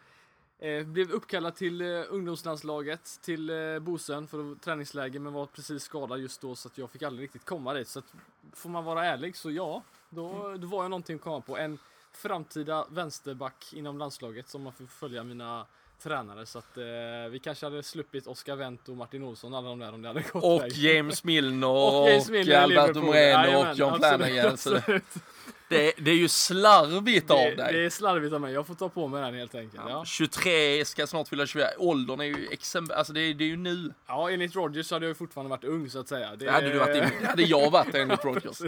Eh, 0.60 0.84
blev 0.84 1.12
uppkallad 1.12 1.56
till 1.56 1.82
eh, 1.82 2.04
ungdomslandslaget, 2.10 3.20
till 3.22 3.50
eh, 3.50 3.80
Bosön 3.80 4.28
för 4.28 4.38
träningsläge 4.38 4.64
träningsläger 4.64 5.20
men 5.20 5.34
var 5.34 5.46
precis 5.46 5.84
skadad 5.84 6.20
just 6.20 6.42
då 6.42 6.56
så 6.56 6.68
att 6.68 6.78
jag 6.78 6.90
fick 6.90 7.02
aldrig 7.02 7.24
riktigt 7.24 7.46
komma 7.46 7.74
dit. 7.74 7.88
Så 7.88 8.00
att, 8.00 8.14
får 8.54 8.70
man 8.70 8.86
vara 8.86 9.06
ärlig 9.06 9.38
så 9.38 9.52
ja, 9.52 9.84
då, 10.10 10.56
då 10.58 10.68
var 10.68 10.84
jag 10.84 10.90
någonting 10.90 11.16
att 11.16 11.22
komma 11.22 11.42
på. 11.42 11.58
En 11.58 11.78
framtida 12.22 12.86
vänsterback 12.90 13.66
inom 13.74 13.98
landslaget 13.98 14.50
som 14.50 14.62
man 14.64 14.74
får 14.74 14.86
följa 14.86 15.24
mina 15.24 15.66
tränare 16.04 16.46
så 16.46 16.60
att 16.60 16.78
eh, 16.78 16.84
vi 17.32 17.40
kanske 17.44 17.66
hade 17.66 17.84
sluppit 17.84 18.28
Oscar 18.28 18.56
Wendt 18.56 18.90
och 18.90 18.98
Martin 18.98 19.24
Olsson 19.24 19.54
alla 19.54 19.70
de 19.70 19.80
där 19.80 19.94
om 19.94 20.02
det 20.02 20.08
hade 20.08 20.22
gått 20.32 20.44
Och 20.44 20.62
vägen. 20.62 20.80
James 20.82 21.24
Milner 21.24 21.68
Och 21.72 22.02
och, 22.04 22.10
James 22.10 22.30
Milner 22.30 22.54
i 22.54 22.56
Alberto. 22.56 23.02
Moreno 23.02 23.58
och 23.70 23.76
John 23.78 23.98
Flanagan. 23.98 24.58
Det, 24.66 25.02
det, 25.70 25.94
det 25.98 26.12
är 26.12 26.16
ju 26.16 26.28
slarvigt 26.28 27.28
Det, 27.28 27.34
av 27.34 27.56
dig. 27.58 27.74
det 27.74 27.86
är 27.86 27.90
slarvigt 27.90 28.34
av 28.34 28.42
mig, 28.42 28.54
jag 28.54 28.68
får 28.68 28.76
ta 28.76 28.90
på 28.90 29.08
mig 29.08 29.22
den 29.22 29.34
helt 29.34 29.56
enkelt. 29.56 29.84
Ja, 29.90 30.06
23 30.06 30.86
ska 30.86 31.08
snart 31.08 31.28
fylla 31.28 31.46
24. 31.46 31.68
Åldern 31.78 32.20
är 32.20 32.26
ju 32.26 32.48
exempel, 32.52 32.98
alltså 32.98 33.14
det, 33.14 33.20
är- 33.22 33.34
det 33.34 33.44
är 33.44 33.48
ju 33.48 33.58
nu. 33.58 33.94
ja 34.08 34.32
enligt 34.32 34.56
Rodgers 34.56 34.86
så 34.88 34.96
hade 34.96 35.06
jag 35.06 35.12
ju 35.12 35.16
fortfarande 35.16 35.50
varit 35.50 35.64
ung 35.64 35.90
så 35.90 36.00
att 36.00 36.08
säga. 36.08 36.36
Det 36.36 36.52
hade, 36.52 36.70
du 36.70 36.80
varit, 36.80 36.94
det 37.20 37.26
hade 37.28 37.44
jag 37.44 37.72
varit 37.72 37.96
enligt 37.96 38.26
Rodgers. 38.26 38.62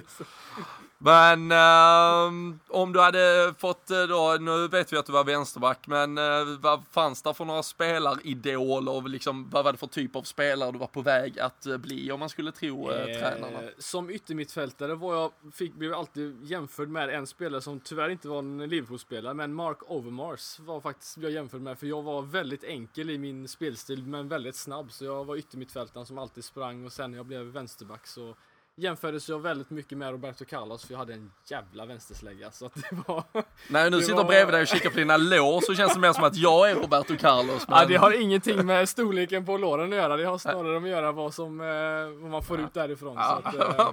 Men 1.01 1.51
ehm, 1.51 2.59
om 2.67 2.93
du 2.93 2.99
hade 2.99 3.53
fått 3.57 3.91
eh, 3.91 4.03
då, 4.03 4.37
nu 4.39 4.67
vet 4.67 4.93
vi 4.93 4.97
att 4.97 5.05
du 5.05 5.11
var 5.11 5.23
vänsterback, 5.23 5.87
men 5.87 6.17
eh, 6.17 6.23
vad 6.61 6.83
fanns 6.91 7.21
det 7.21 7.33
för 7.33 7.45
några 7.45 7.63
spelaridoler 7.63 9.09
liksom, 9.09 9.49
vad 9.49 9.63
var 9.63 9.71
det 9.71 9.77
för 9.77 9.87
typ 9.87 10.15
av 10.15 10.23
spelare 10.23 10.71
du 10.71 10.77
var 10.77 10.87
på 10.87 11.01
väg 11.01 11.39
att 11.39 11.65
eh, 11.65 11.77
bli 11.77 12.11
om 12.11 12.19
man 12.19 12.29
skulle 12.29 12.51
tro 12.51 12.91
eh, 12.91 13.19
tränarna? 13.19 13.63
Eh, 13.63 13.69
som 13.77 14.09
yttermittfältare 14.09 14.95
var 14.95 15.15
jag, 15.15 15.31
fick, 15.53 15.73
blev 15.73 15.91
jag 15.91 15.99
alltid 15.99 16.43
jämförd 16.43 16.89
med 16.89 17.09
en 17.09 17.27
spelare 17.27 17.61
som 17.61 17.79
tyvärr 17.79 18.09
inte 18.09 18.27
var 18.27 18.39
en 18.39 18.57
Liverpool-spelare, 18.57 19.33
men 19.33 19.53
Mark 19.53 19.77
Overmars 19.91 20.59
var 20.59 20.81
faktiskt 20.81 21.17
jag 21.17 21.31
jämförd 21.31 21.61
med, 21.61 21.79
för 21.79 21.87
jag 21.87 22.01
var 22.01 22.21
väldigt 22.21 22.63
enkel 22.63 23.09
i 23.09 23.17
min 23.17 23.47
spelstil, 23.47 24.05
men 24.05 24.27
väldigt 24.27 24.55
snabb, 24.55 24.91
så 24.91 25.05
jag 25.05 25.25
var 25.25 25.35
yttermittfältaren 25.35 26.05
som 26.05 26.17
alltid 26.17 26.43
sprang 26.43 26.85
och 26.85 26.91
sen 26.91 27.11
när 27.11 27.17
jag 27.17 27.25
blev 27.25 27.41
vänsterback 27.41 28.07
så 28.07 28.35
jämfördes 28.79 29.29
jag 29.29 29.39
väldigt 29.39 29.69
mycket 29.69 29.97
med 29.97 30.11
Roberto 30.11 30.45
Carlos, 30.45 30.85
för 30.85 30.93
jag 30.93 30.99
hade 30.99 31.13
en 31.13 31.31
jävla 31.49 31.85
vänsterslägga, 31.85 32.51
så 32.51 32.65
att 32.65 32.75
det 32.75 32.97
var... 33.07 33.23
När 33.67 33.83
jag 33.83 33.91
nu 33.91 34.01
sitter 34.01 34.15
var- 34.15 34.23
bredvid 34.23 34.53
dig 34.53 34.61
och 34.61 34.67
kikar 34.67 34.89
på 34.89 34.97
dina 34.97 35.17
lår 35.17 35.61
så 35.61 35.75
känns 35.75 35.93
det 35.93 35.99
mer 35.99 36.13
som 36.13 36.23
att 36.23 36.35
jag 36.35 36.71
är 36.71 36.75
Roberto 36.75 37.17
Carlos. 37.17 37.67
Men... 37.67 37.77
Ja, 37.79 37.85
det 37.85 37.95
har 37.95 38.21
ingenting 38.21 38.65
med 38.65 38.89
storleken 38.89 39.45
på 39.45 39.57
låren 39.57 39.89
att 39.93 39.97
göra, 39.97 40.17
det 40.17 40.23
har 40.25 40.37
snarare 40.37 40.79
med 40.79 40.91
att 40.91 40.97
göra 40.97 41.11
vad 41.11 41.33
som, 41.33 41.61
eh, 41.61 42.21
vad 42.21 42.31
man 42.31 42.43
får 42.43 42.59
ut 42.59 42.73
därifrån. 42.73 43.15
Så 43.15 43.21
att, 43.21 43.55
eh, 43.55 43.91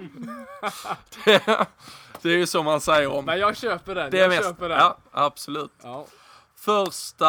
det, 1.24 1.66
det 2.22 2.28
är 2.28 2.36
ju 2.36 2.46
så 2.46 2.62
man 2.62 2.80
säger 2.80 3.12
om 3.12 3.24
men 3.24 3.38
jag 3.38 3.56
köper 3.56 3.94
den, 3.94 4.10
det 4.10 4.18
är 4.18 4.22
jag 4.22 4.28
mest. 4.28 4.42
köper 4.42 4.68
den. 4.68 4.78
Ja, 4.78 4.96
absolut. 5.12 5.72
Ja. 5.82 6.06
Första 6.66 7.26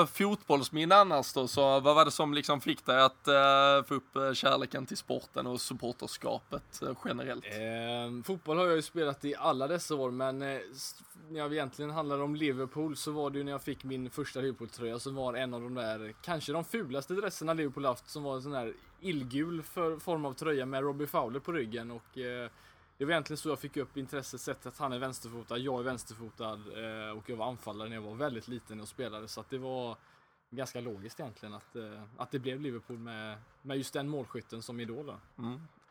eh, 0.00 0.06
fotbollsminne 0.06 0.94
annars 0.94 1.32
då, 1.32 1.48
så 1.48 1.80
vad 1.80 1.94
var 1.94 2.04
det 2.04 2.10
som 2.10 2.34
liksom 2.34 2.60
fick 2.60 2.86
dig 2.86 3.02
att 3.02 3.28
eh, 3.28 3.82
få 3.88 3.94
upp 3.94 4.16
eh, 4.16 4.32
kärleken 4.32 4.86
till 4.86 4.96
sporten 4.96 5.46
och 5.46 5.60
supporterskapet 5.60 6.82
eh, 6.82 6.92
generellt? 7.04 7.44
Eh, 7.44 8.24
fotboll 8.24 8.58
har 8.58 8.66
jag 8.66 8.76
ju 8.76 8.82
spelat 8.82 9.24
i 9.24 9.34
alla 9.34 9.68
dessa 9.68 9.94
år, 9.94 10.10
men 10.10 10.42
eh, 10.42 10.58
när 11.30 11.40
jag 11.40 11.52
egentligen 11.52 11.90
handlade 11.90 12.22
om 12.22 12.36
Liverpool 12.36 12.96
så 12.96 13.12
var 13.12 13.30
det 13.30 13.38
ju 13.38 13.44
när 13.44 13.52
jag 13.52 13.62
fick 13.62 13.84
min 13.84 14.10
första 14.10 14.40
Liverpool-tröja 14.40 14.98
som 14.98 15.14
var 15.14 15.34
en 15.34 15.54
av 15.54 15.60
de 15.60 15.74
där, 15.74 16.14
kanske 16.22 16.52
de 16.52 16.64
fulaste 16.64 17.14
dresserna 17.14 17.54
Liverpool 17.54 17.84
haft, 17.84 18.10
som 18.10 18.22
var 18.22 18.34
en 18.34 18.42
sån 18.42 18.52
där 18.52 18.74
illgul 19.00 19.62
för, 19.62 19.96
form 19.96 20.24
av 20.24 20.32
tröja 20.32 20.66
med 20.66 20.82
Robbie 20.82 21.06
Fowler 21.06 21.40
på 21.40 21.52
ryggen 21.52 21.90
och 21.90 22.18
eh, 22.18 22.50
det 23.00 23.06
var 23.06 23.12
egentligen 23.12 23.38
så 23.38 23.48
jag 23.48 23.58
fick 23.58 23.76
upp 23.76 23.96
intresset, 23.96 24.40
sett 24.40 24.66
att 24.66 24.78
han 24.78 24.92
är 24.92 24.98
vänsterfotad, 24.98 25.58
jag 25.58 25.80
är 25.80 25.84
vänsterfotad 25.84 26.52
eh, 26.52 27.18
och 27.18 27.30
jag 27.30 27.36
var 27.36 27.46
anfallare 27.46 27.88
när 27.88 27.96
jag 27.96 28.02
var 28.02 28.14
väldigt 28.14 28.48
liten 28.48 28.80
och 28.80 28.88
spelade 28.88 29.28
så 29.28 29.40
att 29.40 29.50
det 29.50 29.58
var 29.58 29.96
ganska 30.50 30.80
logiskt 30.80 31.20
egentligen 31.20 31.54
att, 31.54 31.76
eh, 31.76 32.02
att 32.16 32.30
det 32.30 32.38
blev 32.38 32.60
Liverpool 32.60 32.98
med, 32.98 33.38
med 33.62 33.76
just 33.76 33.92
den 33.92 34.08
målskytten 34.08 34.62
som 34.62 34.80
idol. 34.80 35.06
då. 35.06 35.14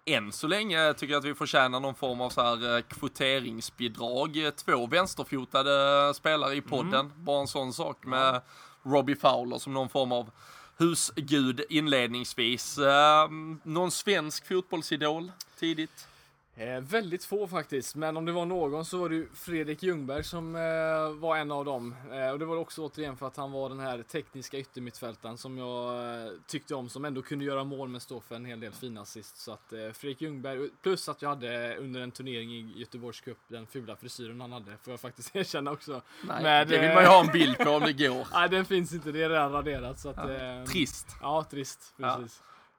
Än 0.06 0.32
så 0.32 0.48
länge 0.48 0.94
tycker 0.94 1.14
jag 1.14 1.20
att 1.20 1.26
vi 1.26 1.34
förtjänar 1.36 1.80
någon 1.80 1.96
form 1.96 2.22
av 2.22 2.30
så 2.30 2.42
här 2.42 2.76
eh, 2.76 2.82
kvoteringsbidrag. 2.82 4.38
Eh, 4.38 4.52
Två 4.52 4.88
vänsterfotade 4.88 6.14
spelare 6.14 6.56
i 6.56 6.62
podden. 6.62 7.12
Bara 7.16 7.42
en 7.42 7.48
sån 7.48 7.74
sak 7.74 8.06
med 8.06 8.42
Robbie 8.84 9.16
Fowler 9.16 9.58
som 9.58 9.74
någon 9.74 9.90
form 9.90 10.12
av 10.12 10.32
husgud 10.78 11.62
inledningsvis. 11.70 12.78
Eh, 12.78 13.30
någon 13.64 13.92
svensk 13.92 14.48
fotbollsidol 14.48 15.32
tidigt? 15.60 16.08
Eh, 16.56 16.82
väldigt 16.82 17.26
få 17.26 17.48
faktiskt, 17.48 17.96
men 17.96 18.18
om 18.18 18.26
det 18.26 18.32
var 18.32 18.46
någon 18.46 18.86
så 18.86 18.98
var 18.98 19.10
det 19.10 19.16
ju 19.16 19.30
Fredrik 19.34 19.84
Ljungberg 19.84 20.24
som 20.24 20.56
eh, 20.56 21.20
var 21.20 21.38
en 21.38 21.52
av 21.52 21.66
dem. 21.66 21.96
Eh, 22.12 22.30
och 22.30 22.40
det 22.40 22.46
var 22.46 22.58
också 22.58 22.86
återigen 22.86 23.18
för 23.18 23.28
att 23.28 23.38
han 23.38 23.52
var 23.52 23.70
den 23.70 23.80
här 23.80 24.04
tekniska 24.04 24.58
yttermittfältaren 24.58 25.38
som 25.38 25.58
jag 25.58 25.96
eh, 26.26 26.32
tyckte 26.48 26.76
om, 26.76 26.90
som 26.90 27.06
ändå 27.06 27.22
kunde 27.22 27.46
göra 27.46 27.64
mål 27.64 27.90
men 27.90 28.02
stå 28.02 28.20
för 28.22 28.36
en 28.36 28.46
hel 28.46 28.60
del 28.60 28.72
fina 28.72 29.02
assist. 29.02 29.38
Så 29.38 29.52
att 29.52 29.74
eh, 29.74 29.92
Fredrik 29.92 30.22
Ljungberg, 30.22 30.70
plus 30.82 31.10
att 31.10 31.22
jag 31.22 31.30
hade 31.30 31.76
under 31.78 32.02
en 32.02 32.12
turnering 32.12 32.52
i 32.52 32.74
Göteborgs 32.80 33.22
Cup 33.22 33.38
den 33.48 33.68
fula 33.68 33.96
frisyren 33.96 34.42
han 34.42 34.52
hade, 34.52 34.78
får 34.84 34.94
jag 34.94 35.00
faktiskt 35.00 35.36
erkänna 35.36 35.72
också. 35.72 36.02
Nej, 36.24 36.44
Men, 36.44 36.68
det 36.68 36.78
vill 36.78 36.90
eh, 36.90 36.96
man 36.96 37.04
ju 37.04 37.10
ha 37.10 37.20
en 37.26 37.32
bild 37.32 37.58
på 37.58 37.70
om 37.70 37.82
det 37.84 37.94
går. 38.08 38.28
Nej, 38.34 38.50
den 38.50 38.66
finns 38.66 38.94
inte, 38.94 39.12
det 39.12 39.24
är 39.24 39.30
redan 39.30 39.52
raderat. 39.52 40.00
Så 40.00 40.10
att, 40.10 40.18
eh, 40.18 40.64
Trist. 40.64 41.08
Ja, 41.22 41.44
trist. 41.52 41.94
Ja. 41.98 42.22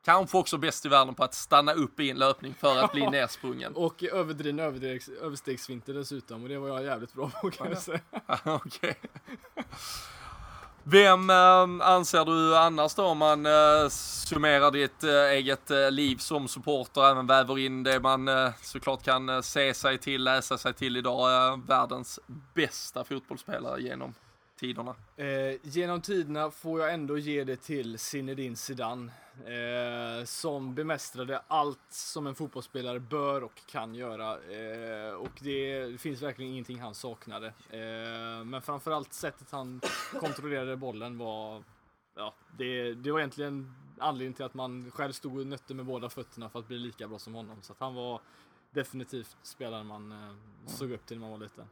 Kanske 0.05 0.39
också 0.39 0.59
bäst 0.59 0.87
i 0.87 0.89
världen 0.89 1.15
på 1.15 1.25
att 1.25 1.35
stanna 1.35 1.73
upp 1.73 2.01
i 2.01 2.11
en 2.11 2.19
löpning 2.19 2.55
för 2.55 2.79
att 2.79 2.93
bli 2.93 3.11
nersprungen. 3.11 3.73
Och 3.75 4.03
överdriven 4.03 4.61
överstegs, 4.61 5.09
överstegsfinter 5.09 5.95
dessutom, 5.95 6.43
och 6.43 6.49
det 6.49 6.59
var 6.59 6.69
jag 6.69 6.85
jävligt 6.85 7.15
bra 7.15 7.31
på 7.43 7.51
kan 7.51 7.69
jag 7.69 7.79
säga. 7.79 8.01
Okej. 8.45 8.97
Vem 10.85 11.31
eh, 11.31 11.89
anser 11.89 12.25
du 12.25 12.57
annars 12.57 12.95
då 12.95 13.05
om 13.05 13.19
man 13.19 13.47
eh, 13.47 13.89
summerar 13.91 14.71
ditt 14.71 15.05
eh, 15.05 15.11
eget 15.11 15.71
eh, 15.71 15.91
liv 15.91 16.17
som 16.17 16.49
supporter, 16.49 17.11
även 17.11 17.27
väver 17.27 17.59
in 17.59 17.83
det 17.83 18.01
man 18.01 18.29
såklart 18.63 19.03
kan 19.03 19.43
se 19.43 19.75
sig 19.75 19.99
till, 19.99 20.25
läsa 20.25 20.59
sig 20.59 20.75
till 20.75 20.97
idag, 20.97 21.61
världens 21.67 22.21
bästa 22.55 23.05
fotbollsspelare 23.05 23.83
genom 23.83 24.15
tiderna? 24.61 24.95
Genom 25.63 26.01
tiderna 26.01 26.51
får 26.51 26.81
jag 26.81 26.95
ändå 26.95 27.19
ge 27.19 27.45
det 27.45 27.57
till 27.57 27.99
Zinedine 27.99 28.57
Zidane. 28.57 29.13
Eh, 29.47 30.25
som 30.25 30.75
bemästrade 30.75 31.43
allt 31.49 31.87
som 31.89 32.27
en 32.27 32.35
fotbollsspelare 32.35 33.01
bör 33.01 33.45
och 33.45 33.67
kan 33.67 33.95
göra. 33.95 34.33
Eh, 34.33 35.13
och 35.13 35.39
det 35.41 36.01
finns 36.01 36.23
verkligen 36.23 36.53
ingenting 36.53 36.81
han 36.81 36.95
saknade. 36.95 37.47
Eh, 37.47 38.45
men 38.45 38.63
framförallt 38.63 39.13
sättet 39.13 39.51
han 39.51 39.81
kontrollerade 40.21 40.77
bollen 40.77 41.19
var... 41.19 41.63
Ja, 42.17 42.35
det, 42.59 42.95
det 42.95 43.13
var 43.13 43.19
egentligen 43.19 43.75
anledningen 43.99 44.35
till 44.35 44.45
att 44.45 44.55
man 44.55 44.91
själv 44.91 45.13
stod 45.13 45.39
och 45.39 45.47
nötte 45.47 45.75
med 45.75 45.87
båda 45.87 46.09
fötterna 46.09 46.49
för 46.49 46.59
att 46.59 46.69
bli 46.69 46.79
lika 46.79 47.09
bra 47.09 47.19
som 47.19 47.35
honom. 47.35 47.63
Så 47.63 47.73
att 47.73 47.81
han 47.81 47.95
var 47.95 48.21
definitivt 48.71 49.37
spelaren 49.43 49.87
man 49.87 50.13
eh, 50.13 50.35
såg 50.67 50.93
upp 50.93 51.07
till 51.07 51.19
när 51.19 51.21
man 51.21 51.31
var 51.31 51.39
liten. 51.39 51.65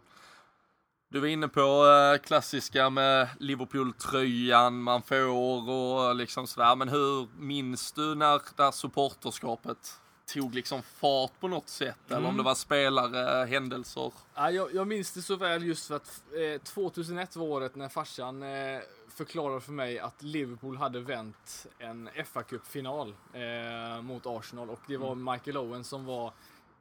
Du 1.11 1.21
var 1.21 1.27
inne 1.29 1.49
på 1.49 1.87
eh, 2.15 2.19
klassiska 2.23 2.91
med 2.91 3.29
Liverpool-tröjan 3.39 4.83
man 4.83 5.03
får 5.03 5.69
och 5.71 6.15
liksom 6.17 6.47
sådär, 6.47 6.77
men 6.77 6.89
hur 6.89 7.29
minns 7.39 7.93
du 7.93 8.15
när 8.15 8.41
det 8.57 8.63
här 8.63 8.71
supporterskapet 8.71 10.01
tog 10.35 10.55
liksom 10.55 10.83
fart 10.83 11.41
på 11.41 11.49
något 11.49 11.69
sätt? 11.69 11.97
Eller 12.07 12.19
om 12.19 12.25
Mm. 12.25 12.37
det 12.37 12.43
var 12.43 12.55
spelare, 12.55 13.47
händelser? 13.47 14.13
Ja, 14.35 14.51
jag, 14.51 14.75
jag 14.75 14.87
minns 14.87 15.13
det 15.13 15.23
så 15.23 15.37
väl 15.37 15.65
just 15.65 15.87
för 15.87 15.97
att 15.97 16.23
eh, 16.55 16.61
2001 16.63 17.37
var 17.37 17.47
året 17.47 17.75
när 17.77 17.89
farsan 17.89 18.43
eh, 18.43 18.81
förklarade 19.09 19.61
för 19.61 19.73
mig 19.73 19.99
att 19.99 20.23
Liverpool 20.23 20.77
hade 20.77 21.01
vänt 21.01 21.67
en 21.79 22.09
fa 22.33 22.43
Cup-final 22.43 23.15
eh, 23.33 24.03
mot 24.03 24.27
Arsenal 24.27 24.71
och 24.71 24.81
det 24.87 24.97
var 24.97 25.15
Michael 25.15 25.57
Owen 25.57 25.85
som 25.85 26.05
var 26.05 26.33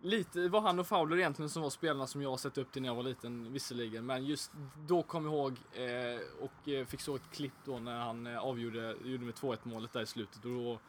Lite 0.07 0.49
var 0.49 0.61
han 0.61 0.79
och 0.79 0.87
Fowler 0.87 1.17
egentligen 1.17 1.49
som 1.49 1.61
var 1.61 1.69
spelarna 1.69 2.07
som 2.07 2.21
jag 2.21 2.39
sett 2.39 2.57
upp 2.57 2.71
till 2.71 2.81
när 2.81 2.89
jag 2.89 2.95
var 2.95 3.03
liten 3.03 3.53
visserligen. 3.53 4.05
Men 4.05 4.25
just 4.25 4.51
då 4.87 5.03
kom 5.03 5.25
jag 5.25 5.33
ihåg 5.33 5.59
eh, 5.73 6.19
och 6.39 6.69
eh, 6.69 6.85
fick 6.85 7.01
så 7.01 7.15
ett 7.15 7.31
klipp 7.31 7.53
då 7.65 7.79
när 7.79 7.99
han 7.99 8.27
eh, 8.27 8.37
avgjorde 8.37 8.95
gjorde 9.03 9.25
med 9.25 9.33
2-1 9.33 9.57
målet 9.63 9.93
där 9.93 10.01
i 10.01 10.05
slutet. 10.05 10.45
Och 10.45 10.51
då, 10.51 10.79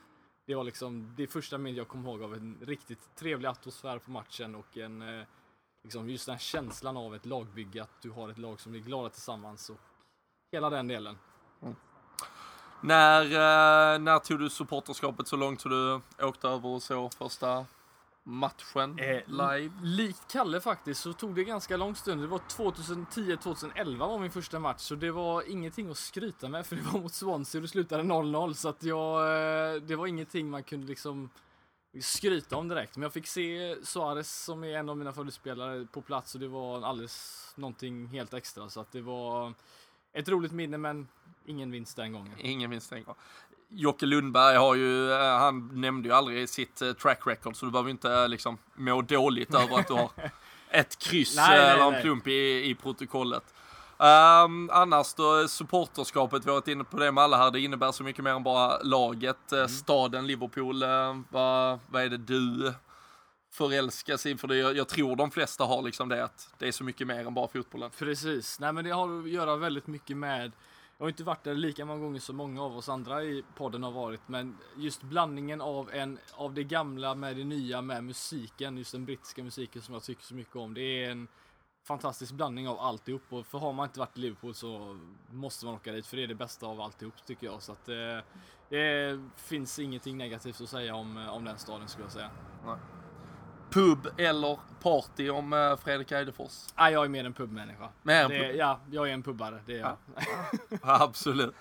det 0.47 0.55
var 0.55 0.65
liksom 0.65 1.15
det 1.17 1.27
första 1.27 1.59
minnet 1.59 1.79
jag 1.79 1.89
kom 1.89 2.07
ihåg 2.07 2.23
av 2.23 2.35
en 2.35 2.59
riktigt 2.61 3.17
trevlig 3.17 3.49
atmosfär 3.49 3.99
på 3.99 4.11
matchen 4.11 4.55
och 4.55 4.77
en 4.77 5.03
eh, 5.03 5.27
liksom 5.83 6.11
just 6.11 6.27
den 6.27 6.33
här 6.33 6.41
känslan 6.41 6.97
av 6.97 7.15
ett 7.15 7.27
lagbygge, 7.27 7.83
att 7.83 8.03
du 8.03 8.11
har 8.11 8.29
ett 8.29 8.39
lag 8.39 8.61
som 8.61 8.73
blir 8.73 8.83
glada 8.83 9.09
tillsammans 9.09 9.71
och 9.71 9.81
hela 10.53 10.71
den 10.71 10.89
delen. 10.89 11.19
Mm. 11.63 11.77
När, 12.81 13.23
eh, 13.25 13.99
när 13.99 14.19
tog 14.19 14.39
du 14.39 14.51
supporterskapet 14.51 15.29
så 15.29 15.37
långt 15.37 15.61
så 15.61 15.69
du 15.69 16.01
åkte 16.23 16.49
över 16.49 16.69
och 16.69 16.83
så 16.83 17.11
första 17.11 17.67
matchen 18.29 18.99
Eh, 18.99 19.23
live? 19.27 19.71
Likt 19.83 20.33
Kalle 20.33 20.61
faktiskt 20.61 21.01
så 21.01 21.13
tog 21.13 21.35
det 21.35 21.45
ganska 21.45 21.77
lång 21.77 21.95
stund. 21.95 22.21
Det 22.21 22.27
var 22.27 22.39
2010-2011 22.39 23.97
var 23.99 24.19
min 24.19 24.31
första 24.31 24.59
match 24.59 24.81
så 24.81 24.95
det 24.95 25.11
var 25.11 25.51
ingenting 25.51 25.91
att 25.91 25.99
skryta 25.99 26.49
med 26.49 26.67
för 26.67 26.77
det 26.77 26.83
var 26.83 27.01
mot 27.01 27.13
Swansea 27.13 27.59
och 27.59 27.63
det 27.63 27.69
slutade 27.69 28.03
0-0 28.03 28.53
så 28.53 28.69
att 28.69 28.83
jag, 28.83 29.21
eh, 29.21 29.83
det 29.83 29.97
var 29.97 30.07
ingenting 30.07 30.51
man 30.51 30.63
kunde 30.63 30.87
liksom 30.87 31.31
skryta 32.01 32.57
om 32.57 32.69
direkt. 32.69 32.97
Men 32.97 33.03
jag 33.03 33.13
fick 33.13 33.27
se 33.27 33.77
Suarez 33.83 34.45
som 34.45 34.65
är 34.65 34.77
en 34.77 34.89
av 34.89 34.97
mina 34.97 35.13
favoritspelare 35.13 35.87
på 35.93 36.03
plats 36.03 36.35
och 36.35 36.41
det 36.41 36.49
var 36.49 36.83
alldeles 36.83 37.53
någonting 37.57 38.07
helt 38.07 38.35
extra 38.35 38.69
så 38.69 38.81
att 38.81 38.93
det 38.93 39.01
var 39.01 39.55
ett 40.13 40.29
roligt 40.29 40.53
minne 40.53 40.79
men 40.79 41.09
ingen 41.45 41.71
vinst 41.71 41.97
den 41.97 42.13
gången. 42.13 42.35
Ingen 42.39 42.71
minns 42.71 42.89
det. 42.89 43.05
Jocke 43.71 44.07
Lundberg 44.07 44.57
har 44.57 44.75
ju, 44.75 45.13
eh, 45.13 45.39
han 45.39 45.71
nämnde 45.81 46.09
ju 46.09 46.15
aldrig 46.15 46.49
sitt 46.49 46.83
eh, 46.83 46.93
track 46.93 47.27
record 47.27 47.57
så 47.57 47.67
du 47.67 47.73
behöver 47.73 47.91
inte 47.91 48.13
eh, 48.13 48.29
liksom 48.29 48.59
må 48.75 49.03
dåligt 49.03 49.55
över 49.55 49.79
att 49.79 49.89
du 49.89 49.95
har 49.95 50.11
ett 50.71 50.99
kryss 50.99 51.37
Nej, 51.37 51.59
nej, 51.59 51.71
eller 51.71 51.87
en 51.87 51.93
nej. 51.93 52.03
plump 52.03 52.27
i, 52.27 52.71
i 52.71 52.75
protokollet. 52.75 53.55
Um, 54.01 54.71
annars 54.73 55.15
då, 55.15 55.49
supporterskapet, 55.49 56.47
vi 56.47 56.51
har 56.51 56.57
varit 56.57 56.69
inne 56.69 56.85
på 56.85 56.99
det 56.99 57.13
med 57.13 57.25
alla 57.25 57.37
här, 57.37 57.51
det 57.51 57.61
innebär 57.61 57.93
så 57.93 58.03
mycket 58.03 58.25
mer 58.25 58.31
än 58.31 58.43
bara 58.43 58.79
laget, 58.83 59.53
eh, 59.53 59.67
staden 59.67 60.27
Liverpool. 60.27 60.85
Vad, 61.29 61.79
vad 61.91 62.03
är 62.03 62.09
det 62.09 62.17
du 62.17 62.75
förälskas 63.53 64.27
i? 64.27 64.37
För 64.37 64.49
det, 64.49 64.57
jag, 64.57 64.77
jag 64.77 64.89
tror 64.89 65.17
de 65.17 65.31
flesta 65.31 65.65
har 65.65 65.83
liksom 65.83 66.09
det, 66.09 66.25
att 66.25 66.55
det 66.59 66.69
är 66.69 66.73
så 66.73 66.85
mycket 66.85 67.07
mer 67.07 67.27
än 67.27 67.35
bara 67.35 67.49
fotbollen. 67.49 67.91
Precis, 67.99 68.61
nej 68.61 68.73
men 68.73 68.85
det 68.85 68.91
har 68.91 69.19
att 69.19 69.29
göra 69.29 69.57
väldigt 69.57 69.87
mycket 69.87 70.17
med 70.17 70.53
jag 70.99 71.05
har 71.05 71.09
inte 71.09 71.25
varit 71.25 71.45
där 71.45 71.55
lika 71.55 71.85
många 71.85 72.01
gånger 72.01 72.21
som 72.21 72.37
många 72.37 72.63
av 72.63 72.77
oss 72.77 72.89
andra 72.89 73.25
i 73.25 73.45
podden 73.57 73.83
har 73.83 73.91
varit, 73.91 74.21
men 74.27 74.57
just 74.77 75.03
blandningen 75.03 75.61
av, 75.61 75.91
en, 75.93 76.19
av 76.35 76.55
det 76.55 76.65
gamla 76.65 77.15
med 77.15 77.37
det 77.37 77.45
nya 77.45 77.83
med 77.83 78.05
musiken, 78.05 78.79
just 78.79 78.93
den 78.93 79.05
brittiska 79.05 79.45
musiken 79.45 79.83
som 79.83 79.95
jag 79.95 80.03
tycker 80.03 80.23
så 80.23 80.35
mycket 80.35 80.57
om. 80.57 80.75
Det 80.75 81.05
är 81.05 81.11
en 81.11 81.29
fantastisk 81.85 82.33
blandning 82.33 82.69
av 82.69 82.79
alltihop 82.79 83.23
och 83.29 83.47
för 83.47 83.59
har 83.59 83.73
man 83.73 83.87
inte 83.87 83.99
varit 83.99 84.17
i 84.17 84.21
Liverpool 84.21 84.55
så 84.55 84.99
måste 85.31 85.67
man 85.67 85.75
åka 85.75 85.93
dit 85.93 86.07
för 86.07 86.17
det 86.17 86.23
är 86.23 86.27
det 86.27 86.35
bästa 86.35 86.67
av 86.67 86.81
alltihop 86.81 87.27
tycker 87.27 87.47
jag. 87.47 87.63
Så 87.63 87.73
att 87.73 87.89
eh, 87.89 88.19
det 88.69 89.21
finns 89.37 89.79
ingenting 89.79 90.17
negativt 90.17 90.61
att 90.61 90.69
säga 90.69 90.95
om, 90.95 91.17
eh, 91.17 91.29
om 91.29 91.45
den 91.45 91.59
staden 91.59 91.89
skulle 91.89 92.05
jag 92.05 92.13
säga. 92.13 92.31
Nej. 92.67 92.77
Pub 93.71 94.09
eller 94.17 94.59
party 94.83 95.31
om 95.31 95.53
eh, 95.53 95.77
Fredrik 95.77 96.13
Eidefors? 96.13 96.53
Ah, 96.75 96.91
jag 96.91 97.05
är 97.05 97.09
mer 97.09 97.25
en 97.25 97.33
pubmänniska. 97.33 97.89
Mer 98.03 98.25
en 98.25 98.31
Det, 98.31 98.49
pub. 98.49 98.57
ja, 98.57 98.81
jag 98.91 99.09
är 99.09 99.13
en 99.13 99.23
pubbare, 99.23 99.61
det 99.67 99.73
är 99.73 99.79
jag. 99.79 99.97
Absolut. 100.83 101.55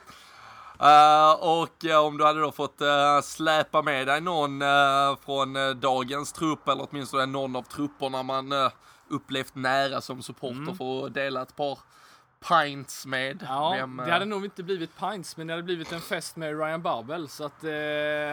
Eh, 0.79 1.31
och 1.33 1.85
eh, 1.85 2.05
om 2.05 2.17
du 2.17 2.25
hade 2.25 2.41
då 2.41 2.51
fått 2.51 2.81
uh, 2.81 3.21
släpa 3.23 3.81
med 3.81 4.07
dig 4.07 4.21
någon 4.21 4.61
eh, 4.61 5.15
från 5.25 5.55
eh, 5.55 5.69
dagens 5.69 6.33
trupp 6.33 6.67
eller 6.67 6.87
åtminstone 6.89 7.25
någon 7.25 7.55
av 7.55 7.61
trupperna 7.61 8.23
man 8.23 8.51
uh, 8.51 8.69
upplevt 9.09 9.55
nära 9.55 10.01
som 10.01 10.23
supporter 10.23 10.75
för 10.77 11.05
att 11.05 11.13
dela 11.13 11.41
ett 11.41 11.55
par 11.55 11.79
pints 12.39 13.05
med. 13.05 13.45
Ja, 13.47 13.69
Vem, 13.69 13.97
det 13.97 14.03
eh, 14.03 14.09
hade 14.09 14.25
nog 14.25 14.45
inte 14.45 14.63
blivit 14.63 14.97
pints, 14.97 15.37
men 15.37 15.47
det 15.47 15.53
hade 15.53 15.63
blivit 15.63 15.91
en 15.91 16.01
fest 16.01 16.35
med 16.35 16.59
Ryan 16.59 16.81
Babel. 16.81 17.29
Så 17.29 17.43
att 17.43 17.63
eh, 17.63 17.69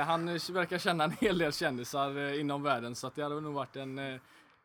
han 0.06 0.26
verkar 0.52 0.78
känna 0.78 1.04
en 1.04 1.10
hel 1.20 1.38
del 1.38 1.52
kändisar 1.52 2.18
eh, 2.18 2.40
inom 2.40 2.62
världen. 2.62 2.94
Så 2.94 3.06
att 3.06 3.14
det 3.14 3.22
hade 3.22 3.40
nog 3.40 3.54
varit 3.54 3.76
en 3.76 3.98
eh, 3.98 4.20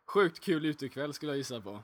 sjukt 0.07 0.39
kul 0.39 0.65
utekväll 0.65 1.13
skulle 1.13 1.31
jag 1.31 1.37
gissa 1.37 1.61
på. 1.61 1.79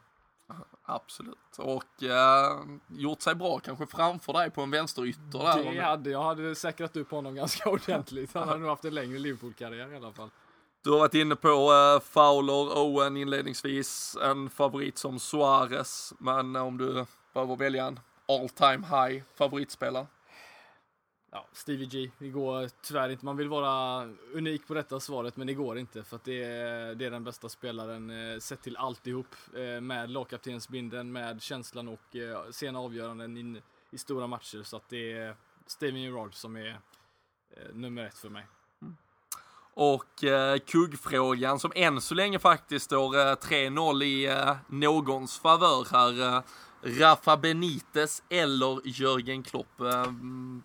Absolut. 0.86 1.58
Och 1.58 2.04
eh, 2.04 2.60
gjort 2.88 3.22
sig 3.22 3.36
bra 3.36 3.60
kanske 3.60 3.86
framför 3.86 4.34
dig 4.34 4.52
på 4.52 4.62
en 4.62 4.72
vänsterytter 4.72 5.40
där. 5.40 5.74
Det 5.74 5.82
hade, 5.82 6.10
jag 6.10 6.24
hade 6.24 6.56
säkrat 6.56 6.98
upp 6.98 7.12
honom 7.12 7.36
ganska 7.36 7.70
ordentligt. 7.70 8.34
Han 8.34 8.48
hade 8.48 8.60
nog 8.60 8.70
haft 8.70 8.86
en 8.86 8.94
längre 8.94 9.20
Liverpool-karriär 9.20 9.94
i 9.94 9.96
alla 9.96 10.12
fall. 10.12 10.30
Du 10.84 10.92
har 10.92 11.00
varit 11.00 11.14
inne 11.14 11.36
på 11.36 11.48
uh, 11.48 12.00
Fowler, 12.00 12.78
Owen 12.78 13.18
inledningsvis, 13.18 14.18
en 14.22 14.50
favorit 14.50 14.98
som 14.98 15.20
Suarez, 15.20 16.14
men 16.20 16.56
om 16.56 16.78
du 16.78 17.06
behöver 17.36 17.56
välja 17.56 17.86
en 17.86 18.00
all 18.28 18.50
time 18.50 18.88
high 18.88 19.24
favoritspelare. 19.36 20.08
Ja, 21.32 21.48
Stevie 21.54 21.86
G. 21.86 22.12
Det 22.18 22.30
går 22.30 22.70
tyvärr 22.82 23.10
inte. 23.10 23.26
Man 23.26 23.38
vill 23.38 23.50
vara 23.50 24.04
unik 24.34 24.68
på 24.68 24.74
detta 24.74 25.00
svaret, 25.00 25.38
men 25.38 25.48
det 25.48 25.54
går 25.54 25.78
inte 25.78 26.04
för 26.04 26.16
att 26.16 26.24
det 26.24 26.44
är, 26.44 26.96
det 26.96 27.06
är 27.06 27.12
den 27.12 27.24
bästa 27.24 27.50
spelaren 27.50 28.10
eh, 28.10 28.40
sett 28.40 28.62
till 28.62 28.78
alltihop 28.78 29.36
eh, 29.56 29.82
med 29.82 30.10
lagkaptensbindeln, 30.10 31.12
med 31.12 31.42
känslan 31.42 31.88
och 31.88 32.16
eh, 32.16 32.50
sena 32.52 32.80
avgöranden 32.80 33.38
in, 33.38 33.62
i 33.92 33.98
stora 33.98 34.28
matcher. 34.28 34.64
Så 34.64 34.78
att 34.78 34.90
det 34.90 35.14
är 35.14 35.36
Steven 35.68 36.02
Gerrard 36.02 36.34
som 36.34 36.56
är 36.56 36.80
nummer 37.74 38.06
ett 38.06 38.18
för 38.18 38.30
mig. 38.30 38.46
Och 39.74 40.24
eh, 40.24 40.58
kuggfrågan 40.58 41.60
som 41.60 41.72
än 41.76 42.02
så 42.02 42.16
länge 42.16 42.40
faktiskt 42.40 42.86
står 42.86 43.18
eh, 43.18 43.36
3-0 43.36 44.04
i 44.04 44.26
eh, 44.26 44.56
någons 44.68 45.40
favör 45.40 45.88
här. 45.92 46.36
Eh, 46.36 46.44
Rafa 46.86 47.38
Benitez 47.38 48.24
eller 48.30 48.82
Jörgen 48.84 49.44
Klopp. 49.44 49.82
Eh, 49.82 50.02
mm, 50.04 50.64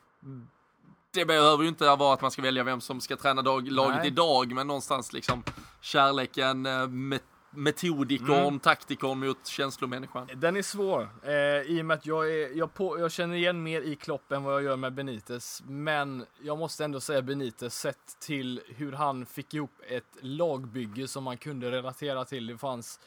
det 1.12 1.24
behöver 1.24 1.62
ju 1.62 1.68
inte 1.68 1.96
vara 1.96 2.14
att 2.14 2.20
man 2.22 2.30
ska 2.30 2.42
välja 2.42 2.64
vem 2.64 2.80
som 2.80 3.00
ska 3.00 3.16
träna 3.16 3.42
dag, 3.42 3.68
laget 3.68 3.98
Nej. 3.98 4.06
idag, 4.06 4.52
men 4.54 4.66
någonstans 4.66 5.12
liksom 5.12 5.42
kärleken, 5.80 6.66
eh, 6.66 6.88
met 6.88 7.22
metodikern, 7.52 8.30
Mm. 8.46 8.58
taktikern 8.60 9.18
mot 9.18 9.46
känslomänniskan. 9.46 10.28
Den 10.36 10.56
är 10.56 10.62
svår, 10.62 11.08
eh, 11.22 11.32
i 11.76 11.78
och 11.80 11.84
med 11.86 11.94
att 11.94 12.06
jag, 12.06 12.30
är, 12.30 12.56
jag, 12.58 12.74
på, 12.74 12.98
jag 13.00 13.12
känner 13.12 13.36
igen 13.36 13.62
mer 13.62 13.80
i 13.80 13.96
Klopp 13.96 14.32
än 14.32 14.42
vad 14.44 14.54
jag 14.54 14.62
gör 14.62 14.76
med 14.76 14.92
Benitez. 14.94 15.62
Men 15.66 16.26
jag 16.42 16.58
måste 16.58 16.84
ändå 16.84 17.00
säga 17.00 17.22
Benitez, 17.22 17.74
sett 17.74 18.20
till 18.20 18.60
hur 18.66 18.92
han 18.92 19.26
fick 19.26 19.54
ihop 19.54 19.72
ett 19.88 20.16
lagbygge 20.20 21.08
som 21.08 21.24
man 21.24 21.36
kunde 21.36 21.70
relatera 21.70 22.24
till. 22.24 22.46
Det 22.46 22.58
fanns 22.58 23.00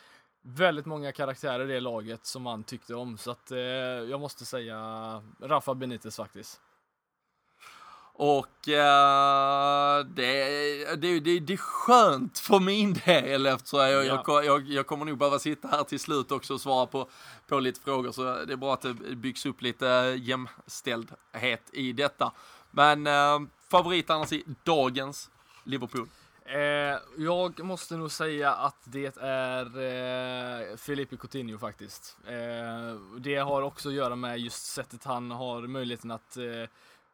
väldigt 0.45 0.85
många 0.85 1.11
karaktärer 1.11 1.69
i 1.69 1.73
det 1.73 1.79
laget 1.79 2.25
som 2.25 2.41
man 2.43 2.63
tyckte 2.63 2.95
om. 2.95 3.17
Så 3.17 3.31
att 3.31 3.51
eh, 3.51 3.57
jag 3.57 4.19
måste 4.19 4.45
säga 4.45 4.77
Rafa 5.41 5.73
Benitez 5.73 6.15
faktiskt. 6.15 6.61
Och 8.15 8.69
eh, 8.69 10.05
det, 10.05 10.95
det, 10.95 11.19
det, 11.19 11.39
det 11.39 11.53
är 11.53 11.57
skönt 11.57 12.39
för 12.39 12.59
min 12.59 12.93
del 12.93 13.45
eftersom 13.45 13.79
jag, 13.79 14.05
Ja. 14.05 14.23
jag, 14.27 14.45
jag, 14.45 14.67
jag 14.67 14.87
kommer 14.87 15.05
nog 15.05 15.17
behöva 15.17 15.39
sitta 15.39 15.67
här 15.67 15.83
till 15.83 15.99
slut 15.99 16.31
också 16.31 16.53
och 16.53 16.61
svara 16.61 16.85
på, 16.85 17.09
på 17.47 17.59
lite 17.59 17.79
frågor. 17.79 18.11
Så 18.11 18.23
det 18.23 18.53
är 18.53 18.57
bra 18.57 18.73
att 18.73 18.81
det 18.81 18.93
byggs 18.93 19.45
upp 19.45 19.61
lite 19.61 19.85
jämställdhet 20.21 21.69
i 21.73 21.93
detta. 21.93 22.31
Men 22.71 23.07
eh, 23.07 23.39
favorit 23.69 24.09
annars 24.09 24.31
i 24.33 24.43
dagens 24.63 25.29
Liverpool? 25.63 26.07
Eh, 26.45 26.99
jag 27.17 27.63
måste 27.63 27.97
nog 27.97 28.11
säga 28.11 28.53
att 28.53 28.77
det 28.85 29.17
är 29.17 29.65
eh, 29.65 30.77
Felipe 30.77 31.17
Coutinho 31.17 31.57
faktiskt. 31.57 32.17
Eh, 32.27 32.99
det 33.19 33.35
har 33.35 33.61
också 33.61 33.89
att 33.89 33.95
göra 33.95 34.15
med 34.15 34.39
just 34.39 34.65
sättet 34.65 35.03
han 35.03 35.31
har 35.31 35.61
möjligheten 35.61 36.11
att 36.11 36.37
eh, 36.37 36.43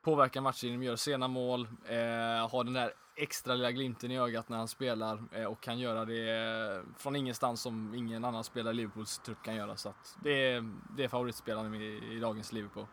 påverka 0.01 0.41
matchen 0.41 0.69
genom 0.69 0.81
att 0.81 0.85
göra 0.85 0.97
sena 0.97 1.27
mål, 1.27 1.67
eh, 1.85 2.49
ha 2.49 2.63
den 2.63 2.73
där 2.73 2.93
extra 3.15 3.55
lilla 3.55 3.71
glimten 3.71 4.11
i 4.11 4.19
ögat 4.19 4.49
när 4.49 4.57
han 4.57 4.67
spelar 4.67 5.23
eh, 5.31 5.45
och 5.45 5.61
kan 5.61 5.79
göra 5.79 6.05
det 6.05 6.29
eh, 6.29 6.83
från 6.97 7.15
ingenstans 7.15 7.61
som 7.61 7.93
ingen 7.95 8.25
annan 8.25 8.43
spelare 8.43 8.73
i 8.73 8.75
Liverpools 8.75 9.19
trupp 9.19 9.43
kan 9.43 9.55
göra. 9.55 9.77
Så 9.77 9.89
att 9.89 10.17
det, 10.23 10.51
är, 10.51 10.71
det 10.97 11.03
är 11.03 11.07
favoritspelaren 11.07 11.75
i, 11.75 12.03
i 12.11 12.19
dagens 12.19 12.51
Liverpool. 12.51 12.85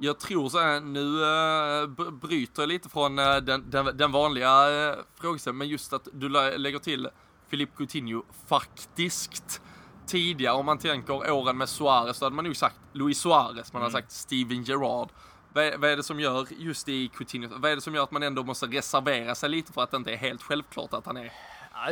Jag 0.00 0.18
tror 0.18 0.48
så 0.48 0.58
här, 0.58 0.80
nu 0.80 1.00
uh, 1.00 2.10
bryter 2.10 2.62
jag 2.62 2.68
lite 2.68 2.88
från 2.88 3.18
eh, 3.18 3.36
den, 3.36 3.70
den, 3.70 3.96
den 3.96 4.12
vanliga 4.12 4.68
uh, 4.68 4.98
frågeställningen, 5.20 5.58
men 5.58 5.68
just 5.68 5.92
att 5.92 6.08
du 6.12 6.28
lä- 6.28 6.58
lägger 6.58 6.78
till 6.78 7.08
Filip 7.48 7.76
Coutinho 7.76 8.22
faktiskt 8.48 9.60
tidigare, 10.06 10.54
om 10.54 10.66
man 10.66 10.78
tänker 10.78 11.30
åren 11.30 11.58
med 11.58 11.68
Suarez, 11.68 12.18
då 12.18 12.26
hade 12.26 12.36
man 12.36 12.44
nog 12.44 12.56
sagt 12.56 12.76
Luis 12.92 13.20
Suarez, 13.20 13.72
man 13.72 13.82
har 13.82 13.90
sagt 13.90 14.12
Steven 14.12 14.62
Gerrard. 14.62 15.08
Vad 15.52 15.64
är, 15.64 15.78
vad 15.78 15.90
är 15.90 15.96
det 15.96 16.02
som 16.02 16.20
gör, 16.20 16.46
just 16.58 16.88
i 16.88 17.08
Coutinho, 17.08 17.48
vad 17.58 17.70
är 17.70 17.74
det 17.74 17.82
som 17.82 17.94
gör 17.94 18.02
att 18.02 18.10
man 18.10 18.22
ändå 18.22 18.42
måste 18.42 18.66
reservera 18.66 19.34
sig 19.34 19.48
lite 19.48 19.72
för 19.72 19.82
att 19.82 19.90
det 19.90 19.96
inte 19.96 20.12
är 20.12 20.16
helt 20.16 20.42
självklart 20.42 20.94
att 20.94 21.06
han 21.06 21.16
är 21.16 21.32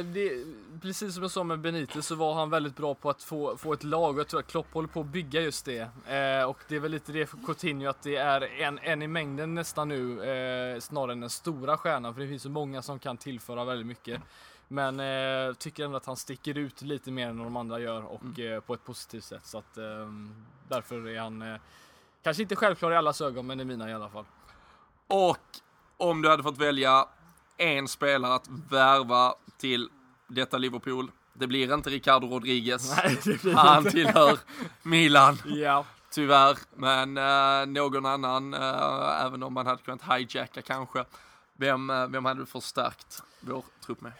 det, 0.04 0.44
precis 0.82 1.14
som 1.14 1.22
jag 1.22 1.30
sa 1.30 1.44
med 1.44 1.60
Benitez 1.60 2.06
så 2.06 2.14
var 2.14 2.34
han 2.34 2.50
väldigt 2.50 2.76
bra 2.76 2.94
på 2.94 3.10
att 3.10 3.22
få, 3.22 3.56
få 3.56 3.72
ett 3.72 3.84
lag 3.84 4.14
och 4.14 4.20
jag 4.20 4.28
tror 4.28 4.40
att 4.40 4.46
Klopp 4.46 4.72
håller 4.72 4.88
på 4.88 5.00
att 5.00 5.06
bygga 5.06 5.40
just 5.40 5.64
det. 5.64 5.80
Eh, 6.06 6.44
och 6.44 6.58
det 6.68 6.76
är 6.76 6.80
väl 6.80 6.90
lite 6.90 7.12
det 7.12 7.26
för 7.26 7.38
Coutinho 7.46 7.88
att 7.88 8.02
det 8.02 8.16
är 8.16 8.60
en, 8.60 8.78
en 8.82 9.02
i 9.02 9.06
mängden 9.06 9.54
nästan 9.54 9.88
nu 9.88 10.24
eh, 10.24 10.80
snarare 10.80 11.12
än 11.12 11.20
den 11.20 11.30
stora 11.30 11.76
stjärnan 11.76 12.14
för 12.14 12.20
det 12.20 12.28
finns 12.28 12.42
så 12.42 12.50
många 12.50 12.82
som 12.82 12.98
kan 12.98 13.16
tillföra 13.16 13.64
väldigt 13.64 13.86
mycket. 13.86 14.20
Men 14.68 15.00
eh, 15.00 15.54
tycker 15.54 15.84
ändå 15.84 15.96
att 15.96 16.06
han 16.06 16.16
sticker 16.16 16.58
ut 16.58 16.82
lite 16.82 17.10
mer 17.10 17.28
än 17.28 17.38
de 17.38 17.56
andra 17.56 17.80
gör 17.80 18.02
och 18.02 18.40
eh, 18.40 18.60
på 18.60 18.74
ett 18.74 18.84
positivt 18.84 19.24
sätt 19.24 19.46
så 19.46 19.58
att 19.58 19.78
eh, 19.78 19.84
därför 20.68 21.08
är 21.08 21.20
han 21.20 21.42
eh, 21.42 21.60
kanske 22.22 22.42
inte 22.42 22.56
självklar 22.56 22.92
i 22.92 22.96
allas 22.96 23.20
ögon 23.20 23.46
men 23.46 23.60
i 23.60 23.64
mina 23.64 23.90
i 23.90 23.94
alla 23.94 24.08
fall. 24.08 24.24
Och 25.06 25.38
om 25.96 26.22
du 26.22 26.28
hade 26.28 26.42
fått 26.42 26.58
välja 26.58 27.08
en 27.56 27.88
spelare 27.88 28.34
att 28.34 28.48
värva 28.70 29.34
till 29.64 29.88
detta 30.28 30.58
Liverpool, 30.58 31.10
det 31.32 31.46
blir 31.46 31.74
inte 31.74 31.90
Ricardo 31.90 32.26
Rodriguez. 32.26 32.96
Nej, 32.96 33.54
Han 33.54 33.78
inte. 33.78 33.90
tillhör 33.90 34.38
Milan, 34.82 35.38
Ja. 35.46 35.86
tyvärr. 36.10 36.58
Men 36.76 37.16
eh, 37.18 37.66
någon 37.66 38.06
annan, 38.06 38.54
eh, 38.54 39.24
även 39.24 39.42
om 39.42 39.52
man 39.54 39.66
hade 39.66 39.82
kunnat 39.82 40.02
hijacka 40.02 40.62
kanske. 40.62 41.04
Vem, 41.56 41.90
eh, 41.90 42.06
vem 42.06 42.24
hade 42.24 42.40
du 42.40 42.46
förstärkt 42.46 43.22
vår 43.40 43.64
trupp 43.86 44.00
med? 44.00 44.12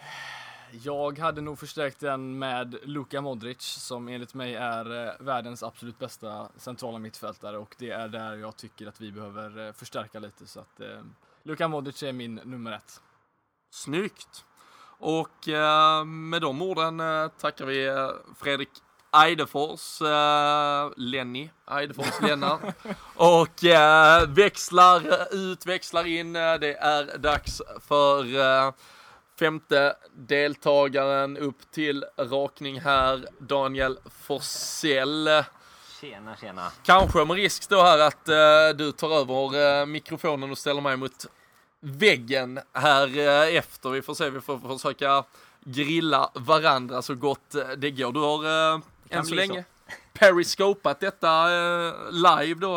Jag 0.72 1.18
hade 1.18 1.40
nog 1.40 1.59
förstärkt 1.59 2.01
den 2.01 2.38
med 2.38 2.76
Luka 2.82 3.20
Modric 3.20 3.62
som 3.62 4.09
enligt 4.09 4.34
mig 4.34 4.55
är 4.55 5.07
eh, 5.07 5.12
världens 5.20 5.62
absolut 5.62 5.99
bästa 5.99 6.49
centrala 6.57 6.99
mittfältare 6.99 7.59
och 7.59 7.74
det 7.78 7.90
är 7.90 8.09
där 8.09 8.34
jag 8.36 8.57
tycker 8.57 8.86
att 8.86 9.01
vi 9.01 9.12
behöver 9.12 9.66
eh, 9.66 9.72
förstärka 9.72 10.18
lite 10.18 10.47
så 10.47 10.61
att 10.61 10.80
eh, 10.80 11.01
Luka 11.42 11.68
Modric 11.68 12.03
är 12.03 12.12
min 12.12 12.34
nummer 12.34 12.72
ett. 12.72 13.01
Snyggt! 13.70 14.45
Och 15.05 15.48
eh, 15.48 16.05
med 16.05 16.42
de 16.42 16.62
orden 16.62 17.00
eh, 17.00 17.28
tackar 17.40 17.64
vi 17.64 17.86
eh, 17.86 18.09
Fredrik 18.40 18.68
Eidefors, 19.24 20.00
Lenny 20.96 21.50
Eidefors, 21.70 22.20
Lennart. 22.22 22.61
Och 23.14 23.64
växlar 24.28 25.02
ut, 25.34 25.66
växlar 25.66 26.07
in. 26.07 26.32
Det 26.32 26.76
är 26.80 27.18
dags 27.18 27.62
för 27.88 28.24
femte 29.38 29.96
deltagaren 30.14 31.36
upp 31.36 31.70
till 31.70 32.05
rakning 32.18 32.80
här, 32.80 33.26
Daniel 33.38 33.98
Forsell. 34.22 35.28
Tjena, 36.00 36.36
tjena. 36.36 36.70
Kanske 36.82 37.24
med 37.24 37.36
risk 37.36 37.68
då 37.68 37.82
här 37.82 37.98
att 37.98 38.24
du 38.78 38.92
tar 38.92 39.20
över 39.20 39.86
mikrofonen 39.86 40.50
och 40.50 40.59
ställer 40.59 40.80
mig 40.80 40.96
mot 40.96 41.26
väggen 41.85 42.61
här 42.72 43.18
eh, 43.18 43.57
efter. 43.57 43.91
Vi 43.91 44.03
får 44.03 44.14
se, 44.14 44.30
vi 44.30 44.41
får 44.41 44.78
försöka 44.78 45.24
grilla 45.64 46.30
varandra 46.35 47.03
så 47.03 47.14
gott 47.14 47.55
eh, 47.55 47.68
det 47.76 47.91
går. 47.91 48.12
Du 48.12 48.20
har 48.20 48.74
eh, 48.74 48.80
än 49.11 49.24
så 49.24 49.35
länge 49.35 49.64
periscopat 50.12 51.01
detta 51.01 51.28
eh, 51.28 51.95
live 52.11 52.61
då 52.61 52.76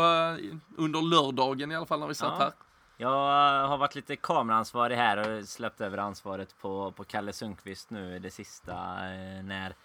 under 0.78 1.02
lördagen 1.02 1.72
i 1.72 1.76
alla 1.76 1.86
fall 1.86 2.00
när 2.00 2.08
vi 2.08 2.16
satt 2.16 2.34
Ja. 2.38 2.44
här. 2.44 2.52
Jag 3.00 3.68
har 3.68 3.78
varit 3.78 3.96
lite 3.96 4.16
kameraansvarig 4.16 4.96
här 4.96 5.18
och 5.40 5.48
släppt 5.48 5.82
över 5.82 5.98
ansvaret 5.98 6.56
på, 6.62 6.92
på 6.92 7.04
Kalle 7.04 7.34
Sundqvist 7.34 7.90
nu 7.90 8.20
det 8.20 8.32
sista 8.32 8.76
när, 9.44 9.76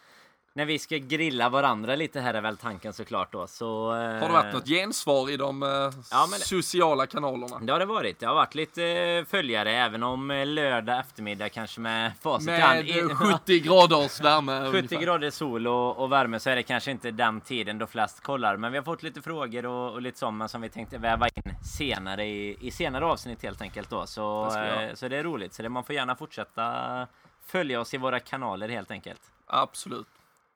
när 0.55 0.64
vi 0.64 0.78
ska 0.78 0.96
grilla 0.96 1.48
varandra 1.48 1.94
lite 1.96 2.20
här 2.20 2.34
är 2.34 2.40
väl 2.40 2.57
tanken 2.57 2.92
såklart 2.92 3.32
då. 3.32 3.46
Så, 3.46 3.92
eh, 3.94 3.98
Har 3.98 4.20
det 4.28 4.32
varit 4.32 4.55
något 4.55 4.66
gensvar 4.68 5.30
i 5.30 5.36
de 5.36 5.62
eh, 5.62 5.68
Ja, 5.68 5.90
det- 6.32 6.44
sociala 6.44 7.07
kanalerna? 7.07 7.59
Det 7.59 7.72
har 7.72 7.78
det 7.78 7.84
varit. 7.86 8.18
Det 8.20 8.26
har 8.26 8.34
varit 8.34 8.55
lite 8.55 8.84
eh, 8.84 9.24
följare 9.24 9.72
även 9.72 10.03
om 10.03 10.30
eh, 10.30 10.46
lördag 10.46 10.98
eftermiddag 11.00 11.48
kanske 11.48 11.80
med 11.80 12.12
facit 12.22 12.48
i 12.48 12.53
hand. 12.53 12.84
Med 12.86 13.11
eh, 13.11 13.16
70 13.16 13.61
graders 13.61 14.20
värme 14.20 14.61
70 14.66 14.76
ungefär. 14.78 14.96
grader 14.96 15.30
sol 15.30 15.66
och, 15.66 15.96
och 15.96 16.12
värme 16.12 16.40
så 16.40 16.50
är 16.50 16.57
det 16.57 16.62
kanske 16.62 16.90
inte 16.90 17.11
den 17.11 17.40
tiden 17.40 17.78
då 17.78 17.86
flest 17.86 18.20
kollar. 18.22 18.57
Men 18.57 18.72
vi 18.72 18.78
har 18.78 18.84
fått 18.84 19.03
lite 19.03 19.22
frågor 19.22 19.66
och, 19.66 19.92
och 19.92 20.03
lite 20.03 20.18
sånt 20.18 20.50
som 20.50 20.61
vi 20.61 20.68
tänkte 20.68 20.98
väva 20.98 21.28
in 21.28 21.55
senare 21.78 22.24
i, 22.26 22.57
i 22.61 22.70
senare 22.70 23.05
avsnitt 23.05 23.42
helt 23.42 23.62
enkelt 23.62 23.90
då. 23.90 24.07
Så, 24.07 24.50
Det 24.55 24.88
eh, 24.88 24.94
så 24.94 25.09
det 25.09 25.16
är 25.16 25.24
roligt. 25.24 25.55
Så 25.55 25.62
det, 25.62 25.68
man 25.68 25.84
får 25.84 25.94
gärna 25.94 26.16
fortsätta 26.16 27.07
följa 27.46 27.80
oss 27.80 27.94
i 27.94 27.98
våra 27.98 28.20
kanaler 28.20 28.68
helt 28.68 28.90
enkelt. 28.90 29.20
Absolut. 29.46 30.07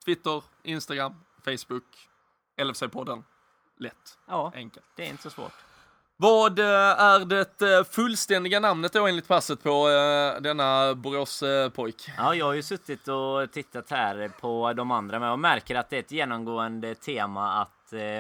Twitter, 0.07 0.43
Instagram, 0.63 1.15
Facebook, 1.45 1.85
LFC-podden. 2.57 3.23
Lätt, 3.79 4.19
Ja, 4.29 4.53
enkelt. 4.55 4.87
det 4.97 5.03
är 5.07 5.11
inte 5.11 5.23
så 5.23 5.31
svårt. 5.31 5.53
Vad 6.17 6.59
eh, 6.59 6.65
är 7.01 7.25
det 7.25 7.63
eh, 7.63 7.85
fullständiga 7.85 8.61
namnet 8.61 8.93
då 8.93 9.07
enligt 9.07 9.29
passet 9.29 9.63
på 9.63 9.89
eh, 9.91 10.41
denna 10.41 10.95
Borås-pojk? 10.95 12.11
Ja, 12.17 12.35
jag 12.35 12.47
har 12.47 12.53
ju 12.53 12.63
suttit 12.63 13.09
och 13.09 13.53
tittat 13.53 13.91
här 13.91 14.29
på 14.41 14.73
de 14.73 14.91
andra 14.91 15.19
med 15.19 15.33
och 15.33 15.39
märker 15.39 15.75
att 15.75 15.91
det 15.91 15.97
är 15.97 16.01
ett 16.01 16.13
genomgående 16.13 16.95
tema 16.95 17.53
att 17.53 17.73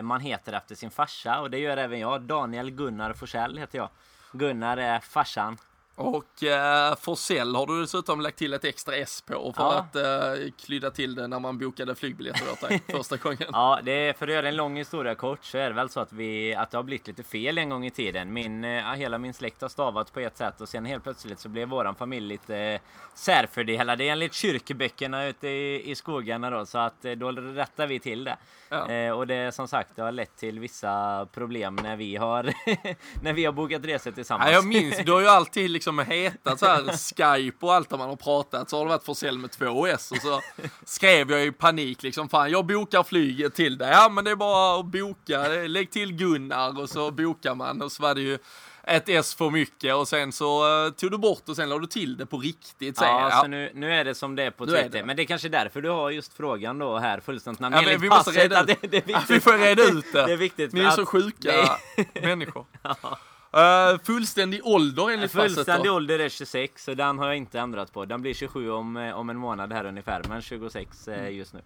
man 0.02 0.20
heter 0.20 0.52
efter 0.52 0.74
sin 0.74 0.90
farsa 0.90 1.40
och 1.40 1.50
det 1.50 1.58
gör 1.58 1.76
även 1.76 2.00
jag. 2.00 2.22
Daniel 2.22 2.70
Gunnar 2.70 3.12
Forsell 3.12 3.58
heter 3.58 3.78
jag. 3.78 3.88
Gunnar 4.32 4.76
är 4.76 4.98
farsan. 5.00 5.58
Och 5.98 6.42
eh, 6.42 6.94
Forsell 6.96 7.54
har 7.56 7.66
du 7.66 7.80
dessutom 7.80 8.20
lagt 8.20 8.38
till 8.38 8.52
ett 8.54 8.64
extra 8.64 8.96
S 8.96 9.22
på 9.26 9.52
för 9.56 9.62
Ja. 9.62 9.74
att 9.74 9.96
eh, 9.96 10.50
klydda 10.66 10.90
till 10.90 11.14
det 11.14 11.26
när 11.26 11.40
man 11.40 11.58
bokade 11.58 11.94
flygbiljetter 11.94 12.52
åt 12.52 12.60
dig 12.60 12.82
första 12.88 13.16
gången. 13.16 13.38
Ja, 13.52 13.80
det 13.82 13.92
är, 13.92 14.12
för 14.12 14.26
att 14.28 14.34
göra 14.34 14.48
en 14.48 14.56
lång 14.56 14.76
historia 14.76 15.14
kort 15.14 15.44
så 15.44 15.58
är 15.58 15.68
det 15.68 15.74
väl 15.74 15.88
så 15.88 16.00
att, 16.00 16.12
vi, 16.12 16.54
att 16.54 16.70
det 16.70 16.78
har 16.78 16.82
blivit 16.82 17.06
lite 17.06 17.22
fel 17.22 17.58
en 17.58 17.68
gång 17.70 17.86
i 17.86 17.90
tiden. 17.90 18.32
Min, 18.32 18.64
eh, 18.64 18.92
hela 18.94 19.18
min 19.18 19.34
släkt 19.34 19.62
har 19.62 19.68
stavat 19.68 20.12
på 20.12 20.20
ett 20.20 20.36
sätt 20.36 20.60
och 20.60 20.68
sen 20.68 20.84
helt 20.84 21.02
plötsligt 21.02 21.38
så 21.40 21.48
blev 21.48 21.68
våran 21.68 21.94
familj 21.94 22.26
lite 22.28 22.56
eh, 22.56 22.80
särfördelade 23.14 24.04
enligt 24.04 24.34
kyrkböckerna 24.34 25.24
ute 25.26 25.48
i, 25.48 25.90
i 25.90 25.94
skogarna 25.94 26.50
då. 26.50 26.66
Så 26.66 26.78
att 26.78 27.04
eh, 27.04 27.12
då 27.12 27.30
rättar 27.32 27.86
vi 27.86 27.98
till 28.00 28.24
det. 28.24 28.36
Ja. 28.68 28.90
Eh, 28.90 29.12
och 29.12 29.26
det 29.26 29.54
som 29.54 29.68
sagt, 29.68 29.96
det 29.96 30.02
har 30.02 30.12
lett 30.12 30.36
till 30.36 30.60
vissa 30.60 31.26
problem 31.32 31.76
när 31.82 31.96
vi 31.96 32.16
har, 32.16 32.52
när 33.22 33.32
vi 33.32 33.44
har 33.44 33.52
bokat 33.52 33.84
resor 33.84 34.10
tillsammans. 34.10 34.50
Ja, 34.50 34.54
jag 34.54 34.66
minns, 34.66 34.98
du 35.04 35.12
har 35.12 35.20
ju 35.20 35.26
alltid 35.28 35.70
liksom 35.70 35.85
hetat 35.92 36.58
så 36.58 36.66
här 36.66 36.82
Skype 36.82 37.66
och 37.66 37.74
allt 37.74 37.90
där 37.90 37.96
man 37.98 38.08
har 38.08 38.16
pratat 38.16 38.70
så 38.70 38.76
har 38.76 38.84
det 38.84 38.88
varit 38.88 39.04
Forsell 39.04 39.38
med 39.38 39.50
två 39.50 39.86
S 39.86 40.10
och 40.10 40.22
så 40.22 40.40
skrev 40.84 41.30
jag 41.30 41.46
i 41.46 41.52
panik 41.52 42.02
liksom 42.02 42.28
fan 42.28 42.50
jag 42.50 42.66
bokar 42.66 43.02
flyget 43.02 43.54
till 43.54 43.78
dig. 43.78 43.90
Ja 43.90 44.08
men 44.08 44.24
det 44.24 44.30
är 44.30 44.36
bara 44.36 44.80
att 44.80 44.86
boka, 44.86 45.48
lägg 45.48 45.90
till 45.90 46.12
Gunnar 46.12 46.80
och 46.80 46.90
så 46.90 47.10
bokar 47.10 47.54
man 47.54 47.82
och 47.82 47.92
så 47.92 48.02
var 48.02 48.14
det 48.14 48.20
ju 48.20 48.38
ett 48.86 49.08
S 49.08 49.34
för 49.34 49.50
mycket 49.50 49.94
och 49.94 50.08
sen 50.08 50.32
så 50.32 50.84
eh, 50.86 50.92
tog 50.92 51.10
du 51.10 51.18
bort 51.18 51.48
och 51.48 51.56
sen 51.56 51.68
la 51.68 51.78
du 51.78 51.86
till 51.86 52.16
det 52.16 52.26
på 52.26 52.38
riktigt. 52.38 52.98
Ja, 53.00 53.30
ja, 53.30 53.40
så 53.42 53.48
nu, 53.48 53.70
nu 53.74 53.92
är 53.94 54.04
det 54.04 54.14
som 54.14 54.36
det 54.36 54.42
är 54.42 54.50
på 54.50 54.66
Twitter. 54.66 54.88
det. 54.88 55.04
Men 55.04 55.16
det 55.16 55.22
är 55.22 55.26
kanske 55.26 55.48
därför 55.48 55.82
du 55.82 55.90
har 55.90 56.10
just 56.10 56.34
frågan 56.34 56.78
då 56.78 56.98
här 56.98 57.20
fullständigt 57.20 57.60
namn. 57.60 57.76
Ja, 57.76 57.82
men 57.82 58.00
vi 58.00 58.08
måste 58.08 58.30
reda 58.30 58.62
ut. 58.62 58.78
det, 58.90 59.02
Ja, 59.06 59.22
vi 59.28 59.40
får 59.40 59.58
reda 59.58 59.82
ut 59.82 60.12
det. 60.12 60.26
Det 60.26 60.32
är 60.32 60.36
viktigt. 60.36 60.72
Ni 60.72 60.80
är 60.80 60.90
så 60.90 61.06
sjuka 61.06 61.78
människor. 62.22 62.66
Uh, 63.56 63.98
fullständig 64.04 64.60
ålder 64.66 65.10
enligt 65.10 65.32
passet 65.32 65.54
Fullständig 65.54 65.90
då. 65.90 65.94
ålder 65.94 66.18
är 66.18 66.28
26, 66.28 66.84
så 66.84 66.94
den 66.94 67.18
har 67.18 67.26
jag 67.26 67.36
inte 67.36 67.60
ändrat 67.60 67.92
på. 67.92 68.04
Den 68.04 68.22
blir 68.22 68.34
27 68.34 68.70
om, 68.70 68.96
eh, 68.96 69.18
om 69.18 69.30
en 69.30 69.36
månad 69.36 69.72
här 69.72 69.84
ungefär, 69.84 70.22
men 70.28 70.42
26 70.42 71.08
eh, 71.08 71.28
just 71.30 71.54
nu. 71.54 71.60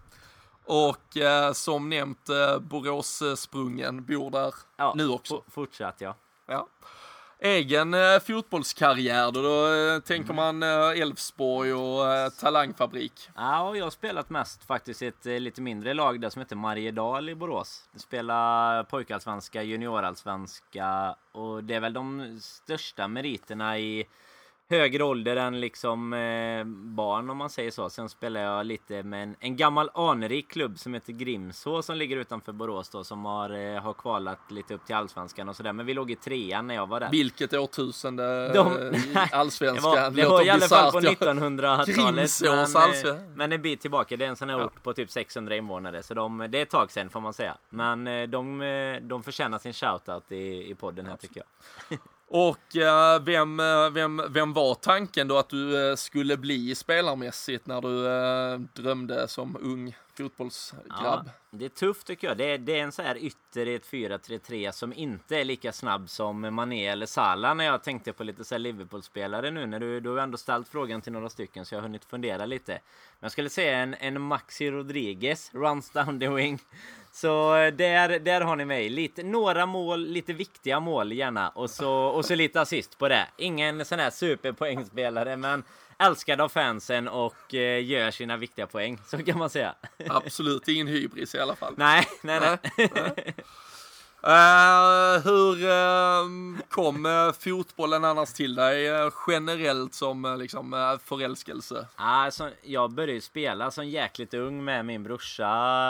Och 0.65 1.17
eh, 1.17 1.53
som 1.53 1.89
nämnt 1.89 2.29
uh, 2.29 2.59
Boråssprungen 2.59 4.05
bor 4.05 4.31
där 4.31 4.53
Ja, 4.77 4.93
nu 4.95 5.09
också. 5.09 5.43
fortsatt 5.51 6.01
ja. 6.01 6.15
Ja. 6.47 6.67
Egen 7.43 7.93
eh, 7.93 8.19
fotbollskarriär 8.19 9.31
då, 9.31 9.41
då 9.41 9.73
eh, 9.73 9.99
tänker 9.99 10.33
man 10.33 10.63
eh, 10.63 11.01
Elfsborg 11.01 11.73
och 11.73 12.35
talangfabrik. 12.39 13.29
Ja, 13.35 13.69
och 13.69 13.77
jag 13.77 13.83
har 13.83 13.91
spelat 13.91 14.29
mest 14.29 14.63
faktiskt 14.63 15.01
i 15.01 15.07
ett 15.07 15.25
lite 15.25 15.61
mindre 15.61 15.93
lag 15.93 16.21
där 16.21 16.29
som 16.29 16.39
heter 16.39 16.55
Mariedal 16.55 17.29
i 17.29 17.35
Borås. 17.35 17.89
Jag 17.91 18.01
spelar 18.01 18.83
pojkallsvenska, 18.83 19.63
juniorallsvenska 19.63 21.15
och 21.31 21.63
det 21.63 21.75
är 21.75 21.79
väl 21.79 21.93
de 21.93 22.37
största 22.41 23.07
meriterna 23.07 23.79
i 23.79 24.07
högre 24.71 25.03
ålder 25.03 25.35
än 25.35 25.59
liksom 25.59 26.13
eh, 26.13 26.63
barn 26.95 27.29
om 27.29 27.37
man 27.37 27.49
säger 27.49 27.71
så. 27.71 27.89
Sen 27.89 28.09
spelar 28.09 28.41
jag 28.41 28.65
lite 28.65 29.03
med 29.03 29.23
en, 29.23 29.35
en 29.39 29.55
gammal 29.57 29.89
anrik 29.93 30.51
klubb 30.51 30.79
som 30.79 30.93
heter 30.93 31.13
Grimså 31.13 31.81
som 31.81 31.97
ligger 31.97 32.17
utanför 32.17 32.51
Borås 32.51 32.89
då 32.89 33.03
som 33.03 33.25
har, 33.25 33.49
eh, 33.75 33.81
har 33.81 33.93
kvalat 33.93 34.51
lite 34.51 34.73
upp 34.73 34.85
till 34.85 34.95
allsvenskan 34.95 35.49
och 35.49 35.55
sådär. 35.55 35.73
Men 35.73 35.85
vi 35.85 35.93
låg 35.93 36.11
i 36.11 36.15
trean 36.15 36.67
när 36.67 36.75
jag 36.75 36.87
var 36.87 36.99
där. 36.99 37.09
Vilket 37.11 37.53
årtusende 37.53 38.53
De- 38.53 38.77
eh, 38.77 39.03
i 39.09 39.13
Det 39.13 39.29
allsvenskan. 39.31 39.91
var, 39.91 40.11
det 40.11 40.25
var 40.29 40.45
i 40.45 40.49
alla 40.49 40.67
fall 40.67 40.91
på 40.91 40.99
ja. 41.01 41.11
1900-talet. 41.11 41.87
Grimsås 41.95 42.73
Men, 42.73 43.15
eh, 43.15 43.21
men 43.35 43.51
en 43.51 43.61
bit 43.61 43.81
tillbaka. 43.81 44.17
Det 44.17 44.25
är 44.25 44.29
en 44.29 44.35
sån 44.35 44.49
här 44.49 44.59
Ja. 44.59 44.65
ort 44.65 44.83
på 44.83 44.93
typ 44.93 45.11
600 45.11 45.55
invånare. 45.55 46.03
Så 46.03 46.13
de, 46.13 46.47
det 46.49 46.57
är 46.57 46.61
ett 46.63 46.69
tag 46.69 46.91
sedan 46.91 47.09
får 47.09 47.19
man 47.21 47.33
säga. 47.33 47.57
Men 47.69 48.07
eh, 48.07 48.27
de, 48.27 48.59
de 49.01 49.23
förtjänar 49.23 49.59
sin 49.59 49.73
shoutout 49.73 50.31
i, 50.31 50.69
i 50.71 50.75
podden 50.75 51.05
här 51.05 51.17
tycker 51.17 51.43
jag. 51.89 51.99
Och 52.33 52.75
eh, 52.75 53.21
vem, 53.21 53.59
eh, 53.59 53.89
vem, 53.89 54.21
vem 54.29 54.53
var 54.53 54.75
tanken 54.75 55.27
då 55.27 55.37
att 55.37 55.49
du 55.49 55.89
eh, 55.89 55.95
skulle 55.95 56.37
bli 56.37 56.75
spelarmässigt 56.75 57.65
när 57.65 57.81
du 57.81 58.07
eh, 58.07 58.59
drömde 58.73 59.27
som 59.27 59.57
ung? 59.61 59.95
Fotbollsgrabb? 60.17 61.25
Ja, 61.25 61.25
det 61.51 61.65
är 61.65 61.69
tufft 61.69 62.07
tycker 62.07 62.27
jag. 62.27 62.37
Det 62.37 62.45
är, 62.45 62.57
det 62.57 62.79
är 62.79 62.83
en 62.83 62.91
så 62.91 63.01
här 63.01 63.17
ytter 63.17 63.67
i 63.67 63.75
ett 63.75 63.85
4-3-3 63.85 64.71
som 64.71 64.93
inte 64.93 65.37
är 65.37 65.43
lika 65.43 65.71
snabb 65.71 66.09
som 66.09 66.55
Mané 66.55 66.87
eller 66.87 67.05
Salah 67.05 67.55
när 67.55 67.65
jag 67.65 67.83
tänkte 67.83 68.13
på 68.13 68.23
lite 68.23 68.43
så 68.43 68.57
Liverpool-spelare 68.57 69.51
nu. 69.51 69.65
När 69.65 69.79
du, 69.79 69.99
du 69.99 70.09
har 70.09 70.17
ändå 70.17 70.37
ställt 70.37 70.67
frågan 70.69 71.01
till 71.01 71.11
några 71.11 71.29
stycken 71.29 71.65
så 71.65 71.75
jag 71.75 71.79
har 71.79 71.83
hunnit 71.83 72.05
fundera 72.05 72.45
lite. 72.45 72.71
Men 72.71 72.79
jag 73.19 73.31
skulle 73.31 73.49
säga 73.49 73.77
en, 73.77 73.93
en 73.93 74.21
Maxi 74.21 74.71
Rodriguez, 74.71 75.51
runs 75.53 75.89
down 75.89 76.19
the 76.19 76.27
wing. 76.27 76.59
Så 77.11 77.55
eh, 77.55 77.73
där, 77.73 78.19
där 78.19 78.41
har 78.41 78.55
ni 78.55 78.65
mig. 78.65 78.89
Lite, 78.89 79.23
några 79.23 79.65
mål, 79.65 80.07
lite 80.07 80.33
viktiga 80.33 80.79
mål 80.79 81.11
gärna. 81.11 81.49
Och 81.49 81.69
så, 81.69 81.91
och 81.91 82.25
så 82.25 82.35
lite 82.35 82.61
assist 82.61 82.97
på 82.97 83.07
det. 83.07 83.27
Ingen 83.37 83.85
sån 83.85 83.99
här 83.99 84.09
superpoängspelare 84.09 85.37
men 85.37 85.63
älskad 86.01 86.41
av 86.41 86.49
fansen 86.49 87.07
och 87.07 87.53
eh, 87.53 87.85
gör 87.85 88.11
sina 88.11 88.37
viktiga 88.37 88.67
poäng. 88.67 88.97
Så 89.07 89.17
kan 89.23 89.37
man 89.37 89.49
säga. 89.49 89.75
Absolut 90.09 90.67
ingen 90.67 90.87
hybris 90.87 91.35
i 91.35 91.39
alla 91.39 91.55
fall. 91.55 91.73
Nej, 91.77 92.07
nej, 92.21 92.39
nej. 92.39 92.59
Uh, 94.23 95.23
hur 95.23 95.63
uh, 95.65 96.59
kom 96.69 97.05
uh, 97.05 97.31
fotbollen 97.31 98.05
annars 98.05 98.33
till 98.33 98.55
dig 98.55 98.87
eh, 98.87 99.09
generellt 99.27 99.93
som 99.93 100.25
uh, 100.25 100.37
liksom, 100.37 100.97
förälskelse? 101.03 101.87
Alltså, 101.95 102.49
jag 102.61 102.91
började 102.91 103.13
ju 103.13 103.21
spela 103.21 103.71
som 103.71 103.87
jäkligt 103.87 104.33
ung 104.33 104.63
med 104.63 104.85
min 104.85 105.03
brorsa 105.03 105.49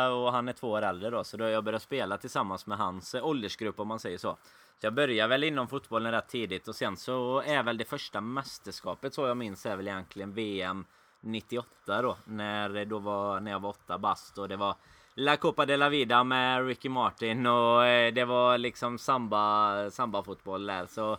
och 0.10 0.32
han 0.32 0.48
är 0.48 0.54
två 0.54 0.72
år 0.72 0.82
äldre 0.82 1.10
då. 1.10 1.24
Så 1.24 1.38
då 1.38 1.46
jag 1.46 1.64
började 1.64 1.84
spela 1.84 2.18
tillsammans 2.18 2.66
med 2.66 2.78
hans 2.78 3.16
åldersgrupp 3.16 3.80
om 3.80 3.88
man 3.88 4.00
säger 4.00 4.18
så. 4.18 4.38
Så 4.80 4.86
jag 4.86 4.94
började 4.94 5.30
väl 5.30 5.44
inom 5.44 5.68
fotbollen 5.68 6.12
rätt 6.12 6.28
tidigt 6.28 6.68
och 6.68 6.76
sen 6.76 6.98
så 6.98 7.42
är 7.46 7.64
väl 7.64 7.78
det 7.78 7.86
första 7.86 8.22
mästerskapet 8.22 9.14
så 9.14 9.28
jag 9.28 9.38
minns 9.38 9.66
är 9.66 9.76
väl 9.76 9.88
egentligen 9.88 10.34
VM 10.34 10.86
98 11.22 12.02
då. 12.02 12.18
När, 12.26 12.86
då 12.86 13.00
var, 13.00 13.40
när 13.40 13.52
jag 13.52 13.60
var 13.60 13.70
åtta 13.70 13.98
bast 13.98 14.38
och 14.38 14.50
det 14.50 14.58
var 14.58 14.76
La 15.16 15.38
Copa 15.38 15.66
de 15.66 15.78
la 15.78 15.90
Vida 15.90 16.24
med 16.24 16.68
Ricky 16.68 16.90
Martin 16.90 17.46
och 17.46 17.86
eh, 17.86 18.14
det 18.14 18.26
var 18.26 18.58
liksom 18.58 18.98
samba, 18.98 19.90
samba-fotboll 19.92 20.66
där. 20.66 20.86
Så 20.86 21.18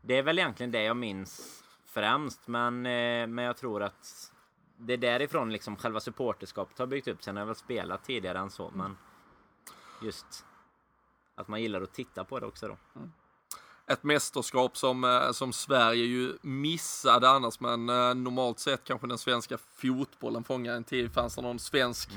det 0.00 0.18
är 0.18 0.22
väl 0.22 0.38
egentligen 0.38 0.70
det 0.70 0.82
jag 0.82 0.96
minns 0.96 1.64
främst. 1.86 2.48
Men, 2.48 2.86
eh, 2.86 3.26
men 3.26 3.38
jag 3.38 3.56
tror 3.56 3.82
att 3.82 4.32
det 4.76 4.92
är 4.92 4.96
därifrån 4.96 5.52
liksom 5.52 5.76
själva 5.76 6.00
supporterskapet 6.00 6.78
har 6.78 6.86
byggt 6.86 7.08
upp. 7.08 7.22
Sen 7.22 7.36
har 7.36 7.40
jag 7.40 7.46
väl 7.46 7.54
spelat 7.54 8.04
tidigare 8.04 8.38
än 8.38 8.50
så. 8.50 8.70
Men 8.74 8.96
just 10.02 10.44
att 11.34 11.48
man 11.48 11.62
gillar 11.62 11.82
att 11.82 11.92
titta 11.92 12.24
på 12.24 12.40
det 12.40 12.46
också 12.46 12.68
då. 12.68 12.76
Ett 13.86 14.02
mästerskap 14.02 14.76
som, 14.76 15.04
eh, 15.04 15.32
som 15.32 15.52
Sverige 15.52 16.04
ju 16.04 16.38
missade 16.42 17.28
annars, 17.28 17.60
men 17.60 17.86
normalt 18.24 18.58
sett 18.58 18.84
kanske 18.84 19.06
den 19.06 19.18
svenska 19.18 19.58
fotbollen 19.58 20.44
fångar 20.44 20.74
en 20.74 20.84
tid. 20.84 21.12
Fanns 21.12 21.34
det 21.34 21.42
någon 21.42 21.58
svensk 21.58 22.10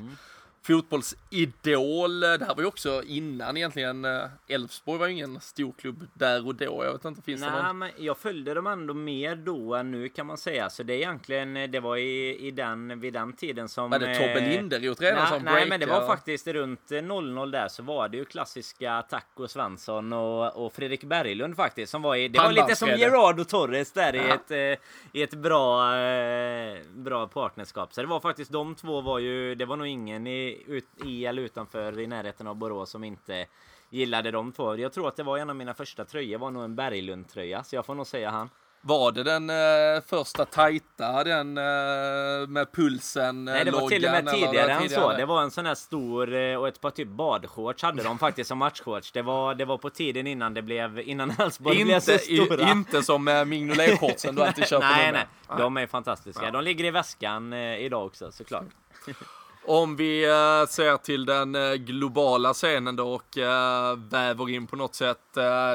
fotbollsidol. 0.68 2.20
Det 2.20 2.45
här 2.47 2.55
var 2.55 2.61
ju 2.61 2.65
också 2.65 3.03
innan 3.07 3.57
egentligen. 3.57 4.05
eh, 4.05 4.22
Elfsborg 4.47 4.99
var 4.99 5.07
ju 5.07 5.13
ingen 5.13 5.39
stor 5.41 5.74
klubb 5.80 6.07
där 6.13 6.47
och 6.47 6.55
då. 6.55 6.84
Jag 6.86 6.93
vet 6.93 7.05
inte, 7.05 7.22
finns 7.22 7.41
det 7.41 7.51
Nej, 7.51 7.63
någon? 7.63 7.78
men 7.78 7.91
jag 7.97 8.18
följde 8.18 8.53
dem 8.53 8.68
ändå 8.68 8.93
mer 8.93 9.36
då 9.36 9.76
än 9.76 9.91
nu 9.91 10.09
kan 10.09 10.26
man 10.26 10.38
säga. 10.38 10.70
Så 10.70 10.84
det 10.84 10.93
är 10.93 10.97
egentligen, 10.97 11.72
det 11.72 11.80
var 11.80 11.97
i, 11.97 12.38
i 12.47 12.51
den, 12.51 12.99
vid 12.99 13.13
den 13.13 13.34
tiden 13.34 13.70
som... 13.70 13.89
Var 13.89 13.99
det 13.99 14.15
Tobbe 14.15 14.39
eh, 14.39 14.49
Linderoth 14.49 15.01
redan 15.01 15.20
Nej, 15.20 15.28
som 15.28 15.43
nej 15.43 15.70
men 15.70 15.80
det 15.80 15.86
var 15.86 15.93
breakade? 15.93 16.18
faktiskt 16.18 16.47
runt 16.47 16.91
eh, 16.91 17.01
00 17.01 17.51
där 17.51 17.68
så 17.68 17.84
var 17.84 18.09
det 18.09 18.18
ju 18.18 18.26
klassiska 18.26 19.01
Taco 19.09 19.47
Svensson 19.47 20.13
och, 20.13 20.65
och 20.65 20.74
Fredrik 20.74 21.03
Berglund 21.03 21.55
faktiskt 21.55 21.91
som 21.91 22.01
var 22.01 22.15
i, 22.15 22.28
det 22.28 22.39
var 22.39 22.51
lite 22.51 22.76
som 22.76 22.88
Pannbandsfredde. 22.88 23.15
Gerard 23.18 23.39
och 23.39 23.47
Torres 23.47 23.91
där 23.91 24.15
i 24.15 24.20
ett, 24.30 24.51
eh, 24.51 24.86
i 25.20 25.24
ett 25.24 25.34
bra, 25.34 25.95
eh, 25.97 26.78
bra 26.95 27.28
partnerskap. 27.28 27.93
Så 27.93 28.01
det 28.01 28.07
var 28.07 28.20
faktiskt 28.20 28.51
de 28.51 28.76
två 28.76 29.01
var 29.01 29.20
ju, 29.20 29.55
det 29.55 29.65
var 29.65 29.76
nog 29.76 29.88
ingen 29.88 30.28
i, 30.28 30.57
ut, 30.68 30.88
i 31.05 31.26
eller 31.26 31.41
utanför 31.41 31.99
i 31.99 32.08
närheten 32.08 32.47
av 32.47 32.55
Borås 32.55 32.89
som 32.89 33.03
inte 33.03 33.45
gillade 33.89 34.32
de 34.32 34.51
två. 34.51 34.78
Jag 34.78 34.93
tror 34.93 35.08
att 35.08 35.16
det 35.16 35.24
var 35.24 35.38
en 35.38 35.49
av 35.49 35.55
mina 35.55 35.74
första 35.74 36.05
tröjor 36.05 36.39
var 36.39 36.51
nog 36.51 36.64
en 36.64 36.76
Berglund 36.76 37.30
tröja 37.30 37.64
så 37.64 37.76
jag 37.76 37.86
får 37.86 37.95
nog 37.95 38.08
säga 38.08 38.30
han. 38.30 38.49
Var 38.82 39.12
det 39.12 39.24
den 39.24 39.49
eh, 39.49 40.01
första 40.05 40.45
tajta, 40.45 41.24
den 41.24 41.58
eh, 41.58 42.47
med 42.47 42.72
pulsen? 42.74 43.45
Nej 43.45 43.66
det 43.66 43.72
var 43.72 43.89
till 43.89 44.05
och 44.05 44.12
med 44.12 44.26
loggan, 44.26 44.39
tidigare 44.39 44.72
än 44.72 44.89
så. 44.89 45.14
Det 45.14 45.26
var 45.26 45.41
en 45.41 45.51
sån 45.51 45.66
här 45.66 45.76
stor 45.76 46.34
eh, 46.36 46.55
och 46.55 46.68
ett 46.68 46.82
par 46.82 46.91
typ 46.91 47.08
badshorts 47.08 47.84
hade 47.84 48.03
de 48.03 48.20
faktiskt 48.20 48.47
som 48.47 48.58
matchshorts. 48.58 49.12
Det 49.12 49.22
var, 49.22 49.55
det 49.55 49.66
var 49.66 49.78
på 49.78 49.89
tiden 49.89 50.28
innan 50.28 50.53
det 50.53 50.62
blev, 50.62 50.99
innan 50.99 51.32
Elfsborg 51.39 51.84
blev 51.84 51.99
så 51.99 52.18
stora. 52.18 52.68
i, 52.68 52.72
inte 52.72 53.03
som 53.03 53.28
eh, 53.28 53.45
Mignolet-shortsen 53.45 54.36
du 54.36 54.43
alltid 54.43 54.68
köper 54.68 54.88
nej, 54.97 55.12
nej, 55.12 55.26
de 55.58 55.78
är 55.78 55.88
fantastiska. 55.88 56.51
De 56.51 56.64
ligger 56.64 56.86
i 56.86 56.91
väskan 56.91 57.53
eh, 57.53 57.78
idag 57.78 58.05
också 58.05 58.32
såklart. 58.32 58.66
Om 59.70 59.95
vi 59.95 60.24
eh, 60.24 60.68
ser 60.68 60.97
till 60.97 61.26
den 61.26 61.55
eh, 61.55 61.74
globala 61.74 62.53
scenen 62.53 62.95
då 62.95 63.13
och 63.13 63.38
eh, 63.38 63.97
väver 63.97 64.49
in 64.49 64.68
på 64.68 64.76
något 64.76 64.95
sätt 64.95 65.34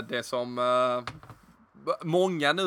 det 0.09 0.27
som 0.27 0.61
många 2.03 2.53
nu 2.53 2.63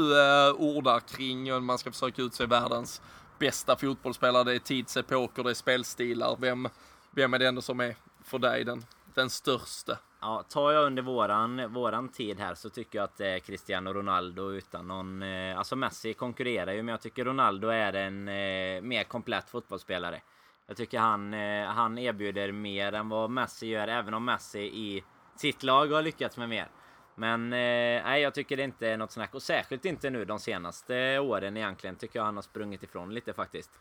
ordar 0.51 0.99
kring 0.99 1.53
och 1.53 1.63
man 1.63 1.77
ska 1.77 1.91
försöka 1.91 2.21
utse 2.21 2.45
världens 2.45 3.01
bästa 3.39 3.75
fotbollsspelare. 3.75 4.43
Det 4.43 4.55
är 4.55 4.59
tidsepoker, 4.59 5.43
det 5.43 5.49
är 5.49 5.53
spelstilar. 5.53 6.35
Vem, 6.39 6.67
vem 7.11 7.33
är 7.33 7.39
det 7.39 7.47
ändå 7.47 7.61
som 7.61 7.79
är 7.79 7.95
för 8.23 8.39
dig 8.39 8.63
den, 8.63 8.85
den 9.13 9.29
största? 9.29 9.97
Ja, 10.21 10.43
tar 10.49 10.71
jag 10.71 10.85
under 10.85 11.01
våran, 11.03 11.73
våran 11.73 12.09
tid 12.09 12.39
här 12.39 12.55
så 12.55 12.69
tycker 12.69 12.99
jag 12.99 13.03
att 13.03 13.17
det 13.17 13.27
är 13.27 13.39
Cristiano 13.39 13.93
Ronaldo 13.93 14.51
utan 14.51 14.87
någon... 14.87 15.21
Eh, 15.21 15.57
alltså 15.57 15.75
Messi 15.75 16.13
konkurrerar 16.13 16.73
ju 16.73 16.83
men 16.83 16.91
jag 16.91 17.01
tycker 17.01 17.25
Ronaldo 17.25 17.67
är 17.67 17.93
en 17.93 18.27
eh, 18.27 18.81
mer 18.81 19.03
komplett 19.03 19.49
fotbollsspelare. 19.49 20.21
Jag 20.67 20.77
tycker 20.77 20.99
han, 20.99 21.33
eh, 21.33 21.65
han 21.65 21.97
erbjuder 21.97 22.51
mer 22.51 22.93
än 22.93 23.09
vad 23.09 23.29
Messi 23.29 23.67
gör 23.67 23.87
även 23.87 24.13
om 24.13 24.25
Messi 24.25 24.59
i 24.59 25.03
sitt 25.35 25.63
lag 25.63 25.87
har 25.87 26.01
lyckats 26.01 26.37
med 26.37 26.49
mer. 26.49 26.67
Men 27.15 27.53
eh, 27.53 28.03
nej, 28.03 28.21
jag 28.21 28.33
tycker 28.33 28.57
det 28.57 28.63
inte 28.63 28.87
är 28.87 28.97
något 28.97 29.11
snack 29.11 29.35
och 29.35 29.41
särskilt 29.41 29.85
inte 29.85 30.09
nu 30.09 30.25
de 30.25 30.39
senaste 30.39 31.19
åren 31.19 31.57
egentligen 31.57 31.95
tycker 31.95 32.19
jag 32.19 32.25
han 32.25 32.35
har 32.35 32.41
sprungit 32.41 32.83
ifrån 32.83 33.13
lite 33.13 33.33
faktiskt. 33.33 33.79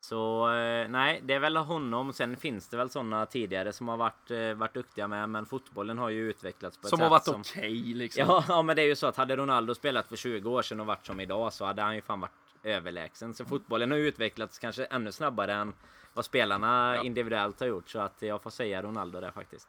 Så 0.00 0.48
eh, 0.54 0.88
nej, 0.88 1.20
det 1.24 1.34
är 1.34 1.38
väl 1.38 1.56
honom. 1.56 2.12
Sen 2.12 2.36
finns 2.36 2.68
det 2.68 2.76
väl 2.76 2.90
sådana 2.90 3.26
tidigare 3.26 3.72
som 3.72 3.88
har 3.88 3.96
varit, 3.96 4.56
varit 4.56 4.74
duktiga 4.74 5.08
med. 5.08 5.28
Men 5.28 5.46
fotbollen 5.46 5.98
har 5.98 6.08
ju 6.08 6.30
utvecklats 6.30 6.78
på 6.78 6.86
ett 6.86 6.90
Som 6.90 6.98
sätt 6.98 7.04
har 7.04 7.10
varit 7.10 7.24
som... 7.24 7.40
okej 7.40 7.94
liksom. 7.94 8.24
Ja, 8.28 8.44
ja, 8.48 8.62
men 8.62 8.76
det 8.76 8.82
är 8.82 8.86
ju 8.86 8.96
så 8.96 9.06
att 9.06 9.16
hade 9.16 9.36
Ronaldo 9.36 9.74
spelat 9.74 10.08
för 10.08 10.16
20 10.16 10.50
år 10.50 10.62
sedan 10.62 10.80
och 10.80 10.86
varit 10.86 11.06
som 11.06 11.20
idag 11.20 11.52
så 11.52 11.64
hade 11.64 11.82
han 11.82 11.94
ju 11.94 12.02
fan 12.02 12.20
varit 12.20 12.43
överlägsen. 12.64 13.34
Så 13.34 13.44
fotbollen 13.44 13.90
har 13.90 13.98
utvecklats 13.98 14.58
kanske 14.58 14.84
ännu 14.84 15.12
snabbare 15.12 15.54
än 15.54 15.72
vad 16.12 16.24
spelarna 16.24 17.02
individuellt 17.02 17.60
har 17.60 17.66
gjort. 17.66 17.90
Så 17.90 17.98
att 17.98 18.16
jag 18.18 18.42
får 18.42 18.50
säga 18.50 18.82
Ronaldo 18.82 19.20
där 19.20 19.30
faktiskt. 19.30 19.68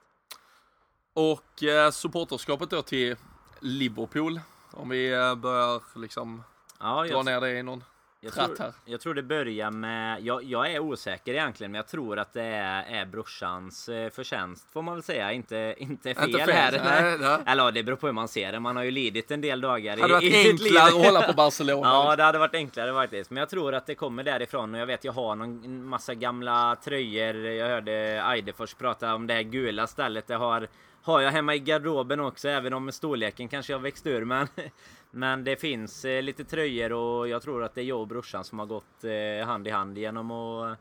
Och 1.14 1.64
eh, 1.64 1.92
supporterskapet 1.92 2.70
då 2.70 2.82
till 2.82 3.16
Liverpool. 3.60 4.40
Om 4.72 4.90
vi 4.90 5.14
eh, 5.14 5.36
börjar 5.36 5.82
liksom 6.00 6.44
Ja, 6.80 7.04
dra 7.04 7.24
ner 7.24 7.42
det 7.42 7.52
i 7.52 7.64
någon 7.64 7.84
jag, 8.26 8.34
tror, 8.58 8.74
jag 8.86 9.02
tror 9.02 9.14
det 9.14 9.24
börjar 9.24 9.72
med... 9.72 10.22
Jag, 10.22 10.44
jag 10.44 10.72
är 10.72 10.80
osäker 10.80 11.34
egentligen, 11.34 11.72
men 11.72 11.80
jag 11.80 11.88
tror 11.88 12.20
att 12.20 12.34
det 12.34 12.44
är, 12.44 12.84
är 13.02 13.06
brorsans 13.06 13.90
eh, 13.90 14.10
förtjänst 14.10 14.72
får 14.72 14.82
man 14.82 14.94
väl 14.94 15.04
säga. 15.04 15.32
Inte, 15.32 15.76
inte 15.78 16.14
fel, 16.16 16.30
Inte 16.30 16.54
här. 16.54 16.72
nej, 16.84 17.18
nej. 17.20 17.38
Eller 17.46 17.72
det 17.72 17.84
beror 17.84 17.96
på 17.96 18.06
hur 18.08 18.14
man 18.14 18.28
ser 18.28 18.52
det. 18.52 18.60
Man 18.60 18.76
har 18.76 18.84
ju 18.84 18.92
lidit 18.92 19.32
en 19.32 19.42
del 19.42 19.62
dagar 19.62 19.98
Hade 19.98 20.14
varit 20.14 20.24
i, 20.24 20.28
i 20.28 20.44
sitt 20.44 20.62
liv. 20.62 20.78
enklare 20.78 20.88
att 20.88 21.06
hålla 21.06 21.22
på 21.22 21.34
Barcelona. 21.34 21.88
Ja, 21.90 22.16
det 22.16 22.24
hade 22.24 22.40
varit 22.40 22.56
enklare 22.56 22.94
faktiskt. 22.94 23.30
Men 23.32 23.38
jag 23.42 23.50
tror 23.50 23.74
att 23.76 23.86
det 23.86 23.96
kommer 23.96 24.24
därifrån 24.24 24.74
och 24.76 24.82
jag 24.82 24.86
vet 24.86 25.04
jag 25.04 25.14
har 25.14 25.36
någon 25.36 25.86
massa 25.86 26.14
gamla 26.14 26.76
tröjor. 26.84 27.36
Jag 27.36 27.68
hörde 27.68 28.24
Eidefors 28.34 28.74
prata 28.74 29.16
om 29.16 29.28
det 29.28 29.34
här 29.34 29.42
gula 29.42 29.88
stället. 29.88 30.28
Det 30.28 30.36
har, 30.36 30.68
har 31.06 31.22
jag 31.22 31.32
hemma 31.32 31.56
i 31.56 31.60
garderoben 31.60 32.20
också, 32.20 32.50
även 32.50 32.74
om 32.74 32.92
storleken 32.92 33.48
kanske 33.48 33.74
jag 33.74 33.80
växt 33.80 34.08
ur. 34.08 34.26
Men, 34.26 34.48
men 35.12 35.44
det 35.44 35.56
finns 35.56 36.06
eh, 36.06 36.22
lite 36.22 36.44
tröjor 36.44 36.94
och 36.94 37.28
jag 37.28 37.42
tror 37.42 37.64
att 37.64 37.76
det 37.76 37.82
är 37.82 37.86
jag 37.86 38.02
och 38.02 38.08
brorsan 38.08 38.44
som 38.44 38.60
har 38.60 38.66
gått 38.66 39.04
eh, 39.04 39.48
hand 39.48 39.68
i 39.68 39.72
hand 39.72 39.98
genom 39.98 40.32
att 40.32 40.80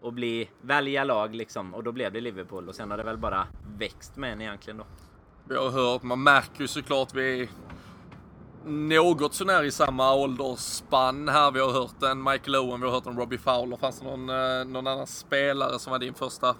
och 0.00 0.12
bli, 0.12 0.50
välja 0.60 1.04
lag 1.04 1.34
liksom. 1.34 1.74
Och 1.74 1.84
då 1.84 1.92
blev 1.92 2.12
det 2.12 2.20
Liverpool 2.20 2.68
och 2.68 2.74
sen 2.74 2.90
har 2.90 2.98
det 2.98 3.04
väl 3.04 3.18
bara 3.18 3.46
växt 3.78 4.16
med 4.16 4.32
en 4.32 4.40
egentligen 4.40 4.78
då. 4.78 4.84
Vi 5.48 5.56
har 5.56 5.70
hört, 5.70 6.02
man 6.02 6.22
märker 6.22 6.60
ju 6.60 6.68
såklart 6.68 7.14
vi 7.14 7.40
är 7.42 7.48
något 8.64 9.34
sånär 9.34 9.64
i 9.64 9.70
samma 9.70 10.14
åldersspann 10.14 11.28
här. 11.28 11.50
Vi 11.50 11.60
har 11.60 11.72
hört 11.72 12.02
en 12.02 12.22
Michael 12.22 12.56
Owen, 12.56 12.80
vi 12.80 12.86
har 12.86 12.94
hört 12.94 13.06
en 13.06 13.16
Robbie 13.16 13.38
Fowler. 13.38 13.76
Fanns 13.76 14.00
det 14.00 14.04
någon, 14.06 14.28
eh, 14.28 14.64
någon 14.66 14.86
annan 14.86 15.06
spelare 15.06 15.78
som 15.78 15.90
var 15.90 15.98
din 15.98 16.14
första 16.14 16.56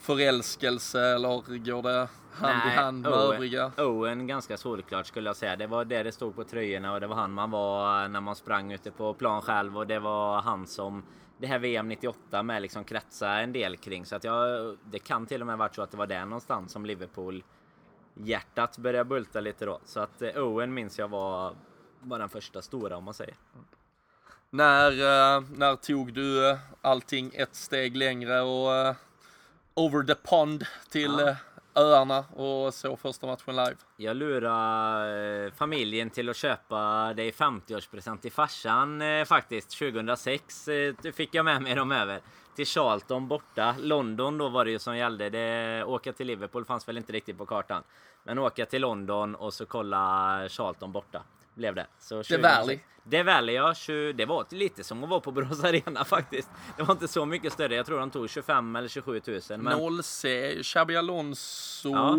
förälskelse 0.00 1.00
eller 1.00 1.28
går 1.72 1.82
det 1.82 2.08
hand 2.32 2.62
i 2.64 2.66
Nej, 2.66 2.76
hand 2.76 3.02
med 3.02 3.12
Owen- 3.12 3.34
övriga? 3.34 3.72
Owen 3.78 4.26
ganska 4.26 4.56
solklart 4.56 5.06
skulle 5.06 5.28
jag 5.28 5.36
säga. 5.36 5.56
Det 5.56 5.66
var 5.66 5.84
det 5.84 6.02
det 6.02 6.12
stod 6.12 6.36
på 6.36 6.44
tröjorna 6.44 6.92
och 6.92 7.00
det 7.00 7.06
var 7.06 7.16
han 7.16 7.32
man 7.32 7.50
var 7.50 8.08
när 8.08 8.20
man 8.20 8.36
sprang 8.36 8.72
ute 8.72 8.90
på 8.90 9.14
plan 9.14 9.42
själv 9.42 9.78
och 9.78 9.86
det 9.86 9.98
var 9.98 10.40
han 10.40 10.66
som 10.66 11.02
det 11.38 11.46
här 11.46 11.58
VM 11.58 11.88
98 11.88 12.42
med 12.42 12.62
liksom 12.62 12.84
kretsa 12.84 13.28
en 13.30 13.52
del 13.52 13.76
kring 13.76 14.04
så 14.06 14.16
att 14.16 14.24
jag 14.24 14.76
det 14.84 14.98
kan 14.98 15.26
till 15.26 15.40
och 15.40 15.46
med 15.46 15.58
varit 15.58 15.74
så 15.74 15.82
att 15.82 15.90
det 15.90 15.96
var 15.96 16.06
där 16.06 16.24
någonstans 16.24 16.72
som 16.72 16.86
Liverpool 16.86 17.44
hjärtat 18.14 18.78
började 18.78 19.04
bulta 19.08 19.40
lite 19.40 19.64
då 19.66 19.78
så 19.84 20.00
att 20.00 20.22
eh, 20.22 20.28
Owen 20.36 20.74
minns 20.74 20.98
jag 20.98 21.08
var 21.08 21.54
var 22.00 22.18
den 22.18 22.28
första 22.28 22.62
stora 22.62 22.96
om 22.96 23.04
man 23.04 23.14
säger. 23.14 23.34
När, 24.50 24.90
eh, 24.90 25.42
när 25.56 25.76
tog 25.76 26.12
du 26.12 26.50
eh, 26.50 26.58
allting 26.82 27.30
ett 27.34 27.54
steg 27.54 27.96
längre 27.96 28.40
och 28.40 28.74
eh, 28.74 28.94
over 29.80 30.02
the 30.02 30.14
pond 30.14 30.64
till 30.90 31.10
Ja. 31.18 31.28
eh, 31.28 31.36
öarna 31.74 32.24
och 32.36 32.74
så 32.74 32.96
första 32.96 33.26
matchen 33.26 33.56
live? 33.56 33.76
Jag 33.96 34.16
lurade 34.16 35.46
eh, 35.46 35.52
familjen 35.52 36.10
till 36.10 36.28
att 36.28 36.36
köpa 36.36 37.10
i 37.16 37.30
50-årspresent 37.30 38.20
till 38.20 38.32
farsan 38.32 39.02
eh, 39.02 39.24
faktiskt 39.24 39.78
2006. 39.78 40.68
Eh, 40.68 40.94
det 41.02 41.12
fick 41.12 41.34
jag 41.34 41.44
med 41.44 41.62
mig 41.62 41.74
dem 41.74 41.92
över 41.92 42.20
till 42.56 42.66
Charlton 42.66 43.28
borta. 43.28 43.74
London 43.80 44.38
då 44.38 44.48
var 44.48 44.64
det 44.64 44.70
ju 44.70 44.78
som 44.78 44.96
gällde. 44.96 45.30
Det, 45.30 45.84
åka 45.84 46.12
till 46.12 46.26
Liverpool 46.26 46.64
fanns 46.64 46.88
väl 46.88 46.96
inte 46.96 47.12
riktigt 47.12 47.38
på 47.38 47.46
kartan. 47.46 47.82
Men 48.24 48.38
åka 48.38 48.66
till 48.66 48.82
London 48.82 49.34
och 49.34 49.54
så 49.54 49.66
kolla 49.66 50.48
Charlton 50.48 50.92
borta 50.92 51.22
blev 51.60 51.74
det. 51.74 51.86
Så 51.98 52.14
2006 52.14 52.42
Valley. 52.42 52.78
Det 53.04 53.22
Valley 53.22 53.54
ja, 53.54 53.74
20, 53.74 54.12
det 54.12 54.24
var 54.26 54.46
lite 54.50 54.84
som 54.84 55.04
att 55.04 55.10
vara 55.10 55.20
på 55.20 55.30
Borås 55.32 55.64
Arena 55.64 56.04
faktiskt. 56.04 56.48
Det 56.76 56.82
var 56.82 56.92
inte 56.94 57.08
så 57.08 57.24
mycket 57.26 57.52
större. 57.52 57.74
Jag 57.74 57.86
tror 57.86 57.98
de 58.00 58.10
tog 58.10 58.30
25 58.30 58.76
eller 58.76 58.88
27 58.88 59.20
000. 59.26 59.40
Men... 59.58 59.78
0C, 59.78 60.62
Xabi 60.62 60.96
Alonso, 60.96 61.90
Ja. 61.90 62.16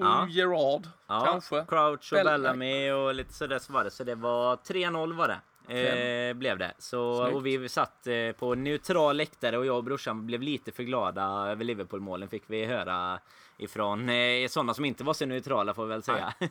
Ja. 0.00 0.26
Gerard 0.30 0.86
Ja, 1.06 1.24
kanske. 1.26 1.64
Crouch 1.68 2.12
och 2.12 2.18
Bell- 2.18 2.24
Bellamy 2.24 2.90
och 2.90 3.14
lite 3.14 3.32
sådär 3.32 3.58
så 3.58 3.72
var 3.72 3.84
det. 3.84 3.90
Så 3.90 4.04
det 4.04 4.14
var 4.14 4.56
3-0 4.56 5.12
var 5.16 5.28
det. 5.28 5.38
Eh, 5.68 6.34
blev 6.34 6.58
det. 6.58 6.72
Så, 6.78 7.16
Snyggt. 7.22 7.34
och 7.36 7.46
vi 7.46 7.68
satt 7.68 8.06
eh, 8.06 8.32
på 8.38 8.54
neutral 8.54 9.16
läktare 9.16 9.58
och 9.58 9.66
jag 9.66 9.76
och 9.76 9.84
brorsan 9.84 10.26
blev 10.26 10.42
lite 10.42 10.72
för 10.72 10.82
glada 10.82 11.22
över 11.24 11.64
Liverpool-målen 11.64 12.28
fick 12.28 12.42
vi 12.46 12.64
höra 12.64 13.18
ifrån 13.58 14.08
eh, 14.08 14.48
sådana 14.48 14.74
som 14.74 14.84
inte 14.84 15.04
var 15.04 15.14
så 15.14 15.26
neutrala 15.26 15.74
får 15.74 15.84
vi 15.84 15.88
väl 15.88 16.02
säga. 16.02 16.32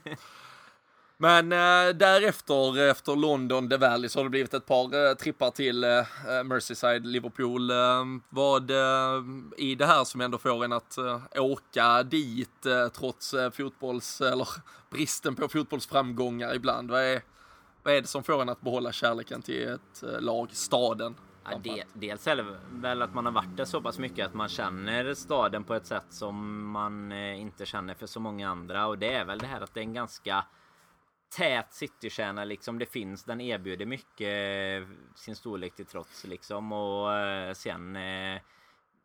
Men 1.20 1.52
eh, 1.52 1.96
därefter, 1.96 2.90
efter 2.90 3.16
London, 3.16 3.70
The 3.70 3.78
Valley, 3.78 4.10
så 4.10 4.20
har 4.20 4.24
det 4.24 4.30
blivit 4.30 4.54
ett 4.54 4.66
par 4.66 5.10
eh, 5.10 5.14
trippar 5.14 5.52
till 5.52 5.84
eh, 5.84 6.04
Merseyside, 6.46 7.06
Liverpool. 7.06 7.72
Eh, 7.72 8.06
vad 8.30 8.72
eh, 8.72 9.24
i 9.58 9.76
det 9.76 9.86
här 9.86 10.04
som 10.04 10.22
ändå 10.22 10.38
får 10.38 10.66
en 10.66 10.74
att 10.74 10.98
eh, 10.98 11.22
åka 11.36 12.04
dit 12.04 12.66
eh, 12.66 12.88
trots 12.88 13.34
eh, 13.34 13.52
fotbolls, 13.52 14.22
eller 14.22 14.48
bristen 14.90 15.36
på 15.36 15.48
fotbollsframgångar 15.48 16.56
ibland? 16.56 16.92
Vad 16.92 17.02
är, 17.02 17.22
vad 17.84 17.94
är 17.94 18.02
det 18.02 18.08
som 18.08 18.24
får 18.24 18.42
en 18.42 18.50
att 18.50 18.62
behålla 18.62 18.92
kärleken 18.92 19.42
till 19.42 19.68
ett 19.68 20.04
eh, 20.04 20.22
lag, 20.22 20.50
staden? 20.52 21.16
Ja, 21.52 21.58
det, 21.64 21.84
dels 21.94 22.28
är 22.28 22.36
det 22.36 22.46
väl 22.72 23.02
att 23.02 23.14
man 23.14 23.26
har 23.26 23.34
varit 23.34 23.58
där 23.58 23.66
så 23.66 23.82
pass 23.82 24.00
mycket 24.00 24.26
att 24.26 24.34
man 24.34 24.50
känner 24.50 25.14
staden 25.14 25.64
på 25.64 25.74
ett 25.74 25.86
sätt 25.86 26.06
som 26.10 26.68
man 26.72 27.12
eh, 27.12 27.42
inte 27.42 27.66
känner 27.66 27.94
för 27.94 28.08
så 28.08 28.20
många 28.20 28.50
andra. 28.50 28.88
Och 28.88 28.98
det 28.98 29.14
är 29.14 29.26
väl 29.26 29.40
det 29.40 29.48
här 29.48 29.62
att 29.62 29.74
det 29.74 29.80
är 29.80 29.84
en 29.84 29.94
ganska 29.94 30.46
tät 31.30 31.74
citykärna 31.74 32.44
liksom. 32.44 32.80
Det 32.80 32.86
finns, 32.86 33.24
den 33.24 33.42
erbjuder 33.42 33.86
mycket 33.86 34.82
eh, 34.82 34.90
sin 35.16 35.36
storlek 35.36 35.76
till 35.76 35.86
trots 35.86 36.24
liksom. 36.24 36.72
Och 36.72 37.14
eh, 37.14 37.54
sen 37.54 37.96
eh, 37.96 38.42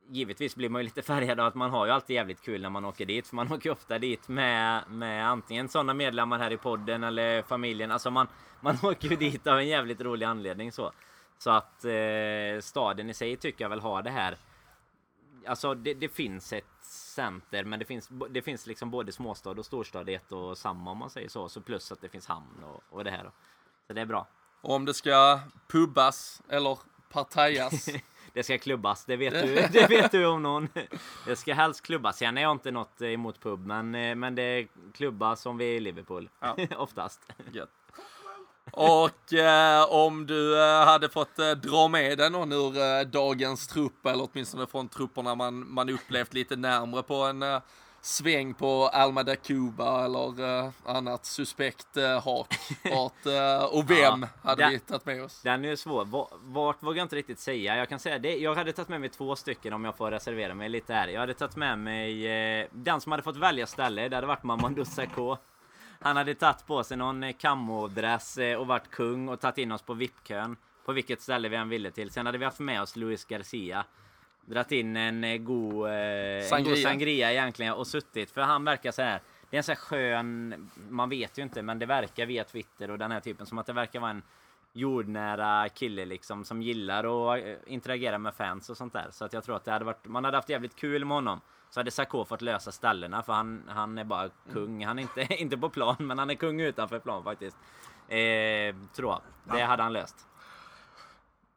Givetvis 0.08 0.56
blir 0.56 0.68
man 0.68 0.80
ju 0.80 0.84
lite 0.84 1.02
färgad 1.12 1.40
av 1.40 1.46
att 1.46 1.54
man 1.54 1.70
har 1.70 1.86
ju 1.86 1.92
alltid 1.92 2.16
jävligt 2.16 2.42
kul 2.42 2.62
när 2.62 2.70
man 2.70 2.84
åker 2.84 3.06
dit. 3.06 3.26
För 3.26 3.36
man 3.36 3.52
åker 3.52 3.68
ju 3.68 3.72
ofta 3.72 3.98
dit 3.98 4.28
med, 4.28 4.82
med 4.88 5.28
antingen 5.28 5.68
sådana 5.68 5.94
medlemmar 5.94 6.38
här 6.38 6.50
i 6.50 6.56
podden 6.56 7.04
eller 7.04 7.42
familjen. 7.42 7.90
Alltså 7.90 8.10
man, 8.10 8.26
man 8.60 8.76
åker 8.82 9.08
ju 9.08 9.16
dit 9.16 9.46
av 9.46 9.58
en 9.58 9.68
jävligt 9.68 10.00
rolig 10.00 10.26
anledning 10.26 10.72
så. 10.72 10.92
Så 11.38 11.50
att 11.50 11.84
eh, 11.84 12.60
staden 12.60 13.10
i 13.10 13.14
sig 13.14 13.36
tycker 13.36 13.64
jag 13.64 13.68
väl 13.68 13.80
har 13.80 14.02
det 14.02 14.10
här. 14.10 14.36
Alltså 15.46 15.74
det, 15.74 15.94
det 15.94 16.08
finns 16.08 16.52
ett 16.52 16.64
center 16.82 17.64
men 17.64 17.78
det 17.78 17.84
finns, 17.84 18.08
det 18.30 18.42
finns 18.42 18.66
liksom 18.66 18.90
både 18.90 19.12
småstad 19.12 19.50
och 19.50 19.66
storstad 19.66 20.08
i 20.10 20.14
ett 20.14 20.32
och 20.32 20.58
samma 20.58 20.90
om 20.90 20.98
man 20.98 21.10
säger 21.10 21.28
så. 21.28 21.48
Så 21.48 21.60
plus 21.60 21.92
att 21.92 22.00
det 22.00 22.08
finns 22.08 22.26
hamn 22.26 22.64
och, 22.64 22.82
och 22.90 23.04
det 23.04 23.10
här. 23.10 23.24
Då. 23.24 23.30
Så 23.86 23.92
det 23.92 24.00
är 24.00 24.06
bra. 24.06 24.26
Och 24.60 24.74
om 24.74 24.84
det 24.84 24.94
ska 24.94 25.40
pubbas 25.68 26.42
eller 26.48 26.78
partajas. 27.10 27.88
Det 28.34 28.42
ska 28.42 28.58
klubbas, 28.58 29.04
det 29.04 29.16
vet 29.16 29.32
du, 29.32 29.54
det 29.80 29.90
vet 29.90 30.12
du 30.12 30.26
om 30.26 30.42
någon. 30.42 30.68
Det 31.26 31.36
ska 31.36 31.54
helst 31.54 31.82
klubbas. 31.82 32.16
Sen 32.18 32.38
är 32.38 32.42
jag 32.42 32.52
inte 32.52 32.70
något 32.70 33.02
emot 33.02 33.40
pub, 33.40 33.66
men, 33.66 33.94
eh, 33.94 34.14
men 34.14 34.34
det 34.34 34.68
klubbas 34.94 35.40
som 35.40 35.58
vi 35.58 35.64
är 35.64 35.76
i 35.76 35.80
Liverpool. 35.80 36.30
Ja. 36.40 36.56
Oftast. 36.76 37.20
Gött. 37.52 37.70
Och 38.74 39.32
eh, 39.32 39.84
om 39.92 40.26
du 40.26 40.62
eh, 40.62 40.84
hade 40.84 41.08
fått 41.08 41.38
eh, 41.38 41.50
dra 41.50 41.88
med 41.88 42.18
dig 42.18 42.30
någon 42.30 42.52
ur 42.52 42.78
eh, 42.78 43.00
dagens 43.00 43.66
trupp, 43.68 44.06
eller 44.06 44.28
åtminstone 44.32 44.66
från 44.66 44.88
trupperna 44.88 45.34
man, 45.34 45.72
man 45.72 45.88
upplevt 45.88 46.34
lite 46.34 46.56
närmre 46.56 47.02
på 47.02 47.14
en 47.14 47.42
eh, 47.42 47.60
sväng 48.00 48.54
på 48.54 48.88
Almada 48.92 49.36
Cuba 49.36 50.04
eller 50.04 50.58
eh, 50.64 50.70
annat 50.84 51.26
suspekt 51.26 51.96
eh, 51.96 52.18
eh, 53.26 53.64
och 53.64 53.90
vem 53.90 54.22
Ja, 54.22 54.28
hade 54.42 54.68
vi 54.70 54.78
tagit 54.78 55.06
med 55.06 55.24
oss? 55.24 55.40
Den 55.42 55.64
är 55.64 55.76
svår. 55.76 56.04
Va- 56.04 56.28
Vart 56.42 56.82
vågar 56.82 56.96
jag 56.98 57.04
inte 57.04 57.16
riktigt 57.16 57.40
säga. 57.40 57.76
Jag 57.76 57.88
kan 57.88 57.98
säga 57.98 58.18
det. 58.18 58.36
Jag 58.36 58.54
hade 58.54 58.72
tagit 58.72 58.88
med 58.88 59.00
mig 59.00 59.08
två 59.10 59.36
stycken 59.36 59.72
om 59.72 59.84
jag 59.84 59.96
får 59.96 60.10
reservera 60.10 60.54
mig 60.54 60.68
lite 60.68 60.94
här. 60.94 61.08
Jag 61.08 61.20
hade 61.20 61.34
tagit 61.34 61.56
med 61.56 61.78
mig 61.78 62.68
den 62.72 63.00
som 63.00 63.12
hade 63.12 63.22
fått 63.22 63.36
välja 63.36 63.66
ställe. 63.66 64.08
Det 64.08 64.16
hade 64.16 64.26
varit 64.26 64.42
Mamadou 64.42 64.84
Sakho. 64.84 65.36
Han 66.02 66.16
hade 66.16 66.34
tagit 66.34 66.66
på 66.66 66.84
sig 66.84 66.96
någon 66.96 67.22
eh, 67.22 67.32
camodress 67.32 68.38
eh, 68.38 68.58
och 68.58 68.66
varit 68.66 68.90
kung 68.90 69.28
och 69.28 69.40
tagit 69.40 69.58
in 69.58 69.72
oss 69.72 69.82
på 69.82 69.94
VIP-kön. 69.94 70.56
På 70.84 70.92
vilket 70.92 71.20
ställe 71.20 71.48
vi 71.48 71.56
än 71.56 71.68
ville 71.68 71.90
till. 71.90 72.10
Sen 72.10 72.26
hade 72.26 72.38
vi 72.38 72.44
haft 72.44 72.60
med 72.60 72.82
oss 72.82 72.96
Luis 72.96 73.24
Garcia. 73.24 73.84
Dratt 74.46 74.72
in 74.72 74.96
en 74.96 75.24
eh, 75.24 75.36
god, 75.36 75.86
eh, 75.86 75.92
en 75.92 76.40
god 76.40 76.48
Sangria. 76.48 76.76
sangria 76.76 77.32
egentligen 77.32 77.74
och 77.74 77.86
suttit. 77.86 78.30
För 78.30 78.40
han 78.40 78.64
verkar 78.64 78.92
så 78.92 79.02
här. 79.02 79.20
Det 79.50 79.56
är 79.56 79.58
en 79.58 79.64
så 79.64 79.72
här 79.72 79.76
skön, 79.76 80.70
man 80.88 81.08
vet 81.08 81.38
ju 81.38 81.42
inte 81.42 81.62
men 81.62 81.78
det 81.78 81.86
verkar 81.86 82.26
via 82.26 82.44
Twitter 82.44 82.90
och 82.90 82.98
den 82.98 83.10
här 83.10 83.20
typen 83.20 83.46
som 83.46 83.58
att 83.58 83.66
det 83.66 83.72
verkar 83.72 84.00
vara 84.00 84.10
en 84.10 84.22
jordnära 84.72 85.68
kille 85.68 86.04
liksom 86.04 86.44
som 86.44 86.62
gillar 86.62 87.34
att 87.34 87.44
eh, 87.44 87.54
interagera 87.66 88.18
med 88.18 88.34
fans 88.34 88.70
och 88.70 88.76
sånt 88.76 88.92
där. 88.92 89.06
Så 89.10 89.24
att 89.24 89.32
jag 89.32 89.44
tror 89.44 89.56
att 89.56 89.64
det 89.64 89.70
hade 89.72 89.84
varit, 89.84 90.06
man 90.06 90.24
hade 90.24 90.36
haft 90.36 90.48
jävligt 90.48 90.76
kul 90.76 91.04
med 91.04 91.14
honom. 91.14 91.40
Så 91.70 91.80
hade 91.80 91.90
Sarko 91.90 92.24
fått 92.24 92.42
lösa 92.42 92.72
ställena 92.72 93.22
för 93.22 93.32
han, 93.32 93.62
han 93.68 93.98
är 93.98 94.04
bara 94.04 94.28
kung. 94.52 94.84
Han 94.86 94.98
är 94.98 95.02
inte, 95.02 95.20
inte 95.34 95.56
på 95.56 95.70
plan 95.70 95.96
men 95.98 96.18
han 96.18 96.30
är 96.30 96.34
kung 96.34 96.60
utanför 96.60 96.98
plan 96.98 97.24
faktiskt. 97.24 97.56
Eh, 98.08 98.74
tror 98.94 99.10
jag. 99.10 99.20
Det 99.44 99.62
hade 99.62 99.82
han 99.82 99.92
löst. 99.92 100.26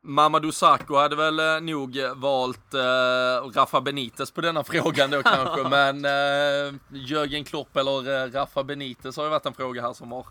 Mamadou 0.07 0.51
Sakho 0.51 0.95
hade 0.95 1.16
väl 1.16 1.39
eh, 1.39 1.61
nog 1.61 1.97
valt 2.16 2.74
eh, 2.74 3.49
Rafa 3.55 3.82
Benitez 3.82 4.32
på 4.32 4.41
denna 4.41 4.63
frågan 4.74 5.09
då 5.09 5.24
kanske, 5.24 5.70
men 5.70 6.05
eh, 6.05 6.74
Jörgen 6.89 7.43
Klopp 7.43 7.78
eller 7.78 8.24
eh, 8.24 8.32
Rafa 8.32 8.63
Benitez 8.63 9.18
har 9.18 9.24
ju 9.24 9.30
varit 9.30 9.45
en 9.45 9.53
fråga 9.53 9.82
här 9.82 9.93
som 9.93 10.11
har 10.11 10.26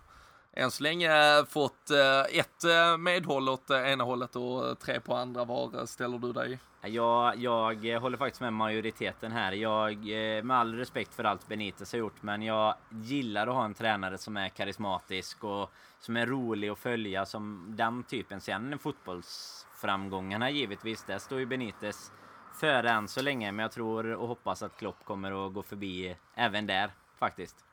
än 0.56 0.70
så 0.70 0.82
länge 0.82 1.38
eh, 1.38 1.44
fått 1.44 1.90
eh, 1.90 2.38
ett 2.38 2.64
eh, 2.64 2.96
medhåll 2.98 3.48
åt 3.48 3.70
ena 3.70 4.04
hållet 4.04 4.36
och 4.36 4.78
tre 4.78 5.00
på 5.00 5.14
andra. 5.14 5.44
Var 5.44 5.86
ställer 5.86 6.18
du 6.18 6.32
dig? 6.32 6.58
Jag, 6.82 7.36
jag 7.84 8.00
håller 8.00 8.16
faktiskt 8.18 8.40
med 8.40 8.52
majoriteten 8.52 9.32
här. 9.32 9.52
Jag, 9.52 10.04
med 10.44 10.56
all 10.56 10.74
respekt 10.74 11.14
för 11.14 11.24
allt 11.24 11.48
Benitez 11.48 11.92
har 11.92 11.98
gjort, 11.98 12.22
men 12.22 12.42
jag 12.42 12.74
gillar 12.90 13.46
att 13.46 13.54
ha 13.54 13.64
en 13.64 13.74
tränare 13.74 14.18
som 14.18 14.36
är 14.36 14.48
karismatisk 14.48 15.44
och 15.44 15.70
som 16.00 16.16
är 16.16 16.26
rolig 16.26 16.68
att 16.68 16.78
följa 16.78 17.26
som 17.26 17.66
den 17.76 18.02
typen. 18.02 18.40
Sen 18.40 18.78
fotbollsframgångarna 18.78 20.50
givetvis, 20.50 21.04
där 21.04 21.18
står 21.18 21.38
ju 21.38 21.46
Benitez 21.46 22.12
före 22.60 22.90
än 22.90 23.08
så 23.08 23.22
länge, 23.22 23.52
men 23.52 23.62
jag 23.62 23.72
tror 23.72 24.12
och 24.14 24.28
hoppas 24.28 24.62
att 24.62 24.76
Klopp 24.76 25.04
kommer 25.04 25.46
att 25.46 25.54
gå 25.54 25.62
förbi 25.62 26.16
även 26.34 26.66
där 26.66 26.90
faktiskt. 27.18 27.64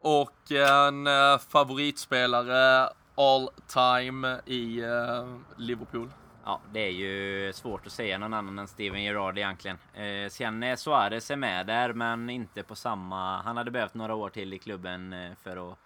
Och 0.00 0.52
en 0.52 1.06
eh, 1.06 1.38
favoritspelare 1.38 2.88
all 3.14 3.50
time 3.66 4.40
i 4.46 4.80
eh, 4.80 5.36
Liverpool. 5.56 6.10
Ja, 6.44 6.60
det 6.72 6.80
är 6.80 6.90
ju 6.90 7.52
svårt 7.52 7.86
att 7.86 7.92
säga 7.92 8.18
någon 8.18 8.34
annan 8.34 8.58
än 8.58 8.68
Steven 8.68 9.02
Gerrard 9.02 9.38
egentligen. 9.38 9.78
Eh, 9.94 10.30
sen 10.30 10.62
är 10.62 10.76
Suarez 10.76 11.30
är 11.30 11.36
med 11.36 11.66
där, 11.66 11.92
men 11.92 12.30
inte 12.30 12.62
på 12.62 12.74
samma... 12.74 13.42
Han 13.42 13.56
hade 13.56 13.70
behövt 13.70 13.94
några 13.94 14.14
år 14.14 14.30
till 14.30 14.52
i 14.52 14.58
klubben 14.58 15.12
eh, 15.12 15.32
för 15.42 15.72
att, 15.72 15.78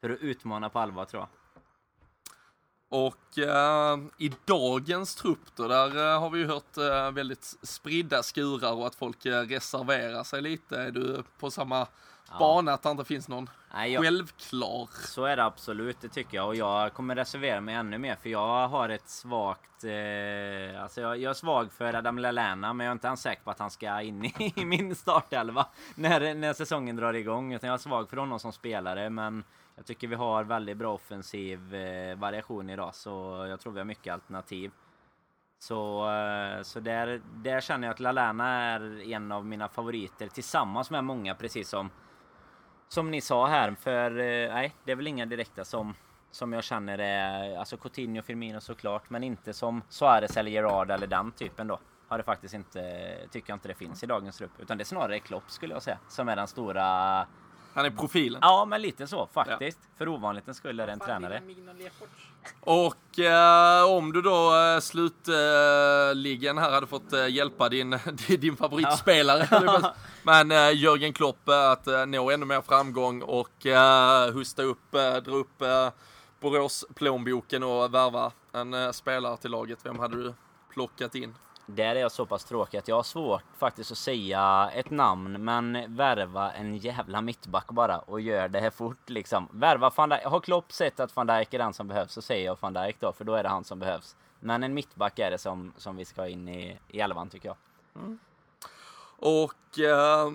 för 0.00 0.10
att 0.10 0.20
utmana 0.20 0.68
på 0.68 0.78
allvar 0.78 1.04
tror 1.04 1.22
jag. 1.22 1.28
Och 2.88 3.38
eh, 3.38 3.98
i 4.18 4.32
dagens 4.44 5.14
trupp 5.14 5.56
då, 5.56 5.68
där 5.68 5.96
eh, 5.96 6.20
har 6.20 6.30
vi 6.30 6.38
ju 6.38 6.46
hört 6.46 6.76
eh, 6.76 7.10
väldigt 7.10 7.44
spridda 7.62 8.22
skurar 8.22 8.72
och 8.72 8.86
att 8.86 8.94
folk 8.94 9.26
reserverar 9.26 10.24
sig 10.24 10.42
lite. 10.42 10.76
Är 10.76 10.90
du 10.90 11.22
på 11.38 11.50
samma 11.50 11.86
bana 12.38 12.72
att 12.72 12.82
det 12.82 12.90
inte 12.90 13.04
finns 13.04 13.28
någon 13.28 13.50
Nej, 13.74 13.92
jag, 13.92 14.04
självklar? 14.04 14.88
så 15.06 15.24
är 15.24 15.36
det 15.36 15.44
absolut, 15.44 16.00
det 16.00 16.08
tycker 16.08 16.36
jag. 16.36 16.46
Och 16.46 16.56
jag 16.56 16.92
kommer 16.92 17.14
reservera 17.14 17.60
mig 17.60 17.74
ännu 17.74 17.98
mer, 17.98 18.16
för 18.16 18.28
jag 18.28 18.68
har 18.68 18.88
ett 18.88 19.08
svagt... 19.08 19.84
Eh, 19.84 20.82
alltså 20.82 21.00
jag, 21.00 21.18
jag 21.18 21.30
är 21.30 21.34
svag 21.34 21.72
för 21.72 21.94
Adam 21.94 22.18
Lallana, 22.18 22.72
men 22.72 22.84
jag 22.84 22.90
är 22.90 22.92
inte 22.92 23.06
ens 23.06 23.22
säker 23.22 23.42
på 23.42 23.50
att 23.50 23.58
han 23.58 23.70
ska 23.70 24.00
in 24.00 24.24
i, 24.24 24.52
i 24.56 24.64
min 24.64 24.94
startelva 24.94 25.66
när, 25.94 26.34
när 26.34 26.52
säsongen 26.52 26.96
drar 26.96 27.14
igång. 27.14 27.52
Utan 27.52 27.68
jag 27.68 27.74
är 27.74 27.78
svag 27.78 28.10
för 28.10 28.16
honom 28.16 28.38
som 28.38 28.52
spelare, 28.52 29.10
men 29.10 29.44
jag 29.76 29.86
tycker 29.86 30.08
vi 30.08 30.14
har 30.14 30.44
väldigt 30.44 30.76
bra 30.76 30.94
offensiv 30.94 31.74
eh, 31.74 32.16
variation 32.16 32.70
idag, 32.70 32.94
så 32.94 33.46
jag 33.48 33.60
tror 33.60 33.72
vi 33.72 33.80
har 33.80 33.84
mycket 33.84 34.12
alternativ. 34.12 34.70
Så, 35.58 36.10
eh, 36.10 36.62
så 36.62 36.80
där, 36.80 37.20
där 37.34 37.60
känner 37.60 37.86
jag 37.86 37.94
att 37.94 38.00
Lallana 38.00 38.48
är 38.48 39.12
en 39.12 39.32
av 39.32 39.46
mina 39.46 39.68
favoriter 39.68 40.28
tillsammans 40.28 40.90
med 40.90 41.04
många, 41.04 41.34
precis 41.34 41.68
som 41.68 41.90
som 42.92 43.10
ni 43.10 43.20
sa 43.20 43.46
här, 43.46 43.74
för 43.80 44.10
eh, 44.10 44.54
nej, 44.54 44.74
det 44.84 44.92
är 44.92 44.96
väl 44.96 45.06
inga 45.06 45.26
direkta 45.26 45.64
som 45.64 45.94
som 46.30 46.52
jag 46.52 46.64
känner 46.64 46.98
är, 46.98 47.58
alltså 47.58 47.76
Coutinho 47.76 48.18
och 48.18 48.24
Firmino 48.24 48.60
såklart, 48.60 49.10
men 49.10 49.24
inte 49.24 49.52
som 49.52 49.82
Suarez 49.88 50.36
eller 50.36 50.50
Gerard 50.50 50.90
eller 50.90 51.06
den 51.06 51.32
typen 51.32 51.66
då. 51.66 51.78
Har 52.08 52.18
det 52.18 52.24
faktiskt 52.24 52.54
inte, 52.54 52.80
tycker 53.30 53.50
jag 53.50 53.56
inte 53.56 53.68
det 53.68 53.74
finns 53.74 54.02
i 54.02 54.06
dagens 54.06 54.36
trupp, 54.36 54.50
utan 54.58 54.78
det 54.78 54.82
är 54.82 54.84
snarare 54.84 55.18
Klopp 55.18 55.50
skulle 55.50 55.74
jag 55.74 55.82
säga, 55.82 55.98
som 56.08 56.28
är 56.28 56.36
den 56.36 56.48
stora, 56.48 57.26
han 57.74 57.84
är 57.84 57.90
profilen. 57.90 58.38
ja 58.42 58.64
men 58.64 58.82
lite 58.82 59.06
så 59.06 59.26
faktiskt. 59.34 59.78
För 59.98 60.08
ovanlighetens 60.08 60.56
skull 60.56 60.80
är 60.80 60.86
det 60.86 60.92
en 60.92 61.00
tränare. 61.00 61.42
Och 62.60 63.18
eh, 63.18 63.84
om 63.90 64.12
du 64.12 64.22
då 64.22 64.54
eh, 64.56 64.80
slutligen 64.80 66.58
här 66.58 66.70
hade 66.70 66.86
fått 66.86 67.12
eh, 67.12 67.26
hjälpa 67.28 67.68
din, 67.68 67.98
din 68.28 68.56
favoritspelare, 68.56 69.92
men 70.22 70.50
eh, 70.50 70.72
Jörgen 70.76 71.12
Klopp 71.12 71.48
eh, 71.48 71.70
att 71.70 71.86
eh, 71.86 72.06
nå 72.06 72.30
ännu 72.30 72.46
mer 72.46 72.60
framgång 72.60 73.22
och 73.22 73.66
eh, 73.66 74.32
husta 74.32 74.62
upp, 74.62 74.94
eh, 74.94 75.16
dra 75.16 75.34
upp 75.34 75.62
eh, 75.62 75.88
Borås-plånboken 76.40 77.62
och 77.62 77.94
värva 77.94 78.32
en 78.52 78.74
eh, 78.74 78.90
spelare 78.90 79.36
till 79.36 79.50
laget. 79.50 79.78
Vem 79.82 79.98
hade 79.98 80.16
du 80.22 80.34
plockat 80.72 81.14
in? 81.14 81.34
Där 81.66 81.96
är 81.96 82.00
jag 82.00 82.12
så 82.12 82.26
pass 82.26 82.44
tråkig 82.44 82.78
att 82.78 82.88
jag 82.88 82.96
har 82.96 83.02
svårt 83.02 83.42
faktiskt 83.58 83.92
att 83.92 83.98
säga 83.98 84.70
ett 84.74 84.90
namn, 84.90 85.44
men 85.44 85.96
värva 85.96 86.52
en 86.52 86.76
jävla 86.76 87.20
mittback 87.20 87.66
bara 87.66 87.98
och 87.98 88.20
gör 88.20 88.48
det 88.48 88.60
här 88.60 88.70
fort 88.70 89.10
liksom. 89.10 89.48
Värva 89.52 89.90
van 89.96 90.08
Dijk. 90.08 90.24
Har 90.24 90.40
Klopp 90.40 90.72
sett 90.72 91.00
att 91.00 91.16
van 91.16 91.26
Dijk 91.26 91.54
är 91.54 91.58
den 91.58 91.72
som 91.72 91.88
behövs 91.88 92.12
så 92.12 92.22
säger 92.22 92.46
jag 92.46 92.58
van 92.60 92.72
Dijk 92.72 92.96
då, 93.00 93.12
för 93.12 93.24
då 93.24 93.34
är 93.34 93.42
det 93.42 93.48
han 93.48 93.64
som 93.64 93.78
behövs. 93.78 94.16
Men 94.40 94.62
en 94.62 94.74
mittback 94.74 95.18
är 95.18 95.30
det 95.30 95.38
som, 95.38 95.72
som 95.76 95.96
vi 95.96 96.04
ska 96.04 96.20
ha 96.20 96.28
in 96.28 96.48
i, 96.48 96.78
i 96.88 97.00
elvan 97.00 97.30
tycker 97.30 97.48
jag. 97.48 97.56
Mm. 97.96 98.18
Och 99.16 99.78
eh, 99.78 100.30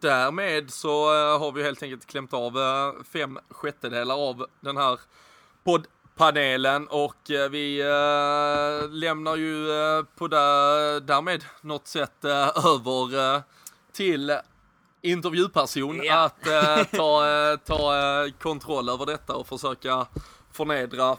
därmed 0.00 0.70
så 0.70 1.14
eh, 1.14 1.38
har 1.40 1.52
vi 1.52 1.62
helt 1.62 1.82
enkelt 1.82 2.06
klämt 2.06 2.34
av 2.34 2.58
eh, 2.58 3.02
fem 3.12 3.38
sjättedelar 3.50 4.28
av 4.28 4.46
den 4.60 4.76
här 4.76 5.00
poddpanelen 6.18 6.86
och 6.88 7.30
eh, 7.30 7.48
vi 7.48 7.80
eh, 7.80 8.90
lämnar 8.90 9.36
ju 9.36 9.70
eh, 9.70 10.04
på 10.16 10.28
där, 10.28 11.00
därmed 11.00 11.44
något 11.60 11.86
sätt 11.86 12.24
eh, 12.24 12.30
över 12.66 13.42
till 13.92 14.36
intervjuperson 15.02 16.00
Ja. 16.04 16.24
att 16.24 16.42
ta, 16.92 17.24
ta 17.66 17.92
kontroll 18.42 18.88
över 18.88 19.06
detta 19.06 19.34
och 19.34 19.46
försöka 19.48 20.06
förnedra 20.52 21.16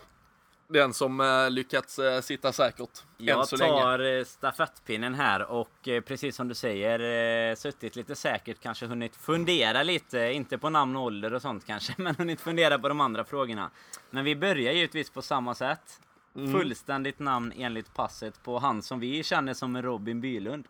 den 0.69 0.93
som 0.93 1.19
eh, 1.19 1.49
lyckats 1.49 1.99
eh, 1.99 2.21
sitta 2.21 2.53
säkert 2.53 3.03
än 3.19 3.25
Jag 3.25 3.47
så 3.47 3.55
länge. 3.55 3.81
tar 3.81 4.17
eh, 4.17 4.23
stafettpinnen 4.23 5.13
här 5.15 5.51
och 5.51 5.69
precis 6.05 6.35
som 6.35 6.47
du 6.47 6.55
säger, 6.55 7.55
suttit 7.55 7.95
lite 7.95 8.15
säkert, 8.15 8.57
kanske 8.61 8.85
hunnit 8.85 9.15
fundera 9.15 9.83
lite, 9.83 10.19
inte 10.19 10.57
på 10.57 10.69
namn 10.69 10.95
och 10.95 11.03
ålder 11.03 11.33
och 11.33 11.41
sånt 11.41 11.65
kanske, 11.65 11.93
men 11.97 12.15
hunnit 12.15 12.41
fundera 12.41 12.79
på 12.79 12.89
de 12.89 13.01
andra 13.01 13.23
frågorna. 13.23 13.69
Men 14.09 14.25
vi 14.25 14.35
börjar 14.35 14.73
givetvis 14.73 15.09
på 15.09 15.21
samma 15.21 15.55
sätt. 15.55 15.99
fullständigt 16.33 17.19
namn 17.19 17.53
enligt 17.55 17.93
passet 17.93 18.43
på 18.43 18.59
han 18.59 18.81
som 18.81 18.99
vi 18.99 19.23
känner 19.23 19.53
som 19.53 19.81
Robin 19.81 20.21
Bylund. 20.21 20.67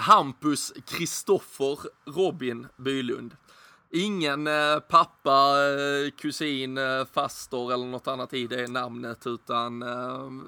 Hampus 0.00 0.72
Kristoffer 0.86 1.78
Robin 2.06 2.66
Bylund. 2.76 3.36
Ingen 3.96 4.46
eh, 4.46 4.78
pappa, 4.88 5.56
eh, 5.70 6.10
kusin, 6.10 6.78
eh, 6.78 7.04
faster 7.14 7.72
eller 7.72 7.86
något 7.86 8.08
annat 8.08 8.34
i 8.34 8.46
det 8.46 8.70
namnet 8.70 9.26
utan 9.26 9.84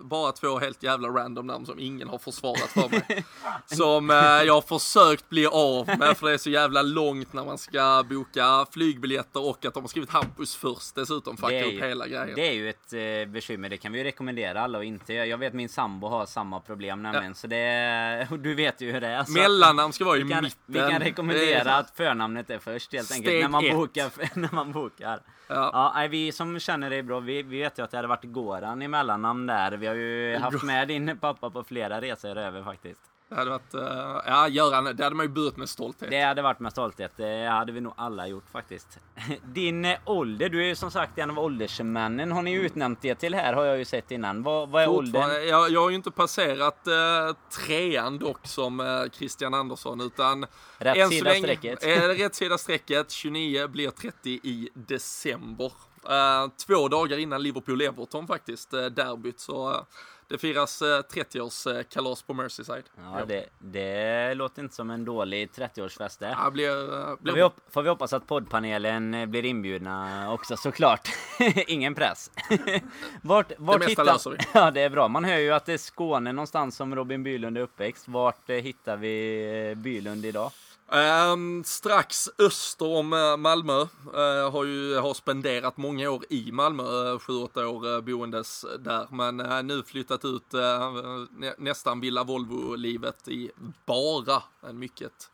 bara 0.03 0.33
två 0.33 0.59
helt 0.59 0.83
jävla 0.83 1.09
random 1.09 1.47
namn 1.47 1.67
som 1.67 1.79
ingen 1.79 2.09
har 2.09 2.19
försvarat 2.19 2.71
för 2.71 2.89
mig. 2.89 3.25
som 3.67 4.09
jag 4.47 4.55
har 4.55 4.79
försökt 4.79 5.29
bli 5.29 5.47
av 5.47 5.87
med 5.99 6.17
för 6.17 6.27
det 6.27 6.33
är 6.33 6.39
så 6.39 6.51
jävla 6.51 6.83
långt 6.83 7.33
när 7.33 7.45
man 7.45 7.59
ska 7.59 8.05
boka 8.11 8.67
flygbiljetter 8.73 9.49
och 9.49 9.65
att 9.65 9.75
de 9.75 9.83
har 9.83 9.89
skrivit 9.89 10.11
Hampus 10.11 10.57
först 10.57 10.95
dessutom 10.95 11.37
fuckar 11.37 11.65
upp 11.65 11.83
hela 11.83 12.07
grejen. 12.07 12.35
det 12.37 12.49
är 12.49 12.53
ju 12.53 12.71
ett 12.71 12.93
eh, 12.93 13.33
bekymmer, 13.33 13.69
det 13.69 13.77
kan 13.77 13.93
vi 13.93 13.99
ju 13.99 14.05
rekommendera 14.05 14.61
alla 14.61 14.79
och 14.79 14.85
inte. 14.85 15.13
Jag 15.13 15.39
vet 15.39 15.53
min 15.53 15.69
sambo 15.69 16.09
har 16.09 16.27
samma 16.27 16.61
problem 16.61 17.03
nämligen, 17.03 17.35
så 17.35 17.47
det 17.47 18.29
du 18.41 18.55
vet 18.55 18.81
ju 18.81 18.93
hur 18.93 19.01
det 19.01 19.09
är. 19.09 19.25
Så 19.25 19.33
Mellannamn 19.33 19.93
ska 19.93 20.05
vara 20.05 20.17
i 20.17 20.23
vi, 20.23 20.31
kan, 20.31 20.45
mitten. 20.45 20.63
vi 20.67 20.79
kan 20.79 20.91
är 20.91 21.01
rekommendera 21.01 21.77
att 21.77 21.97
förnamnet 21.97 22.51
är 22.51 22.59
först 22.59 22.93
helt 22.93 23.13
enkelt 23.13 23.36
Steg 23.37 23.43
när 23.43 23.49
man, 23.49 23.65
ett. 23.65 23.75
bokar, 23.75 24.11
när 24.39 24.55
man 24.55 24.73
bokar. 24.73 25.21
Ja. 25.49 25.71
Ja, 25.73 25.93
nej, 25.95 26.09
vi 26.09 26.33
som 26.33 26.61
känner 26.61 26.91
dig 26.91 27.03
bra, 27.03 27.21
vi, 27.21 27.43
vi 27.43 27.59
vet 27.59 27.79
ju 27.79 27.83
att 27.83 27.91
det 27.91 27.99
hade 27.99 28.09
varit 28.09 28.25
Goran 28.25 28.83
i 28.83 28.89
mellannamn 28.89 29.47
där. 29.47 29.73
Vi 29.73 29.87
har 29.87 29.95
ju 29.95 30.37
haft 30.41 30.63
med 30.63 30.89
din 30.89 31.19
pappa 31.19 31.51
på 31.51 31.65
flera 31.65 32.01
resor 32.01 32.37
över 32.39 32.63
faktiskt. 32.63 33.01
Det 33.29 33.35
hade 33.35 33.51
varit, 33.51 33.75
eh, 33.75 34.21
ja 34.27 34.49
Göran, 34.49 34.85
det 34.85 35.05
hade 35.05 35.17
man 35.17 35.27
ju 35.27 35.33
burit 35.33 35.57
med 35.57 35.69
stolthet. 35.69 36.11
Det 36.11 36.23
hade 36.23 36.43
varit 36.43 36.61
med 36.61 36.73
stolthet. 36.73 37.13
Det 37.17 37.47
hade 37.49 37.73
vi 37.73 37.81
nog 37.81 37.93
alla 37.97 38.27
gjort 38.29 38.51
faktiskt. 38.53 38.99
Din 39.45 39.85
eh, 39.85 39.99
ålder, 40.05 40.49
du 40.49 40.63
är 40.63 40.67
ju 40.67 40.75
som 40.77 40.91
sagt 40.91 41.19
en 41.19 41.31
av 41.31 41.39
åldersmännen. 41.39 42.33
Har 42.33 42.43
ni 42.43 42.53
utnämnt 42.53 43.03
det 43.03 43.15
till 43.15 43.35
här 43.35 43.53
har 43.53 43.65
jag 43.65 43.79
ju 43.79 43.85
sett 43.85 44.11
innan. 44.11 44.43
Vad, 44.43 44.69
vad 44.69 44.83
är 44.83 44.89
åldern? 44.89 45.49
Jag, 45.49 45.71
jag 45.71 45.81
har 45.81 45.91
ju 45.91 45.97
inte 45.97 46.11
passerat 46.11 46.87
eh, 46.87 47.37
trean 47.67 48.19
dock 48.19 48.47
som 48.47 48.81
eh, 48.81 48.87
Christian 49.13 49.55
Andersson 49.55 50.01
utan 50.01 50.47
Rätt 50.79 50.97
än 50.97 51.09
sida 51.09 51.31
länge- 51.31 51.43
strecket. 51.43 51.85
Eh, 51.85 52.09
rätt 52.19 52.35
sida 52.35 52.59
strecket, 52.59 53.11
29 53.11 53.69
blir 53.69 53.91
30 53.91 54.31
i 54.31 54.69
december. 54.75 55.73
Eh, 56.09 56.51
två 56.67 56.89
dagar 56.89 57.19
innan 57.19 57.41
Liverpool-Everton 57.43 58.27
faktiskt, 58.27 58.73
eh, 58.73 58.85
derbyt. 58.85 59.41
Så 59.41 59.71
eh, 59.71 59.81
det 60.29 60.39
firas 60.39 60.83
eh, 60.83 60.87
30-årskalas 60.87 62.27
på 62.27 62.35
Merseyside. 62.35 62.83
Ja, 62.97 63.25
det, 63.29 63.45
det 63.59 64.35
låter 64.35 64.63
inte 64.63 64.75
som 64.75 64.91
en 64.91 65.05
dålig 65.05 65.49
30-årsfest 65.51 66.21
det. 66.21 66.29
Ja, 66.39 66.45
det 66.45 66.51
blir, 66.51 66.69
eh, 67.01 67.07
Får 67.07 67.17
blir 67.23 67.35
vi, 67.35 67.41
hop- 67.43 67.61
får 67.71 67.83
vi 67.83 67.89
hoppas 67.89 68.13
att 68.13 68.27
poddpanelen 68.27 69.15
eh, 69.15 69.27
blir 69.27 69.45
inbjudna 69.45 70.27
också 70.33 70.57
såklart. 70.57 71.09
Ingen 71.67 71.95
press. 71.95 72.31
vart 73.23 73.53
vart 73.59 73.79
mesta 73.79 73.91
hittar... 73.91 74.05
löser 74.05 74.31
vi. 74.31 74.37
Ja, 74.55 74.71
det 74.71 74.81
är 74.81 74.91
bra. 74.91 75.09
Man 75.09 75.25
hör 75.25 75.39
ju 75.39 75.51
att 75.53 75.67
det 75.67 75.73
är 75.73 75.79
Skåne 75.79 76.33
någonstans 76.33 76.77
som 76.77 76.95
Robin 76.95 77.23
Bylund 77.23 77.59
är 77.59 77.63
uppväxt. 77.63 78.09
Vart 78.09 78.51
eh, 78.51 78.57
hittar 78.57 78.97
vi 78.97 79.69
eh, 79.71 79.75
Bylund 79.83 80.25
idag? 80.27 80.51
Ehm, 80.93 81.65
strax 81.65 82.29
öster 82.39 82.87
om 82.87 83.13
eh, 83.13 83.37
Malmö. 83.37 83.81
Eh, 84.15 84.51
har 84.53 84.65
ju 84.65 84.97
har 84.97 85.15
spenderat 85.15 85.77
många 85.77 86.11
år 86.11 86.25
i 86.29 86.53
Malmö, 86.53 86.83
uh, 87.13 87.19
sju, 87.19 87.33
åtta 87.33 87.69
år 87.69 87.87
uh, 87.87 88.01
boendes 88.01 88.65
där. 88.79 89.07
Men 89.11 89.41
eh, 89.41 89.63
nu 89.63 89.83
flyttat 89.83 90.25
ut 90.25 90.55
eh, 90.55 90.93
nä, 91.31 91.55
nästan 91.59 92.01
Villa 92.01 92.25
Volvo-livet 92.25 93.29
i 93.29 93.51
bara 93.87 94.43
en 94.69 94.79
mycket 94.79 95.31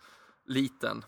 liten 0.46 1.04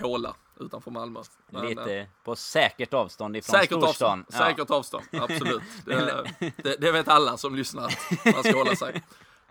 håla 0.00 0.34
utanför 0.60 0.90
Malmö. 0.90 1.20
Men, 1.50 1.62
eh, 1.62 1.68
Lite 1.68 2.06
på 2.24 2.36
säkert 2.36 2.94
avstånd 2.94 3.36
ifrån 3.36 3.52
Säkert 3.60 3.78
storstan. 3.78 4.20
avstånd, 4.20 4.46
säkert 4.46 4.70
avstånd, 4.70 5.04
absolut. 5.12 5.62
Det, 5.84 6.24
det, 6.62 6.76
det 6.80 6.92
vet 6.92 7.08
alla 7.08 7.36
som 7.36 7.54
lyssnar, 7.54 7.84
att 7.84 8.34
man 8.34 8.42
ska 8.42 8.56
hålla 8.56 8.76
sig 8.76 9.02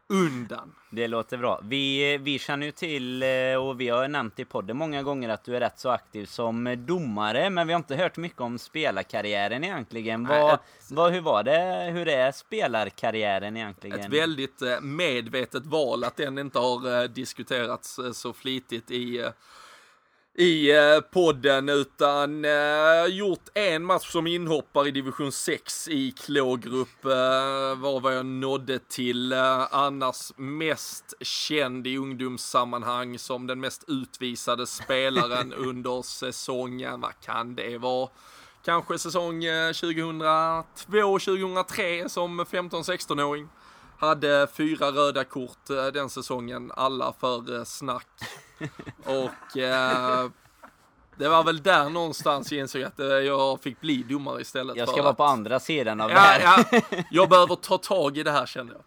undan. 0.10 0.76
Det 0.92 1.08
låter 1.08 1.38
bra. 1.38 1.60
Vi, 1.64 2.18
vi 2.18 2.40
känner 2.40 2.66
ju 2.66 2.72
till 2.72 3.24
eh, 3.24 3.56
och 3.56 3.82
vi 3.82 3.90
har 3.90 4.08
nämnt 4.08 4.40
i 4.40 4.46
podden 4.46 4.78
många 4.78 5.04
gånger 5.04 5.30
att 5.30 5.44
du 5.44 5.56
är 5.56 5.60
rätt 5.60 5.80
så 5.80 5.90
aktiv 5.90 6.26
som 6.26 6.76
domare, 6.86 7.50
men 7.50 7.68
vi 7.68 7.74
har 7.74 7.78
inte 7.78 7.96
hört 7.96 8.18
mycket 8.18 8.42
om 8.42 8.60
spelarkarriären 8.60 9.64
egentligen. 9.64 10.24
Nej, 10.24 10.42
Vad, 10.42 10.54
ett- 10.54 10.60
vad, 10.92 11.12
hur 11.12 11.22
var 11.22 11.44
det? 11.44 11.92
Hur 11.94 12.08
är 12.08 12.32
spelarkarriären 12.32 13.58
egentligen? 13.58 14.00
Ett 14.00 14.10
väldigt 14.10 14.62
eh, 14.62 14.82
medvetet 14.82 15.66
val 15.66 16.04
att 16.04 16.16
den 16.18 16.38
inte 16.38 16.60
har 16.60 17.02
eh, 17.02 17.10
diskuterats 17.10 18.00
så 18.14 18.34
flitigt 18.34 18.92
i, 18.92 19.26
i 20.36 20.72
eh, 20.72 21.00
podden 21.00 21.70
utan 21.70 22.46
eh, 22.46 23.06
gjort 23.10 23.50
en 23.54 23.86
match 23.86 24.12
som 24.12 24.28
inhoppare 24.28 24.88
i 24.88 24.92
division 24.92 25.32
6 25.32 25.88
i 25.88 26.12
klågrupp 26.12 27.06
eh, 27.06 27.76
var 27.76 28.00
vad 28.00 28.18
jag 28.18 28.26
nådde 28.26 28.80
till. 28.80 29.32
Eh, 29.32 29.74
annars 29.74 30.32
mest 30.36 31.14
känd 31.22 31.88
i 31.88 31.98
ungdomssammanhang 31.98 33.20
som 33.20 33.48
den 33.48 33.60
mest 33.60 33.84
utvisade 33.88 34.68
spelaren 34.68 35.54
under 35.58 36.02
säsongen. 36.02 37.02
Vad 37.02 37.20
kan 37.20 37.56
det 37.56 37.78
vara? 37.78 38.10
Kanske 38.66 39.00
säsong 39.00 39.44
eh, 39.44 39.70
2002-2003 39.70 42.08
som 42.08 42.42
15-16-åring. 42.42 43.48
Hade 43.98 44.48
fyra 44.54 44.92
röda 44.92 45.24
kort 45.24 45.70
eh, 45.70 45.86
den 45.86 46.10
säsongen, 46.10 46.72
alla 46.76 47.14
för 47.20 47.58
eh, 47.58 47.64
snack. 47.64 48.08
Och 49.06 49.58
eh, 49.58 50.30
det 51.18 51.30
var 51.30 51.44
väl 51.44 51.64
där 51.64 51.90
någonstans 51.90 52.52
jag 52.52 52.60
insåg 52.62 52.84
att 52.84 53.00
eh, 53.00 53.06
jag 53.08 53.62
fick 53.62 53.82
bli 53.82 54.04
domare 54.04 54.42
istället. 54.42 54.76
Jag 54.78 54.90
ska 54.90 54.98
vara 55.02 55.12
att- 55.12 55.18
på 55.18 55.24
andra 55.24 55.60
sidan 55.60 56.02
av 56.02 56.10
det 56.10 56.16
Ja, 56.16 56.20
här. 56.22 56.66
ja, 56.72 56.82
jag 57.12 57.30
behöver 57.30 57.56
ta 57.56 57.78
tag 57.78 58.18
i 58.18 58.24
det 58.24 58.32
här 58.32 58.46
kände 58.46 58.74
jag. 58.74 58.82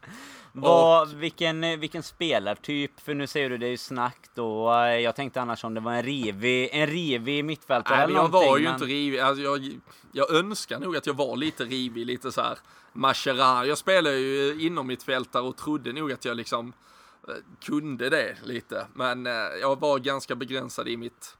Vad, 0.52 1.12
vilken, 1.14 1.64
eh, 1.64 1.76
vilken 1.78 2.02
spelartyp? 2.02 3.00
För 3.00 3.14
nu 3.14 3.26
säger 3.26 3.50
du 3.50 3.58
det 3.58 3.66
är 3.66 3.70
ju 3.70 3.76
snack 3.76 4.18
då. 4.34 4.72
Eh, 4.74 4.78
Jag 4.78 5.16
tänkte 5.16 5.40
annars 5.40 5.64
om 5.64 5.74
det 5.74 5.80
var 5.80 5.92
en 5.92 6.02
rivig, 6.02 6.68
en 6.72 6.86
rivig 6.86 7.44
mittfältare 7.44 7.96
eller 7.96 8.06
men 8.06 8.14
jag 8.16 8.30
någonting, 8.30 8.50
var 8.50 8.58
ju 8.58 8.64
men- 8.64 8.72
inte 8.74 8.84
rivig. 8.84 9.18
Alltså, 9.20 9.42
jag, 9.42 9.80
jag 10.12 10.30
önskar 10.34 10.78
nog 10.78 10.96
att 10.96 11.06
jag 11.06 11.14
var 11.14 11.36
lite 11.36 11.64
rivig, 11.64 12.06
lite 12.06 12.32
så 12.32 12.40
här 12.40 12.58
Mascherano. 12.92 13.64
Jag 13.66 13.78
spelade 13.78 14.16
ju 14.18 14.66
inom 14.66 14.86
mitt 14.86 15.02
fältare 15.02 15.42
och 15.42 15.56
trodde 15.56 15.92
nog 15.92 16.12
att 16.12 16.24
jag 16.24 16.36
liksom 16.36 16.72
kunde 17.64 18.10
det 18.10 18.36
lite. 18.44 18.86
Men 18.94 19.26
eh, 19.26 19.32
jag 19.60 19.80
var 19.80 19.98
ganska 19.98 20.34
begränsad 20.34 20.88
i 20.88 20.96
mitt 20.96 21.36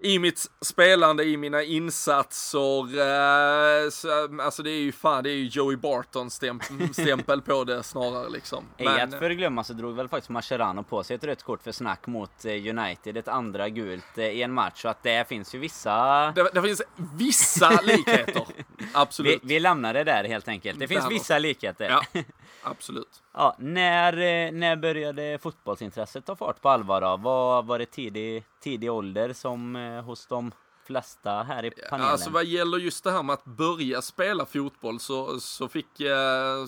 i 0.00 0.18
mitt 0.18 0.50
spelande, 0.60 1.24
i 1.24 1.36
mina 1.36 1.62
insatser. 1.62 2.82
Eh, 2.98 3.90
så, 3.90 4.40
alltså 4.42 4.62
det 4.62 4.70
är 4.70 4.80
ju 4.80 4.92
fan, 4.92 5.24
det 5.24 5.30
är 5.30 5.34
ju 5.34 5.46
Joey 5.46 5.76
Barton 5.76 6.28
stämp- 6.28 6.92
stämpel 6.92 7.42
på 7.42 7.64
det 7.64 7.82
snarare 7.82 8.28
liksom. 8.28 8.64
Ej 8.76 8.86
att 8.86 9.10
Men, 9.10 9.18
förglömma 9.18 9.64
så 9.64 9.72
drog 9.72 9.96
väl 9.96 10.08
faktiskt 10.08 10.30
Mascherano 10.30 10.82
på 10.82 11.04
sig 11.04 11.16
ett 11.16 11.24
rött 11.24 11.42
kort 11.42 11.62
för 11.62 11.72
snack 11.72 12.06
mot 12.06 12.44
eh, 12.44 12.52
United, 12.52 13.16
ett 13.16 13.28
andra 13.28 13.68
gult 13.68 14.18
eh, 14.18 14.24
i 14.24 14.42
en 14.42 14.52
match. 14.52 14.82
Så 14.82 14.88
att 14.88 15.02
det 15.02 15.28
finns 15.28 15.54
ju 15.54 15.58
vissa... 15.58 16.32
det, 16.32 16.50
det 16.54 16.62
finns 16.62 16.82
vissa 16.96 17.80
likheter. 17.82 18.46
Vi, 18.78 18.86
Absolut. 18.92 19.40
vi 19.42 19.60
lämnar 19.60 19.94
det 19.94 20.04
där 20.04 20.24
helt 20.24 20.48
enkelt. 20.48 20.80
Det 20.80 20.88
finns 20.88 21.10
vissa 21.10 21.38
likheter. 21.38 21.88
Ja, 21.90 22.22
absolut. 22.62 23.22
Ja, 23.38 23.56
när, 23.58 24.12
eh, 24.12 24.52
när 24.52 24.76
började 24.76 25.38
fotbollsintresset 25.42 26.26
ta 26.26 26.36
fart 26.36 26.62
på 26.62 26.68
allvar 26.68 27.00
då? 27.00 27.16
Vad 27.16 27.66
var 27.66 27.78
det 27.78 27.86
tidig, 27.86 28.44
tidig 28.60 28.92
ålder 28.92 29.32
som 29.32 29.76
eh, 29.76 30.02
hos 30.02 30.26
de 30.26 30.52
flesta 30.86 31.42
här 31.42 31.64
i 31.64 31.70
panelen? 31.90 32.12
Alltså 32.12 32.30
vad 32.30 32.44
gäller 32.44 32.78
just 32.78 33.04
det 33.04 33.10
här 33.10 33.22
med 33.22 33.34
att 33.34 33.44
börja 33.44 34.02
spela 34.02 34.46
fotboll 34.46 35.00
så, 35.00 35.40
så 35.40 35.68
fick 35.68 35.86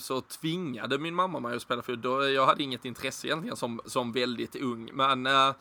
så 0.01 0.21
tvingade 0.21 0.99
min 0.99 1.15
mamma 1.15 1.41
mig 1.41 1.57
att 1.57 1.63
spela 1.63 1.83
fotboll. 1.83 2.33
Jag 2.33 2.47
hade 2.47 2.63
inget 2.63 2.85
intresse 2.85 3.27
egentligen 3.27 3.57
som, 3.57 3.81
som 3.87 4.13
väldigt 4.13 4.57
ung. 4.57 4.91
Men 4.93 5.27
eh, 5.27 5.53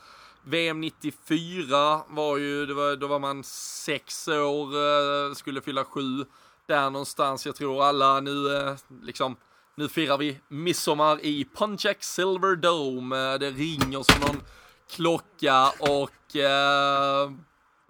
VM 0.44 0.81
94 0.81 2.02
var 2.07 2.38
ju, 2.38 2.73
var, 2.73 2.95
då 2.95 3.07
var 3.07 3.19
man 3.19 3.44
sex 3.44 4.27
år, 4.27 4.68
eh, 4.76 5.34
skulle 5.34 5.61
fylla 5.61 5.84
sju. 5.84 6.26
Där 6.65 6.90
någonstans, 6.90 7.45
jag 7.45 7.56
tror 7.56 7.84
alla 7.84 8.19
nu 8.19 8.57
eh, 8.57 8.76
liksom 9.02 9.36
nu 9.80 9.89
firar 9.89 10.18
vi 10.18 10.39
midsommar 10.47 11.26
i 11.26 11.45
Pontiac 11.45 11.97
Silver 11.99 12.56
Dome. 12.56 13.34
Eh, 13.34 13.39
det 13.39 13.51
ringer 13.51 14.03
som 14.03 14.22
någon 14.22 14.41
klocka 14.89 15.69
och 15.80 16.35
eh, 16.35 17.31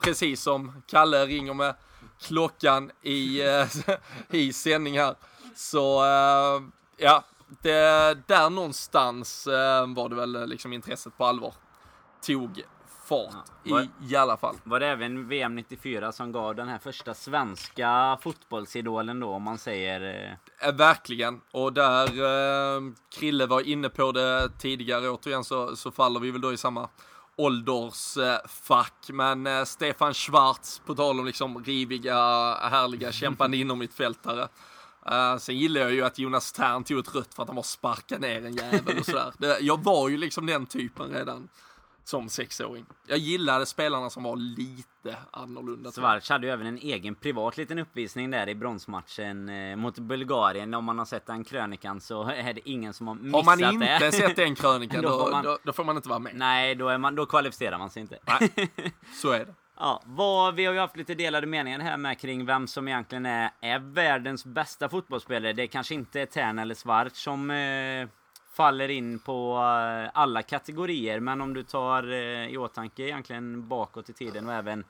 precis 0.01 0.41
som 0.41 0.81
Kalle 0.87 1.25
ringer 1.25 1.53
med 1.53 1.75
klockan 2.21 2.91
i, 3.01 3.41
eh, 3.41 3.67
i 4.29 4.53
sändning 4.53 4.99
här. 4.99 5.15
Så 5.55 6.03
eh, 6.03 6.61
ja, 6.97 7.23
det, 7.61 8.17
där 8.27 8.49
någonstans 8.49 9.47
eh, 9.47 9.93
var 9.93 10.09
det 10.09 10.15
väl 10.15 10.35
eh, 10.35 10.47
liksom 10.47 10.73
intresset 10.73 11.17
på 11.17 11.25
allvar 11.25 11.53
tog 12.25 12.63
fart 13.09 13.45
Ja. 13.63 13.81
i, 13.81 13.89
i 14.11 14.15
alla 14.15 14.37
fall. 14.37 14.55
Var 14.63 14.79
det 14.79 14.87
även 14.87 15.27
VM 15.27 15.55
94 15.55 16.11
som 16.11 16.31
gav 16.31 16.55
den 16.55 16.67
här 16.67 16.77
första 16.77 17.13
svenska 17.13 18.17
fotbollsidolen 18.21 19.19
då 19.19 19.29
om 19.29 19.43
man 19.43 19.57
säger... 19.57 20.25
eh, 20.61 20.67
Eh, 20.69 20.75
Verkligen. 20.75 21.41
Och 21.51 21.73
där 21.73 22.05
eh, 22.07 22.81
Krille 23.19 23.45
var 23.45 23.61
inne 23.67 23.89
på 23.89 24.11
det 24.11 24.49
tidigare, 24.59 25.09
återigen 25.09 25.43
så, 25.43 25.75
så 25.75 25.91
faller 25.91 26.19
vi 26.19 26.31
väl 26.31 26.41
då 26.41 26.53
i 26.53 26.57
samma 26.57 26.89
åldersfack. 27.35 28.93
Men 29.09 29.47
eh, 29.47 29.63
Stefan 29.63 30.13
Schwarz, 30.13 30.81
på 30.85 30.95
tal 30.95 31.19
om 31.19 31.25
liksom 31.25 31.63
riviga, 31.63 32.15
härliga, 32.55 33.11
kämpande 33.21 33.57
inom 33.57 33.79
mitt 33.79 33.93
fältare 33.93 34.47
Uh, 35.11 35.37
sen 35.37 35.57
gillar 35.57 35.81
jag 35.81 35.91
ju 35.93 36.03
att 36.05 36.19
Jonas 36.19 36.51
Tern 36.51 36.83
tog 36.83 36.99
ett 36.99 37.15
rött 37.15 37.33
för 37.33 37.43
att 37.43 37.49
han 37.49 37.55
var 37.55 37.63
sparka 37.63 38.17
ner 38.17 38.45
en 38.45 38.53
jävel 38.55 38.99
och 38.99 39.05
sådär. 39.05 39.33
Det, 39.37 39.59
jag 39.59 39.83
var 39.83 40.09
ju 40.09 40.17
liksom 40.17 40.45
den 40.45 40.65
typen 40.65 41.09
redan 41.13 41.49
som 42.03 42.29
sexåring. 42.29 42.85
Jag 43.07 43.17
gillade 43.17 43.65
spelarna 43.65 44.09
som 44.09 44.23
var 44.23 44.35
lite 44.35 45.17
annorlunda. 45.31 45.91
Svarts 45.91 46.29
hade 46.29 46.47
ju 46.47 46.53
även 46.53 46.67
en 46.67 46.77
egen 46.77 47.15
privat 47.15 47.57
liten 47.57 47.79
uppvisning 47.79 48.31
där 48.31 48.49
i 48.49 48.55
bronsmatchen 48.55 49.49
eh, 49.49 49.75
mot 49.75 49.99
Bulgarien. 49.99 50.73
Om 50.73 50.85
man 50.85 50.97
har 50.99 51.05
sett 51.05 51.25
den 51.25 51.43
krönikan 51.43 52.01
så 52.01 52.23
är 52.29 52.53
det 52.53 52.69
ingen 52.69 52.93
som 52.93 53.07
har 53.07 53.15
missat 53.15 53.33
Har 53.35 53.43
man 53.57 53.73
inte 53.73 53.99
det. 53.99 54.11
sett 54.11 54.35
den 54.35 54.55
krönikan 54.55 55.01
Då 55.03 55.09
då, 55.09 55.19
får 55.25 55.31
man- 55.31 55.43
då, 55.43 55.57
då 55.63 55.73
får 55.73 55.83
man 55.83 55.95
inte 55.95 56.09
vara 56.09 56.19
med. 56.19 56.35
Nej, 56.35 56.75
då, 56.75 56.87
är 56.89 56.97
man, 56.97 57.15
då 57.15 57.25
kvalificerar 57.25 57.77
man 57.77 57.89
sig 57.89 58.01
inte. 58.01 58.19
Så 59.21 59.31
är 59.31 59.39
det. 59.45 59.53
Ja, 59.81 60.01
vad, 60.05 60.55
vi 60.55 60.65
har 60.65 60.73
ju 60.73 60.79
haft 60.79 60.97
lite 60.97 61.15
delade 61.15 61.47
meningar 61.47 61.79
här 61.79 61.97
med 61.97 62.19
kring 62.19 62.45
vem 62.45 62.67
som 62.67 62.87
egentligen 62.87 63.25
är, 63.25 63.51
är 63.61 63.79
världens 63.79 64.45
bästa 64.45 64.89
fotbollsspelare. 64.89 65.53
Det 65.53 65.67
kanske 65.67 65.93
inte 65.93 66.21
är 66.21 66.25
Tern 66.25 66.59
eller 66.59 66.75
Svart 66.75 67.15
som 67.15 67.51
eh, 67.51 68.07
faller 68.59 68.89
in 68.89 69.19
på 69.19 69.55
eh, 69.57 70.11
alla 70.13 70.41
kategorier. 70.41 71.19
Men 71.19 71.41
om 71.41 71.53
du 71.53 71.63
tar 71.63 72.11
eh, 72.11 72.47
i 72.47 72.57
åtanke 72.57 73.03
egentligen 73.03 73.67
bakåt 73.67 74.09
i 74.09 74.13
tiden 74.13 74.47
och 74.47 74.53
även 74.53 74.83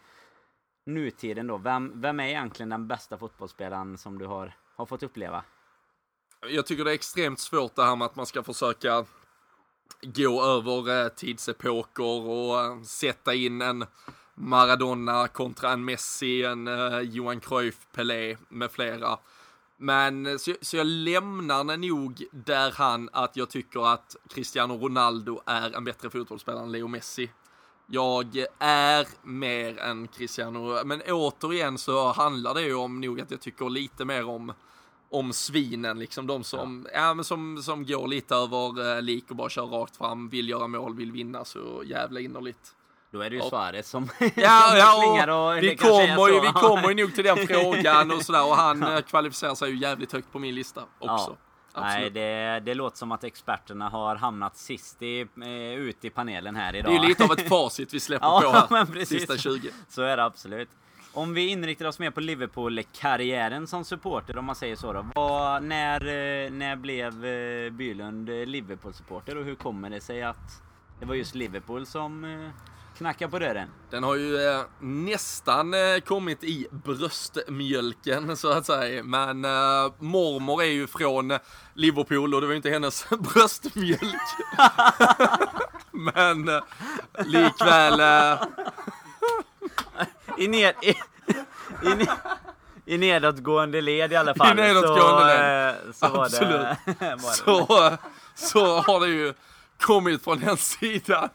nutiden 0.85 1.47
då. 1.47 1.57
Vem, 1.57 2.01
vem 2.01 2.19
är 2.19 2.27
egentligen 2.27 2.69
den 2.69 2.87
bästa 2.87 3.17
fotbollsspelaren 3.17 3.97
som 3.97 4.17
du 4.17 4.25
har, 4.25 4.53
har 4.75 4.85
fått 4.85 5.03
uppleva? 5.03 5.43
Jag 6.49 6.65
tycker 6.65 6.85
det 6.85 6.91
är 6.91 6.95
extremt 6.95 7.39
svårt 7.39 7.75
det 7.75 7.83
här 7.83 7.95
med 7.95 8.05
att 8.05 8.15
man 8.15 8.25
ska 8.25 8.43
försöka 8.43 9.05
gå 10.01 10.43
över 10.43 11.03
eh, 11.03 11.07
tidsepoker 11.09 12.27
och 12.29 12.85
sätta 12.87 13.33
in 13.33 13.61
en 13.61 13.85
Maradona 14.35 15.27
kontra 15.27 15.71
en 15.71 15.85
Messi, 15.85 16.43
en 16.43 16.69
Johan 17.11 17.39
Cruyff, 17.39 17.87
Pelé 17.93 18.37
med 18.49 18.71
flera. 18.71 19.19
Men 19.81 20.25
eh, 20.25 20.37
så, 20.37 20.53
så 20.61 20.77
jag 20.77 20.87
lämnar 20.87 21.77
nog 21.77 22.25
där 22.31 22.71
han 22.71 23.09
att 23.13 23.35
jag 23.35 23.49
tycker 23.49 23.93
att 23.93 24.15
Cristiano 24.29 24.73
Ronaldo 24.73 25.41
är 25.45 25.75
en 25.75 25.83
bättre 25.83 26.09
fotbollsspelare 26.09 26.63
än 26.63 26.71
Leo 26.71 26.87
Messi. 26.87 27.31
Jag 27.87 28.45
är 28.59 29.07
mer 29.23 29.79
än 29.79 30.07
Cristiano, 30.07 30.85
men 30.85 31.01
återigen 31.07 31.77
så 31.77 32.11
handlar 32.11 32.53
det 32.53 32.61
ju 32.61 32.73
om 32.73 33.01
nog 33.01 33.21
att 33.21 33.31
jag 33.31 33.41
tycker 33.41 33.69
lite 33.69 34.05
mer 34.05 34.25
om 34.25 34.53
om 35.11 35.33
svinen, 35.33 35.99
liksom 35.99 36.27
de 36.27 36.43
som, 36.43 36.87
ja. 36.93 37.13
men 37.13 37.25
som, 37.25 37.63
som 37.63 37.85
går 37.85 38.07
lite 38.07 38.35
över 38.35 38.95
eh, 38.95 39.01
lik 39.01 39.29
och 39.29 39.35
bara 39.35 39.49
kör 39.49 39.65
rakt 39.65 39.97
fram, 39.97 40.29
vill 40.29 40.49
göra 40.49 40.67
mål, 40.67 40.95
vill 40.95 41.11
vinna 41.11 41.45
så 41.45 41.83
jävla 41.85 42.19
innerligt. 42.19 42.75
Då 43.11 43.21
är 43.21 43.29
det 43.29 43.35
ju 43.35 43.41
Ja. 43.41 43.49
Suarez 43.49 43.89
som, 43.89 44.03
Ja, 44.19 44.61
som 44.69 44.77
ja 44.77 45.33
och 45.33 45.51
och 45.51 45.57
vi 45.63 45.67
det 45.69 45.75
kommer, 45.75 46.29
ju, 46.29 46.39
vi 46.41 46.47
kommer 46.47 46.89
ju 46.89 46.95
nog 47.03 47.15
till 47.15 47.23
den 47.23 47.37
frågan 47.47 48.11
och 48.11 48.21
sådär 48.25 48.45
och 48.45 48.55
han 48.55 48.83
eh, 48.83 48.99
kvalificerar 49.01 49.55
sig 49.55 49.69
ju 49.69 49.77
jävligt 49.77 50.11
högt 50.13 50.31
på 50.31 50.39
min 50.39 50.55
lista 50.55 50.81
också. 50.99 51.37
Nej, 51.75 51.93
Absolut. 51.95 52.13
det, 52.13 52.59
det 52.65 52.73
låter 52.73 52.97
som 52.97 53.11
att 53.11 53.23
experterna 53.23 53.89
har 53.89 54.15
hamnat 54.15 54.57
sist 54.57 55.01
i, 55.01 55.19
eh, 55.41 55.73
ut 55.73 56.05
i 56.05 56.09
panelen 56.09 56.55
här 56.55 56.71
Det 56.73 56.79
idag. 56.79 56.95
är 56.95 57.01
ju 57.01 57.07
lite 57.07 57.23
av 57.23 57.31
ett 57.31 57.49
facit 57.49 57.93
vi 57.93 57.99
släpper 57.99 58.25
Ja, 58.27 58.41
på 58.41 58.49
här, 58.51 58.67
men 58.69 58.87
precis. 58.87 59.19
sista 59.19 59.37
20. 59.37 59.69
Så 59.89 60.01
är 60.01 60.17
det 60.17 60.23
absolut. 60.23 60.69
Om 61.13 61.33
vi 61.33 61.47
inriktar 61.47 61.85
oss 61.85 61.99
mer 61.99 62.11
på 62.11 62.19
Liverpool-karriären 62.19 63.67
som 63.67 63.85
supporter, 63.85 64.37
om 64.37 64.45
man 64.45 64.55
säger 64.55 64.75
så 64.75 64.93
då. 64.93 65.05
Vad, 65.15 65.63
när, 65.63 66.01
eh, 66.45 66.51
när 66.51 66.75
blev 66.75 67.13
Bylund 67.73 68.29
Liverpool-supporter 68.29 69.37
och 69.37 69.45
hur 69.45 69.55
kommer 69.55 69.89
det 69.89 70.01
sig 70.01 70.23
att 70.23 70.61
det 70.99 71.05
var 71.05 71.15
just 71.15 71.35
Liverpool 71.35 71.85
som 71.85 72.23
knackade 72.99 73.31
på 73.31 73.39
dörren? 73.39 73.69
Den 73.89 74.03
har 74.03 74.15
ju 74.15 74.47
eh, 74.49 74.61
nästan 74.79 75.73
eh, 75.73 75.99
kommit 75.99 76.43
i 76.43 76.67
bröstmjölken 76.71 78.37
så 78.37 78.51
att 78.51 78.65
säga. 78.65 79.03
Men 79.03 79.45
eh, 79.45 79.91
mormor 79.99 80.61
är 80.63 80.65
ju 80.67 80.87
från 80.87 81.33
Liverpool 81.73 82.33
och 82.35 82.41
det 82.41 82.47
var 82.47 82.51
ju 82.53 82.57
inte 82.57 82.69
hennes 82.69 83.09
bröstmjölk. 83.33 84.01
Men 85.91 86.49
eh, 86.49 86.61
likväl, 87.25 87.99
eh, 87.99 88.41
I, 90.37 90.47
ned, 90.47 90.73
i, 90.81 90.89
i, 90.89 90.95
ne- 91.89 92.17
i 92.85 92.97
nedåtgående 92.97 93.81
led 93.81 94.11
i 94.11 94.15
alla 94.15 94.35
fall. 94.35 94.59
I 94.59 94.61
nedåtgående 94.61 95.21
så, 95.21 95.25
led. 95.27 95.69
eh, 95.69 95.75
Så 95.93 96.07
var 96.07 96.25
Absolut. 96.25 96.51
det, 96.85 96.95
var 96.99 97.89
det. 97.89 97.97
så, 97.97 97.97
så 98.35 98.81
har 98.81 98.99
det 98.99 99.07
ju 99.07 99.33
kommit 99.81 100.23
från 100.23 100.39
den 100.39 100.57
sidan. 100.57 101.29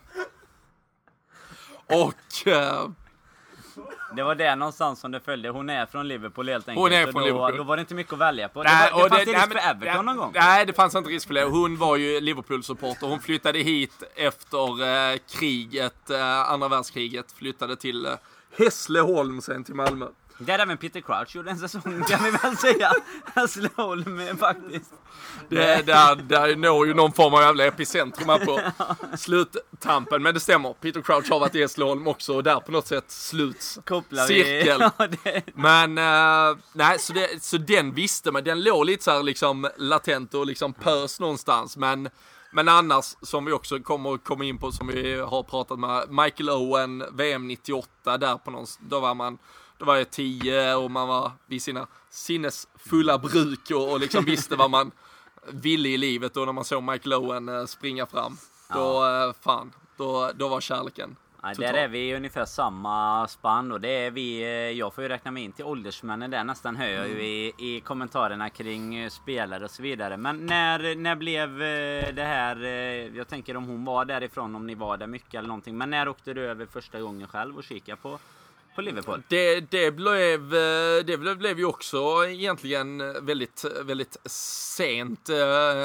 Och 1.87 2.49
eh, 2.49 2.89
Det 4.17 4.23
var 4.23 4.35
där 4.35 4.57
någonstans 4.57 5.01
som 5.01 5.11
det 5.11 5.21
följde. 5.21 5.49
Hon 5.49 5.71
är 5.71 5.87
från 5.87 6.09
Liverpool 6.09 6.49
helt 6.49 6.69
enkelt. 6.69 6.81
Hon 6.83 6.93
är 6.93 7.03
från 7.05 7.15
då, 7.23 7.27
Liverpool. 7.27 7.57
Då 7.57 7.63
var 7.65 7.77
det 7.77 7.81
inte 7.81 7.95
mycket 7.95 8.13
att 8.13 8.19
välja 8.19 8.49
på. 8.49 8.63
Nej, 8.63 8.91
det, 8.91 8.95
var, 8.97 9.03
det 9.03 9.09
fanns 9.11 9.25
det, 9.25 9.33
nej, 9.33 9.35
risk 9.35 9.49
för 9.49 9.55
men- 9.55 9.65
Everton 9.77 9.97
ja, 9.97 10.03
någon 10.03 10.17
gång. 10.17 10.33
Nej, 10.35 10.67
det 10.67 10.73
fanns 10.73 10.95
inte 10.95 11.11
risk 11.11 11.27
för 11.27 11.35
det. 11.35 11.45
Hon 11.45 11.77
var 11.77 11.97
ju 11.97 12.21
Liverpool-supporter. 12.21 13.07
Hon 13.07 13.21
flyttade 13.21 13.59
hit 13.59 14.03
efter 14.17 14.83
eh, 15.13 15.19
kriget, 15.39 16.11
eh, 16.11 16.51
andra 16.51 16.69
världskriget. 16.69 17.33
Flyttade 17.33 17.77
till 17.77 18.07
eh, 18.07 18.13
Hässleholm 18.59 19.41
sen 19.41 19.65
till 19.65 19.75
Malmö. 19.75 20.07
Där 20.39 20.59
även 20.59 20.79
Peter 20.79 21.01
Crouch 21.01 21.37
gjorde 21.37 21.51
en 21.51 21.59
säsong 21.59 22.05
kan 22.09 22.25
vi 22.25 22.31
väl 22.31 22.57
säga. 22.57 22.93
Hässleholm 23.35 24.21
eh, 24.21 24.37
faktiskt. 24.37 24.93
Det, 25.49 25.87
där, 25.87 26.15
där 26.17 26.57
når 26.57 26.87
ju 26.87 26.95
någon 26.95 27.13
form 27.13 27.35
av 27.35 27.41
jävla 27.43 27.65
epicentrum 27.65 28.29
här 28.29 28.39
på 28.39 28.61
sluttampen. 29.17 30.23
Men 30.23 30.35
det 30.35 30.41
stämmer. 30.41 30.73
Peter 30.73 31.01
Crouch 31.03 31.31
har 31.31 31.41
varit 31.41 31.55
i 31.55 31.61
Hässleholm 31.61 32.07
också 32.07 32.35
och 32.35 32.43
där 32.43 32.61
på 32.61 32.73
något 32.73 32.87
sätt 32.87 33.11
sluts 33.11 33.79
Kopplar 33.85 34.27
cirkel. 34.27 34.81
Ja, 34.99 35.07
det, 35.25 35.43
Men 35.55 35.99
eh, 35.99 36.57
nej, 36.73 36.99
så, 36.99 37.13
det, 37.13 37.43
så 37.45 37.57
den 37.57 37.95
visste 37.95 38.31
man. 38.31 38.45
Den 38.45 38.63
låg 38.63 38.87
lite 38.87 39.05
så 39.05 39.11
här 39.11 39.23
liksom 39.23 39.69
latent 39.77 40.35
och 40.35 40.47
liksom 40.47 40.73
pös 40.73 41.21
någonstans. 41.21 41.77
Men, 41.77 42.09
men 42.53 42.69
annars, 42.69 43.17
som 43.23 43.45
vi 43.45 43.53
också 43.53 43.79
kommer 43.79 44.15
att 44.15 44.25
komma 44.25 44.45
in 44.45 44.59
på, 44.59 44.73
som 44.73 44.87
vi 44.87 45.21
har 45.21 45.43
pratat 45.43 45.79
med, 45.79 46.11
Michael 46.11 46.51
Owen, 46.51 47.05
VM 47.13 47.49
98, 47.49 48.19
där 48.19 48.37
på 48.37 48.51
någon, 48.51 48.67
då 48.81 49.01
var 49.01 49.15
man, 49.15 49.39
då 49.79 49.85
var 49.85 49.97
jag 49.97 50.11
10 50.11 50.75
och 50.75 50.91
man 50.91 51.09
var 51.09 51.33
vid 51.47 51.63
sina 51.63 51.87
sinnesfulla 52.11 53.19
bruk 53.19 53.71
och, 53.71 53.93
och 53.93 54.01
liksom 54.01 54.25
visste 54.25 54.57
vad 54.57 54.71
man 54.71 54.91
ville 55.51 55.89
i 55.89 55.97
livet. 55.97 56.37
Och 56.37 56.47
när 56.47 56.53
man 56.53 56.65
såg 56.65 56.83
Michael 56.83 57.13
Owen 57.13 57.49
eh, 57.49 57.65
springa 57.65 58.07
fram, 58.07 58.37
då, 58.75 59.07
eh, 59.07 59.33
fan, 59.41 59.73
då, 59.97 60.31
då 60.35 60.49
var 60.49 60.61
kärleken 60.61 61.17
total. 61.37 61.57
där 61.57 61.75
är 61.75 61.89
vi 61.89 62.11
i 62.11 62.17
ungefär 62.17 62.45
samma 62.45 63.29
spann 63.29 63.73
och 63.73 63.81
det 63.81 63.89
är 63.89 64.11
vi, 64.11 64.43
eh, 64.43 64.49
jag 64.49 64.95
får 64.95 65.03
ju 65.03 65.09
räkna 65.09 65.31
mig 65.31 65.43
in 65.43 65.53
till 65.53 65.65
åldersmännen 65.65 66.31
där 66.31 66.45
nästan 66.45 66.77
hör 66.77 66.89
jag 66.89 67.09
ju 67.09 67.23
i, 67.23 67.53
i 67.59 67.81
kommentarerna 67.81 68.51
kring 68.51 69.11
spelare 69.11 69.65
och 69.65 69.71
så 69.71 69.83
vidare. 69.83 70.17
Men 70.17 70.47
när, 70.47 70.95
när 70.95 71.17
blev 71.17 71.59
det 72.15 72.25
här, 72.25 72.57
jag 73.17 73.29
tänker 73.29 73.57
om 73.57 73.65
hon 73.65 73.85
var 73.85 74.05
därifrån, 74.05 74.55
om 74.55 74.67
ni 74.67 74.75
var 74.75 74.97
där 74.97 75.07
mycket 75.07 75.35
eller 75.35 75.49
någonting. 75.49 75.79
Men 75.79 75.91
när 75.91 76.09
åkte 76.09 76.35
du 76.35 76.47
över 76.47 76.67
första 76.67 77.01
gången 77.01 77.29
själv 77.29 77.57
och 77.57 77.65
kika 77.65 77.97
på, 77.97 78.19
på 78.75 78.83
Liverpool? 78.83 79.23
Det, 79.29 79.61
det, 79.61 79.91
blev, 79.91 80.55
eh, 80.55 81.05
det 81.05 81.37
blev, 81.37 81.59
ju 81.59 81.65
också 81.65 82.27
egentligen 82.29 82.99
väldigt, 83.27 83.65
väldigt 83.83 84.17
sent 84.77 85.29
eh, 85.29 85.37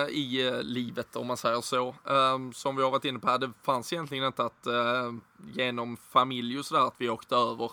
i 0.10 0.48
eh, 0.48 0.62
livet 0.62 1.16
om 1.16 1.28
man 1.28 1.38
säger 1.38 1.62
så. 1.62 1.88
Eh, 1.88 2.38
Som 2.54 2.76
vi 2.76 2.84
har 2.84 2.92
varit 2.92 3.06
inne 3.06 3.20
på 3.20 3.38
det 3.38 3.52
fanns 3.64 3.94
egentligen 3.94 4.24
inte 4.24 4.44
att 4.44 4.68
genom 5.54 5.98
familj 5.98 6.60
och 6.60 6.66
sådär 6.66 6.88
att 6.88 6.96
vi 6.98 7.10
åkte 7.10 7.36
över. 7.36 7.72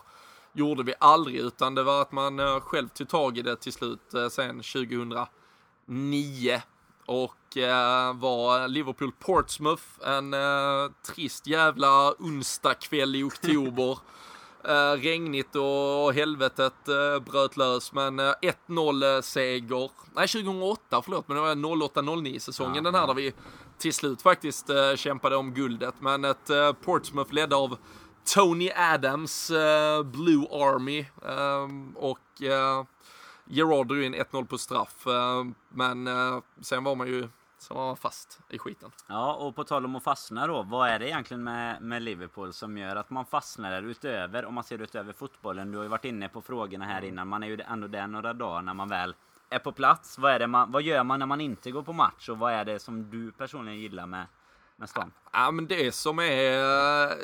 Gjorde 0.52 0.82
vi 0.82 0.94
aldrig 1.00 1.36
utan 1.36 1.74
det 1.74 1.82
var 1.82 2.02
att 2.02 2.12
man 2.12 2.60
själv 2.60 2.88
tog 2.88 3.08
tag 3.08 3.38
i 3.38 3.42
det 3.42 3.56
till 3.56 3.72
slut 3.72 4.12
sen 4.30 4.62
2009. 4.62 6.62
Och 7.06 7.56
eh, 7.56 8.14
var 8.14 8.68
Liverpool 8.68 9.12
Portsmouth 9.12 9.82
en 10.04 10.34
eh, 10.34 10.90
trist 11.06 11.46
jävla 11.46 12.14
onsdagkväll 12.18 13.16
i 13.16 13.22
oktober. 13.22 13.98
Eh, 14.68 14.92
regnigt 14.92 15.56
och 15.56 16.14
helvetet 16.14 16.88
eh, 16.88 17.18
bröt 17.20 17.56
lös, 17.56 17.92
men 17.92 18.18
eh, 18.18 18.32
1-0 18.68 19.20
seger. 19.20 19.90
Nej, 20.14 20.28
2008, 20.28 21.02
förlåt, 21.04 21.28
men 21.28 21.36
det 21.36 21.40
var 21.40 21.54
08-09 21.54 22.38
säsongen 22.38 22.84
den 22.84 22.94
här 22.94 23.06
där 23.06 23.14
vi 23.14 23.34
till 23.78 23.94
slut 23.94 24.22
faktiskt 24.22 24.70
eh, 24.70 24.94
kämpade 24.96 25.36
om 25.36 25.54
guldet. 25.54 25.94
Men 25.98 26.24
ett 26.24 26.50
eh, 26.50 26.72
Portsmouth 26.72 27.34
ledd 27.34 27.52
av 27.52 27.76
Tony 28.34 28.70
Adams, 28.76 29.50
eh, 29.50 30.02
Blue 30.02 30.46
Army 30.50 30.98
eh, 31.24 31.68
och 31.94 32.42
eh, 32.42 32.84
Gerard 33.48 33.86
drog 33.88 34.02
in 34.02 34.14
1-0 34.14 34.46
på 34.46 34.58
straff. 34.58 35.06
Eh, 35.06 35.44
men 35.68 36.06
eh, 36.06 36.38
sen 36.60 36.84
var 36.84 36.94
man 36.94 37.06
ju 37.06 37.28
sen 37.66 37.76
var 37.76 37.86
man 37.86 37.96
fast 37.96 38.40
i 38.48 38.58
skiten. 38.58 38.90
Ja, 39.08 39.34
och 39.34 39.56
på 39.56 39.64
tal 39.64 39.84
om 39.84 39.96
att 39.96 40.02
fastna 40.02 40.46
då. 40.46 40.62
Vad 40.62 40.88
är 40.88 40.98
det 40.98 41.08
egentligen 41.08 41.44
med, 41.44 41.82
med 41.82 42.02
Liverpool 42.02 42.52
som 42.52 42.78
gör 42.78 42.96
att 42.96 43.10
man 43.10 43.26
fastnar 43.26 43.70
där 43.70 43.82
utöver, 43.82 44.44
om 44.44 44.54
man 44.54 44.64
ser 44.64 44.82
utöver 44.82 45.12
fotbollen? 45.12 45.70
Du 45.70 45.78
har 45.78 45.82
ju 45.82 45.88
varit 45.88 46.04
inne 46.04 46.28
på 46.28 46.42
frågorna 46.42 46.84
här 46.84 47.04
innan. 47.04 47.28
Man 47.28 47.42
är 47.42 47.46
ju 47.46 47.60
ändå 47.60 47.88
där 47.88 48.06
några 48.06 48.32
dagar 48.32 48.62
när 48.62 48.74
man 48.74 48.88
väl 48.88 49.14
är 49.50 49.58
på 49.58 49.72
plats. 49.72 50.18
Vad, 50.18 50.32
är 50.32 50.38
det 50.38 50.46
man, 50.46 50.72
vad 50.72 50.82
gör 50.82 51.04
man 51.04 51.18
när 51.18 51.26
man 51.26 51.40
inte 51.40 51.70
går 51.70 51.82
på 51.82 51.92
match? 51.92 52.28
Och 52.28 52.38
vad 52.38 52.52
är 52.52 52.64
det 52.64 52.78
som 52.78 53.10
du 53.10 53.32
personligen 53.32 53.80
gillar 53.80 54.06
med, 54.06 54.26
med 54.76 54.88
stan? 54.88 55.12
Ja, 55.32 55.50
men 55.50 55.66
det 55.66 55.94
som 55.94 56.18
är, 56.18 57.08
eh, 57.08 57.16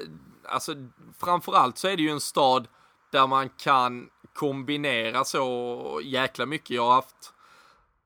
alltså 0.48 0.74
framförallt 1.18 1.78
så 1.78 1.88
är 1.88 1.96
det 1.96 2.02
ju 2.02 2.10
en 2.10 2.20
stad 2.20 2.68
där 3.10 3.26
man 3.26 3.48
kan 3.48 4.08
kombinera 4.34 5.24
så 5.24 6.00
jäkla 6.04 6.46
mycket. 6.46 6.70
Jag 6.70 6.86
har 6.86 6.94
haft 6.94 7.34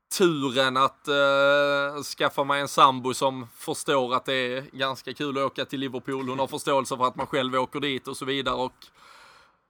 turen 0.08 0.76
att 0.76 1.08
eh, 1.08 2.02
skaffa 2.02 2.44
mig 2.44 2.60
en 2.60 2.68
sambo 2.68 3.14
som 3.14 3.46
förstår 3.56 4.14
att 4.14 4.24
det 4.24 4.34
är 4.34 4.64
ganska 4.72 5.14
kul 5.14 5.38
att 5.38 5.44
åka 5.44 5.64
till 5.64 5.80
Liverpool. 5.80 6.28
Hon 6.28 6.38
har 6.38 6.46
förståelse 6.46 6.96
för 6.96 7.04
att 7.04 7.16
man 7.16 7.26
själv 7.26 7.54
åker 7.54 7.80
dit 7.80 8.08
och 8.08 8.16
så 8.16 8.24
vidare. 8.24 8.54
Och 8.54 8.86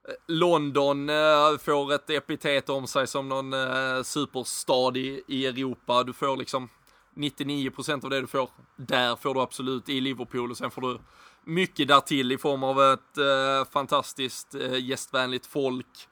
eh, 0.07 0.13
London 0.27 1.09
eh, 1.09 1.57
får 1.61 1.93
ett 1.93 2.09
epitet 2.09 2.69
om 2.69 2.87
sig 2.87 3.07
som 3.07 3.29
någon 3.29 3.53
eh, 3.53 4.03
superstad 4.03 4.97
i, 4.97 5.23
i 5.27 5.45
Europa. 5.45 6.03
Du 6.03 6.13
får 6.13 6.37
liksom 6.37 6.69
99% 7.15 8.03
av 8.03 8.09
det 8.09 8.21
du 8.21 8.27
får 8.27 8.49
där 8.75 9.15
får 9.15 9.33
du 9.33 9.39
absolut 9.39 9.89
i 9.89 10.01
Liverpool 10.01 10.51
och 10.51 10.57
sen 10.57 10.71
får 10.71 10.81
du 10.81 10.99
mycket 11.43 11.87
därtill 11.87 12.31
i 12.31 12.37
form 12.37 12.63
av 12.63 12.81
ett 12.81 13.17
eh, 13.17 13.71
fantastiskt 13.71 14.55
eh, 14.55 14.85
gästvänligt 14.85 15.45
folk. 15.45 16.07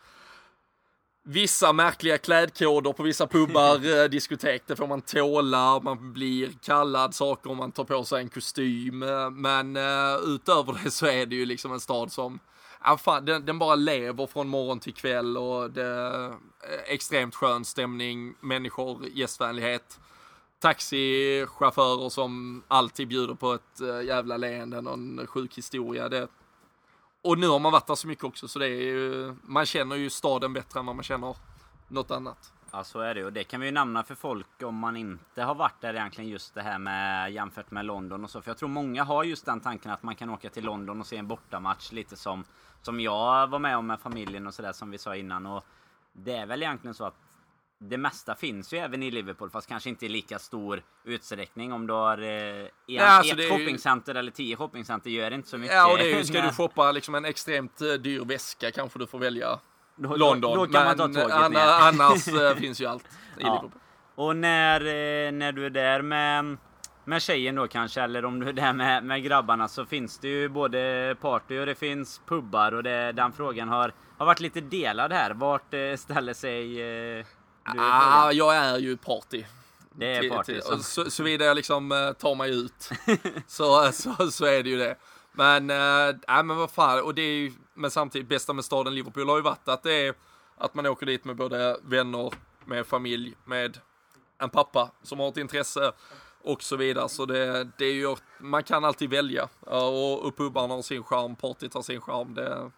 Vissa 1.28 1.74
märkliga 1.74 2.18
klädkoder 2.18 2.94
på 2.94 3.04
vissa 3.04 3.28
pubbar, 3.28 3.76
eh, 4.04 4.10
diskotek, 4.10 4.64
det 4.68 4.76
får 4.76 4.88
man 4.88 5.02
tåla, 5.02 5.80
man 5.80 6.14
blir 6.14 6.52
kallad 6.62 7.16
saker 7.16 7.52
om 7.52 7.58
man 7.58 7.72
tar 7.72 7.84
på 7.84 8.04
sig 8.04 8.22
en 8.22 8.30
kostym. 8.30 9.04
eh, 9.04 9.30
Men 9.30 9.76
eh, 9.76 10.16
utöver 10.24 10.80
det 10.84 10.92
så 10.92 11.06
är 11.06 11.26
det 11.26 11.36
ju 11.36 11.46
liksom 11.46 11.74
en 11.74 11.80
stad 11.80 12.12
som, 12.12 12.40
ja 12.84 12.98
fan, 12.98 13.26
den, 13.26 13.46
den 13.46 13.60
bara 13.60 13.76
lever 13.76 14.28
från 14.28 14.48
morgon 14.48 14.80
till 14.80 14.94
kväll 14.94 15.38
och 15.38 15.72
det 15.72 15.84
är 15.84 16.34
extremt 16.88 17.36
skön 17.36 17.66
stämning, 17.66 18.36
människor, 18.42 19.06
gästvänlighet 19.14 20.00
taxichaufförer 20.60 22.10
som 22.10 22.64
alltid 22.68 23.08
bjuder 23.08 23.34
på 23.34 23.54
ett 23.54 24.06
jävla 24.06 24.38
leende, 24.38 24.82
någon 24.82 25.28
sjuk 25.28 25.58
historia. 25.58 26.10
Det... 26.10 26.28
Och 27.26 27.38
nu 27.40 27.48
har 27.48 27.60
man 27.60 27.72
varit 27.72 27.88
där 27.88 27.96
så 27.96 28.08
mycket 28.08 28.24
också 28.24 28.48
så 28.48 28.60
det 28.60 28.66
är 28.66 28.82
ju, 28.82 29.36
man 29.42 29.66
känner 29.66 29.96
ju 29.96 30.10
staden 30.10 30.54
bättre 30.54 30.80
än 30.80 30.86
vad 30.86 30.96
man 30.96 31.04
känner 31.04 31.36
något 31.88 32.12
annat. 32.12 32.54
Ja 32.72 32.84
så 32.84 33.00
är 33.00 33.16
det 33.16 33.26
och 33.26 33.34
det 33.34 33.44
kan 33.44 33.60
vi 33.60 33.66
ju 33.66 33.72
nämna 33.72 34.04
för 34.04 34.16
folk 34.16 34.48
om 34.64 34.76
man 34.76 34.98
inte 34.98 35.44
har 35.44 35.56
varit 35.56 35.82
där 35.82 35.94
egentligen 35.94 36.30
just 36.30 36.54
det 36.54 36.62
här 36.62 36.80
med 36.80 37.32
jämfört 37.34 37.72
med 37.72 37.86
London 37.86 38.24
och 38.24 38.30
så. 38.30 38.42
För 38.42 38.50
jag 38.50 38.58
tror 38.58 38.70
många 38.70 39.04
har 39.04 39.24
just 39.24 39.46
den 39.46 39.60
tanken 39.60 39.92
att 39.92 40.04
man 40.04 40.16
kan 40.16 40.30
åka 40.30 40.50
till 40.50 40.64
London 40.64 41.00
och 41.00 41.08
se 41.08 41.18
en 41.18 41.28
bortamatch 41.28 41.92
lite 41.92 42.16
som 42.16 42.44
som 42.82 43.00
jag 43.00 43.48
var 43.48 43.60
med 43.60 43.78
om 43.78 43.88
med 43.88 44.00
familjen 44.00 44.48
och 44.48 44.54
sådär 44.54 44.74
som 44.74 44.92
vi 44.92 44.98
sa 44.98 45.16
innan. 45.16 45.46
Och 45.46 45.66
det 46.14 46.36
är 46.36 46.46
väl 46.46 46.64
egentligen 46.64 46.94
så 46.94 47.06
att 47.06 47.16
det 47.80 47.98
mesta 47.98 48.36
finns 48.36 48.74
ju 48.74 48.78
även 48.78 49.04
i 49.04 49.12
Liverpool 49.12 49.50
fast 49.50 49.68
kanske 49.70 49.90
inte 49.90 50.06
i 50.06 50.10
lika 50.10 50.40
stor 50.40 50.82
utsträckning. 51.04 51.74
Om 51.74 51.88
du 51.88 51.94
har 51.94 52.18
eh, 52.18 52.28
en, 52.30 52.70
Ja, 52.86 53.04
alltså 53.06 53.34
ett 53.34 53.40
är 53.40 53.44
ju- 53.44 53.50
shoppingcenter 53.50 54.16
eller 54.16 54.32
tio 54.32 54.56
shoppingcenter 54.56 55.10
gör 55.10 55.32
inte 55.32 55.50
så 55.50 55.58
mycket. 55.58 55.76
Ja 55.76 55.92
och 55.92 55.98
det 55.98 56.12
är 56.14 56.18
ju, 56.18 56.24
ska 56.24 56.38
Men 56.38 56.48
du 56.48 56.54
shoppa 56.56 56.92
liksom 56.92 57.16
en 57.16 57.26
extremt 57.26 57.82
eh, 57.82 57.88
dyr 57.94 58.26
väska 58.26 58.72
kanske 58.72 59.00
du 59.00 59.08
får 59.08 59.20
välja 59.20 59.60
då, 59.96 60.16
London. 60.16 60.42
Då, 60.58 60.66
då 60.66 60.72
kan 60.72 60.86
man 60.86 60.98
ta 60.98 61.08
Men 61.08 61.16
tåget 61.16 61.32
anna, 61.36 61.50
ner. 61.50 61.68
annars 61.82 62.28
eh, 62.28 62.56
finns 62.62 62.82
ju 62.82 62.86
allt 62.86 63.04
i 63.06 63.08
Ja. 63.38 63.46
Liverpool. 63.48 63.72
Och 64.16 64.36
när, 64.36 64.82
eh, 64.82 65.32
när 65.32 65.52
du 65.52 65.66
är 65.66 65.70
där 65.70 66.02
med, 66.02 66.58
med 67.06 67.22
tjejen 67.22 67.56
då 67.56 67.68
kanske, 67.68 68.02
eller 68.02 68.26
om 68.26 68.40
du 68.40 68.50
är 68.50 68.54
där 68.54 68.74
med, 68.74 69.04
med 69.04 69.24
grabbarna 69.24 69.68
så 69.68 69.86
finns 69.86 70.18
det 70.20 70.28
ju 70.28 70.50
både 70.50 71.16
party 71.22 71.60
och 71.60 71.66
det 71.66 71.76
finns 71.76 72.22
pubbar 72.26 72.72
och 72.72 72.84
det, 72.84 73.12
den 73.12 73.34
frågan 73.34 73.70
har, 73.70 73.92
har 74.18 74.26
varit 74.26 74.40
lite 74.40 74.62
delad 74.62 75.14
här. 75.14 75.32
Vart 75.34 75.74
eh, 75.74 75.96
ställer 75.98 76.34
sig 76.34 76.82
eh, 77.20 77.26
du 77.74 77.80
Ah, 77.80 78.22
frågan? 78.22 78.38
jag 78.38 78.56
är 78.56 78.78
ju 78.78 78.98
party. 78.98 79.44
Det 79.92 80.16
är 80.16 80.30
party. 80.30 80.62
till- 80.62 80.84
Så. 80.84 81.10
såvida 81.12 81.46
jag 81.46 81.56
liksom 81.56 81.92
eh, 81.92 82.12
tar 82.14 82.36
mig 82.36 82.52
ut 82.60 82.90
så, 83.48 83.92
så, 83.92 84.32
så 84.32 84.46
är 84.46 84.64
det 84.64 84.70
ju 84.70 84.78
det. 84.78 84.96
Men, 85.32 85.70
äh, 85.70 86.16
men 86.44 86.48
vad 86.58 86.72
fan, 86.72 87.02
och 87.04 87.16
det 87.16 87.22
är 87.22 87.34
ju, 87.36 87.52
men 87.74 87.92
samtidigt 87.92 88.28
bästa 88.28 88.54
med 88.54 88.66
staden 88.66 88.96
Liverpool 88.96 89.30
har 89.30 89.36
ju 89.38 89.42
varit 89.44 89.68
att 89.68 89.84
det 89.84 89.94
är 90.08 90.14
att 90.58 90.74
man 90.76 90.86
åker 90.86 91.06
dit 91.06 91.26
med 91.26 91.36
både 91.36 91.78
vänner, 91.84 92.34
med 92.66 92.88
familj, 92.88 93.36
med 93.46 93.80
en 94.42 94.50
pappa 94.50 94.92
som 95.04 95.20
har 95.20 95.30
ett 95.30 95.38
intresse 95.38 95.92
och 96.42 96.64
så 96.64 96.76
vidare. 96.76 97.10
Så 97.10 97.26
det, 97.26 97.64
det 97.78 97.86
är 97.86 97.94
ju, 97.94 98.16
man 98.40 98.64
kan 98.64 98.86
alltid 98.86 99.10
välja. 99.10 99.50
Ja, 99.66 99.88
Och, 99.88 100.26
och 100.26 100.38
pubbarna 100.38 100.74
har 100.74 100.82
sin 100.82 101.04
charm, 101.04 101.36
partyt 101.36 101.74
har 101.74 101.82
sin 101.82 102.02
charm. 102.02 102.34
Det, 102.34 102.72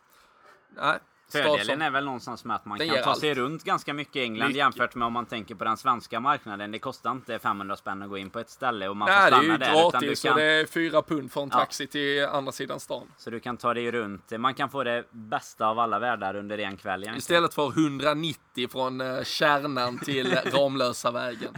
nej, 0.76 1.00
Fördelen 1.32 1.66
som- 1.66 1.82
är 1.82 1.90
väl 1.90 2.06
någonstans 2.06 2.46
med 2.46 2.56
att 2.56 2.66
man 2.66 2.80
kan 2.80 3.04
ta 3.04 3.16
sig 3.16 3.30
allt. 3.30 3.38
runt 3.38 3.64
ganska 3.64 3.94
mycket 3.94 4.16
i 4.16 4.22
England 4.22 4.48
Mycket. 4.48 4.58
jämfört 4.58 4.96
med 4.96 5.06
om 5.06 5.14
man 5.14 5.26
tänker 5.26 5.56
på 5.56 5.64
den 5.64 5.78
svenska 5.78 6.20
marknaden. 6.20 6.72
Det 6.72 6.80
kostar 6.80 7.12
inte 7.12 7.40
500 7.40 7.76
spänn 7.76 8.02
att 8.04 8.10
gå 8.10 8.18
in 8.18 8.30
på 8.30 8.40
ett 8.40 8.50
ställe 8.50 8.88
och 8.88 8.98
man 8.98 9.10
Nej, 9.10 9.18
får 9.18 9.32
det 9.32 9.38
är 9.38 9.40
stanna 9.42 9.54
ju 9.54 9.58
där. 9.58 9.92
Gratis 9.92 10.22
kan, 10.24 10.32
och 10.34 10.40
det 10.40 10.46
är 10.46 10.66
fyra 10.66 11.02
pund 11.02 11.32
för 11.32 11.42
en 11.42 11.50
Ja. 11.54 11.60
taxi 11.60 11.88
till 11.88 12.26
andra 12.26 12.52
sidan 12.52 12.80
stan. 12.80 13.08
Så 13.18 13.30
du 13.30 13.40
kan 13.40 13.58
ta 13.58 13.74
dig 13.74 13.92
runt. 13.92 14.32
Man 14.38 14.54
kan 14.54 14.70
få 14.70 14.84
det 14.84 15.04
bästa 15.12 15.68
av 15.68 15.80
alla 15.80 16.00
världar 16.00 16.36
under 16.36 16.58
en 16.58 16.78
kväll 16.78 16.94
egentligen. 17.04 17.18
Istället 17.18 17.54
för 17.54 17.68
190 17.72 18.68
från 18.72 19.02
eh, 19.02 19.24
kärnan 19.24 19.98
till 20.00 20.34
Ramlösa 20.54 21.12
vägen. 21.12 21.54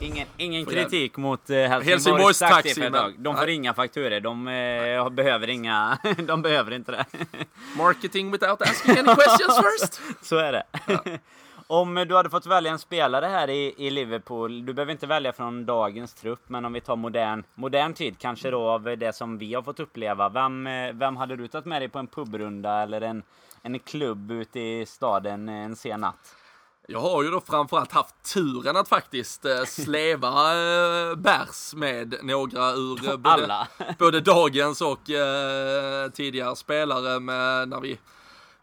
Ingen, 0.00 0.26
ingen 0.36 0.60
jag- 0.60 0.70
kritik 0.72 1.16
mot 1.16 1.50
eh, 1.50 1.56
Helsingborgs, 1.56 1.86
Helsingborgs 1.88 2.38
taxi, 2.38 2.54
taxi, 2.54 2.74
för 2.80 2.86
ett 2.86 2.92
men- 2.92 3.00
tag. 3.02 3.14
De 3.18 3.36
får 3.36 3.48
inga 3.48 3.74
fakturer. 3.74 4.20
De 4.20 4.48
eh, 4.48 5.10
behöver 5.10 5.48
inga. 5.50 5.98
de 6.26 6.42
behöver 6.42 6.72
inte 6.72 6.92
det. 6.92 7.04
Marketing 7.76 8.30
without 8.30 8.62
asking 8.62 8.83
any 8.88 9.14
questions 9.14 9.56
first. 9.56 10.00
Så 10.22 10.36
är 10.36 10.52
det. 10.52 10.64
Om 11.66 11.94
du 11.94 12.16
hade 12.16 12.30
fått 12.30 12.46
välja 12.46 12.72
en 12.72 12.78
spelare 12.78 13.26
här 13.26 13.50
i, 13.50 13.74
i 13.76 13.90
Liverpool, 13.90 14.66
du 14.66 14.72
behöver 14.72 14.92
inte 14.92 15.06
välja 15.06 15.32
från 15.32 15.66
dagens 15.66 16.14
trupp, 16.14 16.40
men 16.46 16.64
om 16.64 16.72
vi 16.72 16.80
tar 16.80 16.96
modern, 16.96 17.44
modern 17.54 17.94
tid, 17.94 18.18
kanske 18.18 18.50
då 18.50 18.68
av 18.68 18.82
det 18.82 19.16
som 19.16 19.38
vi 19.38 19.54
har 19.54 19.62
fått 19.62 19.80
uppleva. 19.80 20.28
Vem, 20.28 20.66
eh, 20.66 20.92
vem 20.92 21.16
hade 21.16 21.36
du 21.36 21.48
tagit 21.48 21.64
med 21.64 21.82
dig 21.82 21.88
på 21.88 21.98
en 21.98 22.06
pubrunda 22.06 22.82
eller 22.82 23.00
en, 23.00 23.22
en 23.62 23.78
klubb 23.78 24.30
ute 24.30 24.60
i 24.60 24.86
staden 24.86 25.48
en 25.48 25.76
sen 25.76 26.00
natt? 26.00 26.34
Jag 26.88 27.00
har 27.00 27.22
ju 27.22 27.30
då 27.30 27.40
framförallt 27.40 27.92
haft 27.92 28.34
turen 28.34 28.76
att 28.76 28.88
faktiskt 28.88 29.44
eh, 29.44 29.64
släva 29.64 30.28
eh, 30.30 31.16
bärs 31.16 31.74
med 31.74 32.14
några 32.22 32.70
ur 32.72 33.16
både, 33.16 33.30
Alla. 33.30 33.68
både 33.98 34.20
dagens 34.20 34.80
och 34.80 35.10
eh, 35.10 36.10
tidigare 36.10 36.56
spelare 36.56 37.20
med 37.20 37.68
när 37.68 37.80
vi 37.80 37.98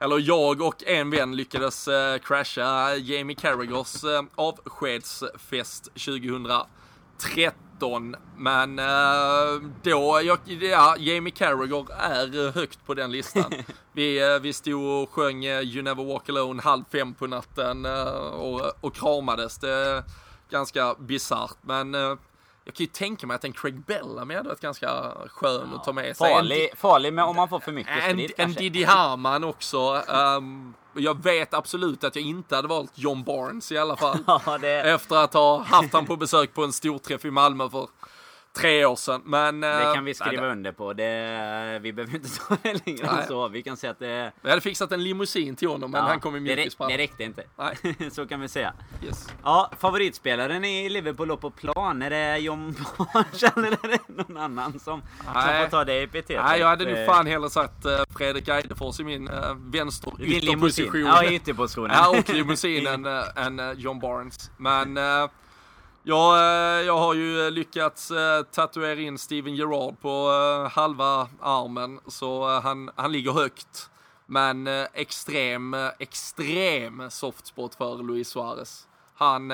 eller 0.01 0.19
jag 0.19 0.61
och 0.61 0.83
en 0.83 1.09
vän 1.09 1.35
lyckades 1.35 1.87
eh, 1.87 2.17
crasha 2.17 2.95
Jamie 2.95 3.35
Carragers 3.35 4.03
eh, 4.03 4.23
avskedsfest 4.35 5.83
2013. 5.83 8.15
Men 8.37 8.79
eh, 8.79 9.61
då, 9.83 10.21
jag, 10.23 10.39
ja, 10.45 10.95
Jamie 10.99 11.31
Carragher 11.31 11.85
är 11.99 12.45
eh, 12.45 12.53
högt 12.53 12.85
på 12.85 12.93
den 12.93 13.11
listan. 13.11 13.53
vi, 13.93 14.33
eh, 14.33 14.39
vi 14.39 14.53
stod 14.53 15.03
och 15.03 15.09
sjöng 15.09 15.45
eh, 15.45 15.61
You 15.61 15.83
Never 15.83 16.03
Walk 16.03 16.29
Alone 16.29 16.61
halv 16.61 16.83
fem 16.91 17.13
på 17.13 17.27
natten 17.27 17.85
och, 17.85 18.61
och 18.81 18.95
kramades. 18.95 19.57
Det 19.57 19.71
är 19.71 20.03
ganska 20.49 20.95
bisarrt 20.99 21.57
men 21.61 21.95
jag 22.65 22.73
kan 22.73 22.83
ju 22.83 22.87
tänka 22.87 23.27
mig 23.27 23.35
att 23.35 23.43
en 23.43 23.53
Craig 23.53 23.85
Bellamy 23.85 24.35
hade 24.35 24.49
varit 24.49 24.59
ganska 24.61 25.11
skön 25.27 25.73
att 25.73 25.83
ta 25.83 25.93
med 25.93 26.17
sig. 26.17 26.27
En- 26.31 26.37
Farlig, 26.37 26.69
farlig 26.77 27.13
med 27.13 27.25
om 27.25 27.35
man 27.35 27.49
får 27.49 27.59
för 27.59 27.71
mycket 27.71 28.03
en, 28.03 28.11
sprit 28.11 28.39
en. 28.39 28.53
Didi 28.53 28.83
Hamann 28.83 29.43
också. 29.43 30.03
Um, 30.07 30.73
jag 30.95 31.23
vet 31.23 31.53
absolut 31.53 32.03
att 32.03 32.15
jag 32.15 32.25
inte 32.25 32.55
hade 32.55 32.67
valt 32.67 32.91
John 32.95 33.23
Barnes 33.23 33.71
i 33.71 33.77
alla 33.77 33.97
fall. 33.97 34.17
Ja, 34.45 34.57
det, 34.57 34.81
Efter 34.81 35.15
att 35.15 35.33
ha 35.33 35.63
haft 35.63 35.93
han 35.93 36.05
på 36.05 36.15
besök 36.15 36.53
på 36.53 36.63
en 36.63 36.73
storträff 36.73 37.25
i 37.25 37.31
Malmö 37.31 37.69
för 37.69 37.87
tre 38.53 38.85
år 38.85 38.95
sedan. 38.95 39.21
Men, 39.25 39.59
det 39.61 39.81
eh, 39.81 39.93
kan 39.93 40.05
vi 40.05 40.13
skriva 40.13 40.41
nej, 40.41 40.51
under 40.51 40.71
på. 40.71 40.93
Det, 40.93 41.79
vi 41.81 41.93
behöver 41.93 42.15
inte 42.15 42.29
ta 42.47 42.57
det 42.63 42.85
längre 42.85 43.07
än 43.07 43.27
så. 43.27 43.47
Vi 43.47 43.63
kan 43.63 43.77
säga 43.77 43.91
att 43.91 43.99
det... 43.99 44.31
Vi 44.41 44.49
hade 44.49 44.61
fixat 44.61 44.91
en 44.91 45.03
limousin 45.03 45.55
till 45.55 45.67
honom, 45.67 45.91
men 45.91 46.01
ja, 46.01 46.07
han 46.07 46.19
kom 46.19 46.35
i 46.35 46.39
rä- 46.39 46.43
det 46.47 46.55
mjukisbrallor. 46.55 46.97
räckte 46.97 47.23
inte. 47.23 47.43
Nej, 47.57 48.11
så 48.11 48.27
kan 48.27 48.39
vi 48.41 48.47
säga. 48.47 48.73
yes. 49.03 49.29
Ja, 49.43 49.71
favoritspelaren 49.79 50.65
i 50.65 50.89
Liverpool 50.89 51.37
på 51.37 51.49
plan, 51.49 52.01
är 52.01 52.09
det 52.09 52.37
John 52.37 52.75
Barnes 52.97 53.43
eller 53.55 53.67
är 53.67 53.87
det 53.87 53.99
någon 54.07 54.37
annan 54.37 54.71
som, 54.71 54.79
som 54.79 55.01
Nej. 55.33 55.63
får 55.63 55.69
ta 55.71 55.83
det 55.85 56.03
epitetet? 56.03 56.43
Nej, 56.45 56.59
jag 56.59 56.67
hade 56.67 56.91
Eh, 56.91 56.97
nog 56.97 57.05
fan 57.05 57.27
hellre 57.27 57.49
sagt 57.49 57.85
eh, 57.85 57.99
Fredrik 58.17 58.47
Eidefors 58.47 58.99
i 58.99 59.03
min 59.03 59.29
uh, 59.29 59.55
vänster 59.57 60.13
ytterposition. 60.19 61.01
Ja, 61.01 61.25
ytterpositionen. 61.25 61.91
Ja, 61.95 62.09
och 62.09 62.29
limousinen 62.29 63.05
äh, 63.05 63.23
än 63.45 63.59
äh, 63.59 63.71
John 63.71 63.99
Barnes. 63.99 64.51
Men 64.57 64.97
äh, 64.97 65.29
jag, 66.03 66.37
äh, 66.37 66.85
jag 66.85 66.97
har 66.97 67.13
ju 67.13 67.49
lyckats 67.49 68.11
äh, 68.11 68.43
tatuera 68.43 68.99
in 68.99 69.17
Steven 69.17 69.55
Gerrard 69.55 69.99
på 70.01 70.31
äh, 70.31 70.71
halva 70.71 71.29
armen, 71.39 71.99
så 72.07 72.59
han, 72.59 72.91
han 72.95 73.11
ligger 73.11 73.31
högt. 73.31 73.89
Men 74.25 74.67
extrem, 74.93 75.75
extrem 75.99 77.09
softspot 77.09 77.75
för 77.75 78.03
Luis 78.03 78.29
Suarez. 78.29 78.87
Han, 79.15 79.53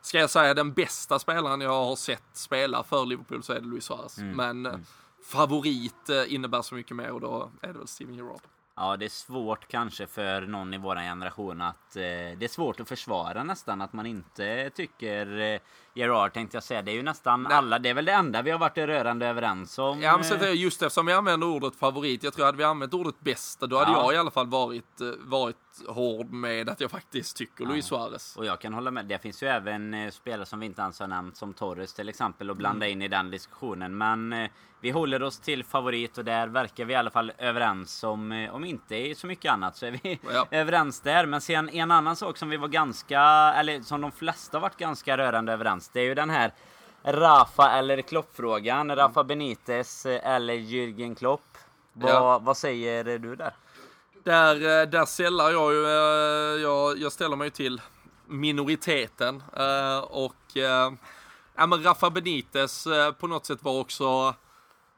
ska 0.00 0.18
jag 0.18 0.30
säga 0.30 0.54
den 0.54 0.72
bästa 0.72 1.18
spelaren 1.18 1.60
jag 1.60 1.84
har 1.84 1.96
sett 1.96 2.22
spela 2.32 2.82
för 2.82 3.06
Liverpool 3.06 3.42
så 3.42 3.52
är 3.52 3.60
det 3.60 3.66
Luis 3.66 3.84
Suarez. 3.84 4.18
Men 4.18 4.66
äh, 4.66 4.72
favorit 5.24 6.08
innebär 6.28 6.62
så 6.62 6.74
mycket 6.74 6.96
mer 6.96 7.10
och 7.10 7.20
då 7.20 7.50
är 7.62 7.72
det 7.72 7.78
väl 7.78 7.88
Steven 7.88 8.14
Gerrard. 8.14 8.40
Ja, 8.80 8.96
det 8.96 9.04
är 9.04 9.08
svårt 9.08 9.68
kanske 9.68 10.06
för 10.06 10.40
någon 10.40 10.74
i 10.74 10.78
våran 10.78 11.04
generation 11.04 11.62
att... 11.62 11.96
Eh, 11.96 12.02
det 12.38 12.42
är 12.42 12.48
svårt 12.48 12.80
att 12.80 12.88
försvara 12.88 13.44
nästan 13.44 13.82
att 13.82 13.92
man 13.92 14.06
inte 14.06 14.70
tycker... 14.70 15.40
Eh, 15.40 15.60
Gerard 15.98 16.32
tänkte 16.32 16.56
jag 16.56 16.64
säga. 16.64 16.82
Det 16.82 16.90
är 16.90 16.94
ju 16.94 17.02
nästan 17.02 17.46
alla. 17.46 17.78
Det 17.78 17.88
är 17.88 17.94
väl 17.94 18.04
det 18.04 18.12
enda 18.12 18.42
vi 18.42 18.50
har 18.50 18.58
varit 18.58 18.78
rörande 18.78 19.26
överens 19.26 19.78
om. 19.78 20.00
Ja, 20.02 20.16
men 20.16 20.24
så 20.24 20.34
det 20.34 20.50
just 20.52 20.82
eftersom 20.82 21.06
vi 21.06 21.12
använder 21.12 21.46
ordet 21.46 21.76
favorit. 21.76 22.22
Jag 22.22 22.32
tror 22.34 22.44
hade 22.46 22.58
vi 22.58 22.64
använt 22.64 22.94
ordet 22.94 23.20
bästa, 23.20 23.66
då 23.66 23.78
hade 23.78 23.90
Ja. 23.92 24.02
jag 24.04 24.14
i 24.14 24.16
alla 24.16 24.30
fall 24.30 24.46
varit, 24.46 25.00
eh, 25.00 25.06
varit 25.18 25.56
hård 25.88 26.30
med 26.32 26.68
att 26.68 26.80
jag 26.80 26.90
faktiskt 26.90 27.36
tycker 27.36 27.66
Luis 27.66 27.86
Suarez. 27.86 28.36
Och 28.36 28.44
jag 28.44 28.60
kan 28.60 28.74
hålla 28.74 28.90
med. 28.90 29.06
Det 29.06 29.22
finns 29.22 29.42
ju 29.42 29.46
även 29.46 29.94
eh, 29.94 30.10
spelare 30.10 30.46
som 30.46 30.60
vi 30.60 30.66
inte 30.66 30.82
ens 30.82 31.00
har 31.00 31.06
nämnt 31.06 31.36
som 31.36 31.54
Torres 31.54 31.94
till 31.94 32.08
exempel 32.08 32.50
och 32.50 32.56
blanda 32.56 32.86
Mm. 32.86 32.92
in 32.98 33.02
i 33.02 33.08
den 33.08 33.30
diskussionen. 33.30 33.98
Men 33.98 34.32
eh, 34.32 34.50
vi 34.80 34.90
håller 34.90 35.22
oss 35.22 35.38
till 35.40 35.64
favorit 35.64 36.18
och 36.18 36.24
där 36.24 36.46
verkar 36.48 36.84
vi 36.84 36.92
i 36.92 36.96
alla 36.96 37.10
fall 37.10 37.32
överens 37.38 38.04
om, 38.04 38.48
om 38.52 38.64
inte 38.64 39.14
så 39.14 39.26
mycket 39.26 39.52
annat 39.52 39.76
så 39.76 39.86
är 39.86 39.90
vi 40.02 40.18
Ja. 40.32 40.46
överens 40.50 41.00
där. 41.00 41.26
Men 41.26 41.40
sen 41.40 41.68
en 41.68 41.90
annan 41.90 42.16
sak 42.16 42.36
som 42.36 42.48
vi 42.48 42.56
var 42.56 42.68
ganska, 42.68 43.20
eller 43.56 43.80
som 43.80 44.00
de 44.00 44.12
flesta 44.12 44.56
har 44.56 44.62
varit 44.62 44.76
ganska 44.76 45.16
rörande 45.18 45.52
överens. 45.52 45.87
Det 45.92 46.00
är 46.00 46.04
ju 46.04 46.14
den 46.14 46.30
här 46.30 46.52
Rafa 47.02 47.70
eller 47.70 48.02
Klopp-frågan. 48.02 48.96
Rafa 48.96 49.24
Benitez 49.24 50.06
eh, 50.06 50.34
eller 50.34 50.54
Jürgen 50.54 51.14
Klopp. 51.14 51.58
Vad, 51.92 52.10
Ja. 52.10 52.38
vad 52.38 52.56
säger 52.56 53.18
du 53.18 53.36
där? 53.36 53.52
Där, 54.24 54.54
eh, 54.54 54.88
där 54.88 55.04
sällar 55.04 55.50
jag 55.50 55.72
ju, 55.72 55.84
eh, 55.84 56.62
jag, 56.62 56.98
jag 56.98 57.12
ställer 57.12 57.36
mig 57.36 57.46
ju 57.46 57.50
till 57.50 57.80
minoriteten. 58.26 59.42
Och 60.08 60.34
ja, 61.56 61.66
men 61.66 61.82
Rafa 61.82 62.10
Benitez 62.10 62.86
på 63.18 63.26
något 63.26 63.46
sätt 63.46 63.58
var 63.62 63.80
också 63.80 64.34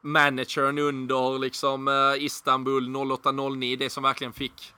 managern 0.01 0.79
under 0.79 1.39
liksom 1.39 1.89
Istanbul 2.19 2.89
0809, 2.97 3.77
det 3.77 3.91
som 3.91 4.03
verkligen 4.03 4.33
fick 4.33 4.75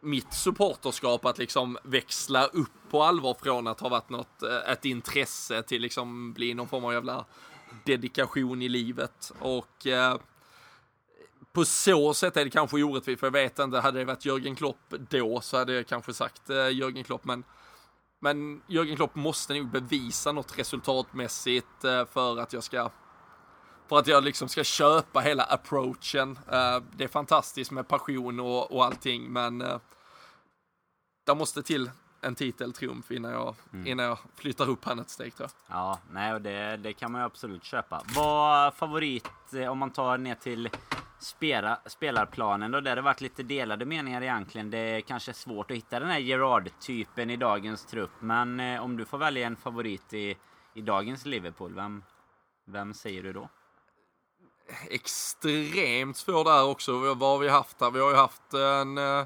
mitt 0.00 0.34
supporterskap 0.34 1.24
att 1.24 1.38
liksom 1.38 1.78
växla 1.82 2.46
upp 2.46 2.72
på 2.90 3.02
allvar 3.02 3.36
från 3.42 3.66
att 3.66 3.80
ha 3.80 3.88
varit 3.88 4.10
något, 4.10 4.42
eh, 4.42 4.72
ett 4.72 4.84
intresse 4.84 5.62
till 5.62 5.82
liksom 5.82 6.32
bli 6.32 6.54
någon 6.54 6.68
form 6.68 6.84
av 6.84 6.92
jävla 6.92 7.24
dedikation 7.84 8.62
i 8.62 8.68
livet. 8.68 9.32
Och 9.38 9.86
eh, 9.86 10.16
på 11.52 11.64
så 11.64 12.14
sätt 12.14 12.36
är 12.36 12.44
det 12.44 12.50
kanske 12.50 12.82
orättvist, 12.82 13.20
för 13.20 13.26
jag 13.26 13.32
vet 13.32 13.58
inte, 13.58 13.78
hade 13.78 13.98
det 13.98 14.04
varit 14.04 14.24
Jörgen 14.24 14.56
Klopp 14.56 14.94
då 15.10 15.40
så 15.40 15.56
hade 15.56 15.72
jag 15.72 15.86
kanske 15.86 16.14
sagt 16.14 16.50
eh, 16.50 16.68
Jörgen 16.68 17.04
Klopp, 17.04 17.24
men 17.24 17.44
men 18.22 18.62
Jörgen 18.66 18.96
Klopp 18.96 19.14
måste 19.14 19.54
nog 19.54 19.70
bevisa 19.70 20.32
något 20.32 20.58
resultatmässigt 20.58 21.84
eh, 21.84 22.04
för 22.06 22.38
att 22.38 22.52
jag 22.52 22.62
ska 22.62 22.90
för 23.90 23.98
att 23.98 24.06
jag 24.06 24.24
liksom 24.24 24.48
ska 24.48 24.64
köpa 24.64 25.20
hela 25.20 25.42
approachen. 25.42 26.38
Eh, 26.52 26.82
det 26.96 27.04
är 27.04 27.08
fantastiskt 27.08 27.70
med 27.70 27.88
passion 27.88 28.40
och, 28.40 28.72
och 28.72 28.84
allting, 28.84 29.32
men 29.32 29.62
uh, 29.62 29.78
det 31.26 31.34
måste 31.34 31.62
till 31.62 31.90
en 32.20 32.34
titeltriumf 32.34 33.10
innan 33.10 33.32
jag, 33.32 33.54
innan 33.86 34.06
jag 34.06 34.18
flyttar 34.34 34.68
upp 34.70 34.84
han 34.84 34.98
ett 34.98 35.10
steg 35.10 35.34
tror 35.34 35.48
jag. 35.48 35.76
Ja, 35.76 35.98
nej, 36.10 36.34
och 36.34 36.40
det, 36.40 36.76
det 36.76 36.92
kan 36.92 37.12
man 37.12 37.20
ju 37.20 37.24
absolut 37.24 37.64
köpa. 37.64 38.02
Vad 38.16 38.74
favorit 38.74 39.30
eh, 39.54 39.68
om 39.68 39.78
man 39.78 39.90
tar 39.90 40.18
ner 40.18 40.34
till 40.34 40.70
spela, 41.18 41.80
spelarplanen 41.86 42.70
då, 42.70 42.80
där 42.80 42.96
det 42.96 43.02
varit 43.02 43.20
lite 43.20 43.42
delade 43.42 43.84
meningar 43.84 44.22
egentligen. 44.22 44.70
Det 44.70 44.78
är 44.78 45.00
kanske 45.00 45.32
svårt 45.32 45.70
att 45.70 45.76
hitta 45.76 46.00
den 46.00 46.10
här 46.10 46.18
Gerard-typen 46.18 47.30
i 47.30 47.36
dagens 47.36 47.86
trupp, 47.86 48.12
men 48.20 48.60
eh, 48.60 48.84
om 48.84 48.96
du 48.96 49.04
får 49.04 49.18
välja 49.18 49.46
en 49.46 49.56
favorit 49.56 50.12
i, 50.12 50.36
i 50.74 50.80
dagens 50.80 51.26
Liverpool, 51.26 51.74
vem, 51.74 52.02
vem 52.66 52.94
säger 52.94 53.22
du 53.22 53.32
då? 53.32 53.48
Extremt 54.90 56.16
svår 56.16 56.44
där 56.44 56.64
också. 56.64 56.92
Vad 57.14 57.30
har 57.30 57.38
vi 57.38 57.48
haft 57.48 57.78
där? 57.78 57.90
Vi 57.90 58.00
har 58.00 58.10
ju 58.10 58.16
haft 58.16 58.54
en 58.54 58.98
eh, 58.98 59.24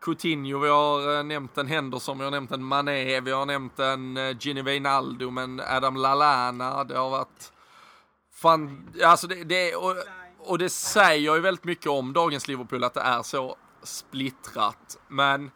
Coutinho, 0.00 0.58
vi 0.58 0.68
har 0.68 1.18
eh, 1.18 1.24
nämnt 1.24 1.58
en 1.58 1.66
Henderson, 1.66 2.18
vi 2.18 2.24
har 2.24 2.30
nämnt 2.30 2.52
en 2.52 2.64
Mané, 2.64 3.20
vi 3.20 3.30
har 3.30 3.46
nämnt 3.46 3.78
en 3.78 4.16
eh, 4.16 4.36
Gini 4.40 4.62
Wijnaldum, 4.62 5.38
en 5.38 5.60
Adam 5.60 5.96
Lallana. 5.96 6.84
Det 6.84 6.98
har 6.98 7.10
varit 7.10 7.52
fan, 8.32 8.88
alltså 9.04 9.26
det, 9.26 9.44
det 9.44 9.74
och, 9.74 9.96
och 10.38 10.58
det 10.58 10.70
säger 10.70 11.34
ju 11.34 11.40
väldigt 11.40 11.64
mycket 11.64 11.86
om 11.86 12.12
dagens 12.12 12.48
Liverpool 12.48 12.84
att 12.84 12.94
det 12.94 13.00
är 13.00 13.22
så 13.22 13.56
splittrat. 13.82 14.98
Men 15.08 15.50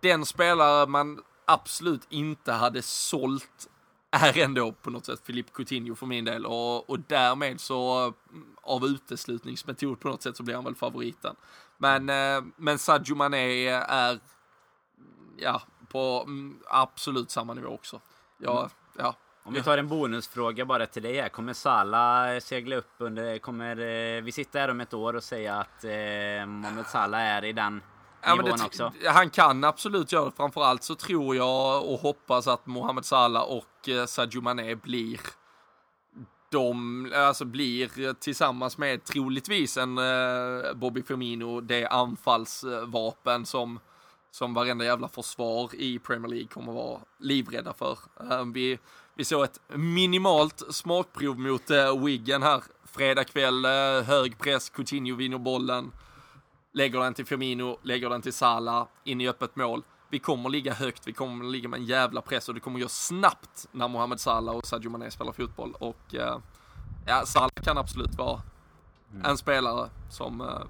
den 0.00 0.26
spelare 0.26 0.86
man 0.86 1.22
absolut 1.44 2.06
inte 2.08 2.52
hade 2.52 2.82
sålt 2.82 3.68
är 4.14 4.38
ändå 4.38 4.72
på 4.72 4.90
något 4.90 5.06
sätt 5.06 5.20
Filip 5.24 5.52
Coutinho 5.52 5.94
för 5.94 6.06
min 6.06 6.24
del 6.24 6.46
och, 6.46 6.90
och 6.90 7.00
därmed 7.00 7.60
så 7.60 8.02
mm, 8.02 8.56
av 8.62 8.84
uteslutningsmetod 8.84 10.00
på 10.00 10.08
något 10.08 10.22
sätt 10.22 10.36
så 10.36 10.42
blir 10.42 10.54
han 10.54 10.64
väl 10.64 10.74
favoriten. 10.74 11.36
Men, 11.78 12.08
eh, 12.08 12.44
men 12.56 12.78
Sadio 12.78 13.14
Mané 13.14 13.66
är 13.68 14.18
ja, 15.36 15.62
på 15.88 16.24
mm, 16.26 16.58
absolut 16.66 17.30
samma 17.30 17.54
nivå 17.54 17.68
också. 17.68 18.00
Ja, 18.38 18.70
ja. 18.98 19.14
Om 19.46 19.54
vi 19.54 19.62
tar 19.62 19.78
en 19.78 19.88
bonusfråga 19.88 20.64
bara 20.64 20.86
till 20.86 21.02
dig 21.02 21.20
här. 21.20 21.28
Kommer 21.28 21.52
Salah 21.52 22.38
segla 22.38 22.76
upp 22.76 22.92
under... 22.98 23.38
Kommer 23.38 23.80
eh, 23.80 24.22
vi 24.22 24.32
sitta 24.32 24.58
här 24.58 24.70
om 24.70 24.80
ett 24.80 24.94
år 24.94 25.16
och 25.16 25.24
säga 25.24 25.54
att 25.54 25.84
eh, 25.84 26.46
Mohamed 26.46 26.86
Salah 26.86 27.20
är 27.20 27.44
i 27.44 27.52
den 27.52 27.82
Ja, 28.26 28.34
nivån 28.34 28.58
det, 28.58 28.64
också? 28.64 28.92
Han 29.06 29.30
kan 29.30 29.64
absolut 29.64 30.12
göra 30.12 30.24
det. 30.24 30.32
Framförallt 30.36 30.82
så 30.82 30.94
tror 30.94 31.36
jag 31.36 31.84
och 31.84 31.98
hoppas 31.98 32.48
att 32.48 32.66
Mohamed 32.66 33.04
Salah 33.04 33.42
och 33.42 33.88
eh, 33.88 34.06
Sadio 34.06 34.40
Mané 34.40 34.74
blir 34.74 35.20
de, 36.50 37.12
alltså 37.16 37.44
blir 37.44 38.14
tillsammans 38.14 38.78
med 38.78 39.04
troligtvis 39.04 39.76
en 39.76 39.98
eh, 39.98 40.74
Bobby 40.74 41.02
Firmino 41.02 41.60
det 41.60 41.86
anfallsvapen 41.86 43.46
som 43.46 43.80
som 44.30 44.54
varenda 44.54 44.84
jävla 44.84 45.08
försvar 45.08 45.70
i 45.74 45.98
Premier 45.98 46.28
League 46.28 46.48
kommer 46.48 46.72
vara 46.72 47.00
livrädda 47.18 47.72
för. 47.72 47.98
Eh, 48.30 48.44
vi, 48.54 48.78
vi 49.14 49.24
såg 49.24 49.44
ett 49.44 49.60
minimalt 49.68 50.62
smakprov 50.70 51.38
mot 51.38 51.70
Wiggen 52.04 52.42
här 52.42 52.62
fredag 52.84 53.24
kväll, 53.24 53.66
hög 54.04 54.38
press, 54.38 54.70
Coutinho 54.70 55.16
vinner 55.16 55.38
bollen 55.38 55.92
lägger 56.74 57.00
den 57.00 57.14
till 57.14 57.26
Firmino, 57.26 57.78
lägger 57.82 58.10
den 58.10 58.22
till 58.22 58.32
Salah, 58.32 58.86
in 59.04 59.20
i 59.20 59.28
öppet 59.28 59.56
mål. 59.56 59.82
Vi 60.08 60.18
kommer 60.18 60.50
ligga 60.50 60.74
högt, 60.74 61.06
vi 61.06 61.12
kommer 61.12 61.44
ligga 61.44 61.68
med 61.68 61.80
en 61.80 61.86
jävla 61.86 62.20
press 62.20 62.48
och 62.48 62.54
det 62.54 62.60
kommer 62.60 62.80
gå 62.80 62.88
snabbt 62.88 63.68
när 63.72 63.88
Mohamed 63.88 64.20
Salah 64.20 64.56
och 64.56 64.66
Sadio 64.66 64.90
Mané 64.90 65.10
spelar 65.10 65.32
fotboll. 65.32 65.74
Och 65.78 66.14
eh, 66.14 66.38
ja, 67.06 67.22
Salah 67.26 67.50
kan 67.62 67.78
absolut 67.78 68.14
vara 68.14 68.42
en 69.24 69.36
spelare 69.36 69.88
som, 70.10 70.40
eh, 70.40 70.62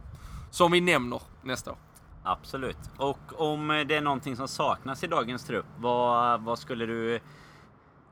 som 0.51 0.73
vi 0.73 0.81
nämner 0.81 1.21
nästa 1.43 1.71
år. 1.71 1.79
Absolut. 2.23 2.79
Och 2.97 3.41
om 3.51 3.85
det 3.89 3.95
är 3.95 4.01
någonting 4.01 4.37
som 4.37 4.49
saknas 4.49 5.05
i 5.05 5.07
dagens 5.07 5.45
trupp, 5.45 5.67
vad, 5.79 6.43
vad 6.43 6.59
skulle 6.59 6.87
du 6.87 7.21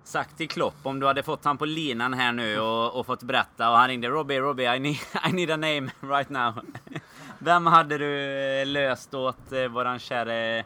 sagt 0.04 0.36
till 0.36 0.48
Klopp 0.48 0.74
om 0.82 1.00
du 1.00 1.06
hade 1.06 1.22
fått 1.22 1.44
han 1.44 1.58
på 1.58 1.64
linan 1.64 2.14
här 2.14 2.32
nu 2.32 2.60
och, 2.60 2.98
och 2.98 3.06
fått 3.06 3.22
berätta 3.22 3.70
och 3.70 3.76
han 3.76 3.88
ringde 3.88 4.08
Robbie, 4.08 4.40
Robbie, 4.40 4.76
I 4.76 4.78
need, 4.78 4.96
I 5.28 5.32
need 5.32 5.50
a 5.50 5.56
name 5.56 5.90
right 6.00 6.30
now. 6.30 6.60
Vem 7.38 7.66
hade 7.66 7.98
du 7.98 8.20
eh, 8.60 8.66
löst 8.66 9.14
åt 9.14 9.52
eh, 9.52 9.64
våran 9.64 9.98
käre 9.98 10.64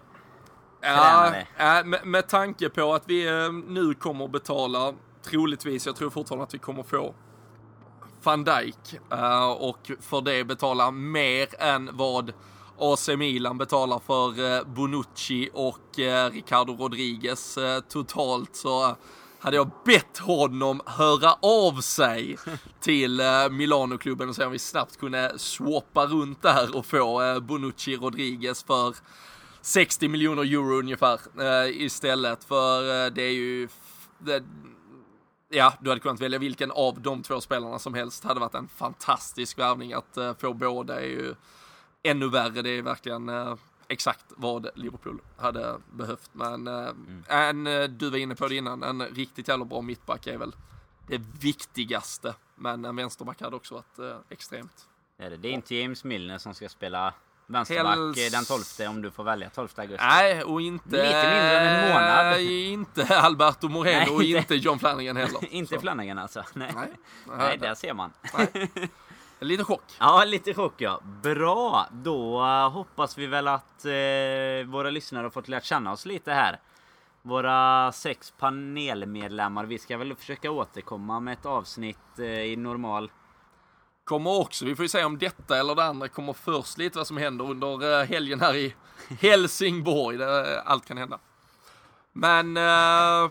tränare? 0.82 1.46
ja, 1.58 1.82
med, 1.84 2.06
med 2.06 2.28
tanke 2.28 2.68
på 2.68 2.94
att 2.94 3.02
vi 3.06 3.26
eh, 3.26 3.52
nu 3.52 3.94
kommer 3.94 4.24
att 4.24 4.32
betala, 4.32 4.94
troligtvis, 5.22 5.86
jag 5.86 5.96
tror 5.96 6.10
fortfarande 6.10 6.44
att 6.44 6.54
vi 6.54 6.58
kommer 6.58 6.82
få 6.82 7.14
van 8.22 8.44
Dijk 8.44 8.98
eh, 9.12 9.50
och 9.50 9.90
för 10.00 10.20
det 10.20 10.44
betala 10.44 10.90
mer 10.90 11.48
än 11.58 11.90
vad 11.92 12.32
AC 12.78 13.08
Milan 13.08 13.58
betalar 13.58 13.98
för 13.98 14.64
Bonucci 14.64 15.50
och 15.52 15.98
Ricardo 16.30 16.76
Rodriguez 16.76 17.58
totalt 17.88 18.56
så 18.56 18.96
hade 19.46 19.56
jag 19.56 19.70
bett 19.84 20.18
honom 20.18 20.80
höra 20.86 21.32
av 21.42 21.80
sig 21.80 22.38
till 22.80 23.10
Milanoklubben 23.10 23.56
Milano-klubben 23.56 24.28
och 24.28 24.36
se 24.36 24.44
om 24.44 24.52
vi 24.52 24.58
snabbt 24.58 24.96
kunde 24.96 25.38
swappa 25.38 26.06
runt 26.06 26.42
där 26.42 26.76
och 26.76 26.86
få 26.86 27.22
eh, 27.22 27.40
Bonucci 27.40 27.96
Rodriguez 27.96 28.62
för 28.62 28.96
60 29.60 30.08
miljoner 30.08 30.42
euro 30.42 30.78
ungefär 30.78 31.20
eh, 31.40 31.82
istället 31.82 32.44
för 32.44 33.10
det 33.10 33.22
är 33.22 33.32
ju 33.32 33.68
det, 34.18 34.44
Ja, 35.48 35.72
du 35.80 35.90
hade 35.90 36.00
kunnat 36.00 36.20
välja 36.20 36.38
vilken 36.38 36.70
av 36.70 37.00
de 37.00 37.22
två 37.22 37.40
spelarna 37.40 37.78
som 37.78 37.94
helst. 37.94 38.22
Det 38.22 38.28
hade 38.28 38.40
varit 38.40 38.54
en 38.54 38.68
fantastisk 38.68 39.58
värvning 39.58 39.92
att 39.92 40.18
få 40.40 40.52
båda 40.52 41.00
är 41.00 41.06
ju 41.06 41.34
ännu 42.02 42.28
värre. 42.28 42.62
Det 42.62 42.70
är 42.70 42.82
verkligen 42.82 43.28
exakt 43.88 44.24
vad 44.28 44.68
Liverpool 44.74 45.20
hade 45.36 45.78
behövt. 45.92 46.30
Men 46.32 46.66
eh, 46.66 46.88
en, 47.28 47.66
eh, 47.66 47.84
du 47.84 48.10
var 48.10 48.18
inne 48.18 48.34
på 48.34 48.48
det 48.48 48.54
innan, 48.54 48.82
en 48.82 49.02
riktigt 49.02 49.48
jävla 49.48 49.64
bra 49.64 49.80
mittback 49.82 50.26
är 50.26 50.38
väl 50.38 50.54
det 51.08 51.18
viktigaste. 51.40 52.34
Men 52.54 52.84
en 52.84 52.96
vänsterback 52.96 53.40
hade 53.40 53.56
också 53.56 53.74
varit 53.74 53.98
eh, 53.98 54.18
extremt. 54.28 54.86
Det 55.18 55.24
är, 55.24 55.30
det. 55.30 55.36
det 55.36 55.48
är 55.48 55.52
inte 55.52 55.74
James 55.74 56.04
Milner 56.04 56.38
som 56.38 56.54
ska 56.54 56.68
spela 56.68 57.14
vänsterback 57.46 57.96
Helst- 57.96 58.32
den 58.32 58.44
12 58.44 58.90
om 58.90 59.02
du 59.02 59.10
får 59.10 59.24
välja 59.24 59.50
12 59.50 59.68
augusti. 59.76 60.04
Nej, 60.06 60.42
och 60.42 60.60
inte... 60.60 60.88
Lite 60.90 61.02
mindre 61.04 61.58
än 61.60 61.84
en 61.84 61.92
månad. 61.92 62.40
Inte 62.40 63.18
Alberto 63.18 63.68
Moreno 63.68 64.12
och 64.14 64.22
inte- 64.22 64.38
inte 64.38 64.54
John 64.54 64.78
Flanagan 64.78 65.16
heller. 65.16 65.44
inte 65.54 65.74
Så, 65.74 65.80
Flanagan 65.80 66.18
alltså. 66.18 66.44
Nej, 66.54 66.72
Nej, 66.74 66.88
Nej 67.38 67.58
där 67.58 67.74
ser 67.74 67.94
man. 67.94 68.12
Lite 69.40 69.64
chock. 69.64 69.82
Ja, 70.00 70.24
lite 70.26 70.54
chock 70.54 70.74
ja. 70.76 71.00
Bra! 71.22 71.86
Då 71.92 72.44
eh, 72.44 72.70
hoppas 72.70 73.18
vi 73.18 73.26
väl 73.26 73.48
att 73.48 73.84
eh, 73.84 74.70
våra 74.70 74.90
lyssnare 74.90 75.22
har 75.22 75.30
fått 75.30 75.48
lärt 75.48 75.64
känna 75.64 75.92
oss 75.92 76.06
lite 76.06 76.32
här. 76.32 76.60
våra 77.22 77.92
sex 77.92 78.32
panelmedlemmar. 78.38 79.64
Vi 79.64 79.78
ska 79.78 79.96
väl 79.96 80.14
försöka 80.14 80.50
återkomma 80.50 81.20
med 81.20 81.32
ett 81.32 81.46
avsnitt 81.46 82.18
eh, 82.18 82.24
i 82.24 82.56
normal 82.56 83.10
kommer 84.06 84.40
också, 84.40 84.64
vi 84.64 84.76
får 84.76 84.84
ju 84.84 84.88
se 84.88 85.04
om 85.04 85.18
detta 85.18 85.58
eller 85.58 85.74
det 85.74 85.84
andra 85.84 86.08
kommer 86.08 86.32
först 86.32 86.78
lite 86.78 86.98
vad 86.98 87.06
som 87.06 87.16
händer 87.16 87.50
under 87.50 88.00
eh, 88.00 88.06
helgen 88.06 88.40
här 88.40 88.54
i 88.54 88.74
Helsingborg. 89.20 90.16
Det, 90.18 90.62
allt 90.62 90.86
kan 90.86 90.98
hända. 90.98 91.18
Men 92.12 92.56
eh, 92.56 93.30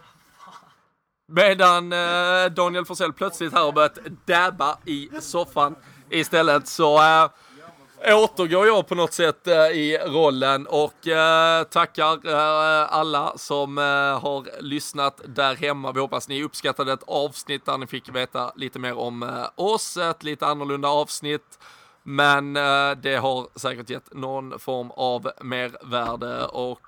medan 1.27 1.93
eh, 1.93 2.45
Daniel 2.51 2.85
Forsell 2.85 3.13
plötsligt 3.13 3.53
här 3.53 3.63
har 3.63 3.71
börjat 3.71 3.97
dabba 4.25 4.77
i 4.85 5.09
soffan 5.21 5.75
istället 6.09 6.67
så 6.67 7.01
äh, 7.01 7.29
återgår 8.13 8.67
jag 8.67 8.87
på 8.87 8.95
något 8.95 9.13
sätt 9.13 9.47
äh, 9.47 9.55
i 9.55 9.97
rollen 10.05 10.67
och 10.67 11.07
äh, 11.07 11.63
tackar 11.63 12.27
äh, 12.27 12.93
alla 12.93 13.37
som 13.37 13.77
har 14.21 14.61
lyssnat 14.61 15.21
där 15.25 15.55
hemma. 15.55 15.91
Vi 15.91 15.99
hoppas 15.99 16.27
ni 16.27 16.43
uppskattade 16.43 16.93
ett 16.93 17.03
avsnitt 17.07 17.65
där 17.65 17.77
ni 17.77 17.87
fick 17.87 18.09
veta 18.09 18.51
lite 18.55 18.79
mer 18.79 18.97
om 18.97 19.45
oss, 19.55 19.97
ett 19.97 20.23
lite 20.23 20.45
annorlunda 20.47 20.89
avsnitt. 20.89 21.59
Men 22.03 22.53
det 22.97 23.19
har 23.21 23.59
säkert 23.59 23.89
gett 23.89 24.13
någon 24.13 24.59
form 24.59 24.91
av 24.91 25.31
mervärde 25.41 26.45
och 26.45 26.79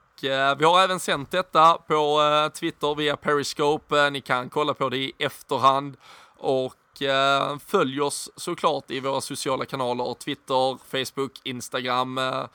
vi 0.58 0.66
har 0.66 0.84
även 0.84 1.00
sänt 1.00 1.32
detta 1.32 1.74
på 1.74 2.20
Twitter 2.54 2.96
via 2.96 3.18
Periscope. 3.18 4.10
Ni 4.10 4.22
kan 4.22 4.50
kolla 4.50 4.74
på 4.74 4.90
det 4.90 4.98
i 4.98 5.14
efterhand 5.18 5.98
och 6.38 6.76
eh, 7.02 7.58
följ 7.58 8.02
oss 8.02 8.30
såklart 8.36 8.92
i 8.92 9.00
våra 9.00 9.22
sociala 9.22 9.66
kanaler, 9.66 10.14
Twitter, 10.14 10.78
Facebook, 10.88 11.42
Instagram 11.44 12.18
eh, 12.18 12.46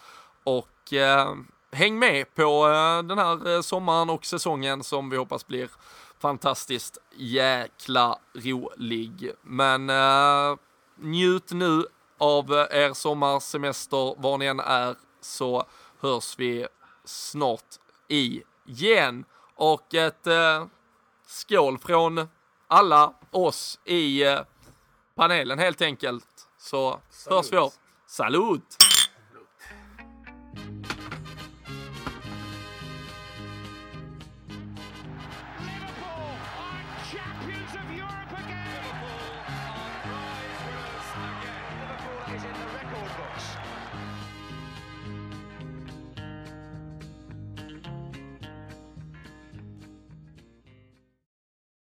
och 0.44 0.92
eh, 0.92 1.34
häng 1.72 1.98
med 1.98 2.34
på 2.34 2.68
eh, 2.68 3.02
den 3.02 3.18
här 3.18 3.54
eh, 3.54 3.60
sommaren 3.60 4.10
och 4.10 4.24
säsongen 4.24 4.82
som 4.82 5.10
vi 5.10 5.16
hoppas 5.16 5.46
blir 5.46 5.70
fantastiskt 6.18 6.98
jäkla 7.16 8.18
rolig. 8.34 9.32
Men 9.42 9.90
eh, 9.90 10.56
njut 10.96 11.52
nu 11.52 11.84
av 12.18 12.50
er 12.52 12.92
sommarsemester 12.92 14.14
var 14.22 14.38
ni 14.38 14.46
än 14.46 14.60
är 14.60 14.96
så 15.20 15.64
hörs 16.00 16.38
vi 16.38 16.66
snart 17.04 17.78
igen. 18.08 19.24
Och 19.54 19.94
ett 19.94 20.26
eh, 20.26 20.64
skål 21.26 21.78
från 21.78 22.28
alla 22.68 23.12
oss 23.32 23.80
i 23.84 24.22
eh, 24.22 24.38
panelen 25.16 25.58
helt 25.58 25.82
enkelt. 25.82 26.24
Så 26.58 27.00
hörs 27.28 27.52
vi 27.52 27.56
av. 27.56 27.72
Salut! 28.06 28.91